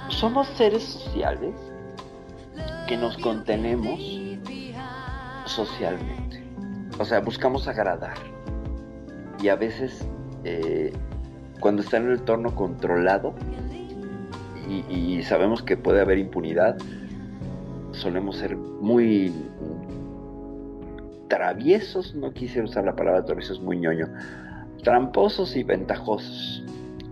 somos 0.09 0.47
seres 0.55 0.83
sociales 0.83 1.53
que 2.87 2.95
nos 2.95 3.17
contenemos 3.17 3.99
socialmente. 5.45 6.43
O 6.97 7.05
sea, 7.05 7.19
buscamos 7.19 7.67
agradar. 7.67 8.15
Y 9.41 9.49
a 9.49 9.55
veces 9.55 10.05
eh, 10.43 10.93
cuando 11.59 11.81
está 11.81 11.97
en 11.97 12.07
un 12.07 12.13
entorno 12.13 12.55
controlado 12.55 13.33
y, 14.89 15.21
sabemos 15.23 15.61
que 15.63 15.77
puede 15.77 16.01
haber 16.01 16.17
impunidad, 16.17 16.77
solemos 17.91 18.37
ser 18.37 18.55
muy 18.55 19.33
traviesos, 21.27 22.15
no 22.15 22.33
quisiera 22.33 22.65
usar 22.65 22.85
la 22.85 22.95
palabra 22.95 23.23
traviesos, 23.23 23.61
muy 23.61 23.77
ñoño, 23.77 24.07
tramposos 24.83 25.55
y 25.55 25.63
ventajosos. 25.63 26.63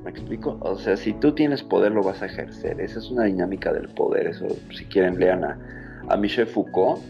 ¿Me 0.03 0.11
explico? 0.11 0.57
O 0.61 0.76
sea, 0.77 0.95
si 0.98 1.14
tú 1.14 1.34
tienes 1.34 1.61
poder 1.61 1.91
lo 1.91 2.02
vas 2.02 2.22
a 2.22 2.26
ejercer. 2.26 2.80
Esa 2.80 2.99
es 2.99 3.11
una 3.11 3.26
dinámica 3.26 3.73
del 3.73 3.90
poder. 3.90 4.27
Eso, 4.27 4.48
si 4.73 4.86
quieren, 4.86 5.19
lean 5.19 5.44
a, 5.44 5.60
a 6.07 6.18
Michel 6.18 6.48
Foucault 6.48 7.02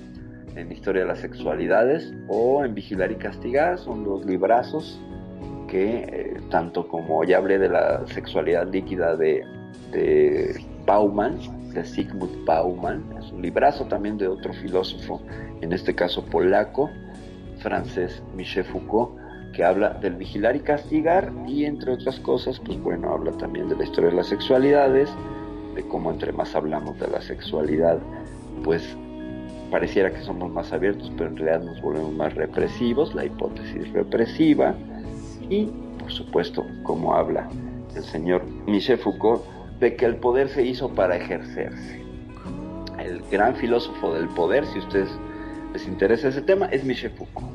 en 0.56 0.72
Historia 0.72 1.04
de 1.04 1.08
las 1.08 1.20
Sexualidades 1.20 2.14
o 2.28 2.66
en 2.66 2.74
Vigilar 2.74 3.12
y 3.12 3.16
Castigar. 3.16 3.78
Son 3.78 4.04
dos 4.04 4.26
librazos 4.26 5.00
que 5.68 5.98
eh, 5.98 6.42
tanto 6.50 6.88
como 6.88 7.24
ya 7.24 7.38
hablé 7.38 7.60
de 7.60 7.70
la 7.70 8.06
sexualidad 8.08 8.68
líquida 8.72 9.16
de, 9.16 9.44
de 9.91 10.64
Bauman, 10.86 11.38
de 11.74 11.86
Sigmund 11.86 12.45
Bauman, 12.45 13.03
es 13.20 13.32
un 13.32 13.41
librazo 13.41 13.86
también 13.86 14.18
de 14.18 14.28
otro 14.28 14.53
filósofo, 14.53 15.22
en 15.61 15.72
este 15.74 15.94
caso 15.94 16.26
polaco, 16.26 16.90
francés 17.60 18.24
Michel 18.36 18.66
Foucault, 18.66 19.11
que 19.53 19.64
habla 19.64 19.90
del 19.95 20.16
vigilar 20.16 20.56
y 20.56 20.60
castigar 20.60 21.32
y 21.48 21.66
entre 21.66 21.94
otras 21.94 22.20
cosas, 22.20 22.60
pues 22.60 22.82
bueno, 22.82 23.11
habla 23.11 23.32
también 23.34 23.70
de 23.70 23.76
la 23.76 23.84
historia 23.84 24.10
de 24.10 24.16
las 24.16 24.28
sexualidades, 24.28 25.10
de 25.76 25.84
cómo 25.88 26.11
entre 26.11 26.32
más 26.32 26.56
hablamos 26.56 26.99
de 26.99 27.07
la 27.07 27.22
sexualidad, 27.22 27.99
pues 28.64 28.95
pareciera 29.72 30.11
que 30.11 30.22
somos 30.22 30.52
más 30.52 30.72
abiertos, 30.74 31.11
pero 31.18 31.30
en 31.30 31.38
realidad 31.38 31.64
nos 31.64 31.82
volvemos 31.82 32.14
más 32.14 32.34
represivos, 32.36 33.14
la 33.14 33.26
hipótesis 33.26 33.91
represiva, 33.94 34.76
y, 35.49 35.66
por 35.99 36.11
supuesto, 36.11 36.66
como 36.84 37.16
habla 37.16 37.49
el 37.95 38.03
señor 38.03 38.44
Michel 38.68 38.98
Foucault, 38.98 39.44
de 39.80 39.95
que 39.95 40.06
el 40.06 40.15
poder 40.15 40.49
se 40.49 40.64
hizo 40.64 40.89
para 40.89 41.15
ejercerse. 41.15 42.01
El 42.97 43.22
gran 43.31 43.56
filósofo 43.56 44.14
del 44.14 44.27
poder, 44.30 44.65
si 44.68 44.80
ustedes 44.80 45.10
les 45.73 45.88
interesa 45.88 46.27
ese 46.27 46.41
tema, 46.41 46.65
es 46.68 46.84
Michel 46.84 47.11
Foucault. 47.11 47.49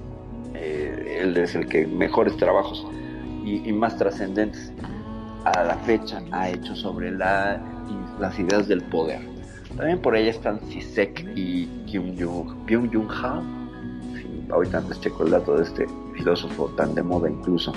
Eh, 0.54 1.18
él 1.20 1.36
es 1.36 1.54
el 1.54 1.66
que 1.66 1.86
mejores 1.86 2.36
trabajos 2.36 2.86
y, 3.44 3.70
más 3.72 3.98
trascendentes 3.98 4.72
a 5.44 5.64
la 5.64 5.76
fecha 5.78 6.22
ha 6.32 6.48
hecho 6.48 6.74
sobre 6.74 7.10
la, 7.10 7.60
las 8.18 8.38
ideas 8.38 8.66
del 8.68 8.82
poder. 8.82 9.20
También 9.76 10.00
por 10.00 10.16
ella 10.16 10.30
están 10.30 10.60
Sisek 10.70 11.26
y 11.36 11.66
Byung-Jung 11.86 13.10
Ha. 13.10 13.42
ahorita 14.50 14.80
les 14.88 15.00
checo 15.00 15.24
el 15.24 15.32
dato 15.32 15.56
de 15.56 15.64
este 15.64 15.86
filósofo 16.14 16.68
tan 16.76 16.94
de 16.94 17.02
moda 17.02 17.28
incluso 17.28 17.72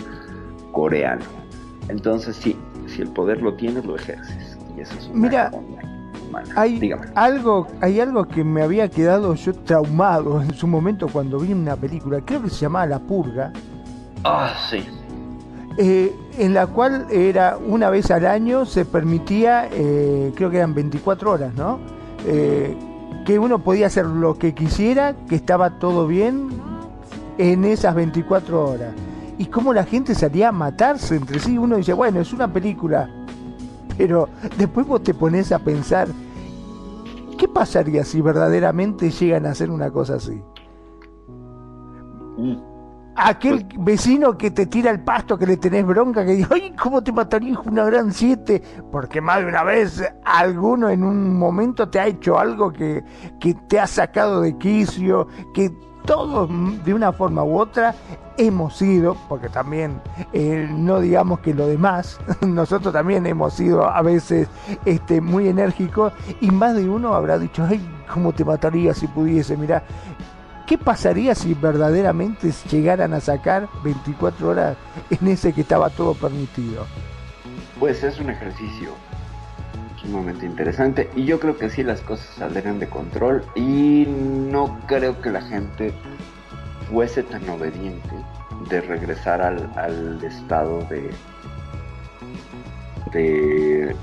coreano. 0.71 1.25
Entonces 1.89 2.35
sí, 2.35 2.55
si 2.87 3.01
el 3.01 3.09
poder 3.09 3.41
lo 3.41 3.53
tienes, 3.53 3.85
lo 3.85 3.95
ejerces. 3.95 4.57
Y 4.75 4.81
eso 4.81 4.93
es 4.97 5.07
una 5.07 5.19
Mira, 5.19 5.51
hay 6.55 6.93
algo, 7.15 7.67
hay 7.81 7.99
algo 7.99 8.27
que 8.27 8.43
me 8.43 8.61
había 8.61 8.89
quedado 8.89 9.33
yo 9.35 9.53
traumado 9.53 10.41
en 10.41 10.53
su 10.53 10.67
momento 10.67 11.07
cuando 11.07 11.39
vi 11.39 11.53
una 11.53 11.75
película, 11.75 12.21
creo 12.23 12.41
que 12.43 12.49
se 12.49 12.61
llamaba 12.61 12.85
La 12.85 12.99
Purga. 12.99 13.51
Ah, 14.23 14.53
sí. 14.69 14.85
Eh, 15.77 16.13
en 16.39 16.53
la 16.53 16.67
cual 16.67 17.05
era 17.11 17.57
una 17.57 17.89
vez 17.89 18.09
al 18.09 18.25
año 18.25 18.65
se 18.65 18.85
permitía, 18.85 19.69
eh, 19.71 20.31
creo 20.35 20.49
que 20.49 20.57
eran 20.57 20.73
24 20.73 21.31
horas, 21.31 21.53
¿no? 21.55 21.79
Eh, 22.25 22.75
que 23.25 23.37
uno 23.37 23.59
podía 23.59 23.87
hacer 23.87 24.05
lo 24.05 24.37
que 24.37 24.53
quisiera, 24.55 25.15
que 25.29 25.35
estaba 25.35 25.77
todo 25.79 26.07
bien, 26.07 26.49
en 27.37 27.63
esas 27.63 27.93
24 27.93 28.69
horas. 28.69 28.93
Y 29.37 29.45
cómo 29.45 29.73
la 29.73 29.83
gente 29.83 30.15
salía 30.15 30.49
a 30.49 30.51
matarse 30.51 31.15
entre 31.15 31.39
sí. 31.39 31.57
Uno 31.57 31.77
dice, 31.77 31.93
bueno, 31.93 32.19
es 32.19 32.33
una 32.33 32.51
película. 32.51 33.09
Pero 33.97 34.29
después 34.57 34.85
vos 34.87 35.03
te 35.03 35.13
pones 35.13 35.51
a 35.51 35.59
pensar, 35.59 36.07
¿qué 37.37 37.47
pasaría 37.47 38.03
si 38.03 38.21
verdaderamente 38.21 39.09
llegan 39.09 39.45
a 39.45 39.51
hacer 39.51 39.69
una 39.69 39.91
cosa 39.91 40.15
así? 40.15 40.41
Mm. 42.37 42.55
Aquel 43.19 43.65
pues 43.65 43.83
vecino 43.83 44.37
que 44.37 44.51
te 44.51 44.67
tira 44.67 44.91
el 44.91 45.03
pasto, 45.03 45.39
que 45.39 45.47
le 45.47 45.57
tenés 45.57 45.83
bronca, 45.87 46.23
que 46.23 46.33
dice, 46.33 46.47
ay, 46.53 46.75
¿cómo 46.79 47.03
te 47.03 47.11
mataría 47.11 47.59
una 47.65 47.83
gran 47.85 48.13
siete? 48.13 48.61
Porque 48.91 49.21
más 49.21 49.39
de 49.39 49.47
una 49.47 49.63
vez 49.63 50.03
alguno 50.23 50.87
en 50.89 51.03
un 51.03 51.35
momento 51.35 51.89
te 51.89 51.99
ha 51.99 52.05
hecho 52.05 52.37
algo 52.37 52.71
que, 52.71 53.03
que 53.39 53.55
te 53.67 53.79
ha 53.79 53.87
sacado 53.87 54.41
de 54.41 54.55
quicio, 54.59 55.27
que 55.55 55.71
todos 56.07 56.49
de 56.83 56.93
una 56.93 57.11
forma 57.11 57.43
u 57.43 57.59
otra 57.59 57.93
hemos 58.37 58.77
sido, 58.77 59.15
porque 59.27 59.49
también 59.49 60.01
eh, 60.33 60.67
no 60.71 60.99
digamos 60.99 61.41
que 61.41 61.53
lo 61.53 61.67
demás, 61.67 62.19
nosotros 62.41 62.93
también 62.93 63.27
hemos 63.27 63.53
sido 63.53 63.87
a 63.87 64.01
veces 64.01 64.47
este, 64.85 65.21
muy 65.21 65.49
enérgicos 65.49 66.13
y 66.39 66.49
más 66.49 66.75
de 66.75 66.89
uno 66.89 67.13
habrá 67.13 67.37
dicho, 67.37 67.63
ay, 67.69 67.85
¿cómo 68.11 68.31
te 68.31 68.45
mataría 68.45 68.93
si 68.93 69.05
pudiese? 69.07 69.57
Mira, 69.57 69.83
¿qué 70.65 70.77
pasaría 70.77 71.35
si 71.35 71.53
verdaderamente 71.53 72.51
llegaran 72.71 73.13
a 73.13 73.19
sacar 73.19 73.67
24 73.83 74.49
horas 74.49 74.77
en 75.09 75.27
ese 75.27 75.51
que 75.51 75.61
estaba 75.61 75.89
todo 75.89 76.13
permitido? 76.13 76.85
Pues 77.79 78.03
es 78.03 78.19
un 78.19 78.29
ejercicio 78.29 78.91
sumamente 80.01 80.45
interesante 80.45 81.09
y 81.15 81.25
yo 81.25 81.39
creo 81.39 81.57
que 81.57 81.69
sí 81.69 81.83
las 81.83 82.01
cosas 82.01 82.27
saldrían 82.35 82.79
de 82.79 82.87
control 82.87 83.43
y 83.55 84.05
no 84.07 84.79
creo 84.87 85.21
que 85.21 85.31
la 85.31 85.41
gente 85.41 85.93
fuese 86.89 87.23
tan 87.23 87.47
obediente 87.49 88.15
de 88.69 88.81
regresar 88.81 89.41
al, 89.41 90.23
estado 90.23 90.81
de 90.89 91.11
de 93.11 93.95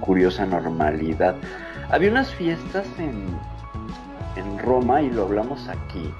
curiosa 0.00 0.46
normalidad. 0.46 1.34
Había 1.90 2.10
unas 2.10 2.32
fiestas 2.34 2.86
en, 2.98 3.26
en 4.36 4.58
Roma 4.58 5.02
y 5.02 5.10
lo 5.10 5.24
hablamos 5.24 5.68
aquí, 5.68 6.12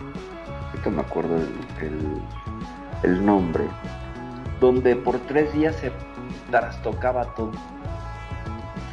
que 0.82 0.90
me 0.90 1.00
acuerdo 1.02 1.36
el, 1.36 2.20
el 3.02 3.24
nombre, 3.24 3.64
donde 4.60 4.96
por 4.96 5.18
tres 5.20 5.52
días 5.52 5.76
se 5.76 5.92
trastocaba 6.50 7.34
todo. 7.34 7.52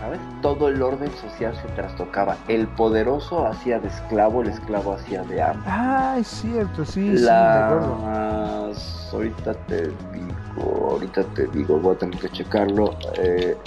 ¿Sabes? 0.03 0.19
Todo 0.41 0.67
el 0.67 0.81
orden 0.81 1.09
social 1.15 1.55
se 1.55 1.65
trastocaba. 1.75 2.35
El 2.49 2.67
poderoso 2.67 3.47
hacía 3.47 3.79
de 3.79 3.87
esclavo, 3.87 4.41
el 4.41 4.49
esclavo 4.49 4.95
hacía 4.95 5.23
de 5.23 5.41
amo. 5.41 5.63
Ah, 5.65 6.17
es 6.19 6.27
cierto, 6.27 6.83
sí, 6.83 7.13
Las... 7.13 8.77
sí, 8.77 9.15
Ahorita 9.15 9.53
te 9.53 9.87
digo, 10.11 10.89
ahorita 10.91 11.23
te 11.35 11.47
digo, 11.47 11.79
voy 11.79 11.95
a 11.95 11.99
tener 11.99 12.19
que 12.19 12.29
checarlo. 12.29 12.97
Eh... 13.17 13.57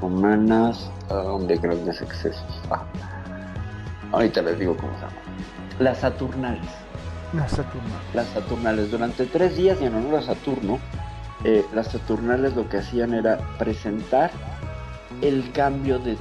romanas, 0.00 0.90
de 1.46 1.56
grandes 1.56 2.00
excesos. 2.00 2.62
Ah. 2.70 2.82
Ahorita 4.12 4.40
les 4.40 4.58
digo 4.58 4.74
cómo 4.74 4.94
se 4.94 5.00
llama. 5.00 5.12
Las 5.80 5.98
Saturnales. 5.98 6.70
Las 7.34 7.50
Saturnales. 7.50 8.14
Las 8.14 8.26
Saturnales. 8.28 8.90
Durante 8.90 9.26
tres 9.26 9.54
días 9.54 9.76
y 9.82 9.84
en 9.84 9.96
honor 9.96 10.20
a 10.20 10.22
Saturno, 10.22 10.78
eh, 11.44 11.64
las 11.74 11.88
Saturnales 11.88 12.56
lo 12.56 12.68
que 12.68 12.78
hacían 12.78 13.14
era 13.14 13.38
presentar 13.58 14.30
el 15.20 15.50
cambio 15.52 15.98
de 15.98 16.16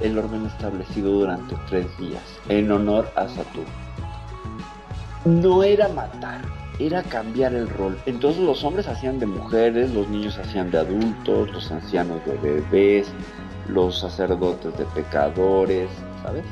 el 0.00 0.18
orden 0.18 0.46
establecido 0.46 1.12
durante 1.12 1.54
tres 1.68 1.86
días 1.98 2.22
en 2.48 2.70
honor 2.72 3.10
a 3.14 3.28
Saturno. 3.28 3.70
No 5.24 5.62
era 5.62 5.88
matar, 5.88 6.40
era 6.78 7.02
cambiar 7.02 7.54
el 7.54 7.68
rol. 7.68 7.98
Entonces 8.06 8.42
los 8.42 8.64
hombres 8.64 8.88
hacían 8.88 9.18
de 9.18 9.26
mujeres, 9.26 9.92
los 9.94 10.08
niños 10.08 10.36
hacían 10.38 10.70
de 10.70 10.78
adultos, 10.78 11.50
los 11.52 11.70
ancianos 11.70 12.20
de 12.26 12.36
bebés, 12.38 13.12
los 13.68 14.00
sacerdotes 14.00 14.76
de 14.76 14.84
pecadores, 14.86 15.88
¿sabes? 16.22 16.44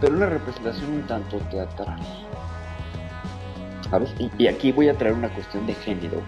Pero 0.00 0.14
una 0.16 0.26
representación 0.26 0.90
un 0.92 1.02
tanto 1.06 1.38
teatral. 1.50 1.98
¿Sabes? 3.90 4.14
Y, 4.38 4.46
aquí 4.46 4.70
voy 4.70 4.88
a 4.88 4.94
traer 4.96 5.14
una 5.14 5.28
cuestión 5.30 5.66
de 5.66 5.74
género 5.74 6.22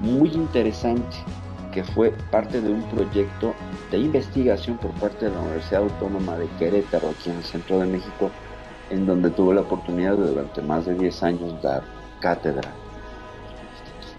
muy 0.00 0.30
interesante 0.30 1.16
que 1.72 1.84
fue 1.84 2.10
parte 2.30 2.60
de 2.60 2.70
un 2.70 2.82
proyecto 2.88 3.54
de 3.90 3.98
investigación 3.98 4.76
por 4.78 4.90
parte 4.92 5.26
de 5.26 5.32
la 5.32 5.40
Universidad 5.40 5.82
Autónoma 5.82 6.36
de 6.36 6.48
Querétaro, 6.58 7.10
aquí 7.10 7.30
en 7.30 7.36
el 7.36 7.44
centro 7.44 7.78
de 7.78 7.86
México, 7.86 8.30
en 8.90 9.06
donde 9.06 9.30
tuve 9.30 9.54
la 9.54 9.60
oportunidad 9.60 10.16
de 10.16 10.28
durante 10.30 10.62
más 10.62 10.86
de 10.86 10.94
10 10.94 11.22
años 11.22 11.62
dar 11.62 11.82
cátedra. 12.20 12.70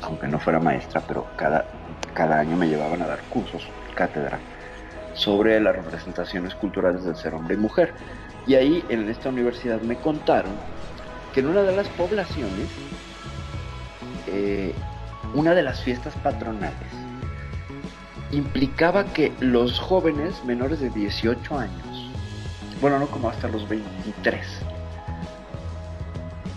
Aunque 0.01 0.27
no 0.27 0.39
fuera 0.39 0.59
maestra, 0.59 1.01
pero 1.05 1.27
cada, 1.35 1.65
cada 2.13 2.39
año 2.39 2.55
me 2.55 2.67
llevaban 2.67 3.01
a 3.01 3.07
dar 3.07 3.19
cursos, 3.23 3.67
cátedra, 3.95 4.39
sobre 5.13 5.59
las 5.59 5.75
representaciones 5.75 6.55
culturales 6.55 7.03
del 7.03 7.15
ser 7.15 7.33
hombre 7.33 7.55
y 7.55 7.57
mujer. 7.57 7.93
Y 8.47 8.55
ahí 8.55 8.83
en 8.89 9.07
esta 9.09 9.29
universidad 9.29 9.81
me 9.81 9.97
contaron 9.97 10.53
que 11.33 11.41
en 11.41 11.47
una 11.47 11.61
de 11.61 11.75
las 11.75 11.87
poblaciones, 11.89 12.69
eh, 14.27 14.73
una 15.33 15.53
de 15.53 15.63
las 15.63 15.81
fiestas 15.81 16.13
patronales 16.23 16.75
implicaba 18.31 19.05
que 19.05 19.31
los 19.39 19.79
jóvenes 19.79 20.43
menores 20.45 20.79
de 20.79 20.89
18 20.89 21.57
años, 21.57 22.11
bueno, 22.79 22.99
no 22.99 23.07
como 23.07 23.29
hasta 23.29 23.47
los 23.47 23.67
23, 23.67 24.45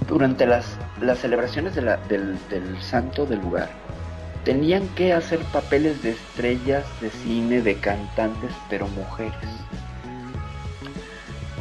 durante 0.09 0.47
las, 0.47 0.79
las 1.01 1.19
celebraciones 1.19 1.75
del, 1.75 1.89
del 2.09 2.83
santo 2.83 3.27
del 3.27 3.41
lugar, 3.41 3.71
tenían 4.45 4.87
que 4.89 5.13
hacer 5.13 5.41
papeles 5.53 6.03
de 6.03 6.11
estrellas 6.11 6.85
de 7.01 7.11
cine, 7.11 7.63
de 7.63 7.77
cantantes, 7.77 8.53
pero 8.69 8.87
mujeres. 8.89 9.35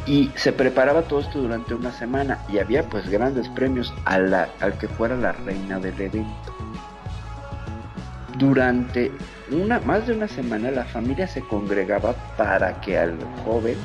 Y 0.06 0.30
se 0.36 0.52
preparaba 0.52 1.02
todo 1.02 1.20
esto 1.20 1.40
durante 1.40 1.74
una 1.74 1.90
semana 1.90 2.44
y 2.48 2.58
había 2.58 2.86
pues 2.88 3.08
grandes 3.08 3.48
premios 3.48 3.92
al 4.04 4.48
que 4.78 4.86
fuera 4.86 5.16
la 5.16 5.32
reina 5.32 5.78
del 5.80 5.98
evento. 5.98 6.53
Durante 8.36 9.12
una, 9.50 9.78
más 9.80 10.06
de 10.06 10.14
una 10.14 10.26
semana 10.26 10.70
la 10.70 10.84
familia 10.84 11.28
se 11.28 11.40
congregaba 11.42 12.14
para 12.36 12.80
que 12.80 12.98
al 12.98 13.16
joven 13.44 13.76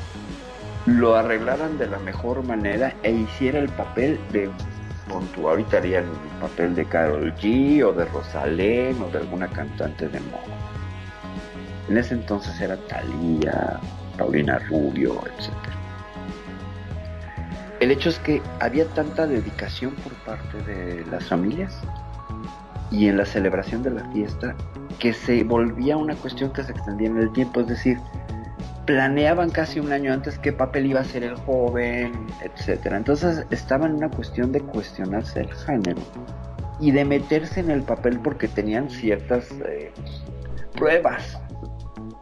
lo 0.86 1.14
arreglaran 1.14 1.78
de 1.78 1.86
la 1.86 1.98
mejor 1.98 2.42
manera 2.44 2.94
e 3.02 3.12
hiciera 3.12 3.58
el 3.58 3.68
papel 3.68 4.18
de 4.32 4.50
ahorita 5.36 5.78
haría 5.78 6.00
el 6.00 6.06
papel 6.40 6.74
de 6.74 6.84
Carol 6.84 7.34
G 7.34 7.82
o 7.84 7.92
de 7.92 8.04
Rosalén 8.06 9.00
o 9.02 9.08
de 9.08 9.18
alguna 9.18 9.48
cantante 9.48 10.08
de 10.08 10.20
moda. 10.20 10.56
En 11.88 11.98
ese 11.98 12.14
entonces 12.14 12.60
era 12.60 12.76
Thalía, 12.76 13.80
Paulina 14.16 14.58
Rubio, 14.58 15.20
etc. 15.26 15.52
El 17.80 17.90
hecho 17.90 18.10
es 18.10 18.18
que 18.20 18.42
había 18.60 18.86
tanta 18.86 19.26
dedicación 19.26 19.94
por 19.94 20.12
parte 20.24 20.62
de 20.62 21.04
las 21.06 21.24
familias 21.26 21.80
y 22.90 23.08
en 23.08 23.16
la 23.16 23.24
celebración 23.24 23.82
de 23.82 23.90
la 23.90 24.04
fiesta 24.12 24.54
que 24.98 25.12
se 25.12 25.44
volvía 25.44 25.96
una 25.96 26.14
cuestión 26.16 26.52
que 26.52 26.62
se 26.62 26.72
extendía 26.72 27.08
en 27.08 27.18
el 27.18 27.32
tiempo, 27.32 27.60
es 27.60 27.68
decir, 27.68 27.98
planeaban 28.86 29.50
casi 29.50 29.78
un 29.78 29.92
año 29.92 30.12
antes 30.12 30.38
qué 30.38 30.52
papel 30.52 30.86
iba 30.86 31.00
a 31.00 31.04
ser 31.04 31.22
el 31.22 31.36
joven, 31.36 32.12
etcétera. 32.42 32.96
Entonces 32.96 33.46
estaba 33.50 33.86
en 33.86 33.94
una 33.94 34.10
cuestión 34.10 34.52
de 34.52 34.60
cuestionarse 34.60 35.40
el 35.40 35.54
género 35.54 36.02
y 36.80 36.90
de 36.90 37.04
meterse 37.04 37.60
en 37.60 37.70
el 37.70 37.82
papel 37.82 38.18
porque 38.18 38.48
tenían 38.48 38.90
ciertas 38.90 39.48
eh, 39.66 39.92
pruebas. 40.76 41.40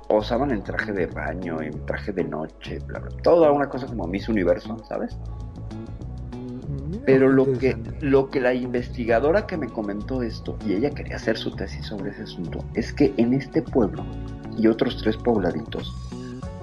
Osaban 0.08 0.50
en 0.50 0.62
traje 0.62 0.92
de 0.92 1.06
baño, 1.06 1.60
en 1.60 1.84
traje 1.86 2.12
de 2.12 2.24
noche, 2.24 2.78
bla, 2.86 2.98
bla, 2.98 3.10
toda 3.22 3.50
una 3.52 3.68
cosa 3.68 3.86
como 3.86 4.06
Miss 4.06 4.28
Universo, 4.28 4.76
¿sabes? 4.88 5.16
Pero 7.06 7.28
lo 7.28 7.50
que, 7.58 7.76
lo 8.00 8.30
que 8.30 8.40
la 8.40 8.52
investigadora 8.52 9.46
que 9.46 9.56
me 9.56 9.68
comentó 9.68 10.22
esto, 10.22 10.58
y 10.66 10.74
ella 10.74 10.90
quería 10.90 11.16
hacer 11.16 11.38
su 11.38 11.54
tesis 11.56 11.86
sobre 11.86 12.10
ese 12.10 12.24
asunto, 12.24 12.64
es 12.74 12.92
que 12.92 13.14
en 13.16 13.32
este 13.32 13.62
pueblo 13.62 14.04
y 14.56 14.66
otros 14.66 14.98
tres 15.02 15.16
pobladitos, 15.16 15.94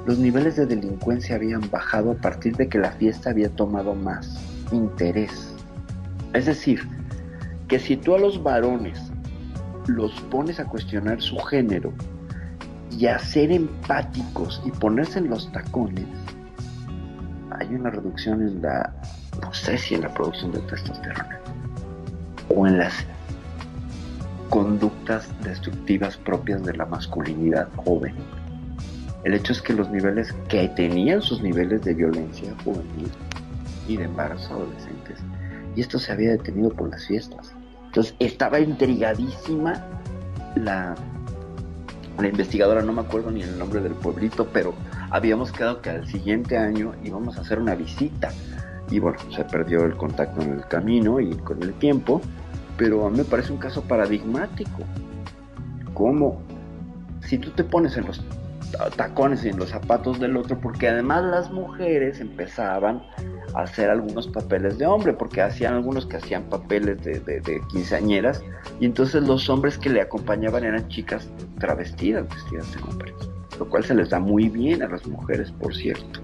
los 0.06 0.19
niveles 0.19 0.56
de 0.56 0.68
delincuencia 0.68 1.36
habían 1.36 1.69
bajado 1.72 2.11
a 2.11 2.15
partir 2.15 2.56
de 2.57 2.69
que 2.69 2.77
la 2.77 2.91
fiesta 2.91 3.32
había 3.32 3.49
tomado 3.49 3.95
más 3.95 4.40
interés. 4.72 5.52
Es 6.34 6.45
decir, 6.45 6.82
que 7.68 7.80
si 7.80 7.98
tú 7.98 8.14
a 8.14 8.19
los 8.19 8.44
varones 8.44 9.11
los 9.88 10.11
pones 10.22 10.60
a 10.60 10.65
cuestionar 10.65 11.22
su 11.22 11.38
género 11.40 11.91
y 12.91 13.07
a 13.07 13.18
ser 13.18 13.52
empáticos 13.52 14.61
y 14.65 14.72
ponerse 14.72 15.19
en 15.19 15.30
los 15.30 15.52
tacones, 15.52 16.06
hay 17.52 17.73
una 17.73 17.90
reducción 17.90 18.41
en 18.41 18.61
la, 18.61 18.94
no 19.41 19.53
sé 19.53 19.78
si 19.78 19.95
en 19.95 20.02
la 20.02 20.14
producción 20.14 20.52
de 20.52 20.60
testosterona 20.60 21.40
o 22.49 22.68
en 22.68 22.78
las 22.78 22.94
conductas 24.49 25.28
destructivas 25.44 26.18
propias 26.18 26.64
de 26.64 26.74
la 26.74 26.86
masculinidad 26.86 27.68
joven. 27.76 28.16
El 29.24 29.34
hecho 29.34 29.53
es 29.53 29.62
que 29.62 29.74
los 29.74 29.90
niveles 29.90 30.34
que 30.48 30.68
tenían 30.70 31.22
sus 31.22 31.41
niveles 31.41 31.82
de 31.84 31.95
violencia 31.95 32.53
juvenil 32.64 33.10
y 33.88 33.98
de 33.98 34.03
embarazos 34.03 34.52
adolescentes, 34.52 35.18
y 35.76 35.82
esto 35.82 35.99
se 35.99 36.12
había 36.12 36.32
detenido 36.32 36.70
por 36.70 36.90
las 36.90 37.06
fiestas. 37.06 37.53
Entonces 37.88 38.16
estaba 38.20 38.60
intrigadísima 38.60 39.84
la, 40.56 40.95
la 42.20 42.28
investigadora, 42.28 42.82
no 42.82 42.94
me 42.94 43.02
acuerdo 43.02 43.32
ni 43.32 43.41
el 43.41 43.57
nombre 43.57 43.82
del 43.82 43.94
pueblito, 43.94 44.48
pero 44.53 44.74
habíamos 45.10 45.52
quedado 45.52 45.82
que 45.82 45.90
al 45.90 46.07
siguiente 46.07 46.57
año 46.57 46.94
íbamos 47.03 47.38
a 47.38 47.41
hacer 47.41 47.60
una 47.60 47.76
visita. 47.76 48.32
Y 48.90 48.99
bueno, 48.99 49.18
se 49.32 49.44
perdió 49.45 49.84
el 49.86 49.95
contacto 49.95 50.41
en 50.41 50.53
el 50.53 50.68
camino 50.68 51.20
y 51.20 51.34
con 51.36 51.62
el 51.64 51.74
tiempo, 51.74 52.22
pero 52.78 53.06
a 53.06 53.10
mí 53.10 53.18
me 53.18 53.24
parece 53.24 53.52
un 53.52 53.57
caso 53.57 53.82
paradigmático. 53.82 54.84
Como 55.94 56.41
si 57.22 57.38
tú 57.38 57.49
te 57.52 57.64
pones 57.64 57.98
en 57.98 58.06
los 58.06 58.24
tacones 58.95 59.44
y 59.45 59.49
en 59.49 59.57
los 59.57 59.70
zapatos 59.70 60.20
del 60.20 60.38
otro, 60.38 60.60
porque 60.60 60.90
además 60.90 61.24
las 61.24 61.52
mujeres 61.52 62.20
empezaban 62.20 63.02
a 63.53 63.62
hacer 63.62 63.90
algunos 63.90 64.28
papeles 64.28 64.78
de 64.78 64.86
hombre, 64.86 65.14
porque 65.14 65.41
hacían 65.41 65.76
algunos 65.76 66.06
que 66.06 66.18
hacían 66.18 66.44
papeles 66.44 67.02
de, 67.03 67.20
de, 67.20 67.62
quinceañeras, 67.72 68.44
y 68.80 68.86
entonces 68.86 69.24
los 69.24 69.49
hombres 69.49 69.78
que 69.78 69.90
le 69.90 70.02
acompañaban 70.02 70.64
eran 70.64 70.88
chicas 70.90 71.30
travestidas, 71.60 72.28
vestidas 72.28 72.74
de 72.74 72.82
hombres, 72.84 73.14
lo 73.60 73.70
cual 73.70 73.84
se 73.84 73.95
les 73.95 74.10
da 74.10 74.20
muy 74.20 74.49
bien 74.49 74.84
a 74.84 74.88
las 74.88 75.06
mujeres, 75.07 75.52
por 75.52 75.74
cierto. 75.74 76.20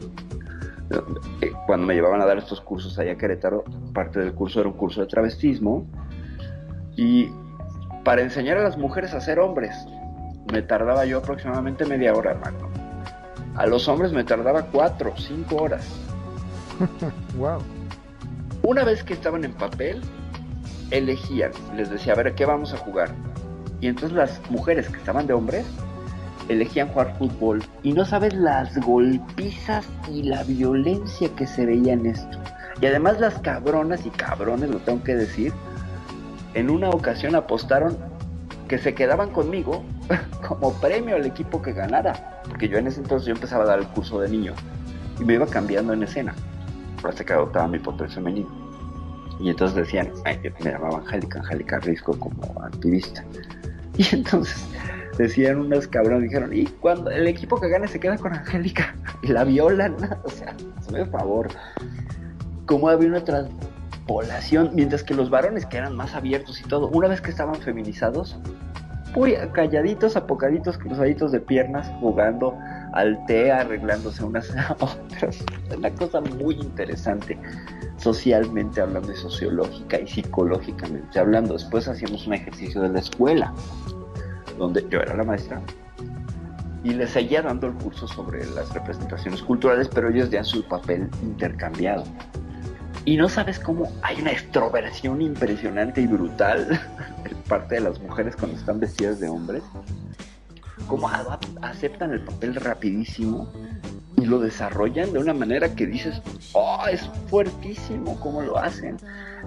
Eh, 1.41 1.51
cuando 1.65 1.88
me 1.88 1.93
llevaban 1.93 2.22
a 2.22 2.26
dar 2.26 2.38
estos 2.38 2.61
cursos 2.61 2.97
allá 2.99 3.13
a 3.13 3.18
Querétaro, 3.18 3.63
parte 3.93 4.19
del 4.19 4.34
curso 4.34 4.59
era 4.59 4.69
un 4.69 4.76
curso 4.76 5.01
de 5.01 5.07
travestismo, 5.07 5.85
y 6.95 7.30
para 8.03 8.22
enseñar 8.22 8.57
a 8.57 8.63
las 8.63 8.77
mujeres 8.77 9.13
a 9.13 9.22
ser 9.22 9.39
hombres, 9.39 9.76
me 10.51 10.61
tardaba 10.61 11.05
yo 11.05 11.19
aproximadamente 11.19 11.85
media 11.85 12.13
hora, 12.13 12.31
hermano. 12.31 12.69
A 13.55 13.65
los 13.65 13.88
hombres 13.88 14.11
me 14.11 14.23
tardaba 14.23 14.63
cuatro, 14.63 15.13
cinco 15.18 15.57
horas. 15.57 15.88
wow. 17.38 17.59
Una 18.63 18.84
vez 18.84 19.03
que 19.03 19.13
estaban 19.13 19.43
en 19.43 19.53
papel, 19.53 20.01
elegían, 20.91 21.51
les 21.76 21.89
decía, 21.89 22.13
a 22.13 22.15
ver, 22.15 22.35
¿qué 22.35 22.45
vamos 22.45 22.73
a 22.73 22.77
jugar? 22.77 23.09
Y 23.80 23.88
entonces 23.88 24.15
las 24.15 24.41
mujeres 24.49 24.88
que 24.89 24.97
estaban 24.97 25.26
de 25.27 25.34
hombres 25.34 25.65
elegían 26.53 26.90
jugar 26.90 27.15
fútbol 27.18 27.64
y 27.84 27.94
no 27.94 28.06
sabes 28.06 28.34
las 28.34 28.78
golpizas 28.80 29.88
y 30.10 30.23
la 30.23 30.44
violencia 30.44 31.30
que 31.36 31.48
se 31.48 31.65
veía 31.65 31.94
en 31.94 32.06
esto. 32.06 32.38
Y 32.82 32.86
además 32.86 33.19
las 33.19 33.40
cabronas 33.40 34.06
y 34.06 34.10
cabrones, 34.10 34.69
lo 34.69 34.80
tengo 34.80 35.03
que 35.03 35.15
decir, 35.15 35.53
en 36.53 36.69
una 36.69 36.90
ocasión 36.90 37.36
apostaron 37.36 37.98
que 38.68 38.78
se 38.78 38.94
quedaban 38.94 39.32
conmigo 39.32 39.84
como 40.48 40.73
premio 40.73 41.15
al 41.15 41.26
equipo 41.26 41.61
que 41.61 41.73
ganara. 41.73 42.41
Porque 42.48 42.68
yo 42.68 42.78
en 42.78 42.88
ese 42.88 43.02
entonces 43.02 43.28
yo 43.28 43.34
empezaba 43.34 43.64
a 43.64 43.68
dar 43.68 43.80
el 43.80 43.88
curso 43.88 44.19
de 44.19 44.30
niño 44.30 44.53
y 45.19 45.26
me 45.26 45.34
iba 45.36 45.45
cambiando 45.45 45.94
en 45.94 46.03
escena. 46.03 46.34
Hasta 47.03 47.23
que 47.23 47.34
adoptaba 47.34 47.68
mi 47.68 47.80
papel 47.80 48.10
femenino. 48.10 48.48
Y 49.40 49.49
entonces 49.49 49.76
decían, 49.76 50.11
me 50.23 50.72
llamaba 50.72 50.99
Angélica, 50.99 51.40
Angélica 51.40 51.80
Risco 51.80 52.18
como 52.18 52.61
activista. 52.64 53.23
Y 53.98 54.15
entonces 54.15 54.65
decían 55.22 55.60
unos 55.60 55.88
cabrones, 55.88 56.23
dijeron, 56.23 56.53
y 56.53 56.65
cuando 56.65 57.10
el 57.11 57.27
equipo 57.27 57.60
que 57.60 57.69
gane 57.69 57.88
se 57.88 57.99
queda 57.99 58.18
con 58.18 58.34
Angélica 58.34 58.95
y 59.22 59.27
la 59.27 59.43
violan, 59.43 59.95
o 60.23 60.30
sea, 60.30 60.56
por 60.89 61.10
favor, 61.10 61.48
como 62.65 62.89
había 62.89 63.10
una 63.10 63.23
transpolación, 63.23 64.72
mientras 64.73 65.03
que 65.03 65.14
los 65.14 65.30
varones 65.30 65.65
que 65.65 65.77
eran 65.77 65.95
más 65.95 66.15
abiertos 66.15 66.60
y 66.61 66.64
todo, 66.64 66.88
una 66.89 67.07
vez 67.07 67.22
que 67.22 67.31
estaban 67.31 67.56
feminizados, 67.56 68.38
uy, 69.15 69.35
calladitos, 69.53 70.15
apocaditos, 70.15 70.77
cruzaditos 70.77 71.31
de 71.31 71.39
piernas, 71.39 71.91
jugando 71.99 72.57
al 72.93 73.23
té, 73.26 73.52
arreglándose 73.52 74.23
unas 74.23 74.49
a 74.56 74.76
otras, 74.80 75.43
una 75.76 75.89
cosa 75.91 76.22
muy 76.22 76.56
interesante 76.56 77.38
socialmente 77.98 78.81
hablando 78.81 79.11
y 79.11 79.15
sociológica 79.15 79.99
y 79.99 80.07
psicológicamente 80.07 81.19
hablando. 81.19 81.53
Después 81.53 81.88
hacíamos 81.88 82.26
un 82.26 82.34
ejercicio 82.34 82.81
de 82.81 82.89
la 82.89 82.99
escuela 82.99 83.53
donde 84.61 84.88
yo 84.89 84.99
era 84.99 85.15
la 85.15 85.23
maestra, 85.23 85.61
y 86.83 86.93
les 86.93 87.11
seguía 87.11 87.41
dando 87.41 87.67
el 87.67 87.73
curso 87.73 88.07
sobre 88.07 88.45
las 88.51 88.73
representaciones 88.73 89.41
culturales, 89.41 89.89
pero 89.93 90.09
ellos 90.09 90.29
ya 90.29 90.39
en 90.39 90.45
su 90.45 90.63
papel 90.63 91.09
intercambiado. 91.21 92.03
Y 93.05 93.17
no 93.17 93.27
sabes 93.27 93.59
cómo 93.59 93.91
hay 94.03 94.21
una 94.21 94.31
extroversión 94.31 95.21
impresionante 95.21 96.01
y 96.01 96.07
brutal 96.07 96.67
de 97.23 97.35
parte 97.47 97.75
de 97.75 97.81
las 97.81 97.99
mujeres 97.99 98.35
cuando 98.35 98.57
están 98.57 98.79
vestidas 98.79 99.19
de 99.19 99.29
hombres. 99.29 99.63
Cómo 100.88 101.09
aceptan 101.61 102.11
el 102.11 102.21
papel 102.21 102.55
rapidísimo 102.55 103.51
y 104.17 104.25
lo 104.25 104.39
desarrollan 104.39 105.13
de 105.13 105.19
una 105.19 105.33
manera 105.33 105.73
que 105.73 105.85
dices, 105.85 106.21
oh, 106.53 106.85
es 106.91 107.01
fuertísimo 107.29 108.19
cómo 108.19 108.41
lo 108.41 108.57
hacen. 108.57 108.97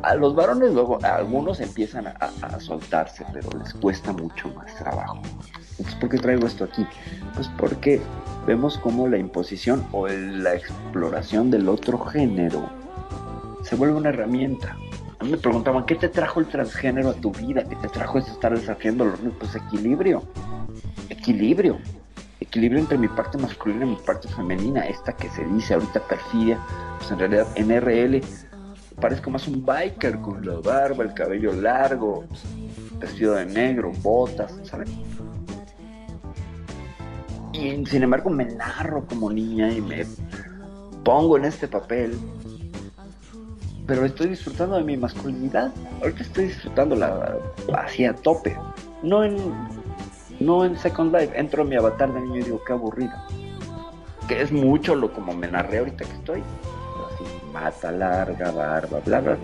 A 0.02 0.14
los 0.14 0.34
varones 0.34 0.72
luego, 0.72 0.98
algunos 1.04 1.60
empiezan 1.60 2.08
a, 2.08 2.60
soltarse, 2.60 3.24
pero 3.32 3.48
les 3.58 3.72
cuesta 3.74 4.12
mucho 4.12 4.48
más 4.54 4.74
trabajo. 4.76 5.20
Entonces, 5.70 5.94
¿por 5.96 6.08
qué 6.08 6.18
traigo 6.18 6.46
esto 6.46 6.64
aquí? 6.64 6.86
Pues 7.34 7.48
porque 7.58 8.00
vemos 8.46 8.78
cómo 8.78 9.06
la 9.08 9.18
imposición 9.18 9.86
o 9.92 10.08
la 10.08 10.54
exploración 10.54 11.50
del 11.50 11.68
otro 11.68 11.98
género 11.98 12.68
se 13.62 13.76
vuelve 13.76 13.94
una 13.94 14.08
herramienta. 14.10 14.76
A 15.18 15.24
mí 15.24 15.30
me 15.30 15.36
preguntaban, 15.36 15.86
¿qué 15.86 15.94
te 15.94 16.08
trajo 16.08 16.40
el 16.40 16.46
transgénero 16.46 17.10
a 17.10 17.14
tu 17.14 17.30
vida? 17.30 17.64
¿Qué 17.64 17.76
te 17.76 17.88
trajo 17.88 18.18
eso 18.18 18.32
estar 18.32 18.54
desafiando 18.54 19.04
los 19.04 19.20
Pues 19.38 19.54
equilibrio. 19.54 20.22
Equilibrio 21.08 21.78
equilibrio 22.54 22.78
entre 22.82 22.96
mi 22.96 23.08
parte 23.08 23.36
masculina 23.36 23.84
y 23.84 23.88
mi 23.88 23.96
parte 23.96 24.28
femenina, 24.28 24.86
esta 24.86 25.12
que 25.12 25.28
se 25.30 25.44
dice 25.44 25.74
ahorita 25.74 25.98
perfidia, 26.06 26.56
pues 26.98 27.10
en 27.10 27.18
realidad 27.18 27.48
en 27.56 27.80
RL 27.80 28.20
parezco 29.00 29.28
más 29.28 29.48
un 29.48 29.66
biker 29.66 30.20
con 30.20 30.46
la 30.46 30.60
barba, 30.60 31.02
el 31.02 31.12
cabello 31.14 31.52
largo, 31.52 32.24
vestido 33.00 33.34
de 33.34 33.46
negro, 33.46 33.90
botas, 34.02 34.54
¿saben? 34.62 34.86
Y 37.52 37.84
sin 37.86 38.04
embargo 38.04 38.30
me 38.30 38.44
narro 38.44 39.04
como 39.04 39.32
niña 39.32 39.72
y 39.72 39.80
me 39.80 40.06
pongo 41.02 41.36
en 41.36 41.46
este 41.46 41.66
papel. 41.66 42.16
Pero 43.84 44.04
estoy 44.06 44.28
disfrutando 44.28 44.76
de 44.76 44.84
mi 44.84 44.96
masculinidad. 44.96 45.72
Ahorita 46.02 46.22
estoy 46.22 46.44
disfrutando 46.46 46.94
la 46.94 47.36
así 47.76 48.04
a 48.04 48.14
tope. 48.14 48.56
No 49.02 49.24
en 49.24 49.36
no 50.40 50.64
en 50.64 50.76
Second 50.76 51.14
Life, 51.14 51.38
entro 51.38 51.62
en 51.62 51.68
mi 51.68 51.76
avatar 51.76 52.12
de 52.12 52.20
niño 52.20 52.36
y 52.36 52.42
digo, 52.42 52.62
qué 52.64 52.72
aburrido. 52.72 53.12
Que 54.28 54.42
es 54.42 54.52
mucho 54.52 54.94
lo 54.94 55.12
como 55.12 55.34
me 55.34 55.48
narré 55.48 55.78
ahorita 55.78 56.04
que 56.04 56.12
estoy. 56.12 56.40
Así, 56.40 57.24
mata 57.52 57.92
larga, 57.92 58.50
barba, 58.50 59.00
bla, 59.04 59.20
bla. 59.20 59.36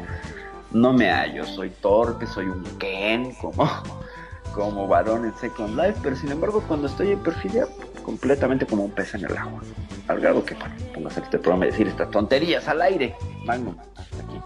No 0.72 0.92
me 0.92 1.10
hallo, 1.10 1.44
soy 1.44 1.70
torpe, 1.70 2.26
soy 2.26 2.46
un 2.46 2.62
Ken, 2.78 3.34
como, 3.34 3.68
como 4.54 4.86
varón 4.86 5.24
en 5.24 5.34
Second 5.36 5.76
Life, 5.76 6.00
pero 6.02 6.16
sin 6.16 6.30
embargo 6.30 6.62
cuando 6.66 6.86
estoy 6.86 7.12
en 7.12 7.18
perfidia, 7.20 7.66
completamente 8.02 8.66
como 8.66 8.84
un 8.84 8.90
pez 8.90 9.14
en 9.14 9.24
el 9.24 9.36
agua. 9.36 9.60
Al 10.08 10.20
grado 10.20 10.44
que, 10.44 10.54
bueno, 10.54 10.74
pongo 10.94 11.08
a 11.08 11.12
este 11.12 11.38
programa 11.38 11.66
y 11.66 11.70
decir 11.70 11.88
estas 11.88 12.10
tonterías 12.10 12.66
al 12.68 12.82
aire. 12.82 13.14
Magnum, 13.44 13.74
aquí. 13.78 14.40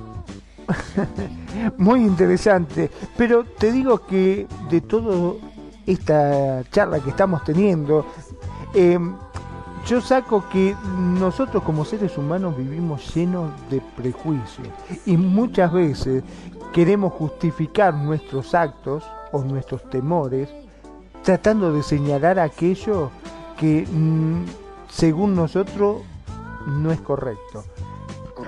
Muy 1.77 2.01
interesante, 2.01 2.91
pero 3.17 3.45
te 3.45 3.71
digo 3.71 4.07
que 4.07 4.47
de 4.71 4.81
todo 4.81 5.39
esta 5.87 6.63
charla 6.71 7.01
que 7.01 7.11
estamos 7.11 7.45
teniendo, 7.45 8.07
eh, 8.75 8.99
yo 9.87 10.01
saco 10.01 10.49
que 10.49 10.75
nosotros 10.99 11.63
como 11.63 11.85
seres 11.85 12.17
humanos 12.17 12.57
vivimos 12.57 13.15
llenos 13.15 13.51
de 13.69 13.83
prejuicios 13.97 14.69
y 15.05 15.17
muchas 15.17 15.73
veces 15.73 16.25
queremos 16.73 17.13
justificar 17.13 17.95
nuestros 17.95 18.55
actos 18.55 19.05
o 19.33 19.43
nuestros 19.43 19.89
temores 19.91 20.49
tratando 21.23 21.73
de 21.73 21.83
señalar 21.83 22.39
aquello 22.39 23.11
que 23.59 23.87
mm, 23.91 24.45
según 24.89 25.35
nosotros 25.35 26.03
no 26.67 26.91
es 26.91 27.01
correcto. 27.01 27.65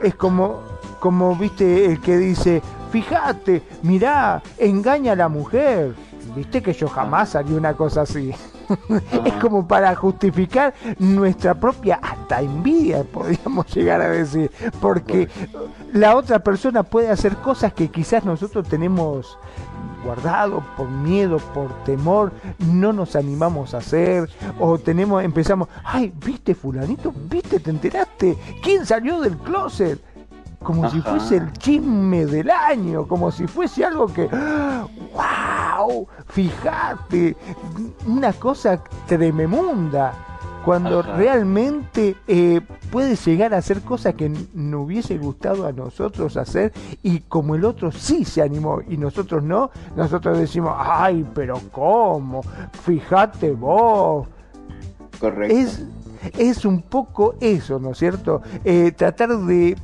Es 0.03 0.15
como, 0.15 0.61
como 1.01 1.37
viste 1.37 1.87
el 1.87 2.01
que 2.01 2.17
dice, 2.17 2.63
fíjate, 2.91 3.63
mirá, 3.83 4.43
engaña 4.59 5.13
a 5.13 5.17
la 5.17 5.29
mujer 5.29 5.95
Viste 6.37 6.63
que 6.63 6.75
yo 6.75 6.87
jamás 6.87 7.35
haría 7.35 7.57
una 7.57 7.73
cosa 7.73 8.03
así. 8.03 8.31
es 9.25 9.33
como 9.41 9.67
para 9.67 9.95
justificar 9.95 10.75
nuestra 10.99 11.55
propia 11.55 11.99
hasta 12.03 12.43
envidia, 12.43 13.05
podríamos 13.05 13.67
llegar 13.75 14.03
a 14.03 14.11
decir. 14.11 14.51
Porque 14.79 15.31
la 15.95 16.15
otra 16.15 16.41
persona 16.41 16.83
puede 16.83 17.09
hacer 17.09 17.37
cosas 17.37 17.73
que 17.73 17.89
quizás 17.89 18.27
nosotros 18.27 18.69
tenemos 18.69 19.39
guardado 20.05 20.63
por 20.77 20.91
miedo, 20.91 21.39
por 21.55 21.73
temor, 21.85 22.33
no 22.59 22.93
nos 22.93 23.17
animamos 23.17 23.73
a 23.73 23.79
hacer 23.79 24.29
o 24.61 24.79
tenemos 24.79 25.25
empezamos, 25.25 25.69
ay, 25.83 26.13
¿viste 26.25 26.55
fulanito? 26.55 27.15
¿Viste? 27.31 27.61
¿Te 27.61 27.71
enteraste? 27.71 28.37
¿Quién 28.63 28.85
salió 28.85 29.21
del 29.23 29.39
closet? 29.39 29.99
Como 30.67 30.91
si 30.91 31.01
fuese 31.01 31.37
el 31.37 31.53
chisme 31.53 32.27
del 32.27 32.51
año, 32.51 33.07
como 33.07 33.31
si 33.31 33.47
fuese 33.47 33.85
algo 33.85 34.09
que, 34.09 34.27
wow, 34.27 36.09
fíjate, 36.27 37.37
una 38.05 38.33
cosa 38.33 38.83
tremenda, 39.07 40.13
cuando 40.65 41.03
realmente 41.03 42.17
eh, 42.27 42.61
puede 42.91 43.15
llegar 43.15 43.55
a 43.55 43.59
hacer 43.59 43.83
cosas 43.83 44.15
que 44.15 44.29
no 44.55 44.81
hubiese 44.81 45.17
gustado 45.19 45.69
a 45.69 45.73
nosotros 45.73 46.37
hacer 46.37 46.73
y 47.05 47.21
como 47.21 47.55
el 47.55 47.65
otro 47.65 47.93
sí 47.93 48.25
se 48.25 48.43
animó 48.43 48.81
y 48.89 48.97
nosotros 48.97 49.45
no, 49.45 49.71
nosotros 49.95 50.37
decimos, 50.37 50.75
ay, 50.77 51.25
pero 51.33 51.61
¿cómo? 51.71 52.43
Fíjate 52.83 53.53
vos. 53.53 54.27
Correcto. 55.21 55.57
Es, 55.57 55.85
es 56.37 56.65
un 56.65 56.83
poco 56.83 57.37
eso, 57.41 57.79
¿no 57.79 57.93
es 57.93 57.99
cierto? 57.99 58.43
Eh, 58.65 58.91
tratar 58.91 59.39
de 59.39 59.77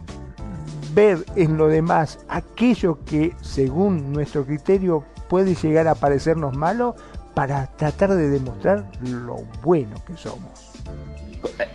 ver 0.95 1.25
en 1.37 1.57
lo 1.57 1.69
demás 1.69 2.19
aquello 2.29 2.99
que 3.05 3.35
según 3.41 4.13
nuestro 4.13 4.45
criterio 4.45 5.05
puede 5.29 5.55
llegar 5.55 5.89
a 5.89 5.95
parecernos 5.95 6.57
malo 6.57 6.95
para 7.35 7.67
tratar 7.67 8.11
de 8.15 8.29
demostrar 8.29 8.85
lo 9.01 9.37
bueno 9.63 9.97
que 10.07 10.17
somos. 10.17 10.73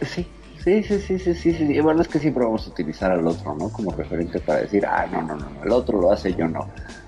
Sí, 0.02 0.28
sí, 0.64 0.84
sí, 0.84 1.00
sí, 1.00 1.20
sí, 1.20 1.34
sí, 1.34 1.54
sí. 1.54 1.80
Bueno, 1.82 2.02
es 2.02 2.08
que 2.08 2.20
siempre 2.20 2.44
vamos 2.44 2.68
a 2.68 2.70
utilizar 2.70 3.12
al 3.12 3.26
otro, 3.26 3.56
¿no? 3.56 3.70
Como 3.70 3.92
referente 3.92 4.40
para 4.40 4.62
decir, 4.62 4.86
ah, 4.86 5.08
no, 5.12 5.22
no, 5.24 5.36
no, 5.36 5.64
el 5.64 5.72
otro 5.72 6.00
lo 6.00 6.12
hace, 6.12 6.34
yo 6.34 6.48
no. 6.48 6.68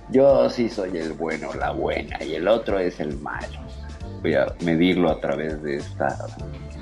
Yo 0.10 0.50
sí 0.50 0.70
soy 0.70 0.98
el 0.98 1.14
bueno, 1.14 1.54
la 1.54 1.72
buena, 1.72 2.24
y 2.24 2.34
el 2.34 2.48
otro 2.48 2.80
es 2.80 3.00
el 3.00 3.18
malo. 3.20 3.60
Voy 4.24 4.34
a 4.34 4.48
medirlo 4.66 5.12
a 5.12 5.22
través 5.22 5.62
de 5.62 5.78
esta 5.78 6.26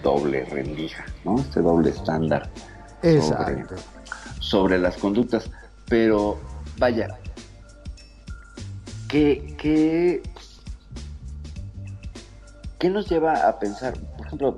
doble 0.02 0.46
rendija, 0.46 1.06
¿no? 1.26 1.38
Este 1.38 1.62
doble 1.62 1.90
estándar. 1.90 2.50
Exacto 3.04 3.44
sobre 3.44 3.97
las 4.54 4.98
conductas, 4.98 5.50
pero 5.90 6.38
vaya, 6.78 7.08
¿qué, 9.08 9.56
qué, 9.58 10.22
qué 12.80 12.90
nos 12.90 13.10
lleva 13.10 13.48
a 13.48 13.60
pensar? 13.60 13.94
Por 14.18 14.26
ejemplo, 14.26 14.58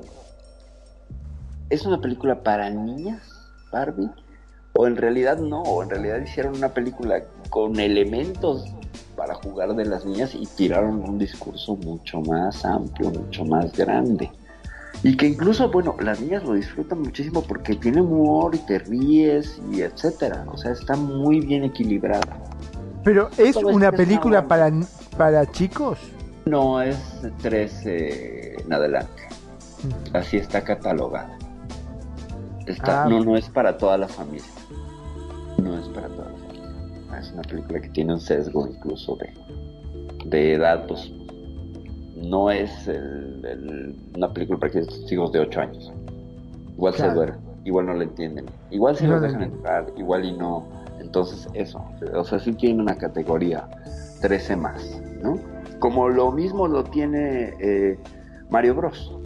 ¿es 1.70 1.86
una 1.86 2.00
película 2.00 2.44
para 2.44 2.70
niñas, 2.70 3.22
Barbie? 3.72 4.10
¿O 4.74 4.88
en 4.88 4.96
realidad 4.96 5.40
no? 5.40 5.62
¿O 5.64 5.84
en 5.84 5.90
realidad 5.90 6.22
hicieron 6.22 6.56
una 6.56 6.70
película 6.70 7.24
con 7.50 7.80
elementos 7.80 8.66
para 9.16 9.34
jugar 9.34 9.76
de 9.76 9.86
las 9.86 10.06
niñas 10.06 10.34
y 10.34 10.46
tiraron 10.46 11.04
un 11.04 11.18
discurso 11.18 11.76
mucho 11.76 12.22
más 12.22 12.64
amplio, 12.64 13.10
mucho 13.10 13.44
más 13.44 13.76
grande. 13.76 14.32
Y 15.02 15.16
que 15.16 15.28
incluso, 15.28 15.70
bueno, 15.72 15.96
las 16.02 16.20
niñas 16.20 16.44
lo 16.44 16.54
disfrutan 16.54 17.02
muchísimo 17.02 17.42
porque 17.44 17.76
tiene 17.76 18.02
humor 18.02 18.54
y 18.54 18.58
te 18.60 18.80
ríes 18.80 19.62
y 19.72 19.82
etcétera. 19.82 20.46
O 20.48 20.58
sea, 20.58 20.72
está 20.72 20.96
muy 20.96 21.40
bien 21.40 21.64
equilibrada. 21.64 22.38
Pero 23.04 23.30
es 23.38 23.56
una 23.56 23.92
película 23.92 24.46
para, 24.48 24.72
para 25.18 25.50
chicos. 25.52 26.00
No, 26.46 26.82
es 26.82 26.98
13 27.42 28.64
en 28.64 28.74
adelante. 28.74 29.24
Mm. 29.84 30.18
Así 30.18 30.38
está 30.38 30.64
catalogada. 30.64 31.38
Está, 32.66 33.04
ah. 33.04 33.10
no, 33.10 33.24
no 33.24 33.38
es 33.38 33.48
para 33.50 33.78
toda 33.78 33.98
la 33.98 34.08
familia. 34.08 34.46
No 35.62 35.80
es 35.80 35.88
para 35.90 36.10
toda 36.10 36.32
la 36.32 36.38
familia. 36.38 37.20
Es 37.20 37.32
una 37.32 37.42
película 37.44 37.82
que 37.82 37.90
tiene 37.90 38.14
un 38.14 38.20
sesgo 38.20 38.68
incluso 38.68 39.16
de, 39.16 39.34
de 40.26 40.54
edad, 40.56 40.86
pues 40.88 41.12
no 42.22 42.52
es 42.52 42.90
una 44.16 44.34
película 44.34 44.60
para 44.60 44.72
que 44.72 44.86
chicos 45.06 45.32
de 45.32 45.40
8 45.40 45.62
años. 45.62 45.94
Igual 46.76 46.94
se 46.94 47.10
duermen, 47.10 47.40
igual 47.66 47.86
no 47.88 47.94
la 47.94 48.04
entienden, 48.04 48.46
igual 48.72 48.96
se 48.96 49.08
no 49.08 49.20
dejan 49.20 49.44
entrar, 49.44 49.88
igual 49.98 50.26
y 50.26 50.34
no. 50.34 50.66
Entonces, 51.00 51.48
eso, 51.54 51.84
o 52.14 52.24
sea, 52.24 52.40
sí 52.40 52.54
tiene 52.54 52.82
una 52.82 52.96
categoría 52.96 53.68
13 54.22 54.56
más, 54.56 55.02
¿no? 55.22 55.38
Como 55.80 56.10
lo 56.10 56.32
mismo 56.32 56.68
lo 56.68 56.84
tiene 56.84 57.54
eh, 57.60 57.98
Mario 58.50 58.76
Bros, 58.76 59.18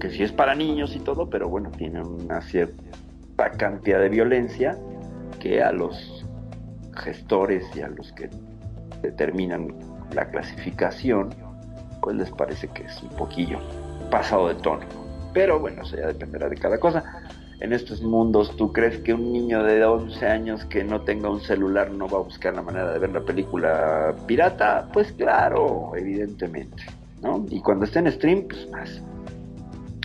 que 0.00 0.10
sí 0.10 0.22
es 0.22 0.32
para 0.32 0.54
niños 0.54 0.94
y 0.94 1.00
todo, 1.00 1.28
pero 1.28 1.48
bueno, 1.48 1.70
tiene 1.70 2.02
una 2.02 2.40
cierta 2.40 2.82
cantidad 3.56 4.00
de 4.00 4.08
violencia 4.08 4.78
que 5.40 5.62
a 5.62 5.72
los 5.72 6.26
gestores 6.96 7.64
y 7.74 7.80
a 7.80 7.88
los 7.88 8.12
que 8.12 8.28
determinan 9.02 9.74
la 10.14 10.28
clasificación, 10.30 11.30
pues 12.08 12.16
les 12.16 12.30
parece 12.30 12.68
que 12.68 12.84
es 12.84 13.02
un 13.02 13.10
poquillo 13.10 13.58
pasado 14.10 14.48
de 14.48 14.54
tono. 14.54 14.80
Pero 15.34 15.60
bueno, 15.60 15.82
eso 15.82 15.94
ya 15.94 16.06
dependerá 16.06 16.48
de 16.48 16.56
cada 16.56 16.80
cosa. 16.80 17.04
En 17.60 17.74
estos 17.74 18.00
mundos, 18.00 18.56
¿tú 18.56 18.72
crees 18.72 18.98
que 19.00 19.12
un 19.12 19.30
niño 19.30 19.62
de 19.62 19.84
11 19.84 20.26
años 20.26 20.64
que 20.64 20.82
no 20.84 21.02
tenga 21.02 21.28
un 21.28 21.42
celular 21.42 21.90
no 21.90 22.08
va 22.08 22.16
a 22.16 22.22
buscar 22.22 22.54
la 22.54 22.62
manera 22.62 22.94
de 22.94 22.98
ver 22.98 23.10
la 23.10 23.20
película 23.20 24.16
pirata? 24.26 24.88
Pues 24.90 25.12
claro, 25.12 25.92
evidentemente, 25.96 26.82
¿no? 27.20 27.44
Y 27.50 27.60
cuando 27.60 27.84
esté 27.84 27.98
en 27.98 28.10
stream, 28.10 28.48
pues 28.48 28.70
más. 28.70 29.02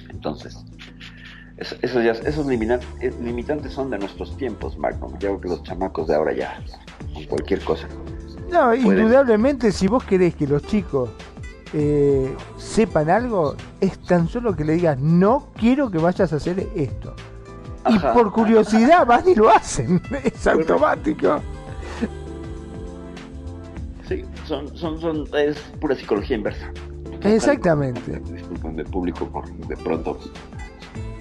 Entonces, 0.10 0.58
eso, 1.58 2.02
ya, 2.02 2.12
esos 2.12 2.46
limitantes, 2.48 3.18
limitantes 3.22 3.72
son 3.72 3.92
de 3.92 4.00
nuestros 4.00 4.36
tiempos, 4.36 4.78
Magnum. 4.78 5.14
Yo 5.14 5.20
creo 5.20 5.40
que 5.40 5.48
los 5.48 5.64
chamacos 5.64 6.10
de 6.10 6.16
ahora 6.16 6.34
ya, 6.34 6.62
con 7.14 7.24
cualquier 7.28 7.62
cosa. 7.62 7.88
No, 8.52 8.76
indudablemente, 8.76 9.72
si 9.72 9.88
vos 9.88 10.04
querés 10.04 10.36
que 10.36 10.46
los 10.46 10.64
chicos 10.64 11.10
eh, 11.74 12.36
sepan 12.58 13.10
algo, 13.10 13.56
es 13.82 14.00
tan 14.00 14.28
solo 14.28 14.56
que 14.56 14.64
le 14.64 14.74
digas, 14.74 15.00
no 15.00 15.48
quiero 15.56 15.90
que 15.90 15.98
vayas 15.98 16.32
a 16.34 16.36
hacer 16.36 16.68
esto. 16.76 17.16
y 17.90 18.00
por 18.00 18.32
curiosidad 18.32 19.06
van 19.08 19.28
y 19.28 19.36
lo 19.36 19.50
hacen, 19.50 20.02
es 20.24 20.48
automático. 20.48 21.42
Sí, 24.08 24.24
son, 24.46 24.76
son, 24.78 25.00
son, 25.00 25.28
es 25.36 25.58
pura 25.80 25.96
psicología 25.96 26.38
inversa. 26.38 26.72
Exactamente. 27.22 28.20
Disculpen 28.20 28.76
de 28.76 28.84
público 28.84 29.26
por 29.28 29.50
de 29.52 29.78
pronto 29.78 30.20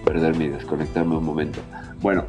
perderme 0.05 0.47
y 0.47 0.49
desconectarme 0.49 1.17
un 1.17 1.25
momento. 1.25 1.61
Bueno, 2.01 2.27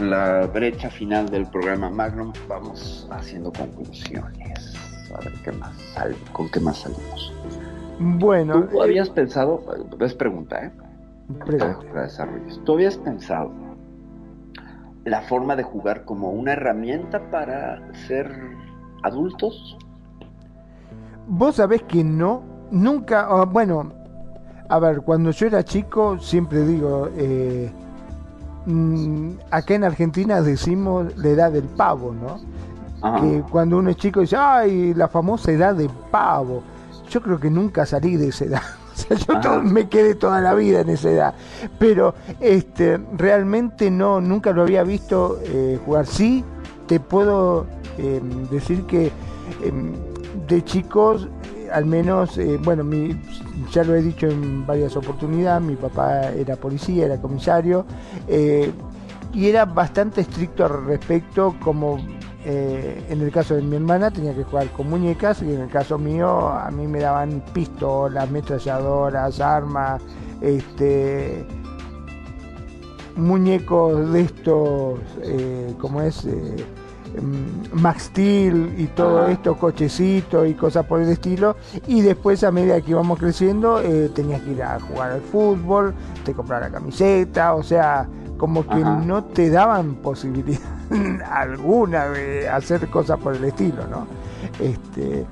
la 0.00 0.46
brecha 0.46 0.90
final 0.90 1.28
del 1.30 1.46
programa 1.46 1.88
Magnum 1.88 2.32
vamos 2.48 3.08
haciendo 3.10 3.52
conclusiones. 3.52 4.74
A 5.14 5.20
ver 5.20 5.32
qué 5.44 5.52
más 5.52 5.72
con 6.32 6.50
qué 6.50 6.60
más 6.60 6.78
salimos. 6.78 7.32
Bueno. 7.98 8.64
¿Tú 8.64 8.82
habías 8.82 9.10
pensado, 9.10 9.62
es 10.00 10.14
pregunta, 10.14 10.66
¿eh? 10.66 10.72
¿Tú 12.64 12.74
habías 12.74 12.98
pensado 12.98 13.50
la 15.04 15.22
forma 15.22 15.56
de 15.56 15.62
jugar 15.62 16.04
como 16.04 16.30
una 16.30 16.52
herramienta 16.52 17.30
para 17.30 17.80
ser 18.06 18.30
adultos? 19.02 19.76
Vos 21.26 21.56
sabés 21.56 21.82
que 21.84 22.04
no, 22.04 22.42
nunca, 22.70 23.26
ah, 23.28 23.44
bueno, 23.44 23.92
a 24.68 24.78
ver, 24.78 25.00
cuando 25.02 25.30
yo 25.30 25.46
era 25.46 25.62
chico, 25.62 26.18
siempre 26.18 26.66
digo, 26.66 27.08
eh, 27.16 27.70
mm, 28.66 29.30
acá 29.50 29.74
en 29.74 29.84
Argentina 29.84 30.42
decimos 30.42 31.16
la 31.16 31.28
edad 31.28 31.52
del 31.52 31.64
pavo, 31.64 32.14
¿no? 32.14 32.40
Que 33.20 33.42
cuando 33.50 33.78
uno 33.78 33.90
es 33.90 33.96
chico 33.96 34.20
dice, 34.20 34.36
ay, 34.38 34.94
la 34.94 35.08
famosa 35.08 35.52
edad 35.52 35.74
del 35.74 35.90
pavo 36.10 36.62
yo 37.14 37.22
creo 37.22 37.38
que 37.38 37.48
nunca 37.48 37.86
salí 37.86 38.16
de 38.16 38.28
esa 38.28 38.44
edad. 38.44 38.62
O 38.94 38.96
sea, 38.96 39.40
yo 39.40 39.60
me 39.60 39.88
quedé 39.88 40.14
toda 40.14 40.40
la 40.40 40.54
vida 40.54 40.82
en 40.82 40.88
esa 40.88 41.10
edad. 41.10 41.34
Pero 41.80 42.14
este, 42.38 42.96
realmente 43.16 43.90
no, 43.90 44.20
nunca 44.20 44.52
lo 44.52 44.62
había 44.62 44.84
visto 44.84 45.40
eh, 45.42 45.80
jugar. 45.84 46.06
Sí, 46.06 46.44
te 46.86 47.00
puedo 47.00 47.66
em, 47.98 48.48
decir 48.50 48.84
que 48.86 49.10
em, 49.64 49.94
de 50.46 50.62
chicos, 50.62 51.28
eh, 51.56 51.68
al 51.72 51.86
menos, 51.86 52.38
eh, 52.38 52.56
bueno, 52.62 52.84
mi, 52.84 53.20
ya 53.72 53.82
lo 53.82 53.96
he 53.96 54.02
dicho 54.02 54.28
en 54.28 54.64
varias 54.64 54.96
oportunidades, 54.96 55.66
mi 55.66 55.74
papá 55.74 56.28
era 56.28 56.54
policía, 56.54 57.06
era 57.06 57.20
comisario, 57.20 57.84
y 58.28 59.48
era 59.48 59.64
bastante 59.64 60.20
estricto 60.20 60.66
al 60.66 60.86
respecto, 60.86 61.56
como 61.64 61.98
eh, 62.46 63.02
en 63.08 63.22
el 63.22 63.30
caso 63.30 63.54
de 63.54 63.62
mi 63.62 63.76
hermana 63.76 64.10
tenía 64.10 64.34
que 64.34 64.44
jugar 64.44 64.68
con 64.68 64.90
muñecas 64.90 65.40
y 65.40 65.50
en 65.50 65.62
el 65.62 65.68
caso 65.70 65.98
mío 65.98 66.48
a 66.48 66.70
mí 66.70 66.86
me 66.86 67.00
daban 67.00 67.42
pistolas, 67.54 68.28
ametralladoras, 68.28 69.40
armas, 69.40 70.02
este, 70.42 71.46
muñecos 73.16 74.12
de 74.12 74.20
estos, 74.20 74.98
eh, 75.22 75.74
como 75.80 76.02
es 76.02 76.26
eh, 76.26 76.66
mm, 77.18 77.80
Max 77.80 78.04
Steel 78.04 78.74
y 78.76 78.88
todo 78.88 79.26
esto, 79.28 79.56
cochecitos 79.56 80.46
y 80.46 80.52
cosas 80.52 80.84
por 80.84 81.00
el 81.00 81.08
estilo. 81.08 81.56
Y 81.86 82.02
después 82.02 82.44
a 82.44 82.50
medida 82.50 82.78
que 82.82 82.90
íbamos 82.90 83.18
creciendo 83.18 83.80
tenías 84.14 84.42
que 84.42 84.52
ir 84.52 84.62
a 84.62 84.78
jugar 84.80 85.12
al 85.12 85.22
fútbol, 85.22 85.94
te 86.26 86.34
comprar 86.34 86.60
la 86.60 86.70
camiseta, 86.70 87.54
o 87.54 87.62
sea, 87.62 88.06
como 88.36 88.66
que 88.66 88.76
no 88.76 89.24
te 89.24 89.50
daban 89.50 89.96
posibilidad 89.96 90.60
alguna 91.30 92.08
de 92.08 92.48
hacer 92.48 92.88
cosas 92.88 93.18
por 93.18 93.36
el 93.36 93.44
estilo, 93.44 93.86
¿no? 93.86 94.06
Este, 94.60 95.24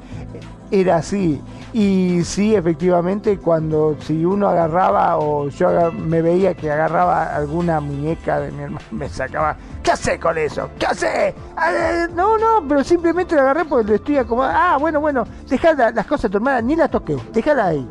era 0.70 0.96
así. 0.96 1.40
Y 1.72 2.22
sí, 2.24 2.54
efectivamente, 2.54 3.38
cuando 3.38 3.96
si 4.00 4.24
uno 4.24 4.48
agarraba 4.48 5.18
o 5.18 5.48
yo 5.48 5.92
me 5.92 6.20
veía 6.20 6.54
que 6.54 6.70
agarraba 6.70 7.34
alguna 7.34 7.80
muñeca 7.80 8.40
de 8.40 8.50
mi 8.50 8.62
hermano, 8.64 8.84
me 8.90 9.08
sacaba, 9.08 9.56
¿qué 9.82 9.92
hace 9.92 10.18
con 10.18 10.36
eso? 10.38 10.70
¿Qué 10.78 10.86
hace? 10.86 11.34
Ah, 11.56 12.08
no, 12.14 12.36
no, 12.38 12.66
pero 12.66 12.82
simplemente 12.82 13.34
lo 13.34 13.42
agarré 13.42 13.64
porque 13.64 13.88
lo 13.88 13.94
estoy 13.94 14.18
acomodando. 14.18 14.58
Ah, 14.58 14.76
bueno, 14.78 15.00
bueno, 15.00 15.24
dejá 15.48 15.74
las 15.74 16.06
cosas 16.06 16.30
tu 16.30 16.38
hermana, 16.38 16.60
ni 16.62 16.76
las 16.76 16.90
toqué, 16.90 17.16
déjala 17.32 17.66
ahí. 17.66 17.88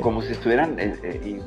como, 0.00 0.22
si 0.22 0.32
estuvieran 0.32 0.78
eh, 0.78 0.98
eh, 1.02 1.42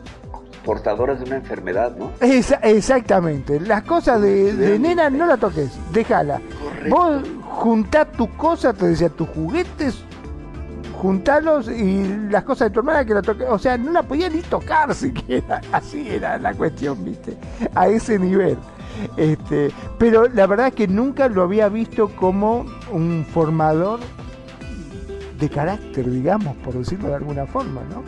portadoras 0.63 1.19
de 1.19 1.25
una 1.25 1.37
enfermedad, 1.37 1.95
¿no? 1.97 2.11
exactamente. 2.21 3.59
Las 3.59 3.83
cosas 3.83 4.21
de, 4.21 4.77
nena 4.79 5.09
no 5.09 5.25
la 5.25 5.37
toques, 5.37 5.71
déjala. 5.91 6.41
Vos 6.89 7.23
juntá 7.43 8.05
tu 8.05 8.29
cosa, 8.35 8.73
te 8.73 8.87
decía, 8.87 9.09
tus 9.09 9.27
juguetes, 9.29 10.03
juntalos 11.01 11.67
y 11.67 12.05
las 12.29 12.43
cosas 12.43 12.69
de 12.69 12.73
tu 12.73 12.79
hermana 12.79 13.05
que 13.05 13.13
la 13.13 13.21
toques. 13.21 13.47
O 13.49 13.59
sea, 13.59 13.77
no 13.77 13.91
la 13.91 14.03
podía 14.03 14.29
ni 14.29 14.41
tocar 14.41 14.93
siquiera. 14.95 15.61
Así 15.71 16.07
era 16.07 16.37
la 16.37 16.53
cuestión, 16.53 17.03
¿viste? 17.03 17.37
A 17.75 17.87
ese 17.87 18.19
nivel. 18.19 18.57
Este, 19.17 19.71
pero 19.97 20.27
la 20.27 20.45
verdad 20.47 20.67
es 20.67 20.73
que 20.75 20.87
nunca 20.87 21.27
lo 21.27 21.43
había 21.43 21.69
visto 21.69 22.09
como 22.09 22.65
un 22.91 23.25
formador 23.25 23.99
de 25.39 25.49
carácter, 25.49 26.09
digamos, 26.09 26.55
por 26.57 26.75
decirlo 26.75 27.09
de 27.09 27.15
alguna 27.15 27.47
forma, 27.47 27.81
¿no? 27.89 28.03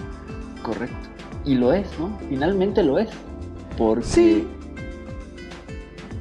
Correcto. 0.61 1.12
Y 1.45 1.55
lo 1.55 1.73
es, 1.73 1.87
¿no? 1.99 2.17
Finalmente 2.29 2.83
lo 2.83 2.99
es. 2.99 3.09
Porque 3.77 4.05
sí. 4.05 4.47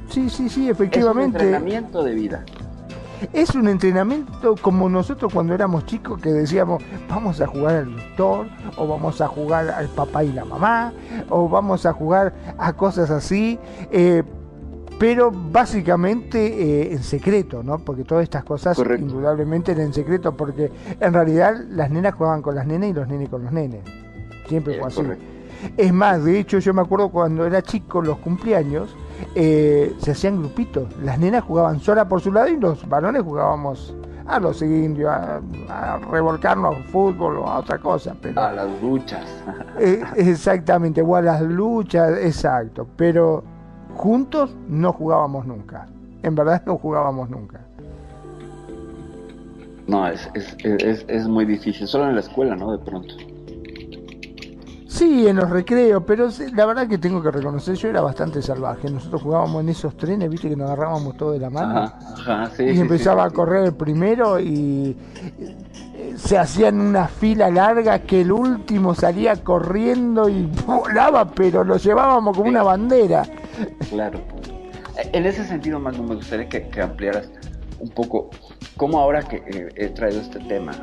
Sí, 0.09 0.29
sí, 0.29 0.49
sí, 0.49 0.69
efectivamente. 0.69 1.37
Es 1.37 1.43
un 1.43 1.47
entrenamiento 1.47 2.03
de 2.03 2.13
vida. 2.13 2.45
Es 3.31 3.55
un 3.55 3.69
entrenamiento 3.69 4.55
como 4.61 4.89
nosotros 4.89 5.33
cuando 5.33 5.53
éramos 5.53 5.85
chicos 5.85 6.21
que 6.21 6.29
decíamos, 6.29 6.83
vamos 7.07 7.39
a 7.39 7.47
jugar 7.47 7.75
al 7.75 7.95
doctor, 7.95 8.47
o 8.75 8.87
vamos 8.87 9.21
a 9.21 9.27
jugar 9.27 9.69
al 9.69 9.87
papá 9.87 10.25
y 10.25 10.33
la 10.33 10.43
mamá, 10.43 10.91
o 11.29 11.47
vamos 11.47 11.85
a 11.85 11.93
jugar 11.93 12.33
a 12.57 12.73
cosas 12.73 13.09
así, 13.09 13.57
eh, 13.91 14.23
pero 14.99 15.31
básicamente 15.31 16.83
eh, 16.83 16.93
en 16.93 17.03
secreto, 17.03 17.63
¿no? 17.63 17.79
Porque 17.79 18.03
todas 18.03 18.23
estas 18.23 18.43
cosas 18.43 18.77
indudablemente 18.77 19.71
eran 19.71 19.87
en 19.87 19.93
secreto, 19.93 20.35
porque 20.35 20.71
en 20.99 21.13
realidad 21.13 21.55
las 21.69 21.91
nenas 21.91 22.15
jugaban 22.15 22.41
con 22.41 22.55
las 22.55 22.67
nenas 22.67 22.89
y 22.89 22.93
los 22.93 23.07
nenes 23.07 23.29
con 23.29 23.43
los 23.43 23.53
nenes. 23.53 23.81
Siempre 24.47 24.79
fue 24.79 24.87
así. 24.87 25.01
Es 25.77 25.93
más, 25.93 26.23
de 26.23 26.39
hecho, 26.39 26.59
yo 26.59 26.73
me 26.73 26.81
acuerdo 26.81 27.09
cuando 27.09 27.45
era 27.45 27.61
chico, 27.61 28.01
los 28.01 28.17
cumpleaños, 28.17 28.95
eh, 29.35 29.93
se 29.99 30.11
hacían 30.11 30.39
grupitos. 30.39 30.87
Las 31.01 31.19
nenas 31.19 31.43
jugaban 31.43 31.79
sola 31.79 32.07
por 32.07 32.21
su 32.21 32.31
lado 32.31 32.49
y 32.49 32.57
los 32.57 32.87
varones 32.87 33.23
jugábamos 33.23 33.95
a 34.25 34.39
los 34.39 34.61
indios, 34.61 35.11
a, 35.11 35.99
revolcarnos 36.11 36.75
al 36.75 36.83
fútbol 36.85 37.37
o 37.37 37.47
a 37.47 37.59
otra 37.59 37.77
cosa. 37.77 38.15
Pero, 38.21 38.41
a 38.41 38.51
las 38.51 38.81
luchas. 38.81 39.25
Eh, 39.79 40.03
exactamente, 40.17 41.01
o 41.01 41.15
a 41.15 41.21
las 41.21 41.41
luchas, 41.41 42.19
exacto. 42.19 42.87
Pero 42.95 43.43
juntos 43.95 44.55
no 44.67 44.93
jugábamos 44.93 45.47
nunca. 45.47 45.87
En 46.21 46.35
verdad 46.35 46.61
no 46.67 46.77
jugábamos 46.77 47.29
nunca. 47.29 47.59
No, 49.87 50.07
es, 50.07 50.29
es, 50.35 50.55
es, 50.63 51.05
es 51.07 51.27
muy 51.27 51.45
difícil, 51.45 51.87
solo 51.87 52.07
en 52.07 52.15
la 52.15 52.21
escuela, 52.21 52.55
¿no? 52.55 52.71
De 52.71 52.77
pronto. 52.77 53.15
Sí, 54.93 55.27
en 55.27 55.37
los 55.37 55.49
recreos, 55.49 56.03
pero 56.05 56.29
la 56.53 56.67
verdad 56.67 56.87
que 56.87 56.99
tengo 56.99 57.19
que 57.19 57.31
reconocer, 57.31 57.73
yo 57.73 57.89
era 57.89 58.01
bastante 58.01 58.43
salvaje. 58.43 58.91
Nosotros 58.91 59.23
jugábamos 59.23 59.63
en 59.63 59.69
esos 59.69 59.97
trenes, 59.97 60.29
viste 60.29 60.49
que 60.49 60.55
nos 60.55 60.69
agarrábamos 60.69 61.17
todo 61.17 61.31
de 61.31 61.39
la 61.39 61.49
mano. 61.49 61.91
y 62.59 62.79
empezaba 62.79 63.23
a 63.23 63.31
correr 63.31 63.65
el 63.65 63.73
primero 63.73 64.39
y 64.39 64.95
eh, 65.95 66.13
se 66.15 66.37
hacían 66.37 66.79
una 66.79 67.07
fila 67.07 67.49
larga 67.49 68.03
que 68.03 68.21
el 68.21 68.31
último 68.31 68.93
salía 68.93 69.43
corriendo 69.43 70.29
y 70.29 70.45
volaba, 70.67 71.27
pero 71.27 71.63
lo 71.63 71.77
llevábamos 71.77 72.37
como 72.37 72.49
una 72.49 72.61
bandera. 72.61 73.23
Claro. 73.89 74.19
En 75.11 75.25
ese 75.25 75.43
sentido, 75.43 75.79
más 75.79 75.97
me 75.97 76.13
gustaría 76.13 76.47
que, 76.47 76.69
ampliaras 76.79 77.31
un 77.79 77.89
poco 77.89 78.29
cómo 78.77 78.99
ahora 78.99 79.23
que 79.23 79.37
eh, 79.37 79.69
he 79.75 79.87
traído 79.87 80.21
este 80.21 80.37
tema, 80.41 80.73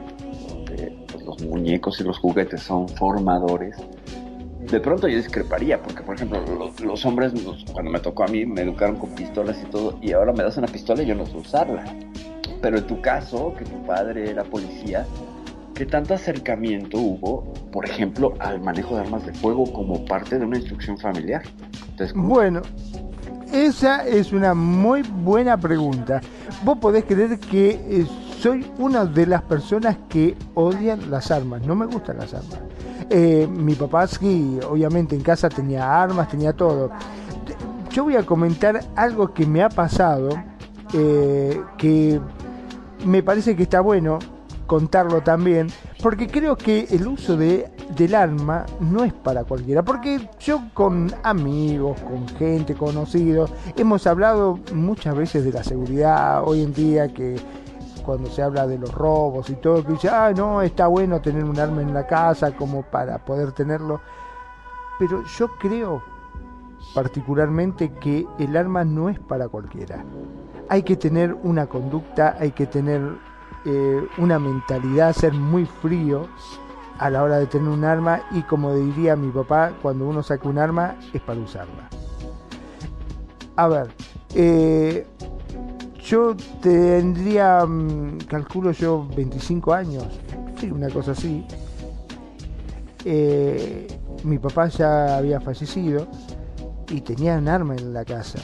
los 1.30 1.42
muñecos 1.42 2.00
y 2.00 2.04
los 2.04 2.18
juguetes 2.18 2.62
son 2.62 2.88
formadores, 2.88 3.76
de 4.70 4.80
pronto 4.80 5.08
yo 5.08 5.16
discreparía, 5.16 5.82
porque 5.82 6.02
por 6.02 6.14
ejemplo, 6.14 6.42
los, 6.84 7.04
hombres, 7.04 7.32
cuando 7.72 7.90
me 7.90 7.98
tocó 8.00 8.24
a 8.24 8.28
mí, 8.28 8.46
me 8.46 8.62
educaron 8.62 8.96
con 8.96 9.10
pistolas 9.10 9.58
y 9.62 9.70
todo, 9.70 9.98
y 10.00 10.12
ahora 10.12 10.32
me 10.32 10.42
das 10.42 10.56
una 10.56 10.66
pistola 10.66 11.02
y 11.02 11.06
yo 11.06 11.14
no 11.14 11.26
sé 11.26 11.36
usarla. 11.36 11.84
Pero 12.60 12.78
en 12.78 12.86
tu 12.86 13.00
caso, 13.00 13.54
que 13.56 13.64
tu 13.64 13.84
padre 13.86 14.30
era 14.30 14.44
policía, 14.44 15.06
¿qué 15.74 15.86
tanto 15.86 16.14
acercamiento 16.14 16.98
hubo, 16.98 17.52
por 17.72 17.86
ejemplo, 17.86 18.34
al 18.38 18.60
manejo 18.60 18.94
de 18.94 19.00
armas 19.00 19.24
de 19.24 19.32
fuego 19.32 19.64
como 19.72 20.04
parte 20.04 20.38
de 20.38 20.44
una 20.44 20.58
instrucción 20.58 20.98
familiar? 20.98 21.42
bueno, 22.14 22.62
esa 23.52 24.06
es 24.06 24.32
una 24.32 24.54
muy 24.54 25.02
buena 25.02 25.58
pregunta. 25.58 26.20
Vos 26.64 26.78
podés 26.78 27.04
creer 27.04 27.38
que 27.38 28.04
soy 28.40 28.66
una 28.78 29.04
de 29.04 29.26
las 29.26 29.42
personas 29.42 29.98
que 30.08 30.34
odian 30.54 31.10
las 31.10 31.30
armas, 31.30 31.60
no 31.66 31.74
me 31.74 31.84
gustan 31.84 32.16
las 32.16 32.32
armas. 32.32 32.58
Eh, 33.10 33.46
mi 33.50 33.74
papá 33.74 34.06
sí, 34.06 34.58
obviamente 34.66 35.14
en 35.14 35.20
casa 35.20 35.50
tenía 35.50 36.02
armas, 36.02 36.28
tenía 36.28 36.54
todo. 36.54 36.90
Yo 37.90 38.04
voy 38.04 38.16
a 38.16 38.24
comentar 38.24 38.80
algo 38.96 39.34
que 39.34 39.44
me 39.44 39.62
ha 39.62 39.68
pasado, 39.68 40.30
eh, 40.94 41.60
que 41.76 42.18
me 43.04 43.22
parece 43.22 43.54
que 43.56 43.64
está 43.64 43.82
bueno 43.82 44.18
contarlo 44.66 45.20
también, 45.20 45.66
porque 46.02 46.26
creo 46.26 46.56
que 46.56 46.86
el 46.92 47.08
uso 47.08 47.36
de, 47.36 47.70
del 47.94 48.14
arma 48.14 48.64
no 48.78 49.04
es 49.04 49.12
para 49.12 49.44
cualquiera, 49.44 49.82
porque 49.82 50.30
yo 50.38 50.62
con 50.72 51.12
amigos, 51.24 52.00
con 52.00 52.26
gente, 52.38 52.74
conocidos, 52.74 53.52
hemos 53.76 54.06
hablado 54.06 54.60
muchas 54.72 55.14
veces 55.14 55.44
de 55.44 55.52
la 55.52 55.64
seguridad 55.64 56.42
hoy 56.46 56.62
en 56.62 56.72
día, 56.72 57.12
que 57.12 57.36
cuando 58.00 58.28
se 58.28 58.42
habla 58.42 58.66
de 58.66 58.78
los 58.78 58.92
robos 58.92 59.50
y 59.50 59.56
todo, 59.56 59.84
que 59.84 59.92
dice, 59.92 60.08
ah, 60.08 60.32
no, 60.34 60.62
está 60.62 60.86
bueno 60.86 61.20
tener 61.20 61.44
un 61.44 61.58
arma 61.58 61.82
en 61.82 61.94
la 61.94 62.06
casa 62.06 62.56
como 62.56 62.82
para 62.82 63.18
poder 63.24 63.52
tenerlo. 63.52 64.00
Pero 64.98 65.22
yo 65.24 65.48
creo 65.58 66.02
particularmente 66.94 67.92
que 68.00 68.26
el 68.38 68.56
arma 68.56 68.84
no 68.84 69.08
es 69.08 69.18
para 69.18 69.48
cualquiera. 69.48 70.04
Hay 70.68 70.82
que 70.82 70.96
tener 70.96 71.34
una 71.42 71.66
conducta, 71.66 72.36
hay 72.38 72.52
que 72.52 72.66
tener 72.66 73.00
eh, 73.64 74.08
una 74.18 74.38
mentalidad, 74.38 75.12
ser 75.12 75.32
muy 75.32 75.66
frío 75.66 76.28
a 76.98 77.10
la 77.10 77.22
hora 77.22 77.38
de 77.38 77.46
tener 77.46 77.68
un 77.68 77.84
arma 77.84 78.22
y 78.30 78.42
como 78.42 78.74
diría 78.74 79.16
mi 79.16 79.30
papá, 79.30 79.72
cuando 79.82 80.06
uno 80.06 80.22
saca 80.22 80.48
un 80.48 80.58
arma 80.58 80.96
es 81.12 81.20
para 81.22 81.40
usarla. 81.40 81.88
A 83.56 83.68
ver, 83.68 83.88
eh, 84.34 85.06
yo 86.04 86.36
tendría, 86.60 87.64
mm, 87.64 88.18
calculo 88.28 88.72
yo, 88.72 89.06
25 89.16 89.72
años, 89.72 90.04
una 90.70 90.88
cosa 90.90 91.12
así. 91.12 91.44
Eh, 93.04 93.86
mi 94.24 94.38
papá 94.38 94.68
ya 94.68 95.16
había 95.16 95.40
fallecido 95.40 96.06
y 96.90 97.00
tenía 97.00 97.38
un 97.38 97.48
arma 97.48 97.74
en 97.76 97.92
la 97.92 98.04
casa. 98.04 98.38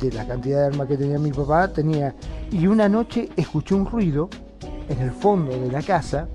De 0.00 0.12
la 0.12 0.26
cantidad 0.26 0.60
de 0.60 0.66
armas 0.66 0.88
que 0.88 0.96
tenía 0.96 1.18
mi 1.18 1.32
papá, 1.32 1.72
tenía. 1.72 2.14
Y 2.50 2.66
una 2.66 2.88
noche 2.88 3.30
escuché 3.36 3.74
un 3.74 3.86
ruido 3.86 4.28
en 4.88 5.00
el 5.00 5.10
fondo 5.10 5.58
de 5.58 5.72
la 5.72 5.82
casa 5.82 6.28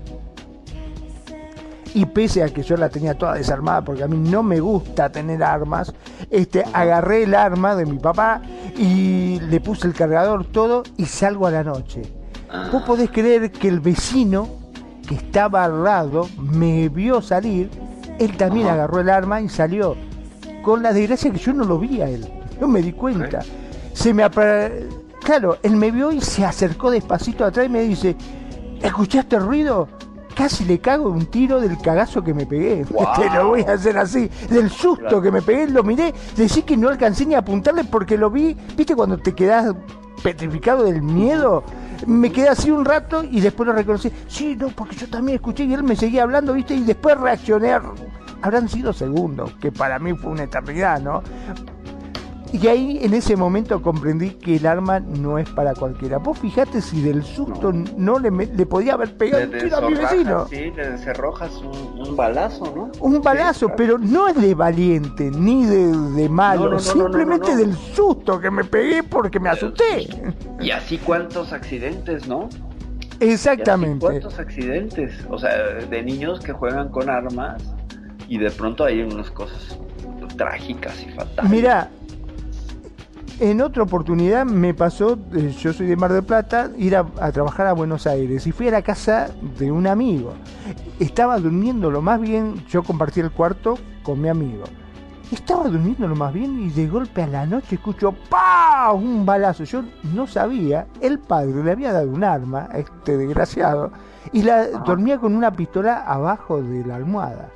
y 1.94 2.06
pese 2.06 2.42
a 2.42 2.48
que 2.48 2.62
yo 2.62 2.76
la 2.76 2.88
tenía 2.88 3.16
toda 3.16 3.34
desarmada 3.34 3.82
porque 3.82 4.02
a 4.02 4.08
mí 4.08 4.16
no 4.16 4.42
me 4.42 4.60
gusta 4.60 5.10
tener 5.10 5.42
armas, 5.42 5.92
este, 6.30 6.64
agarré 6.72 7.24
el 7.24 7.34
arma 7.34 7.74
de 7.74 7.86
mi 7.86 7.98
papá 7.98 8.42
y 8.76 9.40
le 9.40 9.60
puse 9.60 9.86
el 9.86 9.94
cargador 9.94 10.46
todo 10.46 10.82
y 10.96 11.06
salgo 11.06 11.46
a 11.46 11.50
la 11.50 11.64
noche. 11.64 12.02
Vos 12.70 12.82
podés 12.82 13.10
creer 13.10 13.50
que 13.50 13.68
el 13.68 13.80
vecino 13.80 14.48
que 15.08 15.14
estaba 15.14 15.64
al 15.64 15.84
lado 15.84 16.28
me 16.38 16.88
vio 16.88 17.22
salir, 17.22 17.70
él 18.18 18.36
también 18.36 18.68
agarró 18.68 19.00
el 19.00 19.10
arma 19.10 19.40
y 19.40 19.48
salió. 19.48 19.96
Con 20.62 20.82
la 20.82 20.92
desgracia 20.92 21.32
que 21.32 21.38
yo 21.38 21.52
no 21.52 21.64
lo 21.64 21.78
vi 21.78 22.02
a 22.02 22.08
él, 22.08 22.30
no 22.60 22.68
me 22.68 22.82
di 22.82 22.92
cuenta. 22.92 23.40
Se 23.94 24.14
me 24.14 24.22
Claro, 25.24 25.58
él 25.62 25.76
me 25.76 25.90
vio 25.90 26.10
y 26.10 26.20
se 26.20 26.44
acercó 26.44 26.90
despacito 26.90 27.44
atrás 27.44 27.66
y 27.66 27.68
me 27.68 27.82
dice, 27.82 28.16
¿escuchaste 28.82 29.36
el 29.36 29.42
ruido? 29.42 29.88
Casi 30.34 30.64
le 30.64 30.78
cago 30.78 31.10
un 31.10 31.26
tiro 31.26 31.60
del 31.60 31.78
cagazo 31.78 32.22
que 32.22 32.34
me 32.34 32.46
pegué. 32.46 32.84
Te 33.16 33.30
lo 33.30 33.48
voy 33.48 33.62
a 33.62 33.72
hacer 33.72 33.98
así. 33.98 34.30
Del 34.50 34.70
susto 34.70 35.20
que 35.20 35.30
me 35.30 35.42
pegué, 35.42 35.68
lo 35.68 35.82
miré. 35.82 36.12
Decí 36.36 36.62
que 36.62 36.76
no 36.76 36.88
alcancé 36.88 37.26
ni 37.26 37.34
a 37.34 37.38
apuntarle 37.38 37.84
porque 37.84 38.16
lo 38.16 38.30
vi. 38.30 38.56
¿Viste 38.76 38.94
cuando 38.94 39.18
te 39.18 39.34
quedas 39.34 39.74
petrificado 40.22 40.84
del 40.84 41.02
miedo? 41.02 41.64
Me 42.06 42.32
quedé 42.32 42.48
así 42.48 42.70
un 42.70 42.84
rato 42.84 43.22
y 43.22 43.40
después 43.40 43.66
lo 43.66 43.72
reconocí. 43.72 44.10
Sí, 44.26 44.56
no, 44.56 44.68
porque 44.68 44.96
yo 44.96 45.08
también 45.08 45.36
escuché 45.36 45.64
y 45.64 45.74
él 45.74 45.82
me 45.82 45.96
seguía 45.96 46.24
hablando, 46.24 46.52
¿viste? 46.52 46.74
Y 46.74 46.82
después 46.82 47.18
reaccioné. 47.18 47.72
Habrán 48.42 48.68
sido 48.68 48.92
segundos, 48.92 49.52
que 49.60 49.70
para 49.70 50.00
mí 50.00 50.14
fue 50.14 50.32
una 50.32 50.44
eternidad, 50.44 51.00
¿no? 51.00 51.22
Y 52.52 52.66
ahí 52.66 52.98
en 53.02 53.14
ese 53.14 53.34
momento 53.34 53.80
comprendí 53.80 54.30
que 54.30 54.56
el 54.56 54.66
arma 54.66 55.00
no 55.00 55.38
es 55.38 55.48
para 55.50 55.72
cualquiera. 55.74 56.18
Vos 56.18 56.38
fijate 56.38 56.82
si 56.82 57.00
del 57.00 57.24
susto 57.24 57.72
no, 57.72 58.18
le, 58.18 58.30
le, 58.30 58.66
podía 58.66 58.94
haber 58.94 59.16
pegado 59.16 59.48
tiro 59.48 59.76
a 59.78 59.88
mi 59.88 59.94
vecino. 59.94 60.46
Sí, 60.48 60.70
le 60.76 60.90
desarrojas 60.90 61.50
un, 61.62 62.14
balazo, 62.14 62.72
¿no? 62.76 62.90
Un 63.00 63.22
balazo, 63.22 63.72
pero 63.74 63.96
no 63.96 64.28
es 64.28 64.40
de 64.40 64.54
valiente 64.54 65.30
ni 65.30 65.64
de, 65.64 66.28
malo, 66.28 66.78
simplemente 66.78 67.56
del 67.56 67.74
susto 67.74 68.38
que 68.38 68.50
me 68.50 68.64
pegué 68.64 69.02
porque 69.02 69.40
me 69.40 69.48
asusté. 69.48 70.08
Y 70.60 70.70
así 70.70 70.98
cuántos 70.98 71.54
accidentes, 71.54 72.28
¿no? 72.28 72.50
Exactamente. 73.18 74.04
¿Cuántos 74.04 74.38
accidentes? 74.38 75.12
O 75.30 75.38
sea, 75.38 75.56
de 75.56 76.02
niños 76.02 76.40
que 76.40 76.52
juegan 76.52 76.90
con 76.90 77.08
armas 77.08 77.62
y 78.28 78.38
de 78.38 78.50
pronto 78.50 78.84
hay 78.84 79.00
unas 79.00 79.30
cosas 79.30 79.78
trágicas 80.36 81.02
y 81.02 81.10
fatales. 81.10 81.50
Mira, 81.50 81.90
en 83.42 83.60
otra 83.60 83.82
oportunidad 83.82 84.46
me 84.46 84.72
pasó, 84.72 85.18
eh, 85.34 85.52
yo 85.58 85.72
soy 85.72 85.86
de 85.86 85.96
Mar 85.96 86.12
del 86.12 86.22
Plata, 86.22 86.70
ir 86.78 86.94
a, 86.94 87.04
trabajar 87.32 87.66
a 87.66 87.72
Buenos 87.72 88.06
Aires 88.06 88.46
y 88.46 88.52
fui 88.52 88.68
a 88.68 88.70
la 88.70 88.82
casa 88.82 89.30
de 89.58 89.72
un 89.72 89.88
amigo. 89.88 90.34
Estaba 91.00 91.38
durmiendo 91.38 91.90
lo 91.90 92.00
más 92.00 92.20
bien, 92.20 92.64
yo 92.68 92.84
compartí 92.84 93.18
el 93.18 93.32
cuarto 93.32 93.76
con 94.04 94.20
mi 94.20 94.28
amigo. 94.28 94.62
Estaba 95.32 95.64
durmiendo 95.64 96.06
lo 96.06 96.14
más 96.14 96.32
bien 96.32 96.60
y 96.60 96.70
de 96.70 96.86
golpe 96.86 97.20
a 97.22 97.26
la 97.26 97.44
noche 97.44 97.74
escucho 97.74 98.14
¡pa! 98.30 98.92
un 98.92 99.26
balazo. 99.26 99.64
Yo 99.64 99.82
no 100.14 100.28
sabía, 100.28 100.86
el 101.00 101.18
padre 101.18 101.64
le 101.64 101.72
había 101.72 101.92
dado 101.92 102.10
un 102.10 102.22
arma 102.22 102.68
a 102.70 102.78
este 102.78 103.16
desgraciado 103.16 103.90
y 104.32 104.42
la 104.42 104.68
dormía 104.68 105.18
con 105.18 105.34
una 105.34 105.50
pistola 105.50 106.04
abajo 106.06 106.62
de 106.62 106.86
la 106.86 106.94
almohada. 106.94 107.50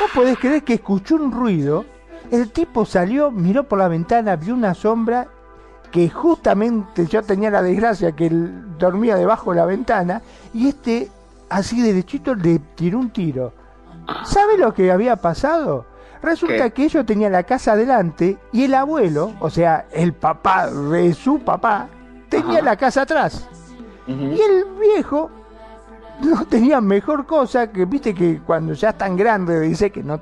¿Vos 0.00 0.10
podés 0.12 0.38
creer 0.38 0.64
que 0.64 0.74
escuchó 0.74 1.14
un 1.14 1.30
ruido 1.30 1.84
el 2.30 2.50
tipo 2.50 2.84
salió, 2.84 3.30
miró 3.30 3.64
por 3.64 3.78
la 3.78 3.88
ventana, 3.88 4.36
vio 4.36 4.54
una 4.54 4.74
sombra 4.74 5.28
que 5.90 6.10
justamente 6.10 7.06
yo 7.06 7.22
tenía 7.22 7.50
la 7.50 7.62
desgracia 7.62 8.12
que 8.12 8.26
él 8.26 8.78
dormía 8.78 9.16
debajo 9.16 9.52
de 9.52 9.58
la 9.58 9.66
ventana 9.66 10.22
y 10.52 10.68
este 10.68 11.10
así 11.48 11.80
derechito 11.80 12.34
le 12.34 12.58
tiró 12.58 12.98
un 12.98 13.10
tiro. 13.10 13.52
¿Sabe 14.24 14.58
lo 14.58 14.74
que 14.74 14.90
había 14.90 15.16
pasado? 15.16 15.86
Resulta 16.20 16.70
que 16.70 16.84
ellos 16.84 17.04
tenían 17.06 17.32
la 17.32 17.42
casa 17.42 17.72
adelante 17.72 18.38
y 18.50 18.64
el 18.64 18.74
abuelo, 18.74 19.34
o 19.40 19.50
sea, 19.50 19.86
el 19.92 20.14
papá 20.14 20.70
de 20.70 21.12
su 21.12 21.38
papá, 21.40 21.88
tenía 22.28 22.62
la 22.62 22.76
casa 22.76 23.02
atrás. 23.02 23.46
Y 24.06 24.40
el 24.40 24.64
viejo 24.80 25.30
no 26.22 26.44
tenía 26.46 26.80
mejor 26.80 27.26
cosa 27.26 27.70
que, 27.70 27.84
viste 27.84 28.14
que 28.14 28.40
cuando 28.40 28.72
ya 28.72 28.90
es 28.90 28.98
tan 28.98 29.16
grande 29.16 29.60
dice 29.60 29.90
que 29.90 30.02
no 30.02 30.20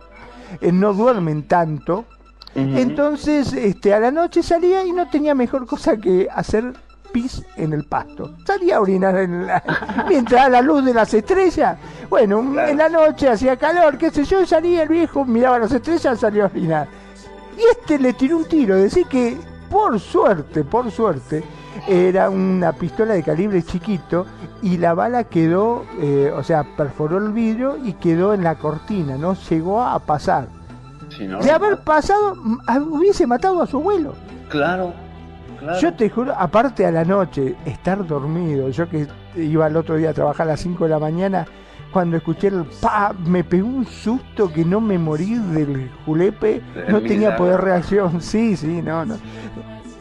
eh, 0.61 0.73
no 0.73 0.93
duermen 0.93 1.45
tanto. 1.45 2.07
Entonces, 2.55 3.55
este, 3.55 3.95
a 3.95 4.01
la 4.01 4.11
noche 4.11 4.43
salía 4.43 4.85
y 4.85 4.93
no 4.93 5.09
tenía 5.09 5.35
mejor 5.35 5.67
cosa 5.67 5.97
que 5.97 6.29
hacer 6.31 6.75
pis 7.11 7.43
en 7.57 7.73
el 7.73 7.85
pasto. 7.85 8.35
Salía 8.45 8.77
a 8.77 8.81
orinar 8.81 9.17
en 9.17 9.47
la, 9.47 10.05
mientras 10.09 10.47
a 10.47 10.49
la 10.49 10.61
luz 10.61 10.85
de 10.85 10.93
las 10.93 11.15
estrellas. 11.15 11.79
Bueno, 12.11 12.41
en 12.61 12.77
la 12.77 12.89
noche 12.89 13.29
hacía 13.29 13.57
calor, 13.57 13.97
qué 13.97 14.11
sé 14.11 14.25
yo, 14.25 14.45
salía 14.45 14.83
el 14.83 14.89
viejo, 14.89 15.25
miraba 15.25 15.61
las 15.61 15.73
estrellas, 15.73 16.21
salía 16.21 16.45
a 16.45 16.47
orinar. 16.47 16.89
Y 17.57 17.63
este 17.71 17.99
le 17.99 18.13
tiró 18.13 18.39
un 18.39 18.45
tiro, 18.45 18.77
decir 18.77 19.07
que 19.07 19.39
por 19.73 19.99
suerte, 19.99 20.65
por 20.65 20.91
suerte, 20.91 21.43
era 21.89 22.29
una 22.29 22.75
pistola 22.75 23.15
de 23.15 23.23
calibre 23.23 23.63
chiquito 23.63 24.27
y 24.61 24.77
la 24.77 24.93
bala 24.93 25.25
quedó, 25.25 25.87
eh, 25.99 26.31
o 26.37 26.43
sea, 26.43 26.63
perforó 26.77 27.17
el 27.17 27.33
vidrio 27.33 27.79
y 27.83 27.95
quedó 27.95 28.35
en 28.35 28.45
la 28.45 28.57
cortina, 28.57 29.17
no 29.17 29.35
llegó 29.49 29.83
a 29.83 29.99
pasar. 29.99 30.47
de 31.19 31.51
haber 31.51 31.79
pasado, 31.79 32.35
hubiese 32.91 33.27
matado 33.27 33.63
a 33.63 33.67
su 33.67 33.79
abuelo. 33.79 34.13
Claro, 34.51 34.93
claro. 35.59 35.81
Yo 35.81 35.95
te 35.95 36.11
juro, 36.11 36.35
aparte 36.37 36.85
a 36.85 36.91
la 36.91 37.07
noche, 37.07 37.57
estar 37.65 38.07
dormido, 38.07 38.69
yo 38.69 38.87
que 38.91 39.09
iba 39.37 39.67
el 39.67 39.77
otro 39.77 39.97
día 39.97 40.11
a 40.11 40.15
trabajar 40.15 40.47
a 40.49 40.51
las 40.51 40.61
5 40.61 40.85
de 40.85 40.91
la 40.91 40.99
mañana, 40.99 41.47
cuando 41.93 42.17
escuché 42.17 42.49
el 42.49 42.65
pa, 42.81 43.15
me 43.25 43.45
pegó 43.45 43.69
un 43.69 43.87
susto 43.87 44.53
que 44.53 44.65
no 44.65 44.81
me 44.81 44.99
morí 44.99 45.35
del 45.35 45.91
julepe, 46.05 46.63
no 46.89 47.01
tenía 47.01 47.37
poder 47.37 47.61
reacción. 47.61 48.21
Sí, 48.33 48.57
sí, 48.57 48.81
no, 48.83 49.05
no 49.05 49.17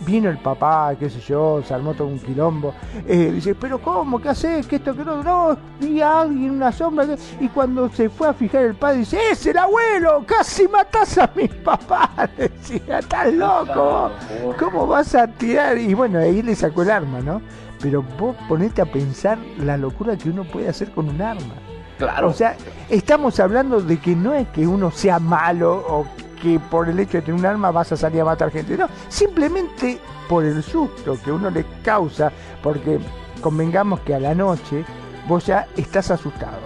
vino 0.05 0.29
el 0.29 0.37
papá, 0.37 0.95
qué 0.99 1.09
sé 1.09 1.19
yo, 1.19 1.61
se 1.63 1.73
armó 1.73 1.93
todo 1.93 2.07
un 2.07 2.19
quilombo. 2.19 2.73
Eh, 3.07 3.31
dice, 3.33 3.55
pero 3.55 3.79
¿cómo? 3.79 4.19
¿Qué 4.19 4.29
haces? 4.29 4.67
¿Qué 4.67 4.77
esto? 4.77 4.95
que 4.95 5.03
no? 5.03 5.23
No, 5.23 5.57
vi 5.79 6.01
a 6.01 6.21
alguien, 6.21 6.51
una 6.51 6.71
sombra. 6.71 7.07
Y 7.39 7.47
cuando 7.49 7.89
se 7.89 8.09
fue 8.09 8.27
a 8.27 8.33
fijar 8.33 8.63
el 8.63 8.75
padre, 8.75 8.99
dice, 8.99 9.19
¡es 9.31 9.45
el 9.45 9.57
abuelo! 9.57 10.23
¡Casi 10.25 10.67
matás 10.67 11.17
a 11.17 11.29
mi 11.35 11.47
papá! 11.47 12.29
Decía, 12.37 12.99
estás 12.99 13.33
loco. 13.33 14.11
¿Cómo 14.59 14.87
vas 14.87 15.15
a 15.15 15.27
tirar? 15.27 15.77
Y 15.77 15.93
bueno, 15.93 16.19
ahí 16.19 16.41
le 16.41 16.55
sacó 16.55 16.83
el 16.83 16.91
arma, 16.91 17.19
¿no? 17.21 17.41
Pero 17.81 18.03
vos 18.19 18.35
ponete 18.47 18.81
a 18.81 18.85
pensar 18.85 19.37
la 19.59 19.77
locura 19.77 20.17
que 20.17 20.29
uno 20.29 20.43
puede 20.43 20.69
hacer 20.69 20.91
con 20.91 21.09
un 21.09 21.21
arma. 21.21 21.70
Claro. 22.01 22.29
O 22.29 22.33
sea, 22.33 22.55
estamos 22.89 23.39
hablando 23.39 23.79
de 23.79 23.99
que 23.99 24.15
no 24.15 24.33
es 24.33 24.47
que 24.49 24.65
uno 24.65 24.89
sea 24.89 25.19
malo 25.19 25.75
o 25.87 26.07
que 26.41 26.59
por 26.59 26.89
el 26.89 26.99
hecho 26.99 27.17
de 27.17 27.21
tener 27.21 27.39
un 27.39 27.45
arma 27.45 27.69
vas 27.69 27.91
a 27.91 27.97
salir 27.97 28.21
a 28.21 28.25
matar 28.25 28.49
gente. 28.49 28.75
No, 28.75 28.87
simplemente 29.07 29.99
por 30.27 30.43
el 30.43 30.63
susto 30.63 31.17
que 31.23 31.31
uno 31.31 31.51
le 31.51 31.63
causa, 31.83 32.31
porque 32.63 32.99
convengamos 33.41 33.99
que 33.99 34.15
a 34.15 34.19
la 34.19 34.33
noche 34.33 34.83
vos 35.27 35.45
ya 35.45 35.67
estás 35.77 36.09
asustado, 36.09 36.57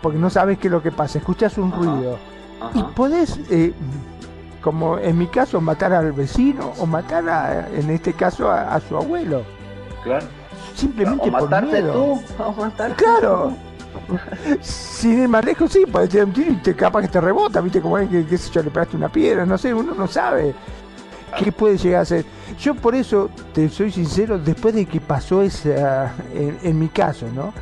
porque 0.00 0.18
no 0.18 0.30
sabes 0.30 0.58
qué 0.58 0.68
es 0.68 0.72
lo 0.72 0.82
que 0.82 0.92
pasa, 0.92 1.18
escuchas 1.18 1.58
un 1.58 1.70
ruido 1.70 2.18
y 2.74 2.82
podés, 2.94 3.38
eh, 3.50 3.74
como 4.62 4.98
en 4.98 5.18
mi 5.18 5.26
caso, 5.26 5.60
matar 5.60 5.92
al 5.92 6.12
vecino 6.12 6.72
o 6.78 6.86
matar, 6.86 7.28
a, 7.28 7.68
en 7.68 7.90
este 7.90 8.14
caso, 8.14 8.50
a, 8.50 8.80
su 8.80 8.96
abuelo. 8.96 9.42
Claro. 10.02 10.26
Simplemente 10.74 11.28
o 11.28 11.32
matarte 11.32 11.82
tú. 11.82 12.22
O 12.38 12.70
claro. 12.96 13.67
Sin 14.60 15.22
ir 15.22 15.28
más 15.28 15.44
lejos, 15.44 15.72
sí, 15.72 15.84
puede 15.86 16.10
ser 16.10 16.24
un 16.24 16.32
tiro 16.32 16.52
y 16.52 16.56
te 16.56 16.74
capaz 16.74 17.02
que 17.02 17.08
te 17.08 17.20
rebota, 17.20 17.60
viste, 17.60 17.80
como 17.80 17.98
es 17.98 18.08
que, 18.08 18.26
qué 18.26 18.38
sé 18.38 18.50
yo, 18.50 18.62
le 18.62 18.70
pegaste 18.70 18.96
una 18.96 19.08
piedra, 19.08 19.44
no 19.44 19.58
sé, 19.58 19.74
uno 19.74 19.94
no 19.94 20.06
sabe 20.06 20.54
qué 21.36 21.52
puede 21.52 21.76
llegar 21.76 22.02
a 22.02 22.04
ser. 22.04 22.24
Yo 22.58 22.74
por 22.74 22.94
eso, 22.94 23.30
te 23.52 23.68
soy 23.68 23.90
sincero, 23.90 24.38
después 24.38 24.74
de 24.74 24.86
que 24.86 25.00
pasó 25.00 25.42
esa, 25.42 26.14
en, 26.34 26.78
mi 26.78 26.88
caso, 26.88 27.26
¿no? 27.34 27.52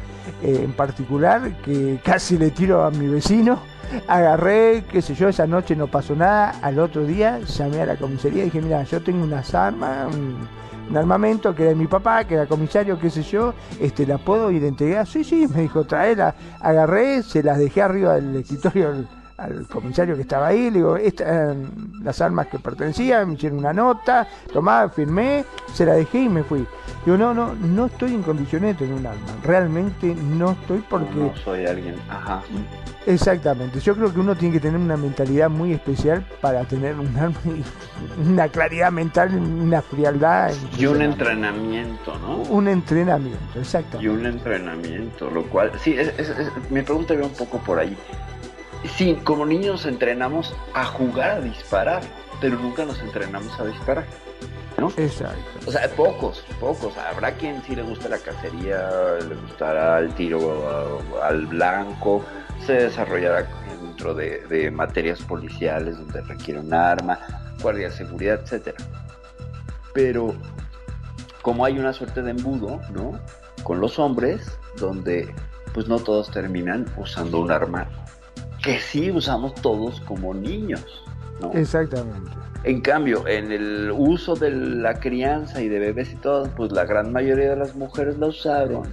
Eh, 0.43 0.63
en 0.65 0.73
particular, 0.73 1.57
que 1.63 2.01
casi 2.05 2.39
le 2.39 2.51
tiro 2.51 2.85
a 2.85 2.91
mi 2.91 3.07
vecino, 3.07 3.61
agarré, 4.09 4.85
qué 4.91 5.03
sé 5.03 5.15
yo, 5.15 5.29
esa 5.29 5.47
noche 5.47 5.77
no 5.77 5.87
pasó 5.87 6.15
nada, 6.15 6.55
al 6.63 6.79
otro 6.79 7.05
día 7.05 7.41
llamé 7.41 7.81
a 7.83 7.87
la 7.87 7.97
comisaría 7.97 8.43
y 8.43 8.47
dije, 8.47 8.61
mira, 8.61 8.83
yo 8.85 9.03
tengo 9.03 9.25
unas 9.25 9.55
armas, 9.55 10.09
armamento 10.95 11.55
que 11.55 11.63
era 11.63 11.71
de 11.71 11.77
mi 11.77 11.87
papá, 11.87 12.25
que 12.25 12.35
era 12.35 12.47
comisario, 12.47 12.99
qué 12.99 13.09
sé 13.11 13.23
yo, 13.23 13.55
este, 13.81 14.07
¿la 14.07 14.19
puedo 14.19 14.51
ir 14.51 14.65
a? 14.65 15.07
Sí, 15.07 15.25
sí, 15.25 15.47
me 15.55 15.63
dijo, 15.63 15.85
traela, 15.85 16.35
agarré, 16.61 17.23
se 17.23 17.43
las 17.43 17.59
dejé 17.59 17.83
arriba 17.83 18.15
del 18.15 18.37
escritorio 18.37 19.07
al, 19.37 19.67
comisario 19.67 20.17
que 20.17 20.23
estaba 20.23 20.49
ahí, 20.49 20.71
le 20.71 20.79
digo, 20.79 20.97
estas 20.97 21.57
las 22.03 22.21
armas 22.21 22.47
que 22.49 22.59
pertenecían, 22.59 23.29
me 23.29 23.35
hicieron 23.35 23.59
una 23.59 23.73
nota, 23.73 24.27
tomá, 24.53 24.89
firmé, 24.89 25.45
se 25.73 25.85
la 25.85 25.95
dejé 25.95 26.23
y 26.23 26.29
me 26.29 26.43
fui. 26.43 26.67
Digo, 27.05 27.17
no, 27.17 27.35
no, 27.35 27.55
no 27.55 27.87
estoy 27.87 28.15
en 28.15 28.23
condiciones 28.23 28.77
de 28.77 28.87
tener 28.87 28.99
un 28.99 29.07
arma, 29.07 29.21
realmente 29.43 30.15
no 30.15 30.53
estoy 30.53 30.83
porque... 30.89 31.15
No 31.15 31.37
soy 31.37 31.67
alguien, 31.67 31.97
ajá. 32.09 32.43
Exactamente, 33.07 33.79
yo 33.79 33.95
creo 33.95 34.13
que 34.13 34.19
uno 34.19 34.35
tiene 34.35 34.55
que 34.55 34.61
tener 34.61 34.81
una 34.81 34.97
mentalidad 34.97 35.49
muy 35.49 35.73
especial 35.73 36.27
para 36.41 36.65
tener 36.65 36.97
un 36.97 37.07
una 38.27 38.49
claridad 38.49 38.91
mental, 38.91 39.33
una 39.37 39.81
frialdad. 39.81 40.53
Y 40.77 40.87
un 40.87 41.01
entrenamiento, 41.03 42.19
¿no? 42.19 42.39
Un 42.43 42.67
entrenamiento, 42.67 43.59
exacto. 43.59 44.01
Y 44.01 44.09
un 44.09 44.27
entrenamiento, 44.27 45.31
lo 45.31 45.45
cual, 45.45 45.71
sí, 45.79 45.95
es, 45.97 46.13
mi 46.69 46.83
pregunta 46.83 47.15
va 47.15 47.27
un 47.27 47.33
poco 47.33 47.59
por 47.59 47.79
ahí. 47.79 47.97
Sí, 48.97 49.19
como 49.25 49.45
niños 49.45 49.87
entrenamos 49.87 50.55
a 50.75 50.85
jugar 50.85 51.31
a 51.31 51.41
disparar, 51.41 52.03
pero 52.41 52.57
nunca 52.59 52.85
nos 52.85 52.99
entrenamos 53.01 53.59
a 53.59 53.67
disparar. 53.67 54.05
¿no? 54.79 54.93
Exacto. 54.97 55.41
O 55.67 55.73
sea, 55.73 55.89
pocos, 55.91 56.45
pocos. 56.61 56.97
Habrá 56.99 57.33
quien 57.33 57.63
sí 57.65 57.75
le 57.75 57.83
gusta 57.83 58.09
la 58.09 58.19
cacería, 58.19 58.91
le 59.27 59.35
gustará 59.35 59.99
el 59.99 60.13
tiro 60.15 61.03
al 61.23 61.47
blanco, 61.47 62.25
se 62.65 62.75
desarrollará 62.75 63.47
dentro 63.81 64.15
de, 64.15 64.71
materias 64.71 65.23
policiales 65.23 65.97
donde 65.97 66.21
requiere 66.23 66.61
un 66.61 66.73
arma, 66.75 67.19
guardia 67.63 67.89
de 67.89 67.95
seguridad, 67.95 68.41
etcétera. 68.43 68.77
Pero 69.95 70.35
como 71.43 71.65
hay 71.65 71.79
una 71.79 71.93
suerte 71.93 72.23
de 72.23 72.33
embudo, 72.33 72.81
¿no? 72.93 73.19
Con 73.63 73.81
los 73.81 73.99
hombres, 73.99 74.59
donde 74.77 75.35
pues 75.73 75.89
no 75.89 75.99
todos 75.99 76.31
terminan 76.31 76.87
usando 76.97 77.41
un 77.41 77.51
arma 77.51 77.89
que 78.67 78.81
sí 78.81 79.13
usamos 79.13 79.55
todos 79.55 80.01
como 80.01 80.35
niños, 80.35 81.05
¿no? 81.41 81.53
Exactamente. 81.53 82.33
En 82.65 82.81
cambio, 82.81 83.25
en 83.29 83.53
el 83.53 83.93
uso 83.97 84.35
de 84.35 84.51
la 84.51 84.95
crianza 84.95 85.63
y 85.63 85.69
de 85.69 85.79
bebés 85.79 86.13
y 86.13 86.17
todo, 86.17 86.51
pues 86.57 86.73
la 86.73 86.85
gran 86.85 87.13
mayoría 87.13 87.51
de 87.51 87.57
las 87.57 87.77
mujeres 87.77 88.19
la 88.19 88.27
usaron 88.27 88.93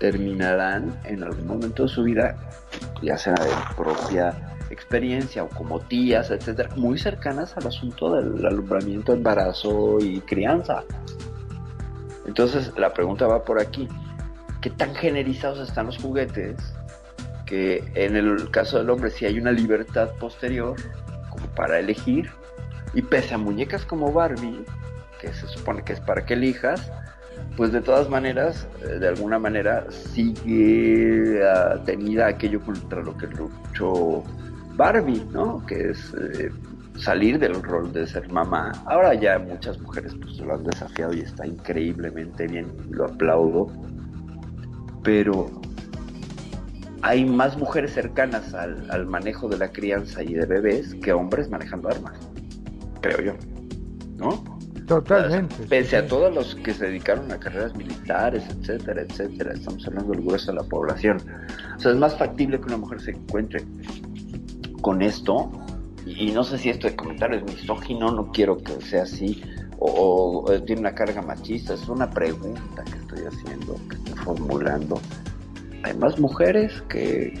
terminarán 0.00 0.98
en 1.04 1.22
algún 1.22 1.46
momento 1.46 1.84
de 1.84 1.88
su 1.88 2.02
vida, 2.02 2.36
ya 3.00 3.16
sea 3.16 3.34
de 3.34 3.48
propia 3.76 4.56
experiencia 4.70 5.44
o 5.44 5.48
como 5.50 5.78
tías, 5.78 6.32
etcétera, 6.32 6.70
muy 6.74 6.98
cercanas 6.98 7.56
al 7.56 7.68
asunto 7.68 8.16
del 8.16 8.44
alumbramiento, 8.44 9.12
embarazo 9.12 9.98
y 10.00 10.20
crianza. 10.22 10.82
Entonces, 12.26 12.72
la 12.76 12.92
pregunta 12.92 13.28
va 13.28 13.44
por 13.44 13.60
aquí: 13.60 13.86
¿qué 14.60 14.70
tan 14.70 14.96
generizados 14.96 15.60
están 15.60 15.86
los 15.86 15.98
juguetes? 15.98 16.56
Que 17.46 17.84
en 17.94 18.16
el 18.16 18.50
caso 18.50 18.78
del 18.78 18.90
hombre, 18.90 19.10
si 19.10 19.26
hay 19.26 19.38
una 19.38 19.52
libertad 19.52 20.10
posterior, 20.18 20.76
como 21.30 21.46
para 21.54 21.78
elegir, 21.78 22.30
y 22.94 23.02
pese 23.02 23.34
a 23.34 23.38
muñecas 23.38 23.84
como 23.84 24.12
Barbie, 24.12 24.64
que 25.20 25.32
se 25.32 25.46
supone 25.48 25.82
que 25.82 25.94
es 25.94 26.00
para 26.00 26.24
que 26.24 26.34
elijas, 26.34 26.90
pues 27.56 27.72
de 27.72 27.80
todas 27.80 28.08
maneras, 28.08 28.66
eh, 28.82 28.98
de 28.98 29.08
alguna 29.08 29.38
manera, 29.38 29.86
sigue 29.90 31.40
tenida 31.84 32.28
aquello 32.28 32.60
contra 32.60 33.02
lo 33.02 33.16
que 33.16 33.26
luchó 33.26 34.22
Barbie, 34.76 35.24
¿no? 35.32 35.64
Que 35.66 35.90
es 35.90 36.14
eh, 36.14 36.50
salir 36.96 37.38
del 37.38 37.62
rol 37.62 37.92
de 37.92 38.06
ser 38.06 38.30
mamá. 38.32 38.72
Ahora 38.86 39.14
ya 39.14 39.38
muchas 39.38 39.78
mujeres 39.80 40.14
pues 40.20 40.38
lo 40.38 40.54
han 40.54 40.64
desafiado 40.64 41.12
y 41.12 41.20
está 41.20 41.46
increíblemente 41.46 42.46
bien, 42.46 42.66
lo 42.90 43.06
aplaudo. 43.06 43.68
Pero 45.02 45.50
hay 47.04 47.26
más 47.26 47.58
mujeres 47.58 47.92
cercanas 47.92 48.54
al, 48.54 48.90
al 48.90 49.04
manejo 49.04 49.46
de 49.46 49.58
la 49.58 49.70
crianza 49.70 50.22
y 50.22 50.32
de 50.32 50.46
bebés 50.46 50.94
que 50.94 51.12
hombres 51.12 51.50
manejando 51.50 51.90
armas, 51.90 52.14
creo 53.02 53.20
yo, 53.20 53.32
¿no? 54.16 54.42
Totalmente. 54.86 55.54
Pese 55.68 55.98
a 55.98 56.06
todos 56.06 56.34
los 56.34 56.54
que 56.54 56.72
se 56.72 56.86
dedicaron 56.86 57.30
a 57.30 57.38
carreras 57.38 57.76
militares, 57.76 58.44
etcétera, 58.48 59.02
etcétera, 59.02 59.52
estamos 59.52 59.86
hablando 59.86 60.12
del 60.12 60.22
grueso 60.22 60.52
de 60.52 60.56
la 60.56 60.64
población. 60.64 61.18
O 61.76 61.78
sea, 61.78 61.92
es 61.92 61.98
más 61.98 62.16
factible 62.16 62.58
que 62.58 62.64
una 62.64 62.78
mujer 62.78 63.02
se 63.02 63.10
encuentre 63.10 63.62
con 64.80 65.02
esto, 65.02 65.52
y 66.06 66.30
no 66.30 66.42
sé 66.42 66.56
si 66.56 66.70
esto 66.70 66.86
de 66.86 66.96
comentario 66.96 67.36
es 67.36 67.44
misógino, 67.44 68.12
no 68.12 68.32
quiero 68.32 68.56
que 68.56 68.80
sea 68.80 69.02
así, 69.02 69.42
o, 69.78 70.42
tiene 70.64 70.80
una 70.80 70.94
carga 70.94 71.20
machista, 71.20 71.74
es 71.74 71.86
una 71.86 72.08
pregunta 72.08 72.82
que 72.84 72.96
estoy 72.96 73.26
haciendo, 73.26 73.76
que 73.90 73.96
estoy 73.96 74.14
formulando. 74.24 74.98
Hay 75.84 75.94
más 75.98 76.18
mujeres 76.18 76.82
que 76.88 77.38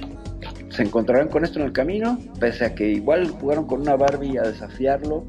se 0.68 0.82
encontrarán 0.82 1.28
con 1.28 1.44
esto 1.44 1.60
en 1.60 1.64
el 1.64 1.72
camino, 1.72 2.18
pese 2.38 2.66
a 2.66 2.74
que 2.74 2.90
igual 2.90 3.30
jugaron 3.30 3.66
con 3.66 3.80
una 3.80 3.96
Barbie 3.96 4.36
a 4.36 4.42
desafiarlo, 4.42 5.24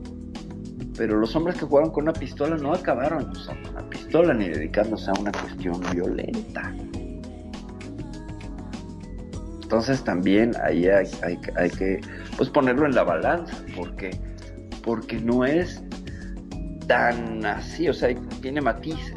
pero 0.97 1.17
los 1.17 1.33
hombres 1.33 1.57
que 1.57 1.65
jugaron 1.65 1.91
con 1.91 2.03
una 2.03 2.13
pistola 2.13 2.57
no 2.57 2.73
acabaron 2.73 3.29
usando 3.29 3.69
una 3.69 3.89
pistola 3.89 4.33
ni 4.33 4.49
dedicándose 4.49 5.09
a 5.09 5.13
una 5.19 5.31
cuestión 5.31 5.79
violenta. 5.93 6.73
Entonces 9.63 10.03
también 10.03 10.51
ahí 10.61 10.87
hay, 10.87 11.69
que 11.69 12.01
pues 12.35 12.49
ponerlo 12.49 12.85
en 12.85 12.95
la 12.95 13.03
balanza, 13.03 13.55
porque, 13.77 14.11
porque 14.83 15.21
no 15.21 15.45
es 15.45 15.81
tan 16.87 17.45
así, 17.45 17.87
o 17.87 17.93
sea, 17.93 18.13
tiene 18.41 18.59
matices, 18.59 19.14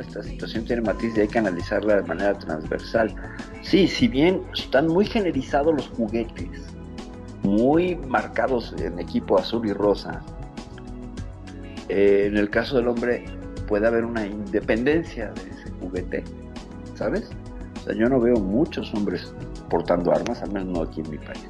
Esta 0.00 0.22
situación 0.22 0.64
tiene 0.64 0.82
matices 0.82 1.18
y 1.18 1.20
hay 1.22 1.28
que 1.28 1.38
analizarla 1.38 1.96
de 1.96 2.02
manera 2.02 2.38
transversal. 2.38 3.14
Sí, 3.62 3.88
si 3.88 4.08
bien 4.08 4.42
están 4.52 4.88
muy 4.88 5.04
generizados 5.04 5.74
los 5.74 5.88
juguetes, 5.88 6.48
muy 7.42 7.96
marcados 7.96 8.74
en 8.78 8.98
equipo 8.98 9.38
azul 9.38 9.66
y 9.66 9.72
rosa, 9.72 10.22
eh, 11.88 12.26
en 12.28 12.36
el 12.36 12.50
caso 12.50 12.76
del 12.76 12.88
hombre 12.88 13.24
puede 13.68 13.86
haber 13.86 14.04
una 14.04 14.26
independencia 14.26 15.32
de 15.32 15.50
ese 15.50 15.70
juguete, 15.80 16.24
¿sabes? 16.94 17.30
O 17.80 17.84
sea, 17.84 17.94
yo 17.94 18.08
no 18.08 18.20
veo 18.20 18.36
muchos 18.36 18.92
hombres 18.94 19.34
portando 19.68 20.12
armas, 20.12 20.42
al 20.42 20.52
menos 20.52 20.68
no 20.68 20.82
aquí 20.82 21.00
en 21.00 21.10
mi 21.10 21.18
país. 21.18 21.46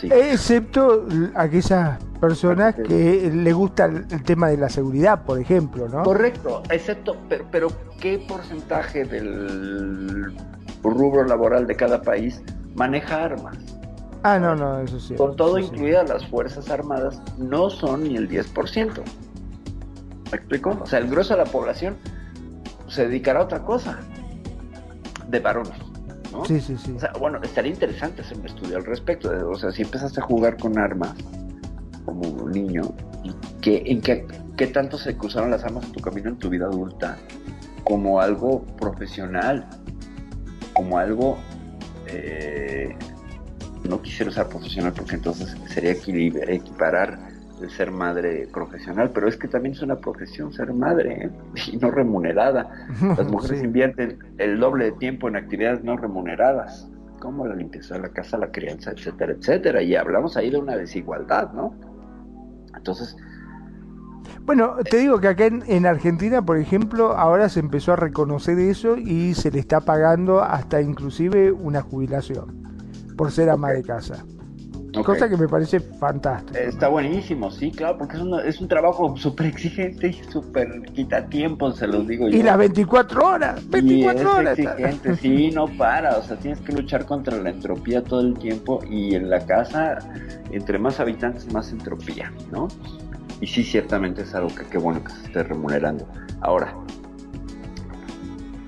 Sí. 0.00 0.08
Excepto 0.12 1.06
aquellas 1.34 1.98
personas 2.20 2.74
que 2.74 3.30
le 3.32 3.52
gusta 3.52 3.86
el, 3.86 4.22
tema 4.24 4.48
de 4.48 4.56
la 4.56 4.68
seguridad, 4.68 5.24
por 5.24 5.38
ejemplo, 5.38 5.88
¿no? 5.88 6.02
Correcto, 6.02 6.62
excepto, 6.70 7.16
pero, 7.28 7.46
pero 7.50 7.68
¿qué 8.00 8.24
porcentaje 8.26 9.04
del 9.04 10.34
rubro 10.82 11.24
laboral 11.24 11.66
de 11.66 11.76
cada 11.76 12.02
país 12.02 12.42
maneja 12.74 13.24
armas? 13.24 13.56
Ah, 14.22 14.38
no, 14.38 14.54
no, 14.54 14.80
eso 14.80 15.00
sí. 15.00 15.14
Con 15.14 15.36
todo 15.36 15.56
sí. 15.56 15.64
incluidas 15.64 16.08
las 16.08 16.26
Fuerzas 16.26 16.68
Armadas, 16.68 17.20
no 17.38 17.70
son 17.70 18.04
ni 18.04 18.16
el 18.16 18.28
10%. 18.28 19.02
¿Me 20.30 20.36
explico? 20.36 20.78
O 20.80 20.86
sea, 20.86 20.98
el 20.98 21.08
grueso 21.08 21.34
de 21.34 21.44
la 21.44 21.50
población 21.50 21.96
se 22.88 23.06
dedicará 23.06 23.40
a 23.40 23.44
otra 23.44 23.60
cosa. 23.60 23.98
De 25.28 25.38
varones, 25.40 25.78
¿no? 26.32 26.44
Sí, 26.44 26.60
sí, 26.60 26.76
sí. 26.78 26.92
O 26.96 27.00
sea, 27.00 27.12
bueno, 27.18 27.38
estaría 27.42 27.72
interesante 27.72 28.22
hacer 28.22 28.38
un 28.38 28.46
estudio 28.46 28.76
al 28.76 28.84
respecto. 28.84 29.30
de- 29.30 29.42
o 29.42 29.54
sea, 29.56 29.70
si 29.70 29.82
empezaste 29.82 30.20
a 30.20 30.22
jugar 30.24 30.56
con 30.58 30.78
armas 30.78 31.14
como 32.04 32.48
niño, 32.48 32.92
¿y 33.22 33.32
qué, 33.60 33.82
en 33.86 34.00
qué, 34.00 34.26
qué 34.56 34.66
tanto 34.68 34.98
se 34.98 35.16
cruzaron 35.16 35.50
las 35.50 35.64
armas 35.64 35.84
en 35.84 35.92
tu 35.92 36.00
camino 36.00 36.28
en 36.30 36.36
tu 36.36 36.48
vida 36.48 36.66
adulta? 36.66 37.16
Como 37.84 38.20
algo 38.20 38.62
profesional, 38.76 39.66
como 40.74 40.98
algo... 40.98 41.38
eh, 42.06 42.94
no 43.88 44.02
quisiera 44.02 44.30
usar 44.30 44.48
profesional 44.48 44.92
porque 44.92 45.14
entonces 45.14 45.56
sería 45.72 45.92
equiparar 45.92 47.29
el 47.62 47.70
ser 47.70 47.90
madre 47.90 48.48
profesional, 48.52 49.10
pero 49.14 49.28
es 49.28 49.36
que 49.36 49.48
también 49.48 49.74
es 49.74 49.82
una 49.82 49.96
profesión 49.96 50.52
ser 50.52 50.72
madre 50.72 51.24
¿eh? 51.26 51.30
y 51.72 51.76
no 51.78 51.90
remunerada. 51.90 52.70
Las 53.16 53.28
mujeres 53.28 53.60
Sí. 53.60 53.64
invierten 53.64 54.18
el 54.38 54.58
doble 54.60 54.86
de 54.86 54.92
tiempo 54.92 55.28
en 55.28 55.36
actividades 55.36 55.82
no 55.84 55.96
remuneradas, 55.96 56.88
como 57.20 57.46
la 57.46 57.54
limpieza 57.54 57.94
de 57.94 58.00
la 58.00 58.08
casa, 58.10 58.38
la 58.38 58.50
crianza, 58.50 58.92
etcétera, 58.92 59.32
etcétera. 59.32 59.82
Y 59.82 59.94
hablamos 59.96 60.36
ahí 60.36 60.50
de 60.50 60.58
una 60.58 60.76
desigualdad, 60.76 61.52
¿no? 61.52 61.74
Entonces, 62.76 63.16
Bueno, 64.46 64.76
te 64.88 64.96
digo 64.98 65.20
que 65.20 65.28
acá 65.28 65.46
en, 65.46 65.62
en 65.66 65.86
Argentina, 65.86 66.42
por 66.44 66.56
ejemplo, 66.58 67.12
ahora 67.16 67.48
se 67.48 67.60
empezó 67.60 67.92
a 67.92 67.96
reconocer 67.96 68.58
eso 68.58 68.96
y 68.96 69.34
se 69.34 69.50
le 69.50 69.58
está 69.58 69.80
pagando 69.80 70.42
hasta 70.42 70.80
inclusive 70.80 71.52
una 71.52 71.82
jubilación 71.82 72.62
por 73.16 73.30
ser 73.32 73.50
ama 73.50 73.70
de 73.70 73.82
casa. 73.82 74.24
Ok, 74.96 75.04
Cosa 75.06 75.28
que 75.28 75.36
me 75.36 75.46
parece 75.48 75.80
fantástico. 75.80 76.58
está 76.58 76.88
buenísimo, 76.88 77.50
sí, 77.50 77.70
claro, 77.70 77.98
porque 77.98 78.16
es, 78.16 78.22
una- 78.22 78.42
es 78.42 78.60
un 78.60 78.68
trabajo 78.68 79.16
súper 79.16 79.46
exigente 79.46 80.08
y 80.08 80.12
súper 80.30 80.82
quita 80.92 81.26
tiempo, 81.26 81.70
se 81.72 81.86
los 81.86 82.06
digo 82.06 82.28
yo. 82.28 82.36
Y 82.38 82.42
las 82.42 82.58
24 82.58 83.26
horas, 83.26 83.68
24 83.70 84.22
y 84.22 84.26
horas. 84.26 84.58
es 84.58 84.66
exigente, 84.66 85.16
sí, 85.16 85.50
no 85.50 85.66
para, 85.66 86.16
o 86.18 86.22
sea, 86.22 86.36
tienes 86.38 86.60
que 86.60 86.72
luchar 86.72 87.04
contra 87.06 87.36
la 87.36 87.50
entropía 87.50 88.02
todo 88.02 88.20
el 88.20 88.34
tiempo 88.34 88.80
y 88.88 89.14
en 89.14 89.30
la 89.30 89.44
casa, 89.46 89.98
entre 90.50 90.78
más 90.78 91.00
habitantes, 91.00 91.52
más 91.52 91.70
entropía, 91.72 92.32
¿no? 92.50 92.68
Y 93.40 93.46
sí, 93.46 93.64
ciertamente 93.64 94.22
es 94.22 94.34
algo 94.34 94.48
que 94.54 94.64
qué 94.64 94.76
bueno 94.78 95.02
que 95.02 95.12
se 95.12 95.26
esté 95.26 95.42
remunerando. 95.44 96.06
Ahora, 96.42 96.74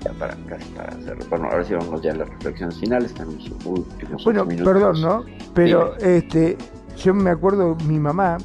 ya 0.03 0.11
para 0.13 0.35
casi 0.47 0.65
para 0.71 0.89
hacer, 0.89 1.17
bueno, 1.29 1.45
ahora 1.45 1.63
sí 1.63 1.73
vamos 1.73 2.01
ya 2.01 2.11
a 2.11 2.15
las 2.15 2.29
reflexiones 2.29 2.77
finales, 2.79 3.13
tenemos 3.13 3.49
últimos 3.65 4.23
Bueno, 4.23 4.45
minutos. 4.45 4.73
perdón, 4.73 5.01
¿no? 5.01 5.23
Pero 5.53 5.95
este, 5.97 6.57
yo 6.97 7.13
me 7.13 7.29
acuerdo 7.29 7.75
mi 7.87 7.99
mamá 7.99 8.37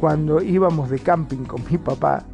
cuando 0.00 0.40
íbamos 0.42 0.90
de 0.90 0.98
camping 0.98 1.44
con 1.44 1.62
mi 1.70 1.78
papá 1.78 2.24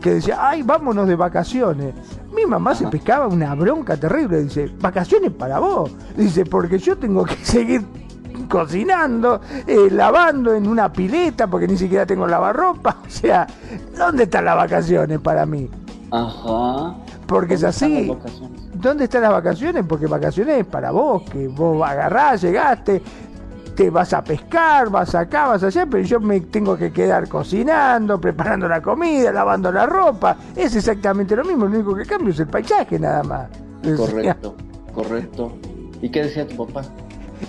que 0.00 0.14
decía, 0.14 0.36
ay, 0.40 0.62
vámonos 0.62 1.08
de 1.08 1.16
vacaciones. 1.16 1.94
Mi 2.34 2.44
mamá 2.46 2.74
se 2.74 2.86
pescaba 2.88 3.26
una 3.26 3.54
bronca 3.54 3.96
terrible, 3.96 4.42
dice, 4.44 4.70
vacaciones 4.80 5.32
para 5.32 5.58
vos. 5.58 5.90
Dice, 6.16 6.44
porque 6.44 6.78
yo 6.78 6.96
tengo 6.96 7.24
que 7.24 7.34
seguir 7.42 7.82
cocinando, 8.48 9.40
eh, 9.66 9.88
lavando 9.90 10.54
en 10.54 10.68
una 10.68 10.92
pileta, 10.92 11.46
porque 11.48 11.66
ni 11.66 11.76
siquiera 11.76 12.06
tengo 12.06 12.26
lavarropa. 12.26 12.98
O 13.06 13.10
sea, 13.10 13.46
¿dónde 13.96 14.24
están 14.24 14.44
las 14.44 14.56
vacaciones 14.56 15.18
para 15.20 15.46
mí? 15.46 15.68
Ajá. 16.10 16.94
Porque 17.26 17.54
es 17.54 17.60
¿Dónde 17.60 17.70
están 17.70 17.92
así. 17.92 18.12
¿Dónde 18.74 19.04
están 19.04 19.22
las 19.22 19.32
vacaciones? 19.32 19.84
Porque 19.88 20.06
vacaciones 20.06 20.60
es 20.60 20.66
para 20.66 20.90
vos, 20.90 21.22
que 21.30 21.48
vos 21.48 21.82
agarrás, 21.86 22.42
llegaste, 22.42 23.02
te 23.74 23.90
vas 23.90 24.12
a 24.12 24.24
pescar, 24.24 24.90
vas 24.90 25.14
acá, 25.14 25.48
vas 25.48 25.62
allá, 25.62 25.86
pero 25.86 26.02
yo 26.02 26.18
me 26.20 26.40
tengo 26.40 26.76
que 26.76 26.92
quedar 26.92 27.28
cocinando, 27.28 28.20
preparando 28.20 28.68
la 28.68 28.80
comida, 28.80 29.32
lavando 29.32 29.70
la 29.70 29.86
ropa. 29.86 30.36
Es 30.54 30.74
exactamente 30.76 31.36
lo 31.36 31.44
mismo, 31.44 31.66
lo 31.66 31.76
único 31.76 31.94
que 31.94 32.04
cambia 32.04 32.30
es 32.30 32.40
el 32.40 32.46
paisaje 32.46 32.98
nada 32.98 33.22
más. 33.22 33.48
Correcto, 33.96 34.54
correcto. 34.94 35.52
¿Y 36.00 36.10
qué 36.10 36.24
decía 36.24 36.46
tu 36.46 36.66
papá? 36.66 36.82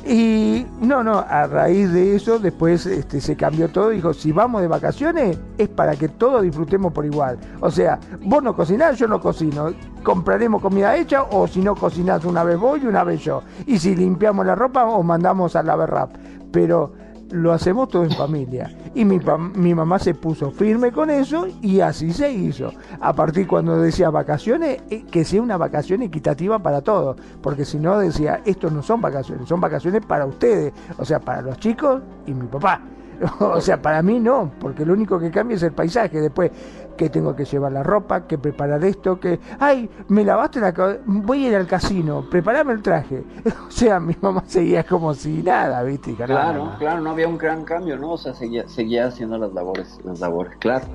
Y 0.06 0.66
no, 0.80 1.04
no, 1.04 1.20
a 1.20 1.48
raíz 1.48 1.92
de 1.92 2.16
eso 2.16 2.40
después 2.40 2.86
este, 2.86 3.20
se 3.20 3.36
cambió 3.36 3.70
todo. 3.70 3.90
Dijo, 3.90 4.14
si 4.14 4.32
vamos 4.32 4.62
de 4.62 4.68
vacaciones 4.68 5.38
es 5.58 5.70
para 5.70 5.96
que 5.96 6.10
todos 6.10 6.42
disfrutemos 6.44 6.94
por 6.94 7.06
igual. 7.06 7.38
O 7.60 7.72
sea, 7.72 8.00
vos 8.22 8.42
no 8.44 8.56
cocinás, 8.56 8.98
yo 8.98 9.08
no 9.08 9.20
cocino. 9.20 9.74
Compraremos 10.04 10.62
comida 10.62 10.96
hecha 10.96 11.24
o 11.24 11.48
si 11.48 11.62
no 11.62 11.76
cocinás 11.76 12.24
una 12.26 12.44
vez 12.44 12.58
vos 12.58 12.80
y 12.82 12.88
una 12.88 13.04
vez 13.04 13.22
yo. 13.22 13.44
Y 13.66 13.80
si 13.80 13.96
limpiamos 13.96 14.46
la 14.46 14.56
ropa 14.56 14.86
o 14.86 15.04
mandamos 15.04 15.56
a 15.56 15.64
lavar 15.64 15.92
rap. 15.92 16.12
Pero 16.52 16.94
lo 17.32 17.52
hacemos 17.52 17.90
todo 17.90 18.04
en 18.04 18.12
familia. 18.12 18.76
Y 18.94 19.06
mi, 19.06 19.20
mi 19.56 19.76
mamá 19.76 20.00
se 20.00 20.14
puso 20.14 20.52
firme 20.52 20.92
con 20.92 21.10
eso 21.10 21.48
y 21.62 21.80
así 21.80 22.12
se 22.12 22.32
hizo. 22.32 22.72
A 23.00 23.14
partir 23.14 23.48
cuando 23.48 23.80
decía 23.80 24.10
vacaciones, 24.10 24.82
eh, 24.90 25.06
que 25.10 25.26
sea 25.26 25.42
una 25.42 25.58
vacación 25.58 26.02
equitativa 26.02 26.60
para 26.60 26.82
todos. 26.82 27.18
Porque 27.42 27.66
si 27.66 27.80
no 27.80 27.98
decía, 28.00 28.42
estos 28.46 28.72
no 28.72 28.82
son 28.82 29.02
vacaciones, 29.02 29.48
son 29.48 29.60
vacaciones 29.60 30.06
para 30.06 30.26
ustedes. 30.26 30.74
O 30.98 31.06
sea, 31.06 31.20
para 31.20 31.42
los 31.42 31.58
chicos 31.58 32.02
y 32.26 32.34
mi 32.34 32.48
papá. 32.48 32.82
O 33.40 33.60
sea, 33.62 33.82
para 33.82 34.02
mí 34.04 34.20
no, 34.20 34.52
porque 34.60 34.86
lo 34.86 34.94
único 34.94 35.20
que 35.20 35.32
cambia 35.32 35.56
es 35.56 35.64
el 35.64 35.72
paisaje. 35.72 36.22
Después, 36.22 36.52
que 36.98 37.10
tengo 37.10 37.36
que 37.36 37.46
llevar 37.46 37.72
la 37.72 37.84
ropa, 37.84 38.28
que 38.28 38.38
preparar 38.38 38.84
esto, 38.84 39.20
que, 39.20 39.40
ay, 39.60 39.90
me 40.10 40.26
lavaste 40.26 40.60
la 40.60 40.74
voy 41.06 41.46
a 41.46 41.50
ir 41.50 41.56
al 41.56 41.68
casino, 41.68 42.26
preparame 42.30 42.74
el 42.74 42.82
traje. 42.82 43.24
O 43.68 43.72
sea, 43.72 44.00
mi 44.00 44.16
mamá 44.22 44.44
seguía 44.48 44.84
como 44.84 45.14
si 45.14 45.44
nada, 45.44 45.84
¿viste? 45.84 46.10
Dijo, 46.12 46.22
"No, 46.24 46.28
Claro, 46.28 46.66
no". 46.66 46.78
claro, 46.80 47.02
no 47.02 47.12
había 47.12 47.28
un 47.28 47.38
gran 47.38 47.64
cambio, 47.64 47.96
¿no? 47.98 48.14
O 48.14 48.18
sea, 48.18 48.34
seguía, 48.34 48.68
seguía 48.68 49.06
haciendo 49.08 49.38
las 49.38 49.54
labores, 49.54 50.00
las 50.04 50.20
labores, 50.20 50.54
claro. 50.60 50.86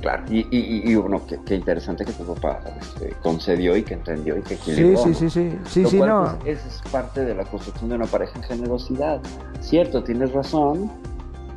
Claro, 0.00 0.24
y, 0.28 0.40
y, 0.50 0.90
y- 0.90 0.96
bueno, 0.96 1.20
qué, 1.28 1.38
qué 1.46 1.54
interesante 1.54 2.04
que 2.04 2.10
tu 2.12 2.24
papá 2.34 2.58
este, 2.80 3.14
concedió 3.22 3.76
y 3.76 3.84
que 3.84 3.94
entendió 3.94 4.36
y 4.36 4.42
que 4.42 4.56
Sí, 4.56 4.72
equilibró. 4.72 4.98
sí, 5.00 5.08
¿no? 5.10 5.14
sí, 5.14 5.30
sí, 5.30 5.58
sí, 5.64 5.82
Lo 5.84 5.88
sí, 5.90 5.98
cual, 5.98 6.10
no. 6.10 6.38
pues, 6.42 6.66
es 6.66 6.82
parte 6.90 7.24
de 7.24 7.36
la 7.36 7.44
construcción 7.44 7.88
de 7.90 7.94
una 7.94 8.06
pareja 8.06 8.32
en 8.36 8.42
generosidad. 8.42 9.20
Cierto, 9.60 10.02
tienes 10.02 10.32
razón. 10.32 10.90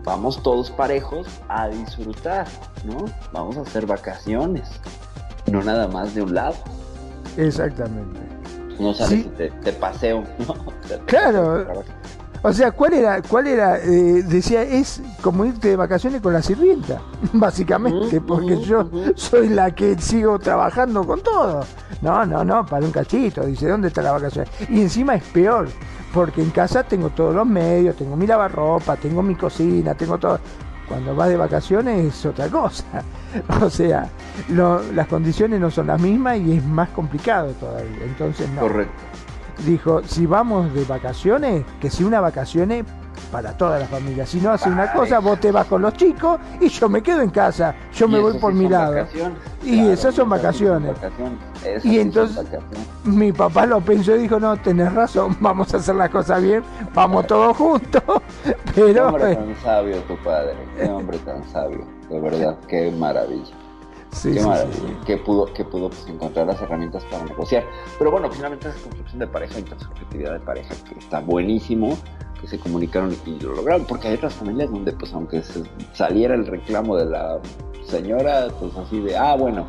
Vamos 0.05 0.41
todos 0.43 0.69
parejos 0.71 1.27
a 1.49 1.67
disfrutar, 1.67 2.45
¿no? 2.85 3.05
Vamos 3.33 3.57
a 3.57 3.61
hacer 3.61 3.85
vacaciones, 3.87 4.69
no 5.51 5.63
nada 5.63 5.87
más 5.87 6.13
de 6.13 6.21
un 6.21 6.35
lado. 6.35 6.55
Exactamente. 7.37 8.19
No 8.79 8.93
sales 8.93 9.23
Sí. 9.23 9.31
te, 9.37 9.49
te 9.49 9.73
paseo, 9.73 10.23
¿no? 10.47 10.55
Claro. 11.07 11.65
paseo. 11.67 11.83
O 12.43 12.53
sea, 12.53 12.71
¿cuál 12.71 12.93
era? 12.93 13.21
¿Cuál 13.23 13.47
era? 13.47 13.79
Eh, 13.79 14.21
decía, 14.23 14.61
es 14.61 15.01
como 15.23 15.45
irte 15.45 15.69
de 15.69 15.75
vacaciones 15.75 16.21
con 16.21 16.31
la 16.33 16.43
sirvienta, 16.43 17.01
básicamente, 17.33 18.21
porque 18.21 18.61
yo 18.61 18.87
soy 19.15 19.49
la 19.49 19.71
que 19.71 19.99
sigo 19.99 20.37
trabajando 20.37 21.03
con 21.07 21.21
todo. 21.21 21.61
No, 22.03 22.23
no, 22.27 22.43
no, 22.45 22.63
para 22.63 22.85
un 22.85 22.91
cachito. 22.91 23.43
Dice, 23.47 23.67
¿dónde 23.67 23.87
está 23.87 24.03
la 24.03 24.11
vacación? 24.11 24.45
Y 24.69 24.81
encima 24.81 25.15
es 25.15 25.23
peor, 25.23 25.69
porque 26.15 26.41
en 26.41 26.49
casa 26.51 26.81
tengo 26.83 27.09
todos 27.09 27.35
los 27.35 27.45
medios, 27.45 27.95
tengo 27.97 28.15
mi 28.15 28.25
lavarropa, 28.25 28.95
tengo 28.95 29.21
mi 29.21 29.35
cocina, 29.35 29.93
tengo 29.93 30.17
todo. 30.17 30.39
Cuando 30.87 31.13
vas 31.15 31.27
de 31.29 31.35
vacaciones 31.35 32.05
es 32.05 32.25
otra 32.25 32.47
cosa. 32.47 32.85
O 33.61 33.69
sea, 33.69 34.07
lo- 34.47 34.81
las 34.93 35.07
condiciones 35.07 35.59
no 35.59 35.69
son 35.69 35.87
las 35.87 35.99
mismas 35.99 36.37
y 36.39 36.55
es 36.57 36.63
más 36.63 36.87
complicado 36.89 37.49
todavía. 37.59 38.05
Entonces, 38.05 38.49
no 38.51 38.61
Correcto. 38.61 38.93
dijo, 39.65 40.01
si 40.05 40.25
vamos 40.25 40.73
de 40.73 40.85
vacaciones, 40.85 41.65
que 41.81 41.89
sea 41.89 42.07
una 42.07 42.21
vacaciones 42.21 42.85
para 43.33 43.51
toda 43.57 43.77
la 43.79 43.87
familia. 43.87 44.25
Si 44.25 44.39
no 44.39 44.51
hace 44.51 44.69
una 44.69 44.93
cosa, 44.93 45.19
vos 45.19 45.37
te 45.41 45.51
vas 45.51 45.65
con 45.65 45.81
los 45.81 45.93
chicos 45.95 46.39
y 46.61 46.69
yo 46.69 46.87
me 46.87 47.01
quedo 47.03 47.21
en 47.21 47.29
casa. 47.29 47.75
Yo 47.95 48.07
Y 48.07 48.09
me 48.09 48.19
voy 48.19 48.37
por 48.39 48.53
mi 48.53 48.67
lado. 48.67 48.93
vacaciones. 48.95 49.37
Y 49.63 49.79
esas 49.87 49.87
son 49.87 49.91
esas 49.91 50.11
sí 50.11 50.15
son 50.17 50.29
vacaciones. 50.29 50.93
vacaciones. 50.95 51.39
Esas 51.65 51.85
Y 51.85 51.99
entonces- 51.99 52.35
vacaciones. 52.37 52.87
Mi 53.05 53.31
papá 53.31 53.65
lo 53.65 53.79
pensó 53.81 54.15
y 54.15 54.19
dijo, 54.19 54.39
no, 54.39 54.57
tenés 54.57 54.93
razón, 54.93 55.37
vamos 55.39 55.73
a 55.73 55.77
hacer 55.77 55.95
las 55.95 56.09
cosas 56.09 56.41
bien, 56.43 56.61
vamos 56.93 57.25
todos 57.27 57.55
juntos. 57.55 58.03
Qué 58.43 58.55
Pero 58.75 59.07
hombre 59.07 59.35
tan 59.35 59.55
sabio 59.63 59.97
tu 60.01 60.17
padre, 60.17 60.53
qué 60.77 60.89
hombre 60.89 61.17
tan 61.19 61.43
sabio. 61.49 61.85
de 62.09 62.19
verdad, 62.19 62.57
qué 62.67 62.91
maravilla. 62.91 63.53
Sí, 64.11 64.33
qué 64.33 64.39
sí, 64.39 64.45
maravilla, 64.45 64.75
sí. 64.75 64.97
que 65.05 65.17
pudo, 65.17 65.45
que 65.53 65.63
pudo 65.63 65.89
pues, 65.89 66.05
encontrar 66.07 66.47
las 66.47 66.61
herramientas 66.61 67.03
para 67.05 67.23
negociar. 67.25 67.63
Pero 67.97 68.11
bueno, 68.11 68.29
finalmente 68.31 68.67
esa 68.69 68.79
construcción 68.81 69.19
de 69.19 69.27
pareja, 69.27 69.59
intersubjetividad 69.59 70.33
de 70.33 70.39
pareja, 70.41 70.73
que 70.87 70.99
está 70.99 71.19
buenísimo, 71.21 71.97
que 72.39 72.47
se 72.47 72.59
comunicaron 72.59 73.15
y 73.25 73.39
lo 73.39 73.55
lograron, 73.55 73.85
porque 73.85 74.07
hay 74.09 74.15
otras 74.15 74.33
familias 74.33 74.71
donde, 74.71 74.91
pues, 74.93 75.13
aunque 75.13 75.41
se 75.41 75.63
saliera 75.93 76.35
el 76.35 76.45
reclamo 76.45 76.95
de 76.95 77.05
la 77.05 77.39
señora, 77.85 78.47
pues 78.59 78.75
así 78.77 78.99
de, 78.99 79.17
ah, 79.17 79.35
bueno, 79.35 79.65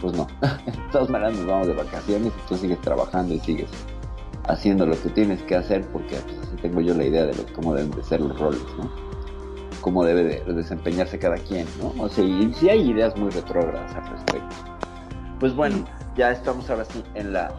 pues 0.00 0.14
no. 0.14 0.26
de 0.40 0.72
todas 0.92 1.08
maneras 1.08 1.36
nos 1.36 1.46
vamos 1.46 1.66
de 1.66 1.74
vacaciones 1.74 2.32
y 2.36 2.48
tú 2.48 2.56
sigues 2.56 2.80
trabajando 2.80 3.34
y 3.34 3.40
sigues 3.40 3.70
haciendo 4.48 4.86
lo 4.86 5.00
que 5.00 5.08
tienes 5.10 5.42
que 5.42 5.56
hacer, 5.56 5.86
porque 5.92 6.16
pues, 6.16 6.38
así 6.38 6.56
tengo 6.60 6.80
yo 6.80 6.94
la 6.94 7.04
idea 7.04 7.26
de 7.26 7.34
lo, 7.34 7.44
cómo 7.54 7.74
deben 7.74 7.90
de 7.92 8.02
ser 8.02 8.20
los 8.20 8.38
roles, 8.38 8.62
¿no? 8.78 8.90
Cómo 9.80 10.04
debe 10.04 10.24
de 10.24 10.52
desempeñarse 10.52 11.18
cada 11.18 11.36
quien, 11.36 11.66
¿no? 11.80 12.02
O 12.02 12.08
sea, 12.08 12.24
y 12.24 12.52
sí 12.54 12.68
hay 12.68 12.90
ideas 12.90 13.16
muy 13.16 13.30
retrógradas 13.30 13.94
al 13.94 14.10
respecto. 14.10 14.56
Pues 15.38 15.54
bueno, 15.54 15.84
ya 16.16 16.32
estamos 16.32 16.68
ahora 16.68 16.84
sí 16.84 17.02
en 17.14 17.32
la 17.32 17.50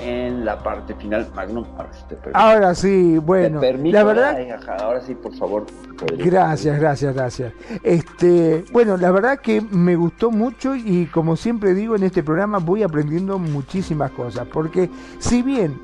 en 0.00 0.44
la 0.44 0.58
parte 0.62 0.94
final. 0.94 1.28
Magnum, 1.34 1.64
ahora 1.76 1.92
sí 1.92 2.02
te 2.08 2.16
permito. 2.16 2.38
Ahora 2.38 2.74
sí, 2.74 3.18
bueno, 3.18 3.60
Te 3.60 3.72
la 3.74 4.04
verdad, 4.04 4.36
ahora 4.80 5.00
sí, 5.00 5.14
por 5.14 5.34
favor. 5.36 5.66
Rodrigo. 5.96 6.30
Gracias, 6.30 6.78
gracias, 6.78 7.14
gracias. 7.14 7.52
Este, 7.82 8.64
bueno, 8.72 8.96
la 8.96 9.10
verdad 9.10 9.38
que 9.38 9.60
me 9.60 9.96
gustó 9.96 10.30
mucho 10.30 10.74
y 10.74 11.06
como 11.06 11.36
siempre 11.36 11.74
digo 11.74 11.94
en 11.96 12.04
este 12.04 12.22
programa 12.22 12.58
voy 12.58 12.82
aprendiendo 12.82 13.38
muchísimas 13.38 14.10
cosas, 14.12 14.46
porque 14.52 14.90
si 15.18 15.42
bien 15.42 15.78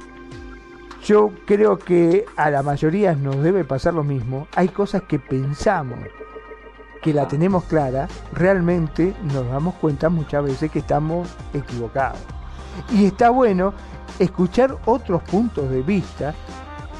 yo 1.04 1.30
creo 1.44 1.78
que 1.78 2.24
a 2.36 2.50
la 2.50 2.62
mayoría 2.62 3.14
nos 3.14 3.42
debe 3.42 3.64
pasar 3.64 3.94
lo 3.94 4.02
mismo, 4.02 4.48
hay 4.56 4.68
cosas 4.68 5.02
que 5.02 5.18
pensamos 5.18 5.98
que 7.06 7.14
la 7.14 7.28
tenemos 7.28 7.62
clara, 7.64 8.08
realmente 8.32 9.14
nos 9.22 9.48
damos 9.48 9.76
cuenta 9.76 10.08
muchas 10.08 10.42
veces 10.42 10.70
que 10.72 10.80
estamos 10.80 11.28
equivocados. 11.54 12.18
Y 12.90 13.06
está 13.06 13.30
bueno 13.30 13.74
escuchar 14.18 14.76
otros 14.86 15.22
puntos 15.22 15.70
de 15.70 15.82
vista 15.82 16.34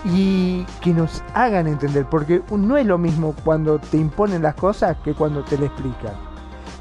y 0.05 0.65
que 0.81 0.93
nos 0.93 1.23
hagan 1.35 1.67
entender, 1.67 2.07
porque 2.09 2.43
no 2.51 2.77
es 2.77 2.87
lo 2.87 2.99
mismo 2.99 3.35
cuando 3.45 3.79
te 3.79 3.97
imponen 3.97 4.43
las 4.43 4.55
cosas 4.55 4.97
que 5.05 5.15
cuando 5.15 5.43
te 5.43 5.59
le 5.59 5.67
explican. 5.67 6.15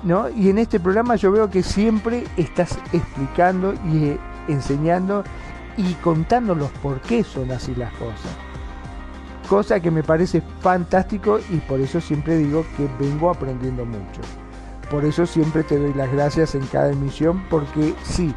¿no? 0.03 0.30
Y 0.30 0.49
en 0.49 0.60
este 0.60 0.80
programa 0.80 1.16
yo 1.16 1.32
veo 1.32 1.49
que 1.49 1.64
siempre 1.64 2.24
estás 2.38 2.78
explicando 2.94 3.74
y 3.91 4.06
eh, 4.06 4.20
enseñando 4.48 5.24
y 5.78 5.94
contando 5.95 6.56
los 6.56 6.70
por 6.72 7.02
qué 7.02 7.24
son 7.24 7.52
así 7.52 7.74
las 7.76 7.91
cosas. 7.94 8.32
Cosa 9.49 9.80
que 9.80 9.91
me 9.91 10.03
parece 10.03 10.41
fantástico 10.60 11.40
y 11.49 11.57
por 11.57 11.80
eso 11.80 11.99
siempre 11.99 12.38
digo 12.38 12.66
que 12.78 12.88
vengo 12.99 13.30
aprendiendo 13.30 13.86
mucho. 13.86 14.22
Por 14.90 15.03
eso 15.06 15.26
siempre 15.26 15.64
te 15.64 15.78
doy 15.80 15.94
las 15.94 16.12
gracias 16.12 16.56
en 16.56 16.66
cada 16.68 16.91
emisión 16.91 17.44
porque 17.49 17.95
sí, 18.03 18.34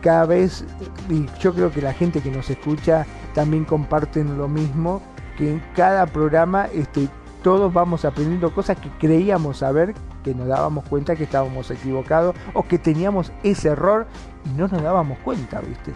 cada 0.00 0.26
vez, 0.26 0.64
y 1.08 1.26
yo 1.40 1.54
creo 1.54 1.70
que 1.70 1.82
la 1.82 1.92
gente 1.92 2.20
que 2.20 2.30
nos 2.30 2.48
escucha 2.50 3.06
también 3.34 3.64
comparten 3.64 4.38
lo 4.38 4.48
mismo, 4.48 5.02
que 5.36 5.52
en 5.52 5.62
cada 5.74 6.06
programa 6.06 6.66
este, 6.72 7.08
todos 7.42 7.72
vamos 7.72 8.04
aprendiendo 8.04 8.54
cosas 8.54 8.78
que 8.78 8.90
creíamos 8.98 9.58
saber, 9.58 9.94
que 10.22 10.34
nos 10.34 10.46
dábamos 10.46 10.84
cuenta 10.84 11.16
que 11.16 11.24
estábamos 11.24 11.70
equivocados 11.70 12.34
o 12.54 12.62
que 12.62 12.78
teníamos 12.78 13.32
ese 13.42 13.68
error 13.68 14.06
y 14.44 14.50
no 14.50 14.68
nos 14.68 14.82
dábamos 14.82 15.18
cuenta, 15.18 15.60
¿viste? 15.60 15.92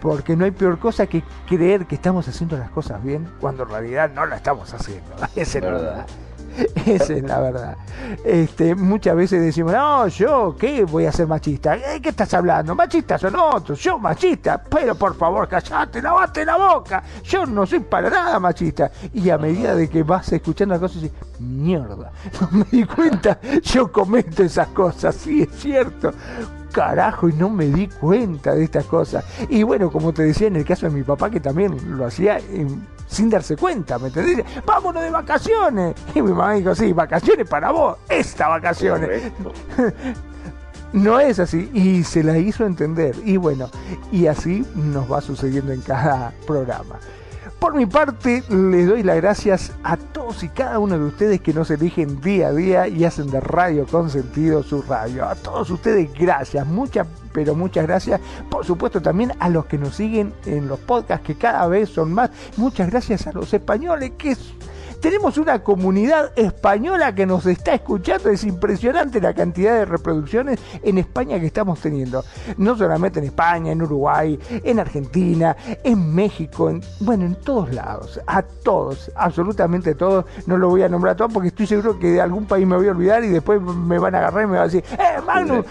Porque 0.00 0.36
no 0.36 0.44
hay 0.44 0.50
peor 0.50 0.78
cosa 0.78 1.06
que 1.06 1.22
creer 1.48 1.86
que 1.86 1.94
estamos 1.94 2.28
haciendo 2.28 2.56
las 2.58 2.70
cosas 2.70 3.02
bien 3.02 3.28
cuando 3.40 3.62
en 3.62 3.70
realidad 3.70 4.10
no 4.14 4.26
la 4.26 4.36
estamos 4.36 4.72
haciendo. 4.72 5.10
Es 5.36 5.54
verdad. 5.54 6.06
Esa 6.86 7.12
es 7.14 7.22
la 7.22 7.40
verdad. 7.40 7.76
Este, 8.24 8.74
muchas 8.74 9.16
veces 9.16 9.40
decimos, 9.42 9.72
no, 9.72 10.08
yo, 10.08 10.56
¿qué 10.58 10.84
voy 10.84 11.06
a 11.06 11.12
ser 11.12 11.26
machista? 11.26 11.76
¿Eh, 11.76 12.00
¿Qué 12.02 12.10
estás 12.10 12.32
hablando? 12.34 12.74
Machistas 12.74 13.20
son 13.20 13.36
otros, 13.36 13.78
yo 13.80 13.98
machista. 13.98 14.62
Pero 14.62 14.94
por 14.94 15.14
favor, 15.14 15.48
callate, 15.48 16.02
lavate 16.02 16.44
la 16.44 16.56
boca. 16.56 17.02
Yo 17.24 17.46
no 17.46 17.66
soy 17.66 17.80
para 17.80 18.10
nada 18.10 18.38
machista. 18.40 18.90
Y 19.12 19.30
a 19.30 19.38
medida 19.38 19.74
de 19.74 19.88
que 19.88 20.02
vas 20.02 20.32
escuchando 20.32 20.74
las 20.74 20.80
cosas, 20.80 21.02
dices, 21.02 21.16
mierda, 21.38 22.12
no 22.40 22.48
me 22.50 22.64
di 22.70 22.84
cuenta, 22.84 23.38
yo 23.62 23.90
cometo 23.90 24.42
esas 24.42 24.68
cosas, 24.68 25.14
sí, 25.14 25.42
es 25.42 25.50
cierto. 25.60 26.12
Carajo, 26.72 27.28
y 27.28 27.32
no 27.32 27.50
me 27.50 27.66
di 27.66 27.88
cuenta 27.88 28.54
de 28.54 28.62
estas 28.64 28.84
cosas. 28.84 29.24
Y 29.48 29.64
bueno, 29.64 29.90
como 29.90 30.12
te 30.12 30.22
decía 30.22 30.46
en 30.46 30.56
el 30.56 30.64
caso 30.64 30.86
de 30.86 30.92
mi 30.92 31.02
papá, 31.02 31.28
que 31.28 31.40
también 31.40 31.76
lo 31.98 32.06
hacía 32.06 32.38
en- 32.38 32.86
sin 33.10 33.28
darse 33.28 33.56
cuenta, 33.56 33.98
¿me 33.98 34.08
entendés? 34.08 34.44
Vámonos 34.64 35.02
de 35.02 35.10
vacaciones. 35.10 35.94
Y 36.14 36.22
mi 36.22 36.30
mamá 36.30 36.52
dijo, 36.54 36.74
sí, 36.74 36.92
vacaciones 36.92 37.48
para 37.48 37.72
vos, 37.72 37.98
esta 38.08 38.48
vacaciones. 38.48 39.32
No 40.92 41.20
es 41.20 41.38
así. 41.38 41.70
Y 41.72 42.02
se 42.02 42.22
la 42.24 42.36
hizo 42.36 42.66
entender. 42.66 43.14
Y 43.24 43.36
bueno, 43.36 43.70
y 44.10 44.26
así 44.26 44.66
nos 44.74 45.10
va 45.10 45.20
sucediendo 45.20 45.72
en 45.72 45.80
cada 45.82 46.32
programa. 46.46 46.98
Por 47.60 47.74
mi 47.74 47.84
parte, 47.84 48.42
les 48.48 48.88
doy 48.88 49.02
las 49.02 49.16
gracias 49.16 49.72
a 49.84 49.96
todos 49.98 50.42
y 50.42 50.48
cada 50.48 50.78
uno 50.78 50.98
de 50.98 51.04
ustedes 51.04 51.40
que 51.42 51.52
nos 51.52 51.70
eligen 51.70 52.20
día 52.20 52.48
a 52.48 52.52
día 52.52 52.88
y 52.88 53.04
hacen 53.04 53.30
de 53.30 53.38
Radio 53.38 53.86
con 53.86 54.08
sentido 54.08 54.62
su 54.62 54.80
radio. 54.82 55.26
A 55.28 55.34
todos 55.34 55.70
ustedes, 55.70 56.10
gracias, 56.14 56.66
muchas, 56.66 57.06
pero 57.34 57.54
muchas 57.54 57.86
gracias. 57.86 58.18
Por 58.50 58.64
supuesto, 58.64 59.02
también 59.02 59.32
a 59.40 59.50
los 59.50 59.66
que 59.66 59.76
nos 59.76 59.94
siguen 59.94 60.32
en 60.46 60.68
los 60.68 60.78
podcasts, 60.80 61.24
que 61.26 61.34
cada 61.34 61.66
vez 61.66 61.90
son 61.90 62.14
más. 62.14 62.30
Muchas 62.56 62.90
gracias 62.90 63.26
a 63.26 63.32
los 63.32 63.52
españoles, 63.52 64.12
que 64.16 64.30
es- 64.32 64.54
tenemos 65.00 65.38
una 65.38 65.62
comunidad 65.62 66.32
española 66.36 67.14
que 67.14 67.26
nos 67.26 67.46
está 67.46 67.74
escuchando. 67.74 68.28
Es 68.30 68.44
impresionante 68.44 69.20
la 69.20 69.34
cantidad 69.34 69.74
de 69.74 69.84
reproducciones 69.84 70.60
en 70.82 70.98
España 70.98 71.40
que 71.40 71.46
estamos 71.46 71.80
teniendo. 71.80 72.24
No 72.56 72.76
solamente 72.76 73.18
en 73.18 73.26
España, 73.26 73.72
en 73.72 73.82
Uruguay, 73.82 74.38
en 74.50 74.78
Argentina, 74.78 75.56
en 75.82 76.14
México, 76.14 76.70
en, 76.70 76.82
bueno, 77.00 77.24
en 77.24 77.34
todos 77.36 77.72
lados. 77.72 78.20
A 78.26 78.42
todos, 78.42 79.10
absolutamente 79.14 79.94
todos. 79.94 80.26
No 80.46 80.58
lo 80.58 80.68
voy 80.68 80.82
a 80.82 80.88
nombrar 80.88 81.14
a 81.14 81.16
todos 81.16 81.32
porque 81.32 81.48
estoy 81.48 81.66
seguro 81.66 81.98
que 81.98 82.08
de 82.08 82.20
algún 82.20 82.46
país 82.46 82.66
me 82.66 82.76
voy 82.76 82.88
a 82.88 82.90
olvidar 82.90 83.24
y 83.24 83.28
después 83.28 83.60
me 83.60 83.98
van 83.98 84.14
a 84.14 84.18
agarrar 84.18 84.44
y 84.44 84.46
me 84.46 84.52
van 84.52 84.62
a 84.62 84.64
decir, 84.64 84.84
¡eh, 84.92 85.20
Magnus! 85.26 85.64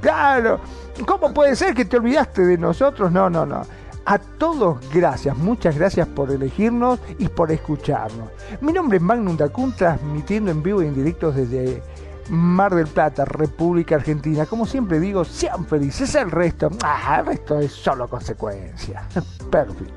Claro, 0.00 0.60
¿cómo 1.06 1.32
puede 1.32 1.56
ser 1.56 1.74
que 1.74 1.84
te 1.84 1.96
olvidaste 1.96 2.44
de 2.44 2.56
nosotros? 2.56 3.10
No, 3.10 3.28
no, 3.28 3.44
no. 3.44 3.62
A 4.04 4.18
todos, 4.18 4.78
gracias, 4.92 5.36
muchas 5.36 5.76
gracias 5.76 6.08
por 6.08 6.30
elegirnos 6.30 6.98
y 7.18 7.28
por 7.28 7.52
escucharnos. 7.52 8.30
Mi 8.60 8.72
nombre 8.72 8.96
es 8.96 9.02
Magnum 9.02 9.36
Dacun, 9.36 9.72
transmitiendo 9.72 10.50
en 10.50 10.62
vivo 10.62 10.82
y 10.82 10.86
en 10.86 10.94
directo 10.94 11.30
desde 11.30 11.82
Mar 12.30 12.74
del 12.74 12.86
Plata, 12.86 13.24
República 13.24 13.96
Argentina. 13.96 14.46
Como 14.46 14.66
siempre 14.66 15.00
digo, 15.00 15.24
sean 15.24 15.66
felices, 15.66 16.14
el 16.14 16.30
resto, 16.30 16.70
ah, 16.82 17.18
el 17.20 17.26
resto 17.26 17.60
es 17.60 17.72
solo 17.72 18.08
consecuencia. 18.08 19.02
Perfecto. 19.50 19.92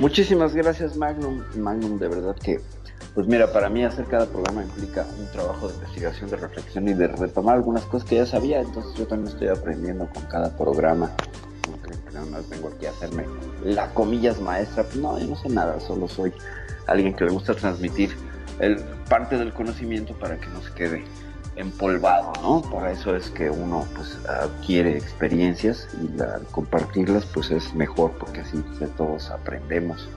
Muchísimas 0.00 0.54
gracias, 0.54 0.96
Magnum. 0.96 1.42
Magnum, 1.56 1.98
de 1.98 2.08
verdad 2.08 2.34
que, 2.36 2.60
pues 3.14 3.26
mira, 3.26 3.52
para 3.52 3.68
mí 3.68 3.84
hacer 3.84 4.06
cada 4.06 4.26
programa 4.26 4.62
implica 4.62 5.06
un 5.18 5.30
trabajo 5.30 5.68
de 5.68 5.74
investigación, 5.74 6.30
de 6.30 6.36
reflexión 6.36 6.88
y 6.88 6.94
de 6.94 7.08
retomar 7.08 7.56
algunas 7.56 7.84
cosas 7.84 8.08
que 8.08 8.16
ya 8.16 8.26
sabía. 8.26 8.60
Entonces 8.60 8.94
yo 8.94 9.06
también 9.06 9.32
estoy 9.32 9.48
aprendiendo 9.48 10.08
con 10.12 10.24
cada 10.24 10.56
programa. 10.56 11.10
Nada 12.14 12.26
más 12.26 12.48
vengo 12.48 12.68
aquí 12.68 12.86
hacerme 12.86 13.26
la 13.64 13.92
comillas 13.92 14.40
maestra. 14.40 14.86
No, 14.94 15.18
yo 15.18 15.26
no 15.26 15.36
sé 15.36 15.48
nada, 15.48 15.78
solo 15.80 16.08
soy 16.08 16.32
alguien 16.86 17.14
que 17.14 17.24
le 17.24 17.32
gusta 17.32 17.54
transmitir 17.54 18.16
parte 19.08 19.36
del 19.36 19.52
conocimiento 19.52 20.14
para 20.14 20.38
que 20.38 20.46
no 20.48 20.62
se 20.62 20.72
quede 20.72 21.04
empolvado, 21.56 22.32
¿no? 22.40 22.62
Para 22.70 22.92
eso 22.92 23.14
es 23.14 23.30
que 23.30 23.50
uno 23.50 23.86
pues 23.94 24.18
adquiere 24.26 24.96
experiencias 24.96 25.88
y 26.00 26.20
al 26.20 26.44
compartirlas 26.46 27.26
pues 27.26 27.50
es 27.50 27.74
mejor 27.74 28.12
porque 28.12 28.40
así 28.40 28.62
todos 28.96 29.30
aprendemos. 29.30 30.08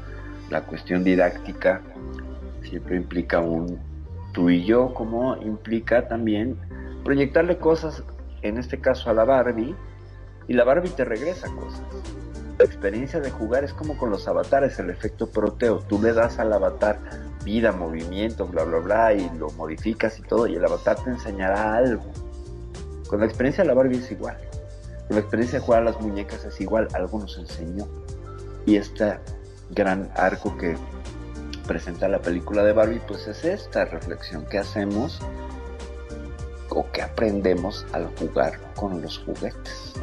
La 0.49 0.61
cuestión 0.61 1.03
didáctica 1.03 1.81
siempre 2.63 2.95
implica 2.95 3.39
un 3.39 3.79
tú 4.33 4.49
y 4.49 4.65
yo, 4.65 4.93
como 4.93 5.35
implica 5.37 6.07
también 6.07 6.57
proyectarle 7.03 7.57
cosas, 7.57 8.03
en 8.41 8.57
este 8.57 8.79
caso 8.79 9.09
a 9.09 9.13
la 9.13 9.23
Barbie, 9.23 9.75
y 10.47 10.53
la 10.53 10.63
Barbie 10.63 10.89
te 10.89 11.05
regresa 11.05 11.47
cosas. 11.55 11.81
La 12.57 12.65
experiencia 12.65 13.19
de 13.19 13.29
jugar 13.29 13.63
es 13.63 13.73
como 13.73 13.97
con 13.97 14.09
los 14.09 14.27
avatares, 14.27 14.79
el 14.79 14.89
efecto 14.89 15.29
proteo. 15.29 15.79
Tú 15.79 16.01
le 16.01 16.13
das 16.13 16.39
al 16.39 16.51
avatar 16.53 16.99
vida, 17.43 17.71
movimiento, 17.71 18.47
bla, 18.47 18.63
bla, 18.63 18.79
bla, 18.79 19.13
y 19.13 19.29
lo 19.37 19.49
modificas 19.51 20.19
y 20.19 20.23
todo, 20.23 20.47
y 20.47 20.55
el 20.55 20.65
avatar 20.65 21.01
te 21.03 21.11
enseñará 21.11 21.75
algo. 21.75 22.03
Con 23.07 23.19
la 23.19 23.25
experiencia 23.25 23.63
de 23.63 23.69
la 23.69 23.73
Barbie 23.73 23.97
es 23.97 24.11
igual. 24.11 24.37
Con 25.07 25.15
la 25.15 25.21
experiencia 25.21 25.59
de 25.59 25.65
jugar 25.65 25.81
a 25.83 25.85
las 25.85 26.01
muñecas 26.01 26.43
es 26.43 26.59
igual, 26.59 26.87
algo 26.93 27.19
nos 27.19 27.37
enseñó. 27.37 27.87
Y 28.65 28.75
este 28.75 29.19
gran 29.69 30.09
arco 30.15 30.57
que 30.57 30.75
presenta 31.67 32.07
la 32.07 32.19
película 32.19 32.63
de 32.63 32.73
Barbie, 32.73 33.01
pues 33.07 33.27
es 33.27 33.45
esta 33.45 33.85
reflexión 33.85 34.45
que 34.45 34.57
hacemos 34.57 35.19
o 36.69 36.89
que 36.91 37.01
aprendemos 37.01 37.85
al 37.93 38.07
jugar 38.17 38.59
con 38.75 39.01
los 39.01 39.19
juguetes, 39.19 39.93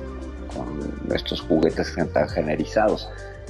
con 0.54 1.08
nuestros 1.08 1.40
juguetes 1.42 1.90
que 1.90 2.04
tan 2.04 2.28
generizados. 2.28 3.08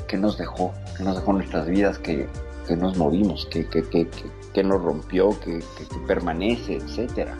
¿Qué 0.09 0.17
nos 0.17 0.37
dejó? 0.39 0.73
¿Qué 0.97 1.05
nos 1.05 1.17
dejó 1.17 1.33
nuestras 1.33 1.67
vidas? 1.67 1.99
que 1.99 2.29
que 2.67 2.77
nos 2.77 2.97
movimos, 2.97 3.47
que, 3.47 3.67
que, 3.67 3.83
que, 3.83 4.09
que, 4.09 4.25
que 4.53 4.65
nos 4.65 4.83
rompió, 4.83 5.39
que, 5.41 5.63
que, 5.77 5.87
que 5.87 5.99
permanece, 6.07 6.77
etcétera. 6.77 7.37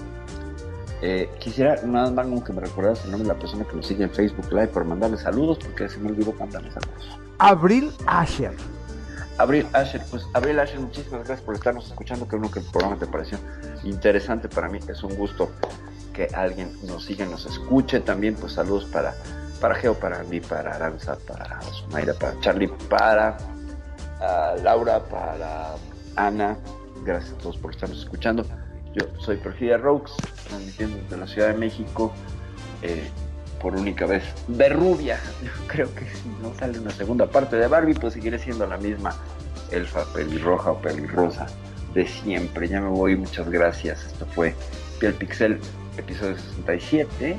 Eh, 1.03 1.29
quisiera 1.39 1.77
nada 1.85 2.11
más 2.11 2.43
que 2.45 2.53
me 2.53 2.61
recordaras 2.61 3.05
el 3.05 3.11
nombre 3.11 3.29
de 3.29 3.35
la 3.35 3.39
persona 3.39 3.65
que 3.65 3.77
nos 3.77 3.87
sigue 3.87 4.05
en 4.05 4.11
Facebook 4.11 4.51
Live 4.51 4.69
por 4.69 4.85
mandarle 4.85 5.19
saludos, 5.19 5.59
porque 5.59 5.89
se 5.89 5.99
me 5.99 6.11
olvidó 6.11 6.33
mandarle 6.33 6.71
saludos. 6.71 7.19
Abril 7.39 7.91
Asher. 8.07 8.53
Abril 9.37 9.67
Asher, 9.73 10.01
pues 10.11 10.25
Abril 10.33 10.61
Asher, 10.61 10.79
muchísimas 10.79 11.27
gracias 11.27 11.41
por 11.41 11.57
estarnos 11.57 11.87
escuchando, 11.87 12.29
que 12.29 12.37
uno 12.37 12.51
que 12.51 12.61
el 12.61 12.67
programa 12.67 12.97
te 12.97 13.07
pareció 13.07 13.39
interesante 13.83 14.49
para 14.49 14.69
mí, 14.69 14.79
es 14.89 15.03
un 15.03 15.17
gusto 15.17 15.51
que 16.13 16.29
alguien 16.33 16.71
nos 16.87 17.05
siga, 17.05 17.27
nos 17.27 17.45
escuche 17.45 17.99
también, 18.01 18.37
pues 18.37 18.53
saludos 18.53 18.85
para, 18.85 19.15
para 19.61 19.75
Geo, 19.75 19.95
para 19.95 20.23
mí, 20.25 20.41
para 20.41 20.75
Aranza, 20.75 21.17
para 21.27 21.61
Sumaira, 21.63 22.15
para 22.15 22.39
Charlie, 22.41 22.69
para 22.89 23.37
Laura, 24.63 25.01
para 25.01 25.75
Ana, 26.17 26.57
gracias 27.05 27.35
a 27.35 27.39
todos 27.39 27.57
por 27.59 27.73
estarnos 27.73 27.99
escuchando. 27.99 28.45
Yo 28.95 29.07
soy 29.19 29.37
Perfidia 29.37 29.77
Rokes, 29.77 30.13
transmitiendo 30.49 30.97
desde 30.99 31.17
la 31.17 31.27
Ciudad 31.27 31.49
de 31.49 31.55
México 31.55 32.13
eh, 32.83 33.09
por 33.61 33.75
única 33.75 34.07
vez. 34.07 34.25
De 34.47 34.69
rubia, 34.69 35.19
yo 35.45 35.51
creo 35.67 35.95
que 35.95 36.07
si 36.07 36.29
no 36.41 36.55
sale 36.55 36.79
una 36.79 36.91
segunda 36.91 37.27
parte 37.27 37.57
de 37.57 37.67
Barbie, 37.67 37.95
pues 37.95 38.15
seguiré 38.15 38.39
siendo 38.39 38.67
la 38.67 38.77
misma 38.77 39.15
elfa 39.71 40.05
pelirroja 40.13 40.71
o 40.71 40.79
pelirrosa 40.81 41.47
de 41.95 42.07
siempre. 42.07 42.69
Ya 42.69 42.81
me 42.81 42.89
voy, 42.89 43.17
muchas 43.17 43.49
gracias. 43.51 44.05
Esto 44.07 44.27
fue 44.27 44.55
Piel 45.01 45.15
Pixel, 45.15 45.59
episodio 45.97 46.37
67. 46.37 47.37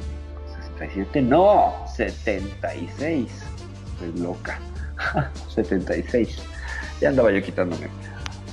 67, 0.77 1.21
no, 1.21 1.73
76. 1.95 3.31
Estoy 3.93 4.21
loca. 4.21 4.59
76. 5.53 6.37
Ya 7.01 7.09
andaba 7.09 7.31
yo 7.31 7.41
quitándome 7.41 7.87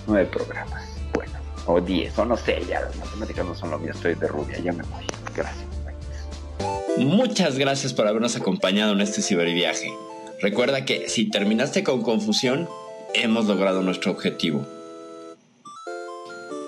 nueve 0.06 0.28
programas. 0.30 0.84
Bueno, 1.14 1.32
o 1.66 1.80
diez, 1.80 2.16
o 2.18 2.24
no 2.24 2.36
sé, 2.36 2.62
ya 2.68 2.80
las 2.80 2.96
matemáticas 2.96 3.44
no 3.44 3.54
son 3.54 3.70
lo 3.70 3.78
mío, 3.78 3.92
estoy 3.92 4.14
de 4.14 4.28
rubia, 4.28 4.58
ya 4.58 4.72
me 4.72 4.82
voy. 4.84 5.04
Gracias. 5.34 5.66
Muchas 6.98 7.58
gracias 7.58 7.92
por 7.92 8.06
habernos 8.06 8.36
acompañado 8.36 8.92
en 8.92 9.00
este 9.00 9.22
ciberviaje. 9.22 9.92
Recuerda 10.40 10.84
que 10.84 11.08
si 11.08 11.30
terminaste 11.30 11.82
con 11.84 12.02
confusión, 12.02 12.68
hemos 13.14 13.46
logrado 13.46 13.82
nuestro 13.82 14.12
objetivo. 14.12 14.66